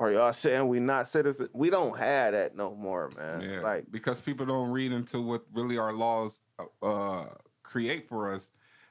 Or 0.00 0.12
y'all 0.12 0.32
saying 0.32 0.68
we 0.68 0.78
not 0.78 1.08
citizens? 1.08 1.48
We 1.52 1.70
don't 1.70 1.98
have 1.98 2.32
that 2.32 2.54
no 2.54 2.72
more, 2.76 3.10
man. 3.18 3.40
Yeah, 3.40 3.60
Like, 3.62 3.90
because 3.90 4.20
people 4.20 4.46
don't 4.46 4.70
read 4.70 4.92
into 4.92 5.20
what 5.20 5.42
really 5.52 5.76
our 5.76 5.92
laws 5.92 6.40
uh, 6.82 7.24
create 7.64 8.08
for 8.08 8.32
us, 8.32 8.50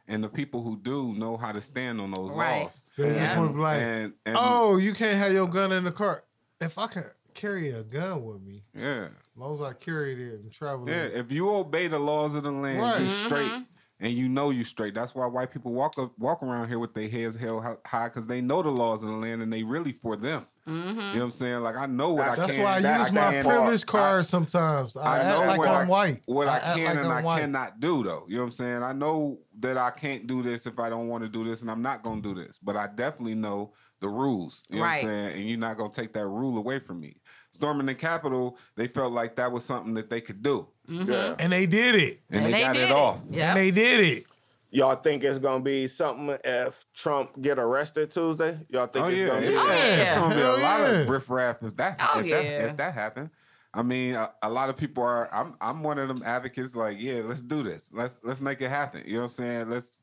and 0.09 0.21
the 0.21 0.28
people 0.28 0.61
who 0.63 0.75
do 0.75 1.13
know 1.13 1.38
how 1.38 1.53
to 1.53 1.61
stand 1.61 2.01
on 2.01 2.11
those 2.11 2.32
Right. 2.32 2.63
laws. 2.63 2.82
They 2.97 3.07
just 3.09 3.19
Yeah. 3.21 3.39
want 3.39 3.51
to 3.51 3.55
be 3.55 3.61
like, 3.61 3.82
and, 3.82 4.13
and 4.25 4.36
oh, 4.38 4.75
you 4.75 4.93
can't 4.93 5.17
have 5.17 5.32
your 5.32 5.47
gun 5.47 5.71
in 5.71 5.86
the 5.86 5.91
car. 5.93 6.23
If 6.59 6.78
I 6.78 6.88
can 6.88 7.05
carry 7.38 7.69
a 7.71 7.83
gun 7.83 8.23
with 8.23 8.41
me, 8.41 8.63
yeah, 8.75 9.05
as 9.05 9.38
long 9.38 9.53
as 9.55 9.61
I 9.61 9.73
carry 9.73 10.13
it 10.13 10.39
and 10.41 10.51
travel 10.51 10.89
yeah. 10.89 11.03
it. 11.05 11.13
If 11.15 11.31
you 11.31 11.49
obey 11.49 11.88
the 11.88 11.99
laws 11.99 12.33
of 12.35 12.43
the 12.43 12.51
land, 12.51 12.79
Right. 12.81 12.99
you 13.01 13.07
Mm-hmm. 13.07 13.25
straight. 13.27 13.51
And 13.99 14.13
you 14.13 14.29
know 14.29 14.51
you 14.51 14.63
straight. 14.63 14.93
That's 14.93 15.15
why 15.15 15.25
white 15.25 15.49
people 15.49 15.73
walk 15.73 15.97
up, 15.97 16.11
walk 16.19 16.43
around 16.43 16.67
here 16.67 16.77
with 16.77 16.93
their 16.93 17.09
heads 17.09 17.35
held 17.35 17.63
high 17.83 18.09
because 18.09 18.27
they 18.27 18.41
know 18.41 18.61
the 18.61 18.69
laws 18.69 19.01
of 19.01 19.09
the 19.09 19.15
land 19.15 19.41
and 19.41 19.51
they 19.51 19.63
really 19.63 19.91
for 19.91 20.15
them. 20.15 20.45
Mm-hmm. 20.67 20.88
You 20.89 20.93
know 20.93 21.11
what 21.13 21.23
I'm 21.23 21.31
saying? 21.31 21.61
Like 21.61 21.77
I 21.77 21.88
know 21.88 22.13
what 22.13 22.29
I 22.29 22.35
can 22.35 22.47
do. 22.47 22.53
That's 22.53 22.57
why 22.59 22.73
I 22.75 22.81
that- 22.81 22.99
use 22.99 23.07
I 23.07 23.11
my 23.11 23.31
can- 23.31 23.45
privilege 23.45 23.85
card 23.88 24.25
sometimes. 24.27 24.95
I, 24.95 25.01
I 25.01 25.17
act 25.17 25.27
know 25.41 25.47
like 25.47 25.57
what 25.57 25.67
I'm 25.69 25.88
I, 25.88 25.89
white. 25.89 26.21
What 26.27 26.47
I, 26.47 26.57
act 26.57 26.65
can 26.77 26.85
like 26.85 26.95
and 26.97 27.05
I'm 27.07 27.11
I 27.11 27.21
white. 27.23 27.41
cannot 27.41 27.79
do, 27.79 28.03
though. 28.03 28.25
You 28.27 28.35
know 28.35 28.41
what 28.43 28.45
I'm 28.45 28.51
saying? 28.51 28.83
I 28.83 28.93
know 28.93 29.39
that 29.61 29.77
I 29.77 29.89
can't 29.89 30.27
do 30.27 30.43
this 30.43 30.67
if 30.67 30.77
I 30.77 30.89
don't 30.89 31.07
want 31.07 31.23
to 31.23 31.29
do 31.29 31.43
this, 31.43 31.63
and 31.63 31.71
I'm 31.71 31.81
not 31.81 32.03
gonna 32.03 32.21
do 32.21 32.35
this. 32.35 32.59
But 32.61 32.77
I 32.77 32.85
definitely 32.93 33.33
know 33.33 33.73
the 33.99 34.09
rules. 34.09 34.63
You 34.69 34.77
know 34.77 34.83
Right. 34.83 35.03
what 35.03 35.09
I'm 35.11 35.17
saying? 35.25 35.38
And 35.39 35.49
you're 35.49 35.57
not 35.57 35.75
gonna 35.75 35.89
take 35.91 36.13
that 36.13 36.27
rule 36.27 36.59
away 36.59 36.77
from 36.77 36.99
me. 36.99 37.17
Storming 37.58 37.88
the 37.88 37.95
Capitol, 37.95 38.58
they 38.76 38.88
felt 38.88 39.12
like 39.12 39.36
that 39.38 39.51
was 39.51 39.66
something 39.66 39.95
that 39.95 40.10
they 40.10 40.22
could 40.22 40.41
do, 40.43 40.68
mm-hmm. 40.88 41.12
yeah. 41.12 41.36
And 41.39 41.51
they 41.51 41.66
did 41.66 41.95
it. 41.95 42.22
and, 42.30 42.38
And 42.38 42.45
they, 42.45 42.51
they 42.51 42.60
got 42.60 42.76
it 42.76 42.84
it. 42.84 42.91
off. 42.91 43.20
Yep. 43.30 43.49
And 43.49 43.58
they 43.58 43.72
did 43.72 43.99
it. 43.99 44.26
Y'all 44.70 44.95
think 44.95 45.24
it's 45.24 45.39
gonna 45.39 45.64
be 45.64 45.88
something 45.88 46.38
if 46.43 46.86
Trump 46.93 47.41
get 47.41 47.58
arrested 47.58 48.12
Tuesday? 48.12 48.58
Y'all 48.70 48.88
think 48.88 49.05
Oh 49.05 49.08
it's 49.10 49.18
yeah, 49.18 49.28
gonna 49.28 49.41
be? 49.41 49.47
Oh, 49.47 49.68
yeah. 49.68 50.01
it's 50.01 50.12
gonna 50.12 50.36
be 50.36 50.41
a 50.41 50.51
lot 50.64 50.82
of 50.82 51.10
riffraff 51.10 51.64
if 51.64 51.76
that 51.78 51.95
Oh, 51.99 52.20
if, 52.20 52.30
that 52.30 52.43
yeah. 52.43 52.66
if 52.68 52.78
that 52.78 52.93
happened. 52.93 53.30
I 53.74 53.82
mean, 53.84 54.16
a, 54.16 54.32
a 54.43 54.49
lot 54.49 54.70
of 54.70 54.76
people 54.78 55.03
are. 55.03 55.30
I'm 55.34 55.55
I'm 55.62 55.84
one 55.84 55.97
of 55.99 56.08
them 56.10 56.22
advocates. 56.26 56.76
Like, 56.76 57.01
yeah, 57.01 57.22
let's 57.24 57.41
do 57.41 57.64
this. 57.64 57.91
Let's 57.93 58.20
let's 58.24 58.41
make 58.41 58.62
it 58.62 58.70
happen. 58.70 59.03
You 59.05 59.14
know 59.16 59.20
what 59.20 59.26
I'm 59.26 59.30
saying? 59.30 59.70
Let's 59.70 59.99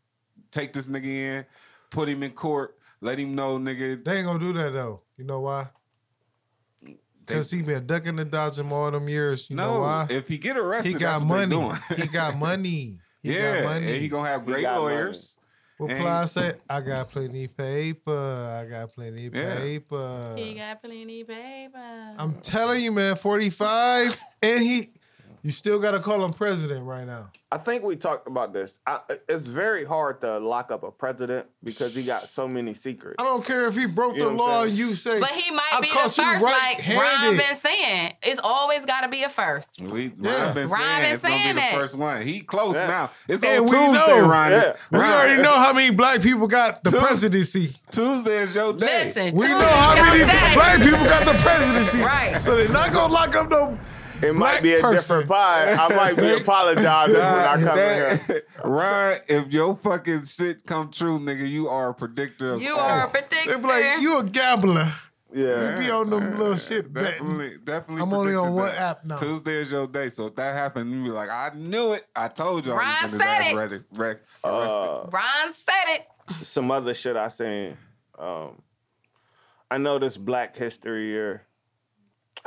take 0.50 0.72
this 0.72 0.88
nigga 0.88 1.06
in, 1.06 1.46
put 1.90 2.08
him 2.08 2.22
in 2.22 2.30
court, 2.30 2.78
let 3.00 3.18
him 3.18 3.34
know, 3.34 3.58
nigga. 3.58 4.02
They 4.02 4.16
ain't 4.18 4.26
gonna 4.26 4.38
do 4.44 4.52
that 4.54 4.72
though. 4.72 5.02
You 5.18 5.24
know 5.24 5.40
why? 5.40 5.68
Because 7.26 7.50
he 7.50 7.62
been 7.62 7.86
ducking 7.86 8.18
and 8.18 8.30
dodging 8.30 8.70
all 8.72 8.90
them 8.90 9.08
years. 9.08 9.48
You 9.48 9.56
know 9.56 9.74
no, 9.74 9.80
why? 9.80 10.06
if 10.10 10.28
he 10.28 10.38
get 10.38 10.56
arrested, 10.56 10.92
He 10.92 10.98
got 10.98 11.20
that's 11.20 11.20
what 11.20 11.48
money. 11.48 11.50
doing. 11.50 11.76
he 11.96 12.06
got 12.08 12.36
money. 12.38 12.96
He 13.22 13.32
yeah, 13.32 13.60
got 13.60 13.64
money. 13.64 13.86
and 13.92 13.96
he 14.02 14.08
gonna 14.08 14.28
have 14.28 14.44
great 14.44 14.62
got 14.62 14.80
lawyers. 14.80 15.38
Well, 15.78 15.90
and- 15.90 16.00
Ply 16.00 16.24
said, 16.26 16.60
I 16.70 16.80
got 16.82 17.10
plenty 17.10 17.48
paper. 17.48 18.62
I 18.64 18.70
got 18.70 18.90
plenty 18.90 19.30
Yeah. 19.32 19.56
paper. 19.56 20.34
He 20.36 20.54
got 20.54 20.82
plenty 20.82 21.24
paper. 21.24 22.14
I'm 22.18 22.34
telling 22.40 22.82
you, 22.84 22.92
man, 22.92 23.16
45. 23.16 24.22
And 24.42 24.62
he 24.62 24.88
you 25.44 25.50
still 25.50 25.78
gotta 25.78 26.00
call 26.00 26.24
him 26.24 26.32
president 26.32 26.84
right 26.86 27.06
now. 27.06 27.28
I 27.52 27.58
think 27.58 27.84
we 27.84 27.94
talked 27.96 28.26
about 28.26 28.52
this. 28.54 28.78
I, 28.86 29.00
it's 29.28 29.46
very 29.46 29.84
hard 29.84 30.20
to 30.22 30.38
lock 30.38 30.72
up 30.72 30.82
a 30.82 30.90
president 30.90 31.46
because 31.62 31.94
he 31.94 32.02
got 32.02 32.28
so 32.28 32.48
many 32.48 32.72
secrets. 32.74 33.16
I 33.20 33.24
don't 33.24 33.44
care 33.44 33.68
if 33.68 33.76
he 33.76 33.84
broke 33.86 34.16
You 34.16 34.24
the 34.24 34.30
know 34.30 34.36
what 34.36 34.44
I'm 34.44 34.50
law 34.50 34.60
saying? 34.62 34.70
and 34.70 34.78
you 34.78 34.96
say 34.96 35.20
but 35.20 35.30
he 35.30 35.50
might 35.52 35.68
I 35.74 35.80
be 35.82 35.88
the 35.88 35.92
caught 35.92 36.02
first, 36.14 36.18
you 36.18 36.24
like 36.24 36.78
Ron 36.88 36.96
right-handed. 36.96 37.38
been 37.46 37.56
saying. 37.56 38.12
It's 38.22 38.40
always 38.42 38.84
got 38.86 39.02
to 39.02 39.08
be 39.08 39.22
a 39.22 39.28
first. 39.28 39.80
We 39.82 40.12
Yeah. 40.18 40.46
Ron 40.46 40.54
been 40.54 40.68
Ron 40.68 40.80
saying 40.80 41.02
been 41.02 41.14
it's 41.14 41.22
gonna 41.22 41.34
be 41.36 41.42
saying 41.42 41.54
the 41.56 41.78
first 41.78 41.94
one. 41.96 42.22
He 42.22 42.40
close 42.40 42.74
Yeah. 42.76 42.86
now. 42.86 43.10
It's 43.28 43.44
And 43.44 43.58
on 43.58 43.64
we 43.66 43.70
Tuesday, 43.70 44.18
know. 44.20 44.28
Ron. 44.28 44.50
Yeah. 44.50 44.72
We 44.90 44.98
Ron, 44.98 45.10
already 45.12 45.42
know 45.42 45.52
how 45.54 45.72
many 45.74 45.94
black 45.94 46.22
people 46.22 46.46
got 46.48 46.82
the 46.82 46.90
Two- 46.90 46.98
presidency. 47.00 47.76
Tuesday 47.90 48.38
is 48.38 48.54
your 48.54 48.72
day. 48.72 49.04
Listen, 49.04 49.24
We 49.26 49.30
Tuesday 49.46 49.48
know 49.50 49.66
how 49.68 49.94
many 50.10 50.24
that. 50.24 50.52
black 50.54 50.80
people 50.80 51.04
got 51.04 51.24
the 51.26 51.38
presidency. 51.42 51.98
Right. 51.98 52.40
So 52.42 52.56
they're 52.56 52.68
not 52.70 52.92
gonna 52.92 53.12
lock 53.12 53.36
up 53.36 53.50
no 53.50 53.78
It 54.24 54.34
might 54.34 54.62
be 54.62 54.74
a 54.74 54.80
person. 54.80 54.94
different 55.20 55.28
vibe. 55.30 55.78
I 55.78 55.96
might 55.96 56.16
be 56.16 56.32
apologizing 56.42 57.14
when 57.14 57.24
I 57.24 57.56
Nah, 57.56 57.66
come 57.68 57.78
in 57.78 57.94
here. 57.94 58.16
that- 58.28 58.44
Ron, 58.64 59.16
if 59.28 59.52
your 59.52 59.76
fucking 59.76 60.24
shit 60.24 60.64
come 60.66 60.90
true, 60.90 61.18
nigga, 61.18 61.48
you 61.48 61.68
are 61.68 61.90
a 61.90 61.94
predictor 61.94 62.54
of 62.54 62.62
You 62.62 62.74
all. 62.74 62.80
are 62.80 63.06
a 63.06 63.08
predictor. 63.10 63.50
They 63.54 63.56
be 63.60 63.66
like, 63.66 64.00
you 64.00 64.18
a 64.18 64.24
gambler. 64.24 64.92
Yeah. 65.32 65.56
Just 65.58 65.80
be 65.80 65.90
on 65.90 66.10
them 66.10 66.38
little 66.38 66.56
shit 66.56 66.92
betting. 66.92 67.10
Definitely, 67.10 67.58
definitely. 67.64 68.02
I'm 68.02 68.12
only 68.14 68.34
on 68.36 68.54
predicted 68.54 68.78
one 68.80 68.88
app 68.88 69.04
now. 69.04 69.16
Tuesday 69.16 69.56
is 69.56 69.72
your 69.72 69.88
day, 69.88 70.08
so 70.08 70.26
if 70.26 70.36
that 70.36 70.54
happened, 70.54 70.92
you 70.92 71.02
be 71.02 71.10
like, 71.10 71.28
I 71.28 71.50
knew 71.56 71.92
it. 71.92 72.06
I 72.14 72.28
told 72.28 72.64
y'all. 72.66 72.76
Ryan 72.76 73.08
said 73.08 73.18
getting 73.18 73.42
his 73.42 73.46
ass 73.46 73.50
it. 73.52 73.56
Ready, 73.56 73.80
re- 73.94 74.14
Uh, 74.44 75.06
Ron 75.10 75.52
said 75.52 75.72
it. 75.88 76.06
some 76.46 76.70
other 76.70 76.94
shit 76.94 77.16
I 77.16 77.28
seen. 77.30 77.76
Um, 78.16 78.62
I 79.70 79.78
know 79.78 79.98
this 79.98 80.16
Black 80.16 80.56
History 80.56 81.06
Year. 81.06 81.42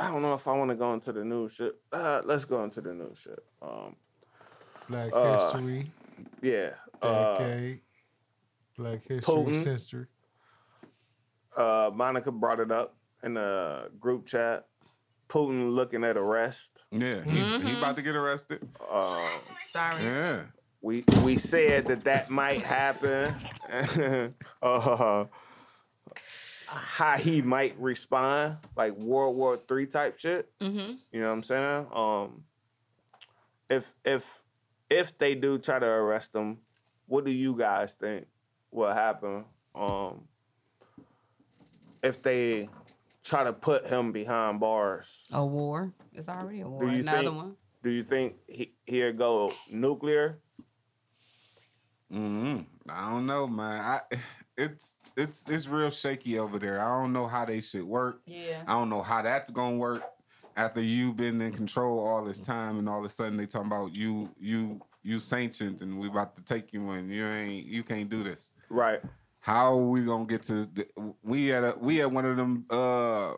I 0.00 0.10
don't 0.10 0.22
know 0.22 0.34
if 0.34 0.46
I 0.46 0.52
want 0.52 0.70
to 0.70 0.76
go 0.76 0.92
into 0.94 1.12
the 1.12 1.24
new 1.24 1.48
shit. 1.48 1.74
Uh, 1.92 2.22
let's 2.24 2.44
go 2.44 2.62
into 2.62 2.80
the 2.80 2.94
new 2.94 3.12
shit. 3.20 3.42
Um, 3.60 3.96
Black 4.88 5.10
Uh, 5.12 5.38
history, 5.52 5.90
yeah. 6.40 6.70
Uh, 7.02 7.38
Black 8.76 9.02
history, 9.04 9.34
Putin. 9.34 9.54
century. 9.54 10.06
uh, 11.56 11.90
Monica 11.92 12.30
brought 12.30 12.60
it 12.60 12.70
up 12.70 12.94
in 13.24 13.34
the 13.34 13.90
group 13.98 14.26
chat. 14.26 14.66
Putin 15.28 15.74
looking 15.74 16.04
at 16.04 16.16
arrest. 16.16 16.84
Yeah, 16.90 17.22
he, 17.24 17.30
Mm-hmm. 17.38 17.66
he 17.66 17.76
about 17.78 17.96
to 17.96 18.02
get 18.02 18.14
arrested. 18.16 18.66
Uh, 18.88 19.20
Sorry. 19.70 20.02
Yeah. 20.04 20.42
we 20.80 21.04
we 21.24 21.36
said 21.36 21.86
that 21.86 22.04
that 22.04 22.30
might 22.30 22.62
happen. 22.62 23.34
uh, 24.62 25.24
how 26.68 27.16
he 27.16 27.40
might 27.42 27.74
respond, 27.78 28.58
like 28.76 28.94
World 28.96 29.36
War 29.36 29.58
Three 29.66 29.86
type 29.86 30.18
shit. 30.18 30.50
Mm-hmm. 30.60 30.94
You 31.12 31.20
know 31.20 31.26
what 31.28 31.32
I'm 31.32 31.42
saying? 31.42 31.86
Um, 31.92 32.44
if 33.70 33.92
if 34.04 34.40
if 34.90 35.16
they 35.18 35.34
do 35.34 35.58
try 35.58 35.78
to 35.78 35.86
arrest 35.86 36.34
him, 36.34 36.58
what 37.06 37.24
do 37.24 37.30
you 37.30 37.56
guys 37.56 37.92
think 37.94 38.26
will 38.70 38.92
happen? 38.92 39.44
Um, 39.74 40.28
if 42.02 42.22
they 42.22 42.68
try 43.24 43.44
to 43.44 43.52
put 43.52 43.86
him 43.86 44.12
behind 44.12 44.60
bars, 44.60 45.26
A 45.32 45.44
war. 45.44 45.92
It's 46.14 46.28
already 46.28 46.60
a 46.60 46.68
war. 46.68 46.80
do 46.84 46.90
you 46.92 47.00
Another 47.02 47.22
think? 47.24 47.34
one. 47.36 47.56
Do 47.82 47.90
you 47.90 48.02
think 48.02 48.36
he 48.46 48.72
he'll 48.86 49.12
go 49.12 49.52
nuclear? 49.70 50.38
hmm 52.10 52.60
I 52.90 53.10
don't 53.10 53.26
know, 53.26 53.46
man. 53.46 53.80
I 53.80 54.00
it's 54.58 54.98
it's 55.16 55.48
it's 55.48 55.66
real 55.68 55.90
shaky 55.90 56.38
over 56.38 56.58
there. 56.58 56.80
I 56.80 57.00
don't 57.00 57.12
know 57.12 57.26
how 57.26 57.44
they 57.44 57.60
should 57.60 57.84
work. 57.84 58.20
Yeah. 58.26 58.62
I 58.66 58.72
don't 58.72 58.90
know 58.90 59.02
how 59.02 59.22
that's 59.22 59.50
gonna 59.50 59.76
work 59.76 60.02
after 60.56 60.82
you 60.82 61.12
been 61.12 61.40
in 61.40 61.52
control 61.52 62.00
all 62.06 62.24
this 62.24 62.40
time 62.40 62.78
and 62.78 62.88
all 62.88 62.98
of 62.98 63.04
a 63.04 63.08
sudden 63.08 63.36
they 63.36 63.46
talking 63.46 63.68
about 63.68 63.96
you 63.96 64.28
you 64.38 64.80
you 65.02 65.20
sanctions 65.20 65.80
and 65.82 65.98
we 65.98 66.08
about 66.08 66.36
to 66.36 66.44
take 66.44 66.72
you 66.72 66.90
in. 66.92 67.08
You 67.08 67.26
ain't 67.26 67.66
you 67.66 67.82
can't 67.82 68.08
do 68.10 68.22
this. 68.22 68.52
Right. 68.68 69.00
How 69.40 69.72
are 69.74 69.76
we 69.76 70.04
gonna 70.04 70.26
get 70.26 70.42
to 70.44 70.66
the, 70.66 70.86
we 71.22 71.52
at 71.52 71.62
a 71.64 71.74
we 71.80 72.00
at 72.02 72.10
one 72.10 72.24
of 72.26 72.36
them 72.36 72.66
uh 72.70 73.34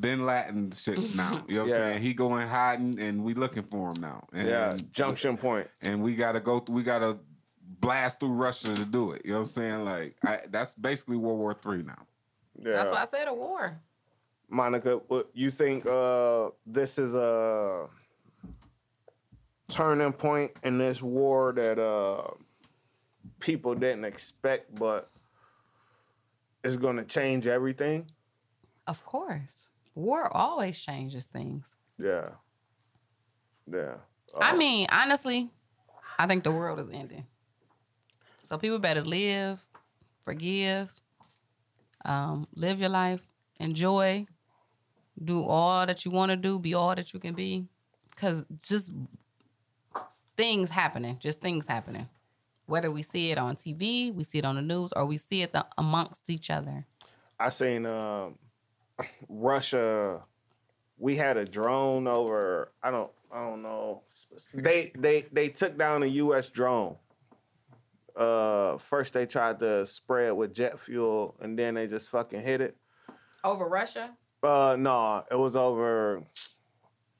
Bin 0.00 0.26
Laden 0.26 0.68
shits 0.68 1.14
now. 1.14 1.42
You 1.48 1.56
know 1.56 1.62
what 1.62 1.70
Yeah. 1.70 1.76
I'm 1.76 1.80
saying? 1.92 2.02
He 2.02 2.12
going 2.12 2.46
hiding 2.46 3.00
and 3.00 3.24
we 3.24 3.32
looking 3.32 3.62
for 3.62 3.88
him 3.88 4.02
now. 4.02 4.26
And, 4.34 4.46
Yeah. 4.48 4.76
Junction 4.92 5.38
point. 5.38 5.66
and 5.82 6.02
we 6.02 6.14
gotta 6.14 6.40
go 6.40 6.58
th- 6.58 6.68
we 6.68 6.82
gotta 6.82 7.18
blast 7.80 8.20
through 8.20 8.30
Russia 8.32 8.74
to 8.74 8.84
do 8.84 9.12
it. 9.12 9.22
You 9.24 9.32
know 9.32 9.38
what 9.38 9.42
I'm 9.42 9.48
saying? 9.48 9.84
Like 9.84 10.16
I, 10.24 10.40
that's 10.50 10.74
basically 10.74 11.16
World 11.16 11.38
War 11.38 11.54
Three 11.54 11.82
now. 11.82 12.06
Yeah. 12.60 12.72
That's 12.72 12.90
why 12.90 13.02
I 13.02 13.04
said 13.06 13.28
a 13.28 13.34
war. 13.34 13.78
Monica, 14.50 15.00
what 15.08 15.28
you 15.34 15.50
think 15.50 15.84
uh, 15.86 16.50
this 16.66 16.98
is 16.98 17.14
a 17.14 17.86
turning 19.68 20.12
point 20.12 20.52
in 20.64 20.78
this 20.78 21.02
war 21.02 21.52
that 21.52 21.78
uh, 21.78 22.28
people 23.40 23.74
didn't 23.74 24.04
expect, 24.04 24.74
but 24.74 25.10
it's 26.64 26.76
going 26.76 26.96
to 26.96 27.04
change 27.04 27.46
everything? 27.46 28.10
Of 28.86 29.04
course. 29.04 29.68
War 29.94 30.34
always 30.34 30.78
changes 30.80 31.26
things. 31.26 31.76
Yeah. 31.98 32.30
Yeah. 33.70 33.96
I 34.40 34.52
Uh, 34.52 34.56
mean, 34.56 34.86
honestly, 34.90 35.50
I 36.18 36.26
think 36.26 36.44
the 36.44 36.52
world 36.52 36.80
is 36.80 36.88
ending. 36.88 37.26
So 38.48 38.56
people 38.56 38.78
better 38.78 39.02
live, 39.02 39.60
forgive, 40.24 40.90
um, 42.06 42.48
live 42.54 42.80
your 42.80 42.88
life, 42.88 43.20
enjoy, 43.60 44.24
do 45.22 45.44
all 45.44 45.84
that 45.84 46.06
you 46.06 46.10
want 46.10 46.30
to 46.30 46.36
do, 46.36 46.58
be 46.58 46.72
all 46.72 46.94
that 46.94 47.12
you 47.12 47.20
can 47.20 47.34
be. 47.34 47.66
Cause 48.16 48.46
just 48.56 48.90
things 50.34 50.70
happening, 50.70 51.18
just 51.20 51.42
things 51.42 51.66
happening. 51.66 52.08
Whether 52.64 52.90
we 52.90 53.02
see 53.02 53.30
it 53.30 53.36
on 53.36 53.54
TV, 53.54 54.14
we 54.14 54.24
see 54.24 54.38
it 54.38 54.46
on 54.46 54.56
the 54.56 54.62
news, 54.62 54.94
or 54.96 55.04
we 55.04 55.18
see 55.18 55.42
it 55.42 55.52
the, 55.52 55.66
amongst 55.76 56.30
each 56.30 56.48
other. 56.48 56.86
I 57.38 57.50
seen 57.50 57.84
um, 57.84 58.36
Russia. 59.28 60.22
We 60.96 61.16
had 61.16 61.36
a 61.36 61.44
drone 61.44 62.06
over. 62.06 62.72
I 62.82 62.90
don't. 62.90 63.12
I 63.30 63.44
don't 63.44 63.62
know. 63.62 64.02
They 64.54 64.90
they 64.96 65.26
they 65.32 65.50
took 65.50 65.76
down 65.76 66.02
a 66.02 66.06
U.S. 66.06 66.48
drone. 66.48 66.96
Uh, 68.18 68.78
first 68.78 69.12
they 69.12 69.26
tried 69.26 69.60
to 69.60 69.86
spray 69.86 70.26
it 70.26 70.36
with 70.36 70.52
jet 70.52 70.80
fuel, 70.80 71.36
and 71.40 71.56
then 71.56 71.74
they 71.74 71.86
just 71.86 72.08
fucking 72.08 72.42
hit 72.42 72.60
it. 72.60 72.76
Over 73.44 73.68
Russia? 73.68 74.10
Uh, 74.42 74.76
no, 74.76 75.24
it 75.30 75.36
was 75.36 75.54
over. 75.54 76.24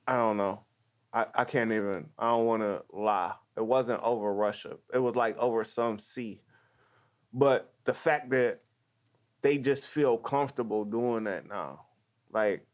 I 0.09 0.17
don't 0.17 0.37
know. 0.37 0.65
I, 1.13 1.27
I 1.35 1.45
can't 1.45 1.71
even. 1.71 2.09
I 2.19 2.31
don't 2.31 2.47
want 2.47 2.63
to 2.63 2.83
lie. 2.93 3.35
It 3.57 3.65
wasn't 3.65 4.03
over 4.03 4.35
Russia. 4.35 4.77
It 4.93 4.99
was 4.99 5.15
like 5.15 5.39
over 5.39 5.63
some 5.63 6.01
sea. 6.01 6.43
But 7.33 7.73
the 7.85 7.95
fact 7.95 8.31
that 8.31 8.61
they 9.43 9.57
just 9.59 9.87
feel 9.87 10.19
comfortable 10.19 10.85
doing 10.85 11.25
that 11.25 11.47
now, 11.47 11.87
like 12.33 12.67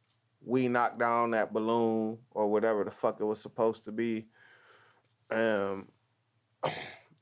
we 0.43 0.68
knocked 0.68 0.99
down 0.99 1.33
that 1.33 1.53
balloon 1.53 2.18
or 2.31 2.51
whatever 2.51 2.85
the 2.85 2.91
fuck 2.91 3.20
it 3.20 3.25
was 3.25 3.41
supposed 3.41 3.85
to 3.85 3.93
be. 3.93 4.29
Um, 5.31 5.89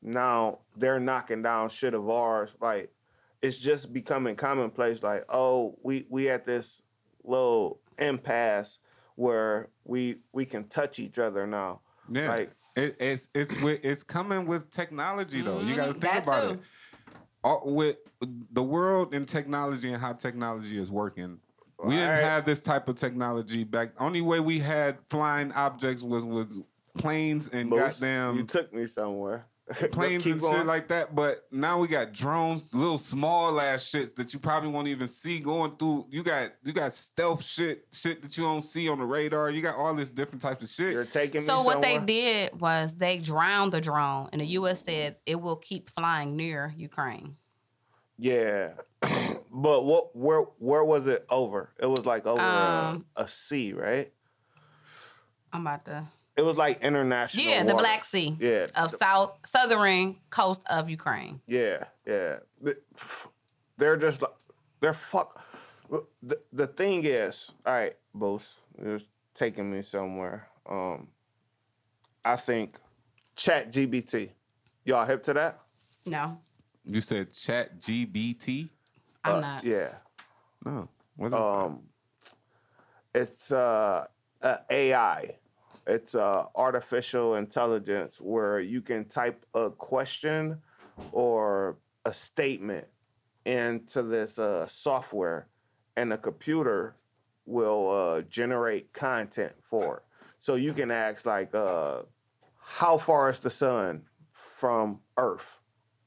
now 0.02 0.58
they're 0.76 1.00
knocking 1.00 1.42
down 1.42 1.70
shit 1.70 1.94
of 1.94 2.08
ours. 2.08 2.54
Like 2.60 2.92
it's 3.40 3.56
just 3.56 3.92
becoming 3.92 4.36
commonplace. 4.36 5.02
Like, 5.02 5.24
oh, 5.28 5.76
we 5.82 6.06
we 6.08 6.28
at 6.28 6.44
this 6.46 6.82
little 7.24 7.80
impasse 7.98 8.78
where 9.16 9.68
we 9.84 10.16
we 10.32 10.44
can 10.44 10.64
touch 10.64 10.98
each 10.98 11.18
other 11.18 11.46
now. 11.46 11.80
Yeah. 12.10 12.28
Like 12.28 12.50
It, 12.76 12.96
it's 13.00 13.28
it's 13.34 13.54
it's 13.62 14.02
coming 14.02 14.46
with 14.46 14.70
technology 14.70 15.42
though. 15.42 15.60
You 15.60 15.76
got 15.76 15.86
to 15.86 15.90
mm-hmm. 15.92 16.00
think 16.00 16.14
that 16.14 16.22
about 16.22 16.48
too. 16.48 16.54
it. 16.54 16.60
All, 17.44 17.62
with 17.64 17.96
the 18.52 18.62
world 18.62 19.14
and 19.14 19.26
technology 19.26 19.92
and 19.92 20.00
how 20.00 20.12
technology 20.12 20.78
is 20.78 20.92
working, 20.92 21.40
we 21.82 21.94
didn't 21.94 22.10
Alright. 22.10 22.22
have 22.22 22.44
this 22.44 22.62
type 22.62 22.88
of 22.88 22.94
technology 22.94 23.64
back. 23.64 23.90
Only 23.98 24.20
way 24.20 24.38
we 24.38 24.60
had 24.60 24.98
flying 25.10 25.50
objects 25.52 26.02
was 26.02 26.24
was 26.24 26.60
planes 26.96 27.48
and 27.48 27.68
Moose, 27.68 27.80
goddamn 27.80 28.36
you 28.36 28.44
took 28.44 28.72
me 28.72 28.86
somewhere. 28.86 29.46
planes 29.92 30.26
and 30.26 30.40
going. 30.40 30.56
shit 30.56 30.66
like 30.66 30.88
that. 30.88 31.14
But 31.14 31.46
now 31.50 31.78
we 31.78 31.88
got 31.88 32.12
drones, 32.12 32.72
little 32.72 32.98
small 32.98 33.60
ass 33.60 33.90
shits 33.90 34.14
that 34.16 34.32
you 34.32 34.40
probably 34.40 34.70
won't 34.70 34.88
even 34.88 35.08
see 35.08 35.40
going 35.40 35.76
through. 35.76 36.06
You 36.10 36.22
got 36.22 36.50
you 36.62 36.72
got 36.72 36.92
stealth 36.92 37.44
shit, 37.44 37.86
shit 37.92 38.22
that 38.22 38.36
you 38.36 38.44
don't 38.44 38.62
see 38.62 38.88
on 38.88 38.98
the 38.98 39.04
radar. 39.04 39.50
You 39.50 39.62
got 39.62 39.76
all 39.76 39.94
this 39.94 40.12
different 40.12 40.42
types 40.42 40.62
of 40.62 40.68
shit. 40.68 40.92
You're 40.92 41.04
taking 41.04 41.40
me 41.40 41.46
So 41.46 41.62
what 41.62 41.82
they 41.82 41.98
did 41.98 42.60
was 42.60 42.96
they 42.96 43.18
drowned 43.18 43.72
the 43.72 43.80
drone, 43.80 44.28
and 44.32 44.40
the 44.40 44.46
U.S. 44.46 44.82
said 44.82 45.16
it 45.26 45.40
will 45.40 45.56
keep 45.56 45.90
flying 45.90 46.36
near 46.36 46.72
Ukraine. 46.76 47.36
Yeah. 48.18 48.74
but 49.02 49.84
what 49.84 50.14
where 50.14 50.42
where 50.58 50.84
was 50.84 51.06
it 51.06 51.26
over? 51.28 51.72
It 51.78 51.86
was 51.86 52.04
like 52.06 52.26
over 52.26 52.40
a- 52.40 52.90
Um, 52.90 53.06
a, 53.16 53.26
sea, 53.26 53.72
right? 53.72 54.12
I'm 55.52 55.62
about 55.62 55.84
to. 55.86 56.04
It 56.36 56.42
was 56.42 56.56
like 56.56 56.82
international. 56.82 57.44
Yeah, 57.44 57.62
the. 57.64 57.74
Black 57.74 58.04
Sea 58.04 58.36
Yeah. 58.40 58.66
of 58.76 58.90
south 58.90 59.38
southern 59.44 60.16
coast 60.30 60.62
of 60.70 60.88
Ukraine. 60.88 61.40
Yeah, 61.46 61.84
yeah. 62.06 62.36
They're 63.76 63.96
just 63.96 64.22
like 64.22 64.32
they're 64.80 64.94
fuck. 64.94 65.40
The, 66.22 66.38
the 66.52 66.66
thing 66.66 67.04
is, 67.04 67.50
all 67.66 67.74
right, 67.74 67.94
Bose, 68.14 68.56
you're 68.82 69.00
taking 69.34 69.70
me 69.70 69.82
somewhere. 69.82 70.48
Um, 70.68 71.08
I 72.24 72.36
think 72.36 72.76
Chat 73.36 73.70
GBT. 73.70 74.30
Y'all 74.84 75.04
hip 75.04 75.22
to 75.24 75.34
that? 75.34 75.60
No, 76.06 76.38
You 76.84 77.00
said 77.00 77.32
Chat 77.32 77.78
GBT? 77.78 78.70
I'm 79.24 79.34
Uh, 79.36 79.40
not. 79.40 79.64
Yeah. 79.64 79.94
No. 80.64 80.88
What 81.16 81.28
is 81.28 81.34
Um, 81.34 81.82
it's 83.14 83.52
uh, 83.52 84.06
a 84.40 84.58
AI. 84.70 85.36
It's 85.86 86.14
uh, 86.14 86.46
artificial 86.54 87.34
intelligence 87.34 88.20
where 88.20 88.60
you 88.60 88.82
can 88.82 89.04
type 89.06 89.44
a 89.54 89.70
question 89.70 90.60
or 91.10 91.78
a 92.04 92.12
statement 92.12 92.86
into 93.44 94.02
this 94.02 94.38
uh, 94.38 94.66
software, 94.66 95.48
and 95.96 96.12
the 96.12 96.18
computer 96.18 96.96
will 97.46 97.90
uh, 97.90 98.22
generate 98.22 98.92
content 98.92 99.54
for 99.60 99.98
it. 99.98 100.02
So 100.40 100.54
you 100.54 100.72
can 100.72 100.90
ask 100.90 101.26
like, 101.26 101.54
uh, 101.54 102.02
"How 102.58 102.98
far 102.98 103.30
is 103.30 103.40
the 103.40 103.50
sun 103.50 104.02
from 104.30 105.00
Earth?" 105.16 105.58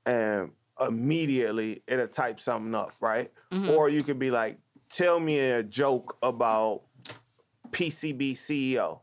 and 0.05 0.51
immediately 0.79 1.81
it'll 1.87 2.07
type 2.07 2.39
something 2.39 2.75
up, 2.75 2.93
right? 2.99 3.31
Or 3.69 3.89
you 3.89 4.03
could 4.03 4.19
be 4.19 4.31
like, 4.31 4.59
tell 4.89 5.19
me 5.19 5.39
a 5.39 5.63
joke 5.63 6.17
about 6.21 6.83
PCB 7.71 8.33
CEO, 8.33 8.99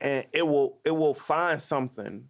and 0.00 0.26
it 0.32 0.46
will 0.46 0.78
it 0.84 0.96
will 0.96 1.14
find 1.14 1.60
something 1.60 2.28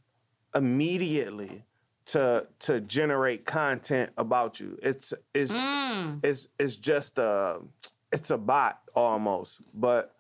immediately 0.55 1.65
to 2.07 2.47
to 2.61 2.81
generate 2.81 3.45
content 3.45 4.11
about 4.17 4.61
you. 4.61 4.79
It's 4.83 5.13
it's 5.35 5.53
Mm. 5.53 6.25
it's 6.25 6.49
it's 6.59 6.77
just 6.77 7.19
a 7.19 7.61
it's 8.13 8.31
a 8.31 8.39
bot 8.39 8.81
almost, 8.95 9.61
but 9.75 10.15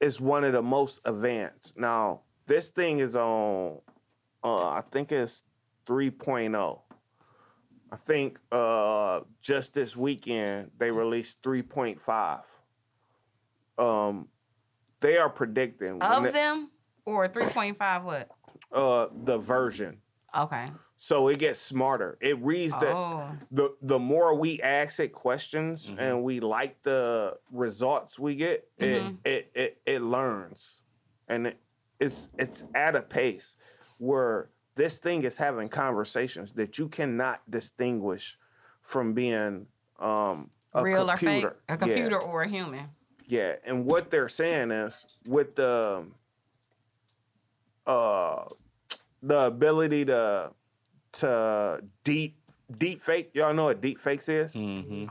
it's 0.00 0.20
one 0.20 0.44
of 0.44 0.52
the 0.52 0.62
most 0.62 1.00
advanced. 1.04 1.76
Now 1.76 2.20
this 2.46 2.68
thing 2.68 3.00
is 3.00 3.14
on, 3.16 3.80
uh, 4.42 4.68
I 4.68 4.82
think 4.90 5.12
it's 5.12 5.42
3.0. 5.86 6.80
I 7.90 7.96
think 7.96 8.38
uh, 8.52 9.20
just 9.40 9.74
this 9.74 9.96
weekend 9.96 10.70
they 10.78 10.90
released 10.90 11.42
3.5. 11.42 12.42
Um, 13.78 14.28
they 15.00 15.16
are 15.18 15.30
predicting 15.30 15.98
when 15.98 16.02
Of 16.02 16.22
they- 16.24 16.32
them 16.32 16.70
or 17.04 17.28
3.5 17.28 18.04
what? 18.04 18.30
uh, 18.72 19.08
the 19.12 19.38
version. 19.38 20.00
Okay. 20.36 20.70
So 21.00 21.28
it 21.28 21.38
gets 21.38 21.60
smarter. 21.60 22.18
It 22.20 22.38
reads 22.42 22.72
the 22.80 22.88
Oh. 22.92 23.30
the 23.52 23.76
the 23.80 23.98
more 24.00 24.34
we 24.34 24.60
ask 24.60 24.98
it 24.98 25.12
questions 25.12 25.92
and 25.96 26.24
we 26.24 26.40
like 26.40 26.82
the 26.82 27.38
results 27.52 28.18
we 28.18 28.34
get, 28.34 28.68
Mhm. 28.78 29.18
it, 29.24 29.30
it 29.30 29.50
it 29.54 29.82
it 29.86 30.02
learns, 30.02 30.80
and 31.28 31.46
it, 31.46 31.60
it's 32.00 32.28
it's 32.36 32.64
at 32.74 32.96
a 32.96 33.02
pace 33.02 33.54
where 33.98 34.50
this 34.74 34.96
thing 34.98 35.22
is 35.22 35.36
having 35.38 35.68
conversations 35.68 36.54
that 36.54 36.78
you 36.78 36.88
cannot 36.88 37.48
distinguish 37.48 38.36
from 38.82 39.14
being 39.14 39.68
um 40.00 40.50
a 40.74 40.82
Real 40.82 41.06
computer. 41.08 41.48
or 41.48 41.50
fake? 41.52 41.60
A 41.68 41.72
Yeah. 41.72 41.76
computer 41.76 42.18
or 42.20 42.42
a 42.42 42.48
human? 42.48 42.90
Yeah, 43.28 43.56
and 43.64 43.84
what 43.84 44.10
they're 44.10 44.28
saying 44.28 44.70
is 44.70 45.04
with 45.26 45.54
the 45.54 46.06
uh 47.86 48.44
the 49.22 49.38
ability 49.38 50.06
to 50.06 50.50
to 51.12 51.80
deep 52.04 52.38
deep 52.76 53.02
fake, 53.02 53.30
y'all 53.34 53.52
know 53.52 53.64
what 53.64 53.80
deep 53.80 54.00
fakes 54.00 54.28
is? 54.28 54.52
Mm-hmm. 54.54 55.06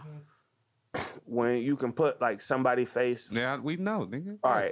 When 1.26 1.57
you 1.57 1.76
can 1.76 1.91
put 1.91 2.22
like 2.22 2.39
somebody 2.41 2.86
face. 2.86 3.30
Yeah, 3.32 3.57
we 3.57 3.76
know, 3.76 4.07
nigga. 4.09 4.38
All 4.43 4.51
right. 4.51 4.72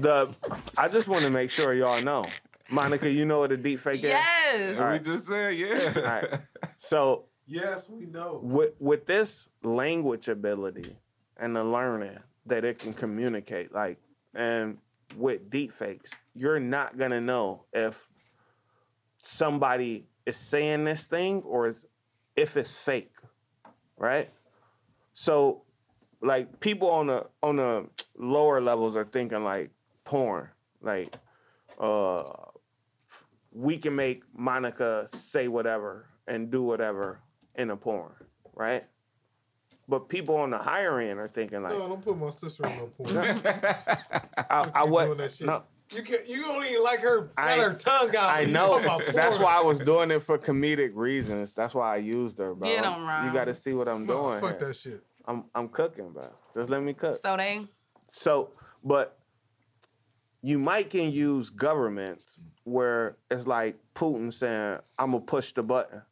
The 0.00 0.34
I 0.78 0.88
just 0.88 1.08
want 1.08 1.24
to 1.24 1.30
make 1.30 1.50
sure 1.50 1.74
y'all 1.74 2.00
know. 2.00 2.26
Monica, 2.70 3.10
you 3.10 3.24
know 3.24 3.40
what 3.40 3.50
a 3.50 3.56
deep 3.56 3.80
fake 3.80 4.04
is? 4.04 4.10
Yes. 4.10 4.92
We 4.92 5.12
just 5.12 5.26
said, 5.26 5.56
yeah. 5.56 5.92
All 5.96 6.02
right. 6.02 6.40
So 6.76 7.24
Yes, 7.46 7.88
we 7.88 8.06
know. 8.06 8.40
with 8.42 8.74
with 8.78 9.06
this 9.06 9.48
language 9.64 10.28
ability 10.28 10.96
and 11.36 11.56
the 11.56 11.64
learning 11.64 12.18
that 12.48 12.64
it 12.64 12.78
can 12.78 12.92
communicate, 12.92 13.72
like 13.72 13.98
and 14.34 14.78
with 15.16 15.50
deepfakes, 15.50 16.10
you're 16.34 16.60
not 16.60 16.98
gonna 16.98 17.20
know 17.20 17.64
if 17.72 18.08
somebody 19.22 20.06
is 20.26 20.36
saying 20.36 20.84
this 20.84 21.04
thing 21.04 21.42
or 21.42 21.74
if 22.36 22.56
it's 22.56 22.74
fake, 22.74 23.14
right? 23.96 24.30
So, 25.14 25.62
like 26.20 26.60
people 26.60 26.90
on 26.90 27.06
the 27.08 27.26
on 27.42 27.56
the 27.56 27.88
lower 28.16 28.60
levels 28.60 28.96
are 28.96 29.04
thinking 29.04 29.44
like 29.44 29.70
porn, 30.04 30.48
like 30.80 31.14
uh, 31.80 32.24
we 33.52 33.78
can 33.78 33.96
make 33.96 34.22
Monica 34.36 35.08
say 35.12 35.48
whatever 35.48 36.06
and 36.26 36.50
do 36.50 36.62
whatever 36.62 37.20
in 37.54 37.70
a 37.70 37.76
porn, 37.76 38.12
right? 38.54 38.84
But 39.88 40.08
people 40.08 40.36
on 40.36 40.50
the 40.50 40.58
higher 40.58 41.00
end 41.00 41.18
are 41.18 41.28
thinking 41.28 41.62
like, 41.62 41.72
No, 41.72 41.88
don't 41.88 42.04
put 42.04 42.18
my 42.18 42.30
sister 42.30 42.64
in 42.66 42.76
no 42.76 42.86
porn. 42.98 43.16
I, 44.50 44.70
I 44.74 44.84
You 44.84 44.90
what? 44.90 45.04
doing 45.06 45.18
that 45.18 45.32
shit. 45.32 45.46
No, 45.46 45.62
You 45.92 46.02
can 46.02 46.18
you 46.26 46.42
don't 46.42 46.64
even 46.66 46.84
like 46.84 47.00
her 47.00 47.20
got 47.22 47.32
I- 47.38 47.56
her 47.58 47.72
tongue 47.74 48.14
out. 48.16 48.28
I 48.30 48.44
know. 48.44 48.80
That's 49.12 49.38
why 49.38 49.56
I 49.56 49.62
was 49.62 49.78
doing 49.78 50.10
it 50.10 50.22
for 50.22 50.36
comedic 50.38 50.90
reasons. 50.94 51.52
That's 51.52 51.74
why 51.74 51.94
I 51.94 51.96
used 51.98 52.38
her, 52.38 52.54
bro. 52.54 52.68
Get 52.68 52.84
'em, 52.84 53.06
Ron. 53.06 53.26
You 53.26 53.32
got 53.32 53.46
to 53.46 53.54
see 53.54 53.72
what 53.72 53.88
I'm 53.88 54.04
No, 54.04 54.28
doing. 54.28 54.40
fuck 54.40 54.58
here. 54.58 54.68
that 54.68 54.74
shit. 54.76 55.02
I'm 55.24 55.44
I'm 55.54 55.68
cooking, 55.68 56.10
bro. 56.10 56.28
Just 56.54 56.68
let 56.68 56.82
me 56.82 56.92
cook. 56.92 57.16
So 57.16 57.36
they 57.38 57.66
So, 58.10 58.50
but 58.84 59.18
you 60.42 60.58
might 60.58 60.90
can 60.90 61.10
use 61.10 61.48
governments 61.50 62.40
where 62.64 63.16
it's 63.30 63.46
like 63.46 63.76
Putin 63.94 64.32
saying, 64.32 64.78
"I'm 64.98 65.12
gonna 65.12 65.20
push 65.24 65.52
the 65.52 65.62
button." 65.62 66.02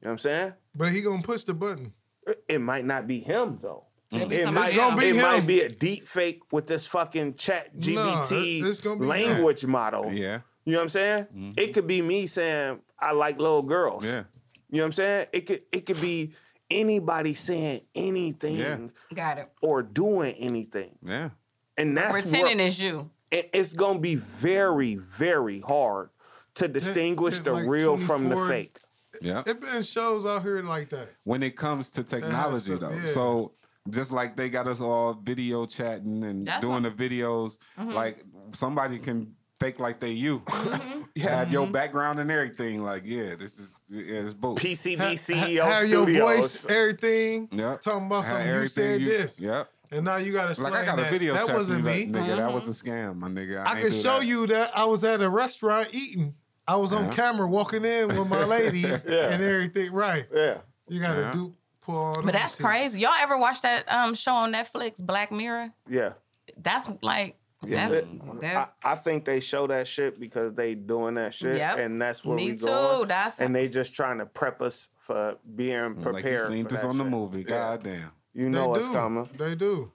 You 0.00 0.06
know 0.06 0.10
what 0.10 0.10
I'm 0.12 0.18
saying? 0.18 0.52
But 0.74 0.88
he 0.90 1.00
gonna 1.00 1.22
push 1.22 1.44
the 1.44 1.54
button. 1.54 1.92
It- 2.26 2.44
It 2.48 2.58
might 2.60 2.84
not 2.84 3.06
be 3.06 3.20
him 3.20 3.58
though. 3.62 3.84
It'd 4.12 4.28
be 4.28 4.36
It 4.36 4.50
might, 4.52 4.74
gonna 4.74 4.96
be 5.00 5.06
it 5.08 5.16
him. 5.16 5.22
might 5.22 5.46
be 5.46 5.62
a 5.62 5.68
deep 5.70 6.06
fake 6.06 6.40
with 6.52 6.66
this 6.66 6.86
fucking 6.86 7.34
chat 7.36 7.76
GBT 7.78 8.60
it- 8.60 8.66
it's 8.66 8.80
gonna 8.80 9.04
language 9.04 9.64
model. 9.64 10.12
yeah. 10.12 10.40
You 10.64 10.72
know 10.74 10.78
what 10.78 10.84
I'm 10.84 10.88
saying? 10.90 11.24
Mm-hmm. 11.24 11.52
It 11.56 11.74
could 11.74 11.86
be 11.86 12.02
me 12.02 12.26
saying 12.26 12.80
I 12.98 13.12
like 13.12 13.38
little 13.38 13.62
girls. 13.62 14.04
Yeah. 14.04 14.24
You 14.70 14.78
know 14.78 14.82
what 14.82 14.86
I'm 14.86 14.92
saying? 14.92 15.26
It 15.32 15.40
could 15.46 15.62
it 15.72 15.86
could 15.86 16.00
be 16.00 16.34
anybody 16.70 17.34
saying 17.34 17.80
anything 17.94 18.56
Yeah. 18.56 18.78
got 19.14 19.38
it. 19.38 19.48
or 19.60 19.82
doing 19.82 20.34
anything. 20.34 20.98
Yeah. 21.02 21.30
And 21.76 21.96
that's 21.96 22.12
Pretending 22.22 22.58
where, 22.58 22.66
it's 22.66 22.80
you. 22.80 23.10
it- 23.30 23.50
it's 23.52 23.72
gonna 23.72 23.98
be 23.98 24.14
very, 24.14 24.94
very 24.96 25.60
hard 25.60 26.10
to 26.54 26.68
distinguish 26.68 27.38
it 27.38 27.44
the 27.44 27.52
like 27.54 27.66
real 27.66 27.96
from 27.96 28.28
the 28.28 28.36
fake. 28.46 28.78
Yeah. 29.22 29.42
It 29.46 29.60
been 29.60 29.82
shows 29.82 30.26
out 30.26 30.42
here 30.42 30.62
like 30.62 30.90
that. 30.90 31.08
when 31.24 31.42
it 31.42 31.56
comes 31.56 31.90
to 31.92 32.02
technology 32.04 32.74
though. 32.74 32.90
yeah. 32.90 33.06
So 33.06 33.52
just 33.90 34.12
like 34.12 34.36
they 34.36 34.50
got 34.50 34.66
us 34.68 34.80
all 34.80 35.14
video 35.14 35.66
chatting 35.66 36.22
and 36.24 36.46
That's 36.46 36.60
doing 36.60 36.82
what- 36.82 36.96
the 36.96 37.08
videos, 37.08 37.58
mm-hmm. 37.78 37.90
like 37.90 38.24
somebody 38.52 38.98
can 38.98 39.34
fake 39.58 39.78
like 39.78 40.00
they 40.00 40.10
you. 40.10 40.40
Mm-hmm. 40.40 41.02
you 41.14 41.22
have 41.22 41.52
your 41.52 41.64
mm-hmm. 41.64 41.72
background 41.72 42.18
and 42.20 42.30
everything. 42.30 42.82
Like, 42.82 43.02
yeah, 43.04 43.34
this 43.36 43.58
is 43.58 43.76
yeah, 43.88 44.20
it's 44.20 44.34
both. 44.34 44.58
PCB 44.58 44.98
Ha- 44.98 45.10
CEO 45.12 45.64
have 45.64 45.88
your 45.88 46.06
voice, 46.06 46.66
everything. 46.66 47.48
Yep. 47.52 47.80
Talking 47.80 48.06
about 48.06 48.26
something 48.26 48.46
you 48.48 48.68
said 48.68 49.00
you- 49.00 49.08
this, 49.08 49.40
Yep. 49.40 49.68
and 49.92 50.04
now 50.04 50.16
you 50.16 50.32
got 50.32 50.44
to 50.44 50.50
explain 50.50 50.72
Like 50.72 50.82
I 50.82 50.86
got 50.86 50.98
a 50.98 51.02
that. 51.02 51.10
video 51.10 51.34
That 51.34 51.46
chat 51.46 51.56
wasn't 51.56 51.84
me. 51.84 51.92
like, 51.92 52.08
nigga. 52.08 52.36
That 52.36 52.38
mm-hmm. 52.38 52.54
was 52.54 52.82
a 52.82 52.84
scam, 52.84 53.16
my 53.16 53.28
nigga. 53.28 53.64
I 53.64 53.72
ain't 53.72 53.80
can 53.82 53.90
show 53.90 54.18
that. 54.18 54.26
you 54.26 54.46
that 54.48 54.76
I 54.76 54.84
was 54.84 55.04
at 55.04 55.20
a 55.20 55.30
restaurant 55.30 55.88
eating. 55.92 56.34
I 56.66 56.76
was 56.76 56.92
on 56.92 57.06
Yeah. 57.06 57.10
camera 57.10 57.46
walking 57.48 57.84
in 57.84 58.08
with 58.08 58.28
my 58.28 58.44
lady 58.44 58.84
and 58.86 59.04
everything. 59.42 59.92
Right. 59.92 60.26
Yeah. 60.32 60.58
You 60.88 61.00
got 61.00 61.14
to 61.14 61.20
Yeah. 61.22 61.32
do 61.32 61.54
pull 61.80 61.96
all 61.96 62.14
them 62.14 62.24
But 62.24 62.32
that's 62.32 62.52
receipts. 62.52 62.64
crazy. 62.64 63.00
Y'all 63.00 63.12
ever 63.20 63.36
watch 63.38 63.60
that 63.62 63.84
um 63.92 64.14
show 64.14 64.32
on 64.32 64.52
Netflix, 64.52 65.02
Black 65.04 65.32
Mirror? 65.32 65.72
Yeah. 65.88 66.12
That's 66.56 66.88
like 67.02 67.36
Yeah, 67.64 67.88
that's 67.88 68.02
it- 68.02 68.44
I, 68.44 68.66
I 68.84 68.94
think 68.96 69.24
they 69.24 69.38
show 69.40 69.66
that 69.68 69.86
shit 69.88 70.18
because 70.18 70.52
they 70.54 70.74
doing 70.74 71.14
that 71.14 71.32
shit, 71.34 71.58
Yep. 71.58 71.78
and 71.78 72.00
that's 72.02 72.24
where 72.24 72.36
me 72.36 72.52
we 72.52 72.56
too. 72.58 72.66
going. 72.66 73.08
That's 73.08 73.38
And 73.40 73.54
they 73.54 73.68
just 73.68 73.94
trying 73.94 74.18
to 74.18 74.26
prep 74.26 74.60
us 74.62 74.90
for 74.98 75.38
being 75.54 75.94
prepared. 75.94 76.14
Like 76.14 76.24
you 76.24 76.38
seen 76.48 76.64
for 76.64 76.70
this 76.70 76.82
that 76.82 76.88
on 76.88 76.98
the 76.98 77.04
shit. 77.04 77.10
movie. 77.10 77.40
Yeah. 77.40 77.44
God 77.48 77.82
damn. 77.84 78.12
You 78.34 78.44
They 78.46 78.50
know 78.50 78.68
what's 78.68 78.86
do. 78.88 78.92
coming. 78.94 79.28
They 79.36 79.54
do. 79.54 79.92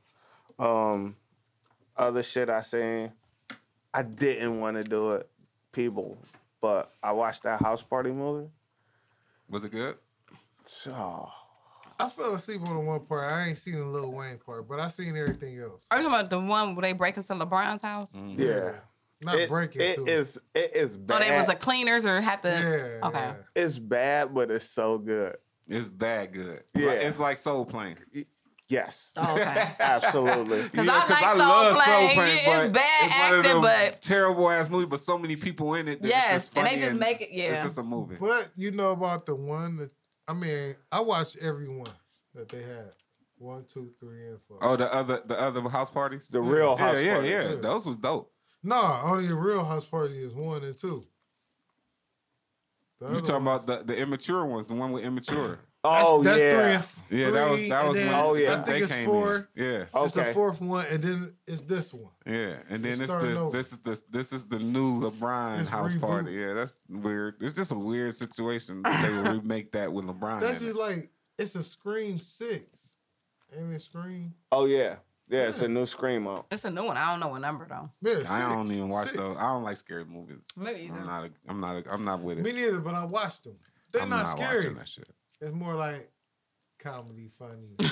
Um, 0.60 1.16
other 1.96 2.24
shit 2.24 2.50
I 2.50 2.62
seen, 2.62 3.12
I 3.94 4.02
didn't 4.04 4.60
want 4.60 4.78
to 4.78 4.84
do 4.84 5.14
it, 5.14 5.30
people, 5.72 6.18
but 6.62 6.94
I 7.04 7.12
watched 7.12 7.44
that 7.44 7.62
house 7.62 7.82
party 7.82 8.12
movie. 8.12 8.50
Was 9.50 9.64
it 9.64 9.72
good? 9.72 9.96
Oh, 10.90 11.32
I 12.00 12.10
fell 12.10 12.34
asleep 12.36 12.62
on 12.62 12.76
the 12.76 12.82
one 12.82 13.00
part. 13.02 13.32
I 13.32 13.48
ain't 13.48 13.58
seen 13.58 13.76
the 13.76 13.86
Lil 13.86 14.12
Wayne 14.12 14.38
part, 14.38 14.68
but 14.68 14.80
I 14.80 14.88
seen 14.90 15.16
everything 15.18 15.60
else. 15.60 15.86
Are 15.90 15.98
you 15.98 16.04
talking 16.04 16.20
about 16.20 16.30
the 16.30 16.40
one 16.40 16.76
where 16.76 16.84
they 16.84 16.94
break 16.94 17.16
into 17.18 17.34
LeBron's 17.34 17.82
house? 17.82 18.14
Mm-hmm. 18.14 18.42
yeah. 18.42 18.74
Not 19.22 19.36
It, 19.36 19.50
breaking 19.50 19.82
it 19.82 19.96
to 19.96 20.04
it. 20.04 20.10
is. 20.10 20.38
It 20.54 20.76
is 20.76 20.92
Oh, 20.94 20.98
bad. 21.00 21.22
they 21.24 21.32
was 21.36 21.50
a 21.50 21.56
cleaners 21.56 22.06
or 22.06 22.22
had 22.22 22.44
to 22.44 22.50
Yeah. 23.02 23.08
Okay. 23.08 23.18
yeah. 23.20 23.34
it's 23.56 23.80
bad, 23.80 24.32
but 24.34 24.52
it's 24.52 24.70
so 24.70 25.00
good. 25.00 25.38
It's 25.68 25.90
that 25.98 26.32
good. 26.34 26.64
Yeah. 26.76 26.88
Like, 26.90 27.00
it's 27.00 27.20
like 27.20 27.38
soul 27.40 27.66
plane. 27.66 27.96
Yes, 28.70 29.12
Oh, 29.16 29.34
okay. 29.36 29.70
absolutely. 29.80 30.68
Cause 30.74 30.88
I 30.90 31.08
like 31.08 31.38
Soul 31.38 32.16
Plane. 32.16 32.18
Yeah, 32.18 32.64
it's 32.64 32.74
bad 32.74 33.32
one 33.32 33.40
of 33.40 33.46
acting, 33.46 33.52
them 33.54 33.62
but- 33.62 34.02
terrible 34.02 34.50
ass 34.50 34.70
movie. 34.70 34.86
But 34.86 35.00
so 35.00 35.18
many 35.18 35.36
people 35.38 35.74
in 35.76 35.88
it. 35.88 36.02
that 36.02 36.08
it's 36.08 36.10
Yes, 36.10 36.34
just 36.34 36.58
and 36.58 36.66
they 36.66 36.70
funny 36.72 36.82
just 36.82 36.96
make 36.98 37.22
it- 37.22 37.32
Yeah, 37.32 37.54
It's 37.54 37.64
just 37.64 37.78
a 37.78 37.84
movie. 37.84 38.18
But 38.20 38.52
you 38.56 38.72
know 38.72 38.92
about 38.92 39.26
the 39.26 39.36
one 39.36 39.78
that 39.78 39.92
I 40.28 40.34
mean, 40.34 40.76
I 40.92 41.00
watched 41.00 41.38
every 41.42 41.70
one 41.70 41.92
that 42.36 42.50
they 42.50 42.62
had. 42.62 42.92
One, 43.38 43.64
two, 43.72 43.92
three, 44.00 44.28
and 44.28 44.40
four. 44.48 44.58
Oh, 44.62 44.76
the 44.76 44.92
other 44.94 45.22
the 45.26 45.40
other 45.40 45.62
house 45.70 45.92
parties. 45.92 46.28
The 46.28 46.42
real 46.42 46.76
yeah, 46.78 46.86
house 46.88 47.02
yeah, 47.02 47.14
party. 47.14 47.30
yeah. 47.30 47.50
Yeah. 47.52 47.56
Those 47.56 47.86
was 47.86 47.96
dope. 47.96 48.32
No, 48.64 49.00
only 49.04 49.28
the 49.28 49.36
real 49.36 49.64
house 49.64 49.86
party 49.86 50.18
is 50.22 50.34
one 50.34 50.64
and 50.64 50.76
two. 50.76 51.06
The 53.00 53.06
You 53.06 53.12
other 53.12 53.22
talking 53.22 53.46
ones- 53.46 53.64
about 53.66 53.86
the, 53.88 53.94
the 53.94 54.00
immature 54.00 54.46
ones, 54.46 54.68
the 54.68 54.74
one 54.74 54.92
with 54.92 55.04
immature. 55.04 55.60
Oh 55.90 56.22
that's 56.22 56.42
yeah. 56.42 56.80
three 56.82 57.18
and 57.18 57.20
Yeah, 57.22 57.30
that 57.32 57.50
was 57.52 57.70
that 57.70 57.86
was 57.86 57.96
then 57.96 58.06
when 58.08 58.16
Oh, 58.16 58.34
yeah. 58.34 58.54
I 58.54 58.56
they 58.58 58.72
think 58.72 58.84
it's 58.84 58.94
came 58.94 59.06
four. 59.06 59.36
in. 59.56 59.64
Yeah. 59.64 59.70
okay. 59.94 60.06
It's 60.06 60.14
the 60.16 60.24
fourth 60.34 60.60
one, 60.60 60.86
and 60.88 61.02
then 61.04 61.34
it's 61.46 61.62
this 61.62 61.94
one. 61.94 62.12
Yeah, 62.26 62.56
and 62.68 62.84
then 62.84 62.94
It's 62.94 63.02
it's 63.02 63.14
this 63.14 63.38
over. 63.38 63.58
this 63.58 63.72
is 63.72 63.80
the 63.80 64.02
this 64.10 64.34
is 64.34 64.46
the 64.48 64.60
new 64.60 65.00
LeBron 65.00 65.60
It's 65.62 65.70
house 65.70 65.94
reboot. 65.96 66.02
party. 66.02 66.32
Yeah, 66.34 66.54
that's 66.56 66.74
weird. 66.90 67.36
It's 67.40 67.54
just 67.56 67.72
a 67.72 67.78
weird 67.78 68.16
situation. 68.16 68.82
they 68.82 69.10
would 69.14 69.28
remake 69.44 69.72
that 69.74 69.94
with 69.94 70.06
LeBron. 70.06 70.42
That's 70.42 70.60
in 70.62 70.68
it. 70.70 70.72
just 70.72 70.78
like 70.80 71.10
it's 71.38 71.56
a 71.56 71.64
Scream 71.64 72.20
Six. 72.20 72.96
Ain't 73.58 73.72
it 73.72 73.82
Scream? 73.82 74.34
Oh 74.52 74.66
yeah, 74.66 74.96
yeah. 75.30 75.48
It's 75.50 75.62
a 75.62 75.68
new 75.68 75.86
Scream 75.86 76.28
on. 76.28 76.44
It's 76.52 76.66
a 76.66 76.72
new 76.72 76.84
one. 76.86 76.98
I 76.98 77.12
don't 77.12 77.20
know 77.20 77.30
what 77.30 77.42
number 77.42 77.68
though. 77.68 77.90
Yeah, 78.02 78.24
I 78.30 78.40
don't 78.50 78.72
even 78.72 78.90
watch 78.90 79.10
six. 79.10 79.18
those. 79.20 79.38
I 79.38 79.44
don't 79.44 79.64
like 79.64 79.78
scary 79.78 80.06
movies. 80.06 80.38
Maybe 80.56 80.90
I'm 80.94 81.06
not. 81.06 81.26
A, 81.26 81.30
I'm 81.48 81.60
not. 81.60 81.76
A, 81.76 81.94
I'm 81.94 82.06
not 82.06 82.22
with 82.22 82.40
it. 82.40 82.44
Me 82.44 82.52
neither, 82.52 82.80
but 82.80 82.94
I 82.94 83.06
watched 83.06 83.44
them. 83.44 83.58
They're 83.92 84.02
I'm 84.02 84.10
not, 84.10 84.24
not 84.24 84.28
scary. 84.28 84.58
watching 84.58 84.76
that 84.76 84.88
shit. 84.88 85.10
It's 85.42 85.54
more 85.54 85.76
like 85.76 86.10
comedy, 86.80 87.30
funny. 87.38 87.76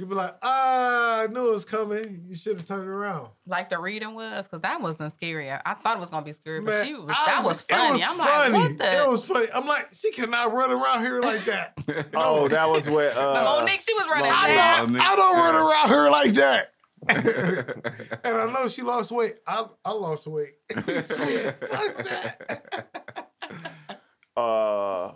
you 0.00 0.06
be 0.06 0.14
like, 0.14 0.34
ah, 0.42 1.20
I 1.22 1.26
knew 1.26 1.48
it 1.48 1.52
was 1.52 1.64
coming. 1.66 2.22
You 2.26 2.34
should 2.34 2.56
have 2.56 2.66
turned 2.66 2.88
around. 2.88 3.28
like 3.46 3.68
the 3.68 3.78
reading 3.78 4.14
was 4.14 4.46
because 4.46 4.62
that 4.62 4.80
wasn't 4.80 5.12
scary. 5.12 5.50
I, 5.50 5.60
I 5.64 5.74
thought 5.74 5.98
it 5.98 6.00
was 6.00 6.08
gonna 6.10 6.24
be 6.24 6.32
scary, 6.32 6.60
but 6.62 6.86
she 6.86 6.94
was, 6.94 7.04
I 7.10 7.26
that 7.26 7.44
was 7.44 7.62
just- 7.62 7.70
funny. 7.70 7.88
It 7.88 7.92
was 7.92 8.02
I'm 8.04 8.18
funny. 8.18 8.52
like, 8.54 8.62
what 8.70 8.78
the? 8.78 9.02
It 9.04 9.08
was 9.10 9.24
funny. 9.26 9.46
I'm 9.54 9.66
like, 9.66 9.88
she 9.92 10.10
cannot 10.12 10.52
run 10.54 10.70
around 10.70 11.00
here 11.00 11.20
like 11.20 11.44
that. 11.44 11.74
Oh, 12.14 12.48
that 12.48 12.68
was 12.68 12.88
with 12.88 13.16
uh, 13.16 13.44
Monique, 13.44 13.80
she 13.82 13.92
was 13.92 14.06
running 14.10 14.30
Monique. 14.30 14.58
I 14.58 14.76
don't, 14.78 14.92
Nick. 14.92 15.02
I 15.02 15.16
don't 15.16 15.36
run 15.36 15.54
Yeah. 15.54 15.68
around 15.70 15.88
her 15.90 16.10
like 16.10 16.32
that. 16.32 16.72
and 18.24 18.36
I 18.36 18.52
know 18.52 18.68
she 18.68 18.82
lost 18.82 19.10
weight. 19.10 19.34
I, 19.46 19.64
I 19.84 19.90
lost 19.92 20.26
weight. 20.26 20.52
Shit, 20.70 21.64
fuck 21.64 21.96
that. 22.04 22.88
uh. 24.36 25.12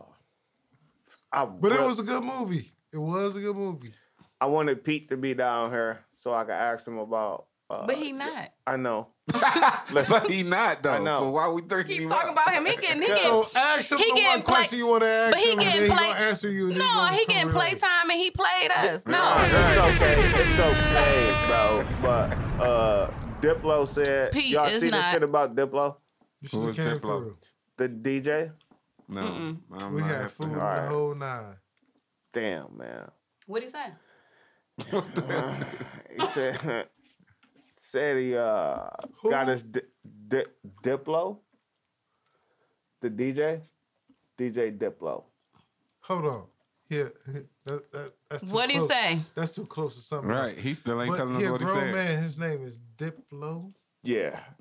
I, 1.32 1.44
But 1.46 1.72
it 1.72 1.80
was 1.82 1.98
a 2.00 2.04
good 2.04 2.22
movie. 2.22 2.72
It 2.92 2.98
was 2.98 3.36
a 3.36 3.40
good 3.40 3.56
movie. 3.56 3.92
I 4.44 4.46
wanted 4.46 4.84
Pete 4.84 5.08
to 5.08 5.16
be 5.16 5.32
down 5.32 5.70
here 5.70 6.04
so 6.12 6.34
I 6.34 6.44
could 6.44 6.50
ask 6.52 6.86
him 6.86 6.98
about. 6.98 7.46
Uh, 7.70 7.86
But 7.86 7.96
he 7.96 8.12
not. 8.12 8.52
I 8.66 8.76
know. 8.76 9.08
but 9.32 10.30
he 10.30 10.42
not 10.42 10.82
though. 10.82 10.90
I 10.92 10.98
know. 11.02 11.18
So 11.20 11.30
why 11.30 11.48
we 11.48 11.62
drinking 11.62 11.96
Keep 12.00 12.08
talking 12.10 12.32
about 12.32 12.50
him. 12.52 12.66
He 12.66 12.76
getting 12.76 13.00
he 13.00 13.08
getting. 13.08 13.22
So 13.22 13.46
ask 13.56 13.90
him 13.90 13.96
he 13.96 14.04
the 14.10 14.16
getting 14.16 14.28
one 14.28 14.42
play- 14.42 14.54
question 14.54 14.78
you 14.80 14.86
want 14.86 15.02
to 15.02 15.08
ask 15.08 15.32
but 15.32 15.40
he 15.40 15.52
him, 15.52 15.58
and 15.60 15.60
getting 15.62 15.80
then 15.80 15.90
he 15.90 15.96
play- 15.96 16.12
gonna 16.12 16.24
answer 16.26 16.50
you. 16.50 16.68
No, 16.68 16.76
gonna 16.84 17.12
he 17.14 17.24
come 17.24 17.34
getting 17.34 17.46
relate. 17.52 17.68
playtime 17.80 18.10
and 18.10 18.20
he 18.20 18.30
played 18.30 18.70
us. 18.70 19.06
No, 19.06 19.12
Nah, 19.12 19.40
it's 19.40 19.80
okay. 19.80 20.14
It's 20.18 20.60
okay, 20.60 21.46
bro. 21.46 21.86
But 22.02 22.62
uh, 22.62 23.10
Diplo 23.40 23.88
said, 23.88 24.32
Pete 24.32 24.44
y'all 24.48 24.66
is 24.66 24.82
see 24.82 24.90
the 24.90 25.02
shit 25.10 25.22
about 25.22 25.56
Diplo, 25.56 25.96
You 26.42 26.48
Who 26.52 26.66
should 26.74 26.84
have 26.84 26.92
is 26.96 27.00
came 27.00 27.08
Diplo? 27.08 27.22
through. 27.22 27.36
the 27.78 27.88
DJ. 27.88 28.52
No, 29.08 29.20
I'm 29.22 29.94
We 29.94 30.02
not 30.02 30.10
had 30.10 30.20
have 30.20 30.32
food 30.32 30.54
the 30.54 30.60
whole 30.90 31.14
nine. 31.14 31.56
Damn, 32.34 32.76
man. 32.76 33.10
What'd 33.46 33.64
he 33.64 33.70
say? 33.72 33.86
He 36.16 36.26
said, 36.26 36.86
said 37.80 38.16
he 38.18 38.36
uh 38.36 38.86
got 39.28 39.48
his 39.48 39.62
di- 39.64 39.80
di- 40.28 40.44
Diplo, 40.82 41.38
the 43.00 43.10
DJ, 43.10 43.60
DJ 44.38 44.76
Diplo. 44.78 45.24
Hold 46.02 46.24
on. 46.26 46.42
Yeah, 46.88 47.04
that, 47.64 47.90
that, 47.92 48.12
that's 48.30 48.42
too 48.48 48.54
What'd 48.54 48.70
he 48.70 48.76
close. 48.78 48.88
say? 48.90 49.18
That's 49.34 49.54
too 49.54 49.66
close 49.66 49.94
to 49.96 50.02
something. 50.02 50.28
Right. 50.28 50.52
else. 50.54 50.60
He 50.62 50.74
still 50.74 51.00
ain't 51.02 51.10
But 51.10 51.16
telling 51.16 51.36
us 51.36 51.50
what 51.50 51.60
he 51.60 51.66
grown 51.66 51.78
said. 51.80 51.94
man. 51.94 52.22
His 52.22 52.38
name 52.38 52.64
is 52.64 52.78
Diplo. 52.96 53.72
Yeah, 54.06 54.38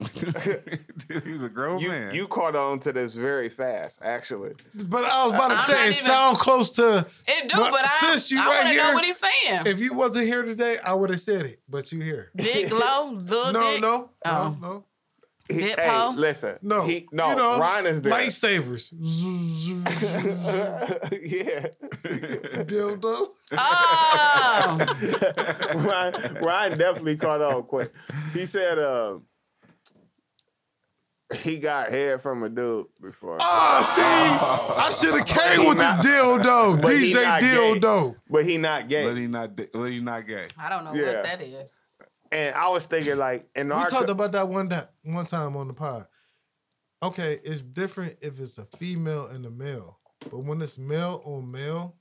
He's 1.25 1.43
a 1.43 1.49
grown 1.49 1.79
you 1.79 1.89
man. 1.89 2.15
you 2.15 2.27
caught 2.27 2.55
on 2.55 2.79
to 2.79 2.93
this 2.93 3.13
very 3.13 3.49
fast, 3.49 3.99
actually. 4.01 4.53
But 4.85 5.03
I 5.03 5.25
was 5.25 5.33
about 5.35 5.49
to 5.49 5.55
I'm 5.55 5.65
say 5.65 5.87
it 5.87 5.95
even- 5.95 6.05
sound 6.05 6.37
close 6.37 6.71
to. 6.71 7.05
It 7.27 7.49
do, 7.49 7.57
But 7.57 7.71
but, 7.71 7.83
I, 7.85 7.89
since 8.11 8.31
you 8.31 8.39
I 8.39 8.45
right 8.45 8.63
want 8.63 8.77
know 8.77 8.83
here- 8.85 8.93
what 8.93 9.03
he's 9.05 9.17
saying. 9.17 9.63
If 9.65 9.79
you 9.79 9.93
wasn't 9.93 10.27
here 10.27 10.43
today, 10.43 10.77
I 10.85 10.93
would 10.93 11.09
have 11.09 11.19
said 11.19 11.45
it. 11.45 11.57
But 11.67 11.91
you 11.91 11.99
here. 12.01 12.31
Dick 12.37 12.71
low, 12.71 13.11
little 13.11 13.51
No, 13.51 13.71
dick. 13.73 13.81
no, 13.81 14.09
Oh. 14.25 14.57
no, 14.61 14.67
no, 14.67 14.85
He, 15.49 15.59
Diplo? 15.61 16.13
hey, 16.13 16.15
listen. 16.15 16.57
no. 16.61 16.83
he, 16.85 17.05
no. 17.11 17.31
you 17.31 17.35
know, 17.35 17.59
Ryan 17.59 17.85
is 17.87 18.01
there. 18.01 18.13
Lightsabers. 18.13 18.93
yeah. 21.21 21.67
Dildo. 22.63 23.27
Oh, 23.51 24.77
Ryan, 25.75 26.37
Ryan 26.41 26.77
definitely 26.77 27.17
caught 27.17 27.41
on 27.41 27.63
quick. 27.63 27.91
He 28.33 28.45
said 28.45 28.79
uh, 28.79 29.19
he 31.43 31.57
got 31.57 31.89
head 31.89 32.21
from 32.21 32.43
a 32.43 32.49
dude 32.49 32.87
before. 33.01 33.37
Oh, 33.39 33.81
see, 33.95 34.01
I 34.01 34.89
should 34.91 35.15
have 35.15 35.27
came 35.27 35.61
He 35.61 35.67
with 35.67 35.77
not- 35.77 36.01
the 36.03 36.09
dildo. 36.09 36.81
DJ 36.81 37.23
not 37.23 37.41
gay. 37.41 37.47
dildo. 37.47 38.15
But 38.29 38.45
he 38.45 38.57
not 38.57 38.87
gay. 38.89 39.03
But 39.07 39.17
he 39.17 39.27
not. 39.27 39.55
But 39.55 39.85
he 39.91 39.99
not 39.99 40.27
gay. 40.27 40.47
I 40.57 40.69
don't 40.69 40.83
know 40.85 40.93
Yeah. 40.93 41.13
what 41.13 41.23
that 41.23 41.41
is. 41.41 41.77
and 42.31 42.55
I 42.55 42.67
was 42.69 42.85
thinking 42.85 43.17
like 43.17 43.47
in 43.55 43.67
We 43.67 43.73
our 43.73 43.89
talked 43.89 44.05
co- 44.07 44.11
about 44.11 44.31
that 44.33 44.47
one 44.47 44.69
that 44.69 44.91
one 45.03 45.25
time 45.25 45.55
on 45.57 45.67
the 45.67 45.73
pod. 45.73 46.07
Okay, 47.01 47.37
it's 47.43 47.61
different 47.61 48.15
if 48.21 48.39
it's 48.39 48.57
a 48.57 48.65
female 48.77 49.27
and 49.27 49.45
a 49.45 49.49
male, 49.51 49.99
but 50.31 50.39
when 50.39 50.61
it's 50.61 50.77
male 50.77 51.21
on 51.25 51.51
male, 51.51 51.95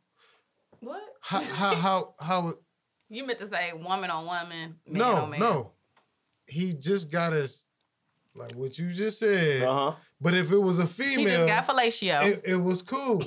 What? 0.81 1.03
how 1.21 1.41
how 1.41 1.75
how 1.75 2.15
how? 2.21 2.49
it- 2.51 2.57
You 3.09 3.27
meant 3.27 3.41
to 3.41 3.49
say 3.49 3.73
woman 3.73 4.11
on 4.11 4.27
woman, 4.27 4.49
man 4.49 4.77
no, 4.87 5.13
on 5.17 5.31
man. 5.31 5.41
no, 5.41 5.73
he 6.47 6.73
just 6.75 7.11
got 7.11 7.33
us 7.33 7.67
like 8.35 8.55
what 8.55 8.79
you 8.79 8.93
just 8.93 9.19
said. 9.19 9.63
uh-huh. 9.63 9.93
But 10.21 10.35
if 10.35 10.53
it 10.53 10.59
was 10.59 10.79
a 10.79 10.87
female, 10.87 11.19
He 11.19 11.25
just 11.27 11.47
got 11.47 11.67
fellatio. 11.67 12.27
it, 12.27 12.43
it 12.45 12.57
was 12.57 12.81
cool. 12.83 13.23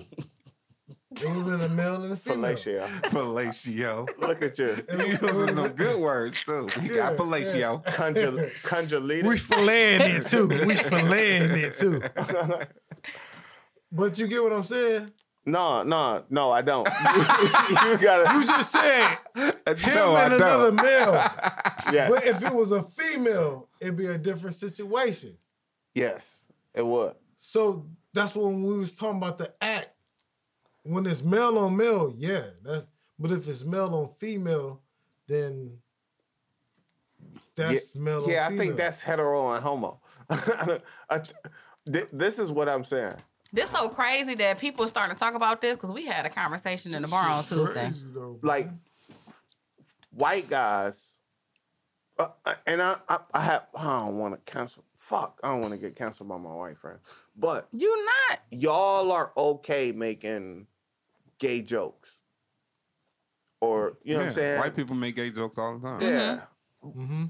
It 1.18 1.30
was 1.34 1.66
in 1.66 1.72
a 1.72 1.74
male 1.74 2.04
and 2.04 2.12
a 2.14 2.16
female. 2.16 2.52
Fellatio. 2.56 2.88
Fellatio. 3.04 4.10
Look 4.20 4.42
at 4.42 4.60
you. 4.60 4.76
He 5.00 5.12
using 5.26 5.56
them 5.56 5.70
good 5.74 5.98
words 6.00 6.44
too. 6.44 6.68
He 6.82 6.88
Yeah, 6.90 6.96
got 6.96 7.18
fellatio. 7.18 7.84
Conjul- 7.86 8.64
conjulated. 8.64 9.26
We 9.26 9.36
filleting 9.36 10.20
it 10.20 10.26
too. 10.28 10.48
We 10.68 10.74
filleting 10.76 11.58
it 11.58 11.76
too. 11.76 12.02
But 13.92 14.18
you 14.20 14.28
get 14.28 14.44
what 14.44 14.52
I'm 14.54 14.64
saying? 14.64 15.12
no, 15.46 15.84
no, 15.84 16.24
no, 16.30 16.52
I 16.52 16.62
don't. 16.64 16.88
you 17.70 17.98
gotta. 18.00 18.34
You 18.38 18.46
just 18.46 18.72
said 18.72 19.18
him 19.36 19.96
no, 19.96 20.16
I 20.16 20.24
and 20.26 20.34
another 20.34 20.72
don't. 20.72 20.82
male. 20.84 21.14
Yes. 21.94 22.12
But 22.12 22.26
if 22.26 22.44
it 22.44 22.54
was 22.54 22.72
a 22.72 22.82
female, 22.84 23.70
it'd 23.86 23.98
be 23.98 24.08
a 24.08 24.18
different 24.18 24.56
situation. 24.56 25.38
yes. 25.94 26.42
It 26.74 26.86
would. 26.86 27.16
So 27.38 27.86
that's 28.12 28.36
when 28.36 28.64
we 28.66 28.78
was 28.78 28.94
talking 28.96 29.16
about 29.16 29.38
the 29.38 29.54
act. 29.62 29.92
When 30.84 31.06
it's 31.06 31.24
male 31.24 31.58
on 31.58 31.78
male, 31.78 32.14
yeah. 32.18 32.48
That's 32.64 32.86
but 33.18 33.32
if 33.32 33.48
it's 33.48 33.64
male 33.64 33.96
on 33.96 34.10
female, 34.20 34.82
then 35.26 35.78
that's 37.56 37.96
male 37.96 38.24
on 38.24 38.30
Yeah, 38.30 38.48
I 38.48 38.58
think 38.58 38.76
that's 38.76 39.02
hetero 39.02 39.54
and 39.54 39.64
homo. 39.64 40.02
Th- 41.92 42.08
this 42.12 42.40
is 42.40 42.52
what 42.52 42.68
I'm 42.68 42.84
saying. 42.84 43.16
This 43.54 43.70
so 43.70 43.88
crazy 43.88 44.36
that 44.36 44.60
people 44.60 44.84
are 44.84 44.90
starting 44.90 45.16
to 45.16 45.20
talk 45.20 45.34
about 45.34 45.62
this 45.62 45.76
because 45.78 45.92
we 45.92 46.06
had 46.06 46.26
a 46.26 46.30
conversation 46.30 46.94
in 46.94 47.04
the 47.04 47.08
bar 47.08 47.30
on 47.30 47.46
Tuesday. 47.46 47.86
Crazy, 47.86 48.06
though, 48.14 48.38
Like 48.42 48.70
white 50.12 50.50
guys, 50.50 51.15
uh, 52.18 52.28
and 52.66 52.82
I, 52.82 52.96
I, 53.10 53.20
I 53.34 53.42
have. 53.42 53.68
I 53.76 54.06
don't 54.06 54.18
want 54.18 54.36
to 54.36 54.52
cancel. 54.52 54.84
Fuck, 54.98 55.40
I 55.44 55.50
don't 55.50 55.62
want 55.62 55.74
to 55.74 55.80
get 55.80 55.96
canceled 55.96 56.30
by 56.30 56.38
my 56.38 56.54
white 56.54 56.78
friend. 56.78 57.00
But 57.36 57.68
You 57.72 58.06
not? 58.06 58.40
y'all 58.50 59.12
are 59.12 59.32
okay 59.38 59.92
making 59.92 60.68
gay 61.38 61.62
jokes, 61.62 62.18
or 63.62 63.98
you 64.04 64.14
know 64.14 64.20
what 64.22 64.26
I'm 64.28 64.34
saying? 64.34 64.60
White 64.60 64.76
people 64.76 64.96
make 64.96 65.16
gay 65.16 65.30
jokes 65.30 65.58
all 65.58 65.78
the 65.78 65.88
time. 65.88 66.00
Yeah. 66.02 66.42
Mm-hmm. 66.84 67.24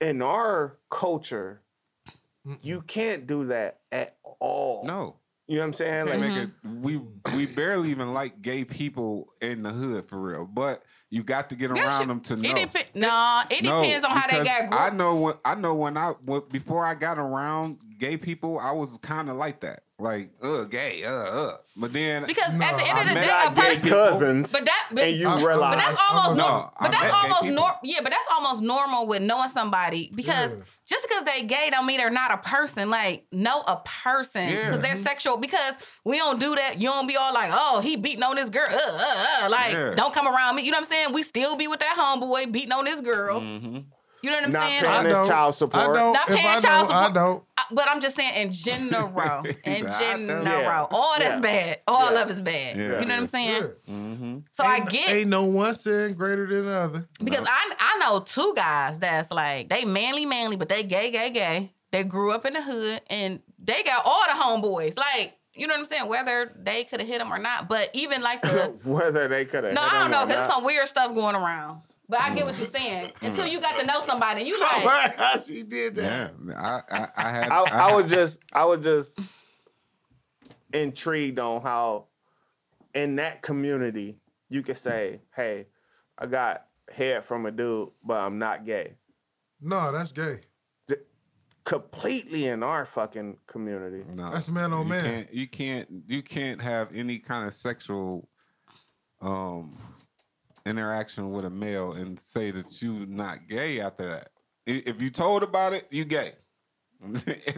In 0.00 0.22
our 0.22 0.78
culture, 0.90 1.60
you 2.62 2.80
can't 2.82 3.26
do 3.26 3.46
that 3.46 3.80
at 3.92 4.16
all. 4.38 4.84
No. 4.84 5.16
You 5.46 5.56
know 5.56 5.62
what 5.62 5.66
I'm 5.66 5.72
saying? 5.74 6.06
They 6.06 6.16
Like, 6.16 6.20
make 6.30 6.38
it, 6.44 6.50
we 6.80 7.00
we 7.34 7.46
barely 7.46 7.90
even 7.90 8.14
like 8.14 8.40
gay 8.40 8.64
people 8.64 9.32
in 9.42 9.62
the 9.64 9.70
hood 9.70 10.08
for 10.08 10.20
real, 10.20 10.44
but 10.46 10.84
you 11.10 11.22
got 11.24 11.50
to 11.50 11.56
get 11.56 11.70
around 11.72 12.08
them 12.08 12.20
to 12.20 12.34
It 12.34 12.38
know. 12.40 12.54
dep- 12.66 12.94
nah, 12.94 13.42
it 13.50 13.62
No, 13.64 13.82
depends 13.82 14.04
on 14.06 14.16
how 14.16 14.26
they 14.38 14.44
got. 14.44 14.70
Gro- 14.70 14.78
I 14.78 14.90
know 14.90 15.16
when 15.16 15.34
I 15.44 15.54
know 15.56 15.74
when 15.74 15.96
I 15.96 16.10
when, 16.24 16.42
before 16.50 16.86
I 16.86 16.94
got 16.94 17.18
around 17.18 17.78
gay 17.98 18.16
people, 18.16 18.58
I 18.58 18.72
was 18.72 18.96
kind 18.98 19.28
of 19.28 19.36
like 19.36 19.60
that, 19.60 19.82
like 20.00 20.30
uh 20.42 20.64
gay, 20.64 21.04
uh 21.04 21.10
uh. 21.10 21.52
But 21.76 21.92
then 21.92 22.24
because 22.26 22.48
at 22.52 22.58
the 22.58 22.64
end 22.88 22.98
I 22.98 23.02
of 23.02 23.08
the 23.08 23.14
day, 23.14 23.26
got 23.26 23.52
a 23.52 23.54
gay 23.54 23.74
person. 23.76 23.88
cousins, 23.88 24.52
But 24.52 24.64
that, 24.64 24.88
but, 24.92 25.04
and 25.04 25.16
you 25.16 25.28
I- 25.28 25.42
realize. 25.42 25.76
but 25.76 25.82
that's 25.86 26.00
almost 26.10 26.32
a- 26.32 26.36
nor- 26.42 26.48
No, 26.50 26.70
I 26.78 26.82
but 26.82 26.90
that's 26.92 27.14
almost 27.14 27.42
people. 27.42 27.56
nor- 27.56 27.78
yeah, 27.84 28.00
but 28.02 28.10
that's 28.10 28.26
almost 28.32 28.62
normal 28.62 29.06
with 29.06 29.22
knowing 29.22 29.48
somebody 29.50 30.10
because 30.14 30.50
Yeah. 30.50 30.56
just 30.86 31.06
because 31.08 31.24
they 31.24 31.42
gay 31.44 31.70
don't 31.70 31.86
mean 31.86 31.98
they're 31.98 32.10
not 32.10 32.32
a 32.32 32.38
person. 32.38 32.90
Like 32.90 33.24
know 33.32 33.60
a 33.66 33.76
person 33.76 34.48
Yeah. 34.48 34.64
because 34.66 34.80
they're 34.82 34.96
sexual. 35.02 35.36
Because 35.38 35.76
we 36.04 36.18
don't 36.18 36.38
do 36.40 36.54
that. 36.56 36.80
You 36.80 36.88
don't 36.88 37.06
be 37.06 37.16
all 37.16 37.32
like, 37.32 37.50
oh, 37.54 37.80
he 37.80 37.96
beating 37.96 38.22
on 38.24 38.36
this 38.36 38.50
girl. 38.50 38.66
Uh, 38.70 38.76
uh, 38.76 39.44
uh. 39.44 39.48
Like 39.48 39.72
Yeah. 39.72 39.94
don't 39.94 40.12
come 40.12 40.26
around 40.26 40.56
me. 40.56 40.62
You 40.62 40.72
know 40.72 40.78
what 40.78 40.84
I'm 40.86 40.90
saying? 40.90 41.12
We 41.14 41.22
still 41.22 41.56
be 41.56 41.66
with 41.68 41.80
that 41.80 41.96
homeboy 41.98 42.50
beating 42.52 42.72
on 42.72 42.84
this 42.84 43.00
girl. 43.00 43.40
Mhm. 43.40 43.84
You 44.22 44.30
know 44.30 44.36
what 44.36 44.44
I'm 44.46 44.50
Not 44.52 44.62
saying? 44.62 44.80
paying 44.82 44.92
I 44.92 45.02
his 45.04 45.12
don't. 45.14 45.26
child 45.28 45.54
I 45.54 45.56
support. 45.56 45.94
don't. 45.96 46.12
Not 46.12 46.28
paying 46.28 46.46
I 46.46 46.60
child 46.60 46.88
don't, 46.88 46.96
I 46.96 47.04
support. 47.06 47.14
don't. 47.14 47.42
Uh, 47.58 47.62
But 47.72 47.88
I'm 47.88 48.00
just 48.00 48.16
saying 48.16 48.34
in 48.46 48.52
general, 48.52 49.44
in 49.64 49.74
He's 49.74 49.84
like, 49.84 50.00
I 50.02 50.16
know. 50.16 50.44
general, 50.44 50.62
Yeah. 50.62 50.86
all 50.90 51.14
that's 51.18 51.34
Yeah. 51.36 51.40
bad. 51.40 51.80
All 51.88 52.12
Yeah. 52.12 52.22
of 52.22 52.30
it's 52.30 52.40
bad. 52.40 52.76
Yeah. 52.76 52.82
You 52.82 52.90
know 52.90 52.98
what 53.00 53.10
I'm 53.12 53.26
saying? 53.26 53.56
Sure. 53.62 53.76
Mhm. 53.88 54.42
So 54.52 54.64
I 54.64 54.80
get 54.80 55.08
Ain't 55.10 55.28
no 55.30 55.44
one 55.44 55.72
sin 55.74 56.14
greater 56.14 56.46
than 56.46 56.66
the 56.66 56.72
other. 56.78 57.08
Because 57.22 57.46
I 57.48 57.74
I 57.78 57.98
know 57.98 58.20
two 58.20 58.52
guys 58.54 58.98
that's 58.98 59.30
like 59.30 59.68
they 59.68 59.84
manly 59.84 60.26
manly, 60.26 60.56
but 60.56 60.68
they 60.68 60.82
gay 60.82 61.10
gay 61.10 61.30
gay. 61.30 61.72
They 61.92 62.04
grew 62.04 62.32
up 62.32 62.44
in 62.44 62.52
the 62.52 62.62
hood 62.62 63.00
and 63.08 63.40
they 63.58 63.82
got 63.82 64.02
all 64.04 64.24
the 64.26 64.34
homeboys. 64.42 64.96
Like 64.98 65.34
you 65.54 65.66
know 65.66 65.74
what 65.74 65.80
I'm 65.80 65.86
saying, 65.86 66.08
whether 66.08 66.52
they 66.62 66.84
could 66.84 67.00
have 67.00 67.08
hit 67.08 67.20
him 67.20 67.32
or 67.32 67.38
not. 67.38 67.68
But 67.68 67.90
even 67.94 68.22
like 68.22 68.40
the 68.42 68.72
Whether 68.84 69.28
they 69.28 69.44
could 69.44 69.64
have. 69.64 69.74
no, 69.74 69.82
I 69.82 69.98
don't 69.98 70.10
know, 70.10 70.24
because 70.26 70.46
there's 70.46 70.46
some 70.54 70.64
weird 70.64 70.88
stuff 70.88 71.12
going 71.14 71.34
around. 71.34 71.80
But 72.10 72.20
I 72.20 72.34
get 72.34 72.44
what 72.44 72.58
you're 72.58 72.66
saying. 72.66 73.12
Until 73.22 73.46
you 73.46 73.60
got 73.60 73.78
to 73.78 73.86
know 73.86 74.02
somebody, 74.04 74.40
and 74.40 74.48
you 74.48 74.58
like, 74.60 75.16
how 75.16 75.40
she 75.40 75.62
did 75.62 75.94
that. 75.94 76.34
Yeah, 76.48 76.54
I, 76.60 76.82
I, 76.90 77.08
I 77.16 77.30
had. 77.30 77.52
I, 77.52 77.62
I 77.62 77.68
had- 77.88 77.94
was 77.94 78.10
just 78.10 78.40
I 78.52 78.64
was 78.64 78.80
just 78.80 79.18
intrigued 80.72 81.38
on 81.38 81.62
how 81.62 82.06
in 82.94 83.16
that 83.16 83.42
community 83.42 84.18
you 84.48 84.62
could 84.62 84.76
say, 84.76 85.20
"Hey, 85.36 85.68
I 86.18 86.26
got 86.26 86.66
head 86.92 87.24
from 87.24 87.46
a 87.46 87.52
dude, 87.52 87.90
but 88.04 88.20
I'm 88.20 88.38
not 88.40 88.66
gay." 88.66 88.94
No, 89.60 89.92
that's 89.92 90.10
gay. 90.12 90.40
Completely 91.62 92.46
in 92.46 92.62
our 92.64 92.86
fucking 92.86 93.36
community. 93.46 94.02
No, 94.12 94.30
That's 94.32 94.48
man 94.48 94.72
on 94.72 94.84
you 94.86 94.88
man. 94.88 95.04
Can't, 95.04 95.34
you 95.34 95.46
can't. 95.46 95.88
You 96.08 96.22
can't 96.22 96.60
have 96.60 96.88
any 96.92 97.18
kind 97.18 97.46
of 97.46 97.54
sexual 97.54 98.28
um 99.20 99.78
interaction 100.66 101.32
with 101.32 101.44
a 101.44 101.50
male 101.50 101.92
and 101.92 102.18
say 102.18 102.50
that 102.50 102.80
you 102.82 103.06
not 103.06 103.48
gay 103.48 103.80
after 103.80 104.08
that. 104.08 104.28
If 104.66 105.00
you 105.02 105.10
told 105.10 105.42
about 105.42 105.72
it, 105.72 105.86
you 105.90 106.04
gay. 106.04 106.32
if, 107.02 107.56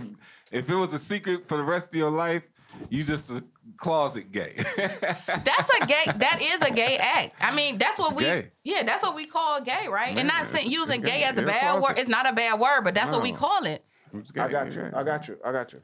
if 0.50 0.70
it 0.70 0.74
was 0.74 0.92
a 0.92 0.98
secret 0.98 1.48
for 1.48 1.56
the 1.56 1.64
rest 1.64 1.88
of 1.88 1.96
your 1.96 2.10
life, 2.10 2.42
you 2.88 3.04
just 3.04 3.30
a 3.30 3.44
closet 3.76 4.32
gay. 4.32 4.52
that's 4.86 5.70
a 5.82 5.86
gay. 5.86 6.04
That 6.16 6.38
is 6.40 6.62
a 6.66 6.72
gay 6.72 6.96
act. 6.96 7.34
I 7.40 7.54
mean, 7.54 7.76
that's 7.76 7.98
what 7.98 8.12
It's 8.12 8.16
we. 8.16 8.22
gay. 8.24 8.50
Yeah, 8.64 8.82
that's 8.84 9.02
what 9.02 9.14
we 9.14 9.26
call 9.26 9.60
gay, 9.60 9.88
right? 9.88 10.16
and 10.16 10.26
not 10.28 10.42
it's- 10.44 10.52
saying 10.52 10.70
using 10.70 11.00
it's 11.02 11.10
gay 11.10 11.18
gay. 11.20 11.24
as 11.24 11.36
a 11.36 11.42
bad 11.42 11.60
closet. 11.60 11.82
word. 11.82 11.98
It's 11.98 12.08
not 12.08 12.26
a 12.26 12.32
bad 12.32 12.58
word, 12.58 12.82
but 12.82 12.94
that's 12.94 13.12
what 13.12 13.22
we 13.22 13.32
call 13.32 13.64
it. 13.66 13.84
Gay. 14.32 14.40
I 14.40 14.48
got 14.48 14.74
you. 14.74 14.90
I 14.94 15.02
got 15.02 15.28
you. 15.28 15.38
I 15.44 15.52
got 15.52 15.72
you. 15.72 15.82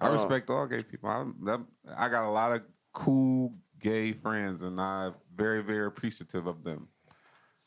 I 0.00 0.08
Uh, 0.08 0.14
respect 0.14 0.50
all 0.50 0.66
gay 0.66 0.82
people. 0.82 1.08
I, 1.10 1.24
that, 1.44 1.60
I 1.96 2.08
got 2.08 2.24
a 2.26 2.30
lot 2.30 2.52
of 2.52 2.62
cool 2.92 3.54
gay 3.80 4.12
friends, 4.12 4.62
and 4.62 4.80
I'm 4.80 5.14
very, 5.40 5.62
very 5.62 5.86
appreciative 5.86 6.46
of 6.46 6.64
them. 6.64 6.88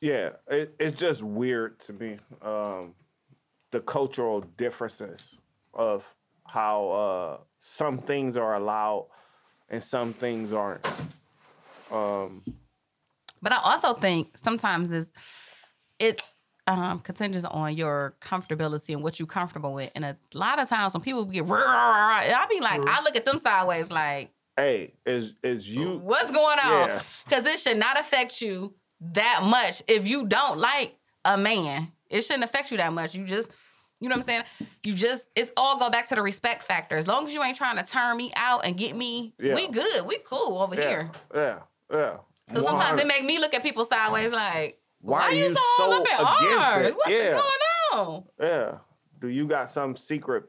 Yeah, 0.02 0.32
it, 0.48 0.76
it's 0.80 1.00
just 1.00 1.24
weird 1.24 1.80
to 1.82 1.94
me. 1.94 2.20
Um, 2.42 2.94
the 3.72 3.80
cultural 3.80 4.42
differences 4.42 5.38
of 5.74 6.14
how 6.46 6.90
uh, 6.90 7.38
some 7.60 7.98
things 7.98 8.38
are 8.38 8.56
allowed 8.56 9.08
and 9.70 9.84
some 9.84 10.14
things 10.14 10.54
aren't. 10.54 10.86
Um, 11.92 12.44
But 13.42 13.54
I 13.54 13.60
also 13.64 13.94
think 13.94 14.38
sometimes 14.38 14.92
it's 14.92 15.12
it's 16.00 16.34
um, 16.68 17.00
contingent 17.00 17.46
on 17.46 17.76
your 17.76 18.16
comfortability 18.22 18.94
and 18.94 19.04
what 19.04 19.20
you're 19.20 19.28
comfortable 19.28 19.74
with. 19.74 19.92
And 19.96 20.06
a 20.06 20.18
lot 20.34 20.60
of 20.60 20.70
times 20.70 20.94
when 20.94 21.02
people 21.02 21.26
get, 21.26 21.46
I'll 21.50 22.48
be 22.48 22.60
like, 22.60 22.82
I 22.88 23.02
look 23.04 23.16
at 23.16 23.26
them 23.26 23.38
sideways, 23.38 23.92
like, 23.92 24.33
hey, 24.58 24.94
is 25.06 25.34
is 25.44 25.68
you? 25.70 25.98
what's 26.00 26.32
going 26.32 26.60
on? 26.60 26.88
Yeah. 26.90 27.02
Because 27.26 27.46
it 27.46 27.60
should 27.60 27.78
not 27.78 28.00
affect 28.00 28.42
you 28.42 28.74
that 29.14 29.42
much 29.44 29.84
if 29.88 30.08
you 30.08 30.26
don't 30.26 30.58
like 30.60 30.96
a 31.26 31.38
man. 31.38 31.92
It 32.10 32.22
shouldn't 32.22 32.44
affect 32.44 32.72
you 32.72 32.78
that 32.78 32.94
much. 32.94 33.16
You 33.16 33.26
just, 33.26 33.50
you 34.00 34.08
know 34.08 34.16
what 34.16 34.22
I'm 34.22 34.28
saying? 34.28 34.44
You 34.84 34.94
just, 34.94 35.28
it's 35.36 35.52
all 35.58 35.80
go 35.80 35.90
back 35.90 36.08
to 36.10 36.16
the 36.16 36.22
respect 36.22 36.64
factor. 36.64 36.96
As 36.96 37.08
long 37.08 37.26
as 37.26 37.34
you 37.34 37.42
ain't 37.44 37.58
trying 37.58 37.78
to 37.78 37.84
turn 37.84 38.16
me 38.18 38.32
out 38.36 38.66
and 38.66 38.78
get 38.78 38.96
me, 38.96 39.34
Yeah. 39.40 39.56
we 39.56 39.68
good, 39.68 40.06
we 40.06 40.20
cool 40.20 40.62
over 40.62 40.76
Yeah, 40.76 40.88
here. 40.90 41.12
yeah, 41.34 41.60
yeah. 41.92 42.18
So 42.54 42.62
sometimes 42.62 43.00
100. 43.00 43.02
it 43.02 43.08
make 43.08 43.24
me 43.26 43.40
look 43.40 43.54
at 43.54 43.64
people 43.64 43.84
sideways 43.86 44.32
like, 44.32 44.80
Why 45.02 45.20
why, 45.20 45.26
are 45.26 45.34
you 45.34 45.50
so, 45.50 45.62
so 45.78 45.92
up 45.94 46.08
in 46.08 46.48
against 46.48 46.90
it? 46.90 46.96
What's 46.98 47.10
Yeah. 47.10 47.32
going 47.32 48.04
on? 48.08 48.24
Yeah. 48.40 48.78
Do 49.20 49.28
you 49.30 49.48
got 49.48 49.72
some 49.72 49.96
secret 49.96 50.44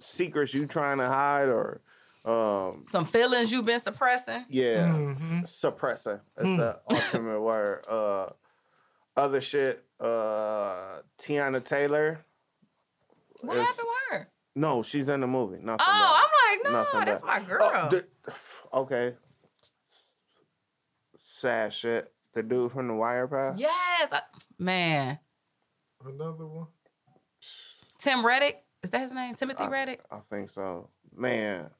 secrets 0.00 0.54
you 0.54 0.66
trying 0.66 0.98
to 0.98 1.06
hide 1.06 1.48
or 1.48 1.80
um 2.28 2.84
Some 2.90 3.06
feelings 3.06 3.50
you've 3.50 3.64
been 3.64 3.80
suppressing. 3.80 4.44
yeah, 4.48 4.88
Mhm. 4.88 5.42
s- 5.44 5.52
suppressing. 5.54 6.20
That's 6.36 6.46
the 6.48 6.80
ultimate 6.90 7.40
word. 7.40 7.86
Uh 7.88 8.30
other 9.16 9.40
shit, 9.40 9.84
uh 10.00 11.00
Teyana 11.20 11.64
Taylor. 11.64 12.24
What 13.40 13.56
is- 13.56 13.66
happened 13.66 13.86
with 13.88 14.18
her? 14.20 14.30
No, 14.54 14.82
she's 14.82 15.08
in 15.08 15.20
the 15.20 15.26
movie. 15.26 15.58
Nothing 15.62 15.86
Oh, 15.88 16.22
I'm 16.24 16.58
like, 16.58 16.64
no, 16.64 16.72
Nothing 16.82 17.04
that's 17.04 17.22
bad. 17.22 17.42
my 17.42 17.48
girl. 17.48 17.58
Oh, 17.62 17.88
the- 17.88 18.08
okay. 18.74 19.16
S- 19.86 20.20
Sad 21.16 21.72
shit. 21.72 22.12
The 22.34 22.42
dude 22.42 22.72
from 22.72 22.88
the 22.88 22.94
Wire 22.94 23.26
Pass. 23.28 23.58
yes, 23.58 24.08
I- 24.12 24.22
man. 24.58 25.18
Another 26.04 26.46
one. 26.46 26.66
Tim 27.98 28.24
Reddick. 28.24 28.64
Is 28.82 28.90
that 28.90 29.00
his 29.00 29.12
name? 29.12 29.34
Timothy 29.34 29.64
I- 29.64 29.68
Reddick? 29.68 30.02
I 30.10 30.18
think 30.30 30.50
so. 30.50 30.90
Man, 31.14 31.56
You 31.56 31.62
talking 31.62 31.74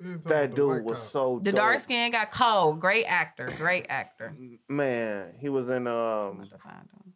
that 0.00 0.54
dude 0.54 0.84
was 0.84 0.98
cop. 0.98 1.10
so 1.10 1.40
The 1.42 1.50
dope. 1.52 1.58
dark 1.58 1.80
skin 1.80 2.12
got 2.12 2.30
cold. 2.30 2.80
Great 2.80 3.04
actor. 3.06 3.48
Great 3.56 3.86
actor. 3.88 4.34
Man, 4.68 5.34
he 5.40 5.48
was 5.48 5.68
in 5.68 5.86
um 5.86 5.94
about 6.40 6.50
to 6.50 6.58
find 6.58 6.88
him. 6.92 7.12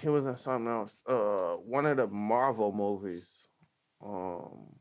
he 0.00 0.08
was 0.08 0.24
in 0.26 0.36
something 0.36 0.68
else. 0.72 0.94
Uh, 1.06 1.56
one 1.64 1.86
of 1.86 1.96
the 1.98 2.06
Marvel 2.06 2.72
movies. 2.72 3.26
Um, 4.04 4.74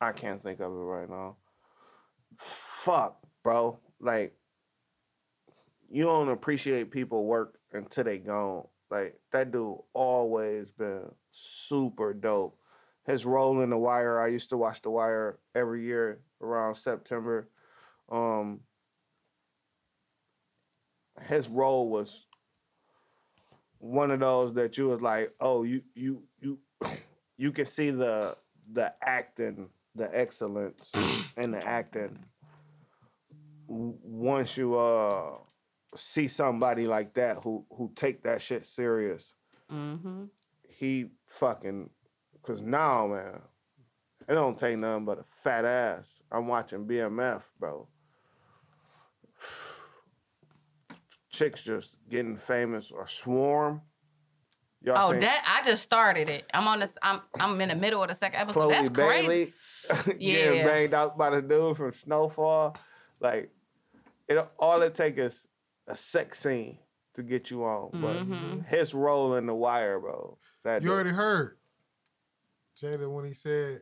I 0.00 0.12
can't 0.12 0.42
think 0.42 0.60
of 0.60 0.70
it 0.70 0.76
right 0.76 1.08
now. 1.10 1.36
Fuck, 2.36 3.18
bro. 3.42 3.80
Like, 4.00 4.34
you 5.90 6.04
don't 6.04 6.28
appreciate 6.28 6.90
people 6.92 7.24
work 7.24 7.58
until 7.72 8.04
they 8.04 8.18
gone. 8.18 8.64
Like 8.90 9.18
that 9.32 9.50
dude 9.50 9.76
always 9.92 10.70
been 10.70 11.10
super 11.30 12.14
dope. 12.14 12.58
His 13.08 13.24
role 13.24 13.62
in 13.62 13.70
The 13.70 13.78
Wire. 13.78 14.20
I 14.20 14.26
used 14.28 14.50
to 14.50 14.58
watch 14.58 14.82
The 14.82 14.90
Wire 14.90 15.38
every 15.54 15.82
year 15.82 16.20
around 16.42 16.74
September. 16.74 17.48
Um, 18.12 18.60
his 21.26 21.48
role 21.48 21.88
was 21.88 22.26
one 23.78 24.10
of 24.10 24.20
those 24.20 24.54
that 24.56 24.76
you 24.76 24.88
was 24.88 25.00
like, 25.00 25.32
oh, 25.40 25.62
you 25.62 25.80
you 25.94 26.22
you 26.38 26.58
you 27.38 27.50
can 27.50 27.64
see 27.64 27.90
the 27.90 28.36
the 28.70 28.92
acting, 29.02 29.70
the 29.94 30.10
excellence 30.16 30.90
in 31.38 31.52
the 31.52 31.66
acting. 31.66 32.18
Once 33.66 34.56
you 34.58 34.76
uh 34.76 35.32
see 35.96 36.28
somebody 36.28 36.86
like 36.86 37.14
that 37.14 37.38
who 37.42 37.64
who 37.70 37.90
take 37.96 38.22
that 38.24 38.42
shit 38.42 38.66
serious, 38.66 39.32
Mm-hmm. 39.72 40.24
he 40.68 41.06
fucking 41.26 41.90
cause 42.48 42.62
now 42.62 43.06
man, 43.06 43.40
it 44.26 44.32
don't 44.34 44.58
take 44.58 44.78
nothing 44.78 45.04
but 45.04 45.18
a 45.18 45.22
fat 45.24 45.64
ass. 45.66 46.20
I'm 46.32 46.46
watching 46.48 46.86
BMF, 46.86 47.42
bro. 47.60 47.86
Chicks 51.30 51.62
just 51.62 51.96
getting 52.08 52.36
famous 52.36 52.90
or 52.90 53.06
swarm. 53.06 53.82
Y'all 54.82 55.08
Oh, 55.08 55.12
seen 55.12 55.20
that 55.20 55.44
I 55.46 55.64
just 55.64 55.82
started 55.82 56.30
it. 56.30 56.44
I'm 56.54 56.66
on 56.66 56.80
this. 56.80 56.94
I'm 57.02 57.20
I'm 57.38 57.60
in 57.60 57.68
the 57.68 57.74
middle 57.74 58.02
of 58.02 58.08
the 58.08 58.14
second 58.14 58.40
episode. 58.40 58.60
Chloe 58.60 58.72
That's 58.72 58.88
crazy. 58.90 59.26
Bailey 59.26 59.52
getting 60.18 60.56
Yeah. 60.58 60.64
banged 60.64 60.94
out 60.94 61.18
by 61.18 61.30
the 61.30 61.42
dude 61.42 61.76
from 61.76 61.92
Snowfall. 61.92 62.76
Like 63.20 63.50
it 64.26 64.38
all 64.58 64.80
it 64.82 64.94
take 64.94 65.18
is 65.18 65.46
a 65.86 65.96
sex 65.96 66.38
scene 66.40 66.78
to 67.14 67.22
get 67.22 67.50
you 67.50 67.64
on. 67.64 67.90
But 67.92 68.16
Mhm. 68.26 68.66
his 68.66 68.94
role 68.94 69.34
in 69.34 69.46
the 69.46 69.54
wire, 69.54 69.98
bro. 70.00 70.38
That 70.64 70.82
You 70.82 70.88
dude- 70.88 70.94
already 70.94 71.10
heard 71.10 71.57
Jada 72.80 73.10
when 73.10 73.24
he 73.24 73.32
said 73.34 73.80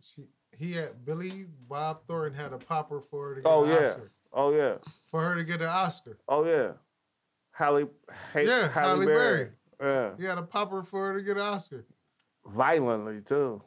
she 0.00 0.24
he 0.58 0.72
had 0.72 1.04
Billy 1.04 1.46
Bob 1.68 2.06
Thornton 2.06 2.38
had 2.38 2.52
a 2.52 2.58
popper 2.58 3.00
for 3.00 3.28
her 3.28 3.34
to 3.36 3.40
get 3.42 3.50
Oh 3.50 3.64
an 3.64 3.70
yeah. 3.70 3.76
Oscar. 3.86 4.12
Oh 4.32 4.54
yeah. 4.54 4.74
For 5.10 5.24
her 5.24 5.34
to 5.36 5.44
get 5.44 5.60
an 5.60 5.68
Oscar. 5.68 6.18
Oh 6.28 6.44
yeah. 6.44 6.72
Halle, 7.52 7.88
Halle, 8.32 8.46
Yeah, 8.46 8.68
Halle 8.68 8.88
Halle 8.96 9.06
Berry. 9.06 9.50
Yeah. 9.80 10.10
He 10.18 10.24
had 10.24 10.38
a 10.38 10.42
popper 10.42 10.82
for 10.82 11.08
her 11.08 11.18
to 11.18 11.22
get 11.24 11.36
an 11.36 11.42
Oscar. 11.42 11.84
Violently 12.46 13.20
too. 13.22 13.62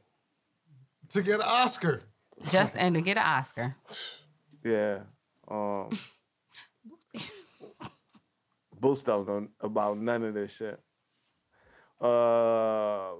To 1.09 1.21
get 1.21 1.35
an 1.35 1.45
Oscar. 1.45 2.01
Just 2.49 2.75
and 2.75 2.95
to 2.95 3.01
get 3.01 3.17
an 3.17 3.23
Oscar. 3.25 3.75
Yeah. 4.65 4.99
Um 5.49 5.89
Boost 8.79 9.05
don't 9.05 9.27
know 9.27 9.47
about 9.59 9.97
none 9.97 10.23
of 10.23 10.33
this 10.33 10.51
shit. 10.53 10.79
Uh 11.99 13.11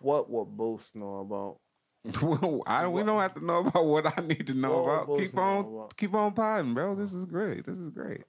what 0.00 0.30
would 0.30 0.56
Boost 0.56 0.94
know 0.94 1.18
about? 1.18 1.56
Well, 2.22 2.62
I 2.66 2.86
we 2.88 3.02
don't 3.02 3.20
have 3.20 3.34
to 3.34 3.44
know 3.44 3.58
about 3.66 3.84
what 3.84 4.18
I 4.18 4.22
need 4.22 4.46
to 4.46 4.54
know 4.54 4.82
What 4.82 5.02
about. 5.04 5.18
Keep 5.18 5.36
on, 5.36 5.58
about? 5.58 5.96
keep 5.96 6.14
on 6.14 6.32
potting, 6.32 6.72
bro. 6.74 6.94
This 6.94 7.12
is 7.12 7.26
great. 7.26 7.64
This 7.66 7.78
is 7.78 7.90
great. 7.90 8.22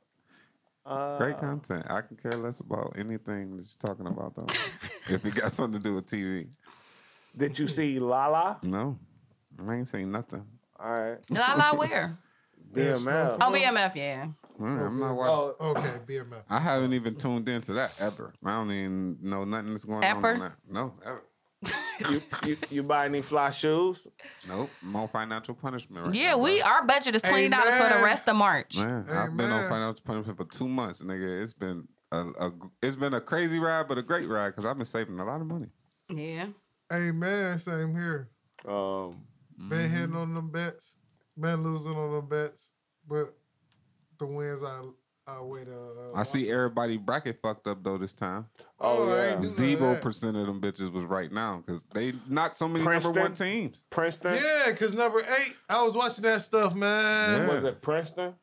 Uh, 0.86 1.18
Great 1.20 1.40
content. 1.40 1.86
I 1.90 2.02
can 2.02 2.18
care 2.18 2.32
less 2.34 2.60
about 2.60 2.94
anything 2.98 3.56
that 3.56 3.64
you're 3.64 3.80
talking 3.96 4.08
about, 4.08 4.36
though. 4.36 4.48
if 5.14 5.24
it 5.26 5.36
got 5.36 5.52
something 5.52 5.80
to 5.80 5.84
do 5.90 5.94
with 5.96 6.08
TV, 6.08 6.48
Did 7.38 7.58
you 7.60 7.68
see 7.68 8.00
Lala? 8.00 8.58
no, 8.64 8.98
I 9.66 9.76
ain't 9.76 9.88
saying 9.88 10.12
nothing. 10.12 10.44
All 10.80 10.92
right. 10.92 11.18
La 11.30 11.54
la 11.54 11.74
where? 11.78 12.18
BMF. 12.74 12.98
Snowfall. 12.98 13.38
Oh, 13.42 13.52
BMF, 13.56 13.96
yeah. 13.96 14.28
I'm 14.60 15.00
not 15.00 15.14
watching. 15.16 15.56
Oh, 15.60 15.70
Okay, 15.70 15.90
BMF. 16.08 16.44
I 16.50 16.60
haven't 16.60 16.94
even 16.94 17.16
tuned 17.16 17.48
into 17.48 17.74
that 17.74 17.94
ever. 18.00 18.34
I 18.44 18.52
don't 18.52 18.72
even 18.72 19.18
know 19.22 19.44
nothing 19.46 19.70
that's 19.72 19.86
going 19.86 20.00
on. 20.00 20.04
Ever? 20.04 20.34
on 20.34 20.40
that. 20.40 20.54
No, 20.68 20.94
ever. 21.06 21.22
You, 22.10 22.22
you 22.46 22.58
you 22.70 22.84
buy 22.84 23.06
any 23.06 23.22
fly 23.22 23.50
shoes? 23.50 24.08
Nope, 24.48 24.72
I'm 24.84 25.08
financial 25.10 25.54
punishment 25.54 26.06
right 26.06 26.16
Yeah, 26.16 26.32
now, 26.32 26.38
we 26.40 26.60
bro. 26.62 26.68
our 26.70 26.86
budget 26.86 27.16
is 27.16 27.22
twenty 27.22 27.50
dollars 27.50 27.76
for 27.78 27.90
the 27.90 28.02
rest 28.04 28.28
of 28.28 28.36
March. 28.36 28.78
Man, 28.78 29.06
Hey, 29.08 29.14
I've 29.14 29.36
been 29.38 29.52
on 29.52 29.70
financial 29.70 30.04
punishment 30.04 30.38
for 30.38 30.46
two 30.46 30.68
months, 30.68 31.02
nigga. 31.02 31.42
It's 31.44 31.54
been 31.54 31.88
a, 32.12 32.28
a 32.40 32.52
it's 32.82 32.96
been 32.96 33.14
a 33.14 33.22
crazy 33.22 33.60
ride, 33.60 33.88
but 33.88 33.98
a 33.98 34.02
great 34.02 34.28
ride 34.28 34.50
because 34.50 34.66
I've 34.66 34.78
been 34.78 34.86
saving 34.86 35.20
a 35.20 35.26
lot 35.26 35.42
of 35.42 35.48
money. 35.48 35.68
Yeah. 36.10 36.48
Amen. 36.92 37.58
same 37.60 37.96
here. 37.96 38.30
Um, 38.68 39.24
Been 39.58 39.70
Mm-hmm. 39.80 39.96
hitting 39.96 40.16
on 40.16 40.34
them 40.34 40.50
bets, 40.50 40.98
been 41.40 41.64
losing 41.64 41.94
on 41.96 42.12
them 42.14 42.28
bets, 42.28 42.72
but 43.08 43.34
the 44.20 44.26
wins 44.26 44.64
I 44.64 44.82
outweigh 45.28 45.64
the. 45.66 45.76
Uh, 45.76 46.16
I 46.16 46.24
see 46.24 46.40
losses. 46.40 46.52
everybody 46.54 46.98
bracket 46.98 47.40
fucked 47.42 47.68
up 47.68 47.84
though 47.84 47.98
this 47.98 48.14
time. 48.14 48.46
oh, 48.80 49.10
I 49.12 49.16
yeah, 49.16 49.22
ain't 49.24 49.30
do 49.30 49.34
none 49.34 49.38
of 49.40 49.46
Zero 49.46 49.96
percent 49.96 50.38
of 50.38 50.46
them 50.48 50.60
bitches 50.62 50.92
was 50.92 51.04
right 51.04 51.32
now 51.32 51.64
because 51.66 51.84
they 51.94 52.14
knocked 52.28 52.56
so 52.56 52.68
many 52.68 52.84
Princeton? 52.84 53.14
number 53.14 53.30
one 53.30 53.34
teams. 53.36 53.84
Princeton. 53.90 54.36
Yeah, 54.44 54.72
cause 54.74 54.94
number 54.94 55.20
eight, 55.20 55.56
I 55.70 55.84
was 55.84 55.94
watching 55.94 56.24
that 56.24 56.42
stuff, 56.42 56.74
man. 56.76 57.48
Yeah. 57.48 57.54
Was 57.54 57.64
it 57.64 57.82
Princeton? 57.82 58.34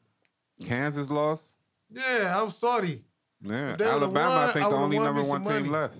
Kansas 0.64 1.10
lost. 1.10 1.55
Yeah, 1.90 2.34
I 2.38 2.42
was 2.42 2.56
sorry. 2.56 3.05
Yeah, 3.40 3.76
They 3.76 3.84
would've 3.84 4.02
Alabama. 4.02 4.46
I 4.48 4.50
think 4.50 4.66
I 4.66 4.70
the 4.70 4.76
only 4.76 4.98
number 4.98 5.22
one 5.22 5.44
some 5.44 5.44
team 5.44 5.52
money. 5.62 5.68
left. 5.68 5.96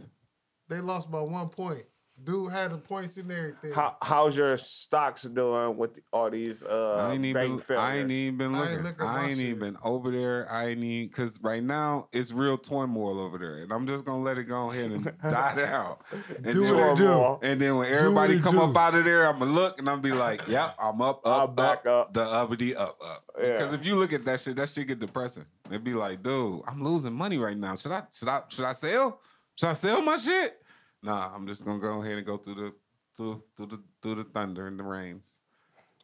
They 0.69 0.81
lost 0.81 1.11
by 1.11 1.21
one 1.21 1.49
point. 1.49 1.85
Dude 2.29 2.53
had 2.53 2.73
the 2.73 2.77
points 2.77 3.17
and 3.17 3.33
everything. 3.33 3.73
How 3.73 3.97
how's 4.03 4.37
your 4.37 4.59
stocks 4.59 5.23
doing 5.23 5.79
with 5.79 5.99
all 6.13 6.29
these 6.29 6.63
uh 6.63 7.09
I 7.09 7.15
ain't 7.15 7.25
even. 7.25 7.43
bank 7.49 7.63
failures? 7.63 7.83
I 7.83 7.97
ain't 7.97 8.11
even 8.11 8.37
been 8.37 8.55
I 8.55 8.59
ain't 8.59 8.71
looking. 8.71 8.85
looking 8.85 9.07
I 9.07 9.29
ain't 9.31 9.39
even 9.41 9.59
been 9.61 9.77
over 9.83 10.11
there. 10.11 10.47
I 10.51 10.67
ain't 10.67 10.85
even 10.85 11.09
because 11.09 11.41
right 11.43 11.63
now 11.63 12.09
it's 12.13 12.31
real 12.31 12.59
turmoil 12.59 13.19
over 13.19 13.39
there, 13.39 13.63
and 13.63 13.73
I'm 13.73 13.87
just 13.87 14.05
gonna 14.05 14.23
let 14.23 14.37
it 14.37 14.45
go 14.45 14.71
ahead 14.71 14.91
and 14.91 15.05
die 15.31 15.65
out. 15.73 16.03
And 16.45 16.45
Do 16.53 16.65
then, 16.65 16.77
what 16.77 16.93
it 16.93 16.97
do. 16.99 17.39
And 17.49 17.59
then 17.59 17.77
when 17.77 17.91
everybody 17.91 18.35
it 18.35 18.43
come 18.43 18.57
do. 18.57 18.61
up 18.63 18.77
out 18.77 18.95
of 18.95 19.07
there, 19.07 19.27
I'm 19.27 19.39
gonna 19.39 19.51
look 19.51 19.79
and 19.79 19.89
I'm 19.89 20.03
be 20.03 20.13
like, 20.13 20.47
"Yep, 20.49 20.75
I'm 20.79 21.01
up, 21.01 21.27
up, 21.27 21.49
I'm 21.49 21.55
back 21.55 21.87
up. 21.87 22.13
the 22.13 22.25
uppity 22.27 22.77
up, 22.77 23.01
up." 23.03 23.25
Yeah. 23.41 23.53
Because 23.53 23.73
if 23.73 23.87
you 23.87 23.97
look 23.97 24.13
at 24.13 24.27
that 24.27 24.39
shit, 24.41 24.57
that 24.57 24.69
shit 24.69 24.87
get 24.87 24.99
depressing. 24.99 25.47
It'd 25.71 25.83
be 25.83 25.95
like, 25.95 26.23
"Dude, 26.23 26.61
I'm 26.69 26.85
losing 26.85 27.15
money 27.15 27.39
right 27.39 27.57
now. 27.57 27.75
Should 27.75 27.93
I? 27.93 28.03
Should 28.13 28.29
I? 28.29 28.43
Should 28.51 28.65
I 28.67 28.73
sell? 28.75 29.19
Should 29.57 29.71
I 29.71 29.73
sell 29.73 30.03
my 30.03 30.19
shit?" 30.19 30.61
Nah, 31.03 31.35
I'm 31.35 31.47
just 31.47 31.65
gonna 31.65 31.79
go 31.79 32.03
ahead 32.03 32.17
and 32.19 32.27
go 32.27 32.37
through 32.37 32.55
the 32.57 32.75
through 33.17 33.43
through 33.57 33.67
the 33.67 33.83
through 34.03 34.17
the 34.17 34.25
thunder 34.25 34.67
and 34.67 34.79
the 34.79 34.85
rains. 34.85 35.41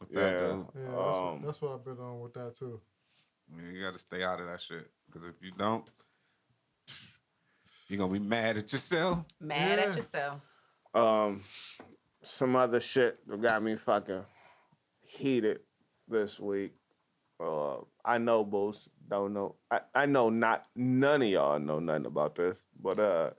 With 0.01 0.11
that, 0.11 0.21
Yeah. 0.21 0.81
yeah, 0.81 1.05
that's, 1.05 1.19
Um, 1.19 1.25
what, 1.25 1.43
that's 1.43 1.62
what 1.62 1.73
I've 1.73 1.85
been 1.85 1.99
on 1.99 2.21
with 2.21 2.35
that 2.35 2.55
too. 2.55 2.81
Man, 3.51 3.75
you 3.75 3.81
got 3.81 3.93
to 3.93 3.99
stay 3.99 4.23
out 4.23 4.41
of 4.41 4.47
that 4.47 4.61
shit. 4.61 4.91
Because 5.07 5.27
if 5.29 5.35
you 5.43 5.53
don't, 5.57 5.89
you're 7.89 7.99
gonna 7.99 8.12
be 8.12 8.19
mad 8.19 8.57
at 8.57 8.73
yourself. 8.73 9.25
Mad 9.41 9.79
Yeah. 9.79 9.85
at 9.85 9.97
yourself. 9.97 10.41
Um, 10.95 11.43
some 12.23 12.57
other 12.57 12.81
shit 12.81 13.27
that 13.29 13.41
got 13.41 13.62
me 13.62 13.77
fucking 13.77 14.25
heated 15.01 15.61
this 16.09 16.39
week. 16.39 16.75
Uh, 17.41 17.79
I 18.05 18.19
know 18.19 18.45
Boost 18.45 18.89
don't 19.09 19.35
know. 19.35 19.57
I, 19.71 19.81
I 19.95 20.07
know 20.07 20.31
not 20.31 20.66
none 20.75 21.23
of 21.23 21.29
y'all 21.29 21.59
know 21.59 21.81
nothing 21.81 22.07
about 22.07 22.37
this, 22.37 22.62
but 22.81 22.99
uh, 22.99 23.31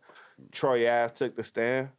Troy 0.51 0.89
Ave 0.89 1.13
took 1.13 1.35
the 1.35 1.43
stand. 1.43 1.89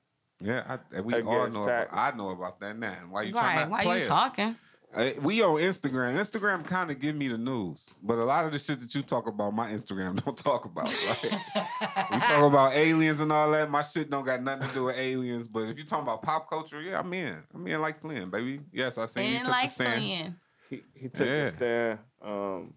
Yeah, 0.40 0.78
I, 0.94 1.00
we 1.00 1.14
all 1.22 1.48
know. 1.48 1.64
About. 1.64 1.88
I 1.92 2.10
know 2.16 2.28
about 2.30 2.60
that 2.60 2.78
now. 2.78 2.94
Why 3.08 3.22
you 3.22 3.34
Right. 3.34 3.54
trying 3.68 3.70
Why 3.70 3.84
to 3.84 3.98
you 4.00 4.04
talking? 4.06 4.56
Uh, 4.94 5.10
we 5.20 5.42
on 5.42 5.56
Instagram. 5.60 6.14
Instagram 6.14 6.64
kind 6.64 6.90
of 6.90 6.98
give 7.00 7.16
me 7.16 7.28
the 7.28 7.36
news, 7.36 7.94
but 8.02 8.18
a 8.18 8.24
lot 8.24 8.44
of 8.46 8.52
the 8.52 8.58
shit 8.58 8.80
that 8.80 8.94
you 8.94 9.02
talk 9.02 9.26
about, 9.26 9.52
my 9.52 9.70
Instagram 9.70 10.16
don't 10.24 10.36
talk 10.38 10.64
about. 10.64 10.86
Like, 11.06 11.22
we 11.24 12.18
talk 12.18 12.42
about 12.50 12.72
aliens 12.74 13.20
and 13.20 13.32
all 13.32 13.50
that. 13.50 13.70
My 13.70 13.82
shit 13.82 14.08
don't 14.10 14.24
got 14.24 14.42
nothing 14.42 14.68
to 14.68 14.74
do 14.74 14.84
with 14.84 14.96
aliens. 14.96 15.48
But 15.48 15.64
if 15.64 15.76
you 15.78 15.84
talking 15.84 16.04
about 16.04 16.22
pop 16.22 16.48
culture, 16.48 16.80
yeah, 16.80 17.00
I'm 17.00 17.12
in. 17.12 17.42
I'm 17.54 17.66
in 17.66 17.80
like 17.80 18.00
Flynn, 18.00 18.30
baby. 18.30 18.60
Yes, 18.72 18.96
I 18.96 19.06
seen 19.06 19.30
you 19.30 19.36
And 19.36 19.44
took 19.44 19.52
like 19.52 19.64
the 19.64 19.84
stand. 19.84 20.02
Flynn. 20.02 20.36
He 20.70 20.82
he 20.94 21.08
took 21.08 21.26
Yeah. 21.26 21.44
the 21.44 21.50
stand. 21.50 21.98
Um, 22.22 22.74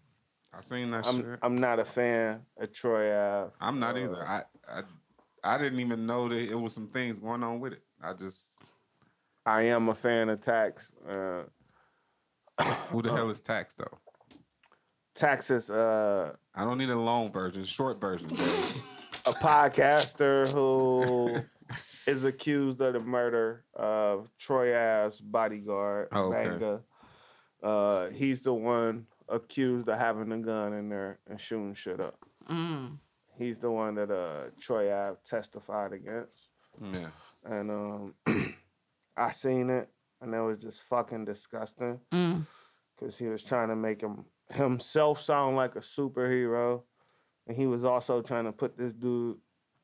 I 0.53 0.61
seen 0.61 0.91
that 0.91 1.05
I'm 1.07 1.15
shit. 1.17 1.39
I'm 1.41 1.57
not 1.59 1.79
a 1.79 1.85
fan 1.85 2.41
of 2.59 2.73
Troy 2.73 3.15
Ave. 3.15 3.51
I'm 3.61 3.79
not 3.79 3.95
Uh, 3.95 3.99
either. 3.99 4.27
I, 4.27 4.43
I 4.67 4.81
I 5.43 5.57
didn't 5.57 5.79
even 5.79 6.05
know 6.05 6.27
that 6.29 6.39
it 6.51 6.59
was 6.59 6.73
some 6.73 6.87
things 6.87 7.19
going 7.19 7.43
on 7.43 7.59
with 7.59 7.73
it. 7.73 7.83
I 8.01 8.13
just 8.13 8.45
I 9.45 9.63
am 9.63 9.89
a 9.89 9.95
fan 9.95 10.29
of 10.29 10.41
Tax. 10.41 10.91
Uh, 11.07 11.43
who 12.89 13.01
the 13.01 13.11
hell 13.11 13.29
is 13.29 13.41
Tax 13.41 13.75
though? 13.75 13.97
Tax 15.15 15.49
is 15.49 15.69
uh, 15.69 16.33
I 16.55 16.63
don't 16.63 16.77
need 16.77 16.89
a 16.89 16.97
long 16.99 17.31
version, 17.31 17.63
short 17.63 17.99
version. 17.99 18.29
a 19.25 19.33
podcaster 19.33 20.47
who 20.49 21.37
is 22.07 22.23
accused 22.23 22.81
of 22.81 22.93
the 22.93 22.99
murder 22.99 23.65
of 23.73 24.29
Troy 24.37 24.69
Ave's 24.75 25.19
bodyguard, 25.19 26.07
Oh, 26.11 26.33
okay. 26.33 26.49
Banga. 26.49 26.81
Uh, 27.61 28.09
he's 28.11 28.39
the 28.41 28.53
one 28.53 29.05
accused 29.27 29.89
of 29.89 29.97
having 29.97 30.31
a 30.31 30.37
gun 30.37 30.73
in 30.73 30.89
there 30.89 31.19
and 31.29 31.39
shooting 31.39 31.73
shit 31.73 31.99
up. 31.99 32.15
Mm. 32.49 32.97
He's 33.39 33.57
the 33.57 33.71
one 33.71 33.95
that 33.95 34.11
uh, 34.11 34.49
Troy 34.59 34.93
Ave 34.93 35.17
testified 35.25 35.93
against. 35.93 36.49
yeah. 36.81 37.07
And 37.45 37.71
um, 37.71 38.13
I 39.17 39.31
seen 39.31 39.69
it, 39.69 39.89
and 40.21 40.35
it 40.35 40.41
was 40.41 40.61
just 40.61 40.81
fucking 40.81 41.23
disgusting. 41.25 41.99
Mm. 42.11 42.45
because 42.99 43.17
he 43.17 43.27
was 43.27 43.43
trying 43.43 43.69
to 43.69 43.75
make 43.77 44.01
him 44.01 44.25
himself 44.53 45.23
sound 45.23 45.55
like 45.55 45.75
a 45.77 45.79
superhero, 45.79 46.83
and 47.47 47.55
he 47.55 47.65
was 47.65 47.85
also 47.85 48.21
trying 48.21 48.45
to 48.45 48.51
put 48.51 48.77
this 48.77 48.93
dude 48.93 49.37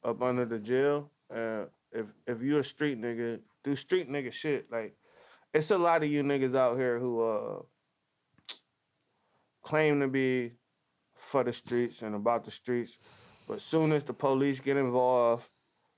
up 0.04 0.22
under 0.22 0.46
the 0.46 0.60
jail. 0.60 1.10
And 1.30 1.68
if 1.94 2.08
if 2.28 2.42
you're 2.42 2.60
a 2.60 2.64
street 2.64 3.00
nigga, 3.02 3.40
do 3.64 3.76
street 3.76 4.12
nigga 4.12 4.34
shit. 4.34 4.70
Like 4.70 4.98
it's 5.54 5.72
a 5.72 5.78
lot 5.78 6.04
of 6.04 6.10
you 6.10 6.24
niggas 6.24 6.56
out 6.56 6.78
here 6.78 7.00
who 7.00 7.22
uh 7.22 7.62
claim 9.64 10.00
to 10.02 10.08
be 10.08 10.52
for 11.16 11.44
the 11.44 11.54
streets 11.54 12.02
and 12.02 12.16
about 12.16 12.46
the 12.46 12.52
streets, 12.52 13.00
but 13.48 13.62
soon 13.62 13.92
as 13.92 14.04
the 14.04 14.14
police 14.14 14.60
get 14.60 14.78
involved, 14.78 15.50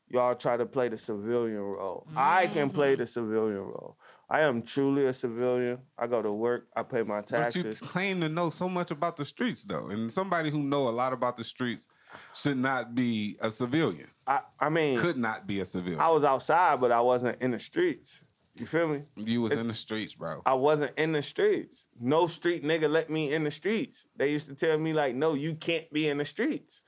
y'all 0.10 0.36
try 0.36 0.58
to 0.58 0.66
play 0.66 0.90
the 0.90 0.98
civilian 0.98 1.62
role. 1.62 2.08
I 2.16 2.48
can 2.48 2.70
play 2.70 2.94
mm-hmm. 2.94 3.02
the 3.02 3.08
civilian 3.08 3.62
role. 3.62 3.98
I 4.30 4.42
am 4.42 4.62
truly 4.62 5.06
a 5.06 5.14
civilian. 5.14 5.80
I 5.98 6.08
go 6.08 6.22
to 6.22 6.32
work. 6.32 6.68
I 6.76 6.84
pay 6.84 7.04
my 7.04 7.22
taxes. 7.22 7.32
But 7.32 7.56
you 7.56 7.64
taxes. 7.64 7.82
claim 7.88 8.22
to 8.22 8.30
know 8.30 8.50
so 8.50 8.68
much 8.68 8.92
about 8.92 9.16
the 9.16 9.24
streets, 9.24 9.64
though, 9.64 9.88
and 9.88 10.12
somebody 10.12 10.50
who 10.50 10.64
know 10.64 10.90
a 10.90 10.92
lot 10.92 11.14
about 11.14 11.38
the 11.38 11.46
streets 11.46 11.88
should 12.36 12.58
not 12.58 12.94
be 12.94 13.38
a 13.40 13.50
civilian. 13.50 14.08
I, 14.26 14.42
I 14.60 14.70
mean, 14.70 15.00
Could 15.00 15.18
not 15.18 15.48
be 15.48 15.62
a 15.62 15.66
civilian. 15.66 16.02
I 16.02 16.10
was 16.10 16.26
outside, 16.26 16.82
but 16.82 16.92
I 16.92 17.00
wasn't 17.00 17.42
in 17.42 17.52
the 17.52 17.60
streets. 17.60 18.24
You 18.60 18.66
feel 18.66 18.88
me? 18.88 19.04
you 19.16 19.42
was 19.42 19.52
in 19.52 19.68
the 19.68 19.74
streets, 19.74 20.16
bro. 20.16 20.42
I 20.46 20.56
wasn't 20.56 20.98
in 20.98 21.12
the 21.12 21.22
streets. 21.22 21.86
No 22.00 22.28
street 22.28 22.64
nigga 22.64 22.90
let 22.90 23.10
me 23.10 23.32
in 23.32 23.44
the 23.44 23.52
streets. 23.52 24.08
They 24.16 24.32
used 24.32 24.48
to 24.48 24.56
tell 24.56 24.78
me 24.80 24.94
like, 24.94 25.16
no, 25.16 25.36
you 25.36 25.54
can't 25.54 25.92
be 25.94 26.08
in 26.08 26.18
the 26.18 26.26
streets. 26.26 26.82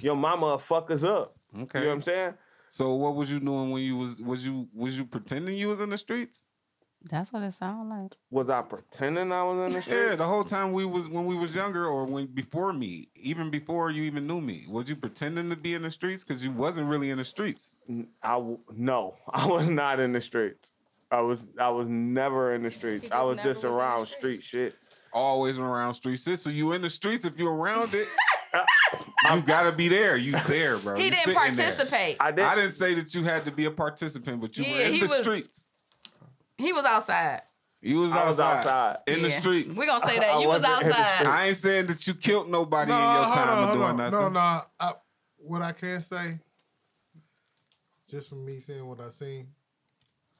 Your 0.00 0.16
mama 0.16 0.46
will 0.46 0.58
fuck 0.58 0.90
us 0.90 1.04
up. 1.04 1.36
Okay. 1.56 1.78
You 1.80 1.84
know 1.84 1.90
what 1.90 1.96
I'm 1.96 2.02
saying? 2.02 2.34
So 2.68 2.94
what 2.94 3.14
was 3.14 3.30
you 3.30 3.38
doing 3.38 3.70
when 3.70 3.82
you 3.82 3.96
was 3.96 4.20
was 4.20 4.44
you 4.44 4.68
was 4.74 4.98
you 4.98 5.04
pretending 5.04 5.56
you 5.56 5.68
was 5.68 5.80
in 5.80 5.90
the 5.90 5.98
streets? 5.98 6.44
That's 7.08 7.32
what 7.32 7.42
it 7.42 7.52
sounded 7.52 7.94
like. 7.94 8.16
Was 8.30 8.48
I 8.48 8.62
pretending 8.62 9.30
I 9.30 9.44
was 9.44 9.68
in 9.68 9.74
the 9.74 9.82
streets? 9.82 10.10
Yeah, 10.10 10.16
the 10.16 10.24
whole 10.24 10.42
time 10.42 10.72
we 10.72 10.86
was 10.86 11.08
when 11.08 11.26
we 11.26 11.36
was 11.36 11.54
younger, 11.54 11.86
or 11.86 12.06
when 12.06 12.26
before 12.26 12.72
me, 12.72 13.10
even 13.14 13.50
before 13.50 13.90
you 13.90 14.04
even 14.04 14.26
knew 14.26 14.40
me, 14.40 14.64
was 14.68 14.88
you 14.88 14.96
pretending 14.96 15.50
to 15.50 15.56
be 15.56 15.74
in 15.74 15.82
the 15.82 15.90
streets 15.90 16.24
because 16.24 16.42
you 16.42 16.50
wasn't 16.50 16.88
really 16.88 17.10
in 17.10 17.18
the 17.18 17.24
streets? 17.24 17.76
I 18.22 18.42
no, 18.74 19.16
I 19.30 19.46
was 19.46 19.68
not 19.68 20.00
in 20.00 20.12
the 20.12 20.20
streets. 20.20 20.72
I 21.10 21.20
was 21.20 21.46
I 21.60 21.68
was 21.68 21.86
never 21.86 22.54
in 22.54 22.62
the 22.62 22.70
streets. 22.70 23.10
I 23.12 23.22
was 23.22 23.36
just 23.36 23.62
was 23.62 23.64
around 23.66 24.06
streets. 24.06 24.46
street 24.46 24.62
shit. 24.64 24.76
Always 25.12 25.58
around 25.58 25.94
street 25.94 26.18
shit. 26.18 26.40
So 26.40 26.50
you 26.50 26.72
in 26.72 26.82
the 26.82 26.90
streets 26.90 27.24
if 27.24 27.38
you 27.38 27.48
around 27.48 27.94
it. 27.94 28.08
you 29.34 29.42
gotta 29.42 29.72
be 29.72 29.88
there. 29.88 30.16
You 30.16 30.32
there, 30.46 30.78
bro. 30.78 30.96
He 30.96 31.04
You 31.04 31.10
didn't 31.10 31.24
sitting 31.24 31.54
there. 31.56 31.66
participate. 31.66 32.16
I 32.20 32.30
did. 32.30 32.44
I 32.44 32.54
didn't 32.54 32.72
say 32.72 32.94
that 32.94 33.14
you 33.14 33.22
had 33.24 33.44
to 33.46 33.50
be 33.50 33.64
a 33.66 33.70
participant, 33.70 34.40
but 34.40 34.56
you 34.56 34.64
were 34.64 34.80
in 34.80 34.94
the 34.94 35.00
was- 35.06 35.18
streets. 35.18 35.66
He 36.58 36.72
was 36.72 36.84
outside. 36.84 37.42
You 37.82 37.98
was 38.00 38.12
I 38.12 38.26
was 38.28 38.40
outside, 38.40 38.68
outside. 38.96 38.98
in 39.14 39.22
the 39.22 39.28
Yeah. 39.28 39.40
streets. 39.40 39.76
We're 39.76 39.86
gonna 39.86 40.06
say 40.06 40.16
I 40.16 40.20
that. 40.20 40.40
You 40.40 40.48
was 40.48 40.62
wasn't 40.62 40.82
in 40.84 40.88
the 40.88 40.96
outside. 40.98 41.26
I 41.26 41.46
ain't 41.48 41.56
saying 41.56 41.86
that 41.88 42.06
you 42.06 42.14
killed 42.14 42.48
nobody 42.50 42.90
No, 42.90 42.96
in 42.96 43.02
your 43.20 43.30
time 43.34 43.58
on, 43.58 43.68
of 43.68 43.74
doing 43.74 43.84
on. 43.88 43.96
nothing. 43.98 44.12
No, 44.12 44.28
no. 44.30 44.62
I, 44.80 44.92
what 45.36 45.60
I 45.62 45.72
can 45.72 46.00
say, 46.00 46.38
just 48.08 48.28
from 48.30 48.44
me 48.46 48.60
seeing 48.60 48.86
what 48.86 49.00
I 49.00 49.08
seen, 49.10 49.48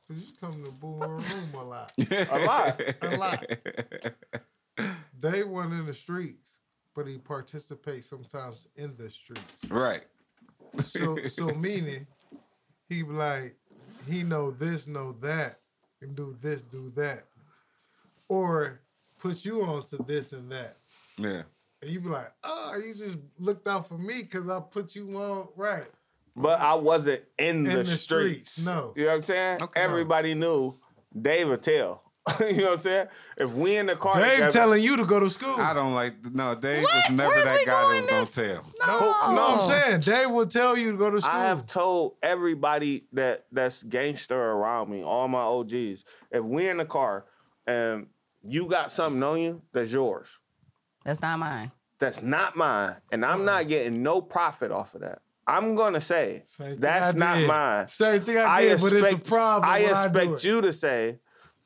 cause 0.09 0.17
you 0.17 0.27
come 0.41 0.65
to 0.65 0.71
Boomer 0.71 1.09
Room 1.17 1.55
a 1.55 1.65
lot. 1.65 1.93
A 1.99 2.39
lot. 2.47 2.83
A 3.03 3.17
lot. 3.17 3.45
They 5.21 5.43
weren't 5.43 5.73
in 5.73 5.87
the 5.87 5.95
streets, 5.95 6.44
but 6.95 7.07
he 7.07 7.19
participates 7.19 8.09
sometimes 8.09 8.69
in 8.77 8.95
the 8.97 9.11
streets. 9.11 9.65
right. 9.71 10.03
So, 10.79 11.17
so 11.29 11.47
meaning, 11.57 12.07
he 12.89 13.03
like, 13.03 13.57
he 14.09 14.23
know 14.23 14.51
this, 14.51 14.87
know 14.87 15.13
that, 15.21 15.61
and 16.03 16.15
do 16.17 16.37
this, 16.41 16.63
do 16.63 16.93
that, 16.97 17.23
or 18.29 18.81
put 19.19 19.45
you 19.45 19.63
on 19.65 19.83
to 19.85 19.97
this 19.99 20.33
and 20.33 20.51
that. 20.51 20.77
Yeah. 21.17 21.43
And 21.83 21.91
you 21.91 22.01
be 22.01 22.09
like, 22.09 22.33
oh, 22.43 22.81
you 22.85 22.95
just 22.95 23.19
looked 23.39 23.67
out 23.69 23.87
for 23.89 23.99
me 23.99 24.23
because 24.23 24.49
I 24.49 24.61
put 24.61 24.95
you 24.97 25.09
on 25.21 25.49
right. 25.57 25.87
but 26.37 26.61
I 26.61 26.75
wasn't 26.75 27.23
in, 27.39 27.59
In 27.59 27.65
the, 27.65 27.71
the 27.77 27.85
streets. 27.85 28.53
streets, 28.53 28.65
no. 28.65 28.93
You 28.97 29.05
know 29.05 29.11
what 29.11 29.17
I'm 29.19 29.23
saying? 29.25 29.63
Okay. 29.63 29.81
Everybody 29.81 30.35
knew 30.35 30.75
Dave 31.21 31.49
would 31.49 31.63
tell. 31.63 32.03
you 32.41 32.57
know 32.57 32.65
what 32.65 32.73
I'm 32.73 32.79
saying? 32.79 33.07
If 33.37 33.53
we 33.53 33.77
in 33.77 33.87
the 33.87 33.97
car 33.97 34.15
Dave 34.15 34.33
together- 34.33 34.51
telling 34.53 34.83
you 34.83 34.97
to 34.97 35.05
go 35.05 35.21
to 35.21 35.29
school. 35.29 35.57
I 35.59 35.75
don't 35.75 35.93
like. 35.93 36.15
No, 36.33 36.55
Dave 36.55 36.83
What? 36.83 36.95
was 36.95 37.11
never 37.11 37.35
Where's 37.35 37.45
that 37.45 37.67
guy 37.67 37.73
that 37.73 37.83
going 37.83 37.97
was 37.99 38.07
gonna 38.07 38.21
this- 38.21 38.35
tell. 38.35 38.87
no, 38.87 39.01
no, 39.35 39.53
I'm 39.53 39.59
Oh. 39.61 39.69
saying 39.69 40.01
Dave 40.01 40.31
will 40.31 40.47
tell 40.47 40.77
you 40.77 40.93
to 40.93 40.97
go 40.97 41.11
to 41.11 41.21
school. 41.21 41.35
I 41.35 41.45
have 41.45 41.67
told 41.67 42.17
everybody 42.23 43.07
that 43.13 43.45
that's 43.53 43.83
gangster 43.83 44.41
around 44.41 44.89
me, 44.91 45.03
all 45.03 45.29
my 45.29 45.43
OGs, 45.43 46.05
if 46.31 46.43
we 46.43 46.67
in 46.69 46.79
the 46.79 46.87
car 46.87 47.27
and 47.67 48.07
you 48.43 48.67
got 48.69 48.91
something 48.91 49.23
on 49.23 49.41
you, 49.41 49.63
that's 49.73 49.93
yours. 49.93 50.29
That's 51.05 51.21
not 51.21 51.39
mine. 51.39 51.73
That's 51.99 52.23
not 52.23 52.57
mine, 52.57 52.97
and 53.13 53.25
I'm 53.25 53.41
mm. 53.41 53.45
not 53.45 53.69
getting 53.69 54.03
no 54.03 54.23
profit 54.23 54.71
off 54.71 54.95
of 54.95 55.03
that. 55.03 55.21
I'm 55.47 55.75
gonna 55.75 56.01
say 56.01 56.43
Same 56.47 56.71
thing 56.73 56.81
that's 56.81 57.15
I 57.15 57.19
not 57.19 57.47
mine. 57.47 57.89
Same 57.89 58.25
thing 58.25 58.39
I 58.39 58.63
did, 58.63 58.81
but 58.81 58.93
it's 58.95 59.13
a 59.13 59.19
problem. 59.19 59.71
I 59.71 59.81
when 59.83 59.91
expect 59.91 60.17
I 60.17 60.25
do 60.27 60.35
it. 60.35 60.45
you 60.45 60.61
to 60.63 60.73
say, 60.73 61.19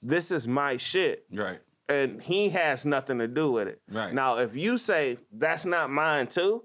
"This 0.03 0.31
is 0.31 0.47
my 0.49 0.77
shit," 0.77 1.25
Right. 1.33 1.61
and 1.89 2.21
he 2.23 2.51
has 2.51 2.85
nothing 2.85 3.19
to 3.19 3.29
do 3.29 3.53
with 3.53 3.69
it. 3.69 3.81
Right. 3.91 4.13
Now, 4.13 4.39
if 4.39 4.55
you 4.57 4.79
say 4.79 5.19
that's 5.33 5.65
not 5.65 5.91
mine 5.91 6.27
too, 6.29 6.65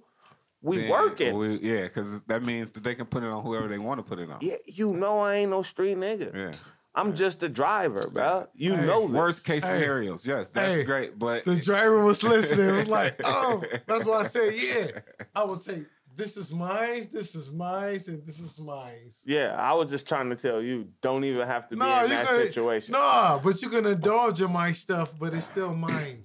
we 0.62 0.78
Then 0.78 0.90
working. 0.92 1.38
we- 1.38 1.60
yeah, 1.60 1.84
because 1.84 2.22
that 2.24 2.44
means 2.44 2.72
that 2.72 2.84
they 2.84 2.96
can 2.96 3.06
put 3.06 3.24
it 3.24 3.28
on 3.28 3.44
whoever 3.44 3.68
they 3.68 3.80
want 3.80 4.00
to 4.00 4.04
put 4.04 4.20
it 4.20 4.30
on. 4.30 4.38
yeah, 4.42 4.56
you 4.66 4.94
know 4.94 5.20
I 5.20 5.36
ain't 5.36 5.52
no 5.52 5.62
street 5.62 5.98
nigga. 5.98 6.34
Yeah. 6.36 6.54
I'm 6.96 7.16
just 7.16 7.42
a 7.42 7.50
driver, 7.50 8.08
bro. 8.14 8.48
You 8.54 8.76
Hey, 8.76 8.86
know 8.86 9.02
this. 9.08 9.12
Worst 9.18 9.44
case 9.44 9.64
Hey. 9.64 9.80
scenarios. 9.80 10.28
Yes, 10.28 10.52
that's 10.52 10.78
Hey. 10.78 10.84
great. 10.84 11.18
But 11.18 11.44
The 11.44 11.56
driver 11.56 12.04
was 12.04 12.24
listening. 12.24 12.70
It 12.70 12.78
was 12.78 12.88
like, 12.88 13.20
oh, 13.24 13.64
that's 13.88 14.06
why 14.06 14.18
I 14.20 14.24
said, 14.24 14.54
yeah. 14.54 15.00
I 15.36 15.44
will 15.44 15.58
take 15.58 15.86
this 16.16 16.38
is 16.38 16.52
mine, 16.52 17.08
this 17.12 17.36
is 17.36 17.52
mine, 17.52 18.00
and 18.08 18.26
this 18.26 18.40
is 18.40 18.60
mine. 18.60 19.12
Yeah, 19.26 19.56
I 19.58 19.74
was 19.74 19.90
just 19.90 20.08
trying 20.08 20.30
to 20.30 20.36
tell 20.36 20.62
you, 20.62 20.88
don't 21.02 21.24
even 21.24 21.48
have 21.48 21.68
to 21.70 21.76
be 21.76 21.82
in 21.82 21.88
you 21.88 22.08
that 22.10 22.28
can 22.28 22.46
situation. 22.46 22.94
No, 22.94 23.42
but 23.44 23.62
you 23.62 23.70
can 23.70 23.86
indulge 23.86 24.42
in 24.42 24.52
my 24.52 24.72
stuff, 24.72 25.14
but 25.18 25.34
it's 25.34 25.48
still 25.48 25.74
mine. 25.74 26.24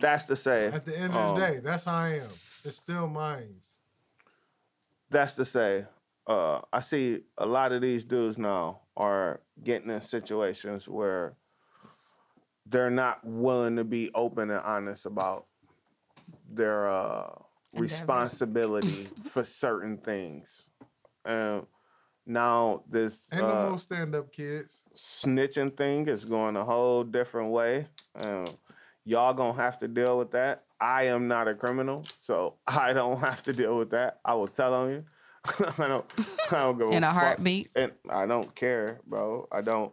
That's 0.00 0.24
to 0.24 0.36
say, 0.36 0.66
At 0.66 0.86
the 0.86 0.98
end 0.98 1.14
um, 1.14 1.18
of 1.18 1.36
the 1.36 1.46
day, 1.46 1.60
that's 1.62 1.84
how 1.84 1.94
I 1.94 2.08
am. 2.16 2.28
It's 2.64 2.76
still 2.76 3.06
mine. 3.06 3.56
that's 5.10 5.34
to 5.34 5.44
say, 5.44 5.86
uh, 6.26 6.60
I 6.72 6.80
see 6.80 7.20
a 7.38 7.46
lot 7.46 7.72
of 7.72 7.82
these 7.82 8.04
dudes 8.04 8.38
now 8.38 8.80
are 8.96 9.40
getting 9.62 9.90
in 9.90 10.02
situations 10.02 10.88
where 10.88 11.34
they're 12.66 12.90
not 12.90 13.24
willing 13.24 13.76
to 13.76 13.84
be 13.84 14.10
open 14.14 14.50
and 14.50 14.60
honest 14.60 15.06
about 15.06 15.46
their 16.48 16.88
uh, 16.88 17.30
Endeavors. 17.30 17.49
Responsibility 17.72 19.08
for 19.30 19.44
certain 19.44 19.98
things. 19.98 20.66
And 21.24 21.66
now 22.26 22.82
this 22.88 23.28
Ain't 23.32 23.42
uh, 23.42 23.62
no 23.64 23.68
more 23.70 23.78
stand 23.78 24.14
up 24.14 24.32
kids. 24.32 24.84
snitching 24.96 25.76
thing 25.76 26.08
is 26.08 26.24
going 26.24 26.56
a 26.56 26.64
whole 26.64 27.04
different 27.04 27.50
way. 27.50 27.86
Um, 28.22 28.46
y'all 29.04 29.34
gonna 29.34 29.54
have 29.54 29.78
to 29.78 29.88
deal 29.88 30.18
with 30.18 30.32
that. 30.32 30.64
I 30.80 31.04
am 31.04 31.28
not 31.28 31.46
a 31.48 31.54
criminal, 31.54 32.04
so 32.18 32.54
I 32.66 32.92
don't 32.92 33.18
have 33.18 33.42
to 33.44 33.52
deal 33.52 33.76
with 33.76 33.90
that. 33.90 34.20
I 34.24 34.34
will 34.34 34.48
tell 34.48 34.74
on 34.74 34.90
you. 34.90 35.04
I 35.78 35.88
don't. 35.88 36.04
I 36.50 36.62
don't 36.62 36.78
go 36.78 36.90
In 36.90 37.02
a 37.04 37.10
heartbeat. 37.10 37.70
and 37.74 37.92
I 38.10 38.26
don't 38.26 38.54
care, 38.54 39.00
bro. 39.06 39.48
I 39.50 39.62
don't. 39.62 39.92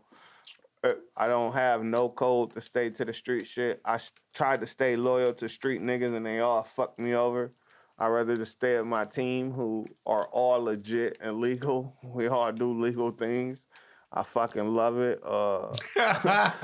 uh, 0.83 0.93
I 1.15 1.27
don't 1.27 1.53
have 1.53 1.83
no 1.83 2.09
code 2.09 2.53
to 2.55 2.61
stay 2.61 2.89
to 2.89 3.05
the 3.05 3.13
street 3.13 3.47
shit. 3.47 3.81
I 3.85 3.99
tried 4.33 4.59
to 4.61 4.67
stay 4.67 4.95
loyal 4.97 5.33
to 5.35 5.47
street 5.47 5.81
niggas 5.81 6.13
and 6.15 6.25
they 6.25 6.39
all 6.39 6.63
fucked 6.63 6.99
me 6.99 7.15
over. 7.15 7.53
I'd 7.99 8.07
rather 8.07 8.37
just 8.37 8.53
stay 8.53 8.77
with 8.77 8.87
my 8.87 9.05
team 9.05 9.51
who 9.51 9.87
are 10.05 10.27
all 10.27 10.63
legit 10.63 11.17
and 11.21 11.39
legal. 11.39 11.95
We 12.03 12.27
all 12.27 12.51
do 12.51 12.79
legal 12.79 13.11
things. 13.11 13.67
I 14.11 14.23
fucking 14.23 14.67
love 14.69 14.99
it. 14.99 15.21
Uh, 15.23 15.67
I'm 15.67 15.75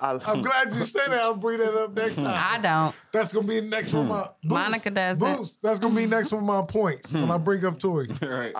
I, 0.00 0.18
I, 0.24 0.40
glad 0.40 0.72
you 0.72 0.84
said 0.84 1.08
that. 1.08 1.20
I'll 1.22 1.34
bring 1.34 1.58
that 1.58 1.74
up 1.74 1.94
next 1.94 2.16
time. 2.16 2.28
I 2.28 2.58
don't. 2.58 2.96
That's 3.12 3.32
gonna 3.32 3.46
be 3.46 3.60
next 3.60 3.92
one. 3.92 4.08
My 4.08 4.28
boost, 4.42 4.54
Monica 4.54 4.90
doesn't. 4.90 5.36
Boost. 5.36 5.58
That's 5.62 5.78
gonna 5.78 5.94
be 5.94 6.06
next 6.06 6.32
one. 6.32 6.42
of 6.42 6.46
My 6.46 6.62
points 6.62 7.12
when 7.12 7.30
I 7.30 7.36
bring 7.36 7.64
up 7.66 7.78
Toy. 7.78 8.06
right. 8.22 8.54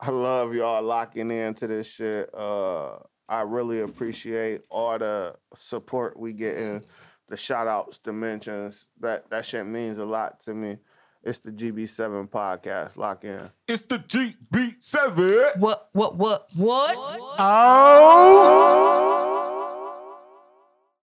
I 0.00 0.10
love 0.10 0.52
y'all 0.52 0.82
locking 0.82 1.30
into 1.30 1.68
this 1.68 1.86
shit. 1.86 2.28
Uh, 2.34 2.96
I 3.28 3.42
really 3.42 3.80
appreciate 3.80 4.62
all 4.68 4.98
the 4.98 5.36
support 5.54 6.18
we 6.18 6.32
getting, 6.32 6.84
the 7.32 7.36
shout 7.38 7.66
outs, 7.66 7.98
the 8.04 8.12
mentions. 8.12 8.88
That 9.00 9.30
that 9.30 9.46
shit 9.46 9.64
means 9.64 9.96
a 9.96 10.04
lot 10.04 10.40
to 10.40 10.52
me. 10.52 10.76
It's 11.22 11.38
the 11.38 11.50
GB7 11.50 12.28
podcast. 12.28 12.98
Lock 12.98 13.24
in. 13.24 13.48
it's 13.66 13.84
the 13.84 13.98
GB7. 14.00 15.56
What? 15.56 15.88
What? 15.92 16.16
What? 16.16 16.50
What? 16.54 16.96
Oh. 17.38 19.31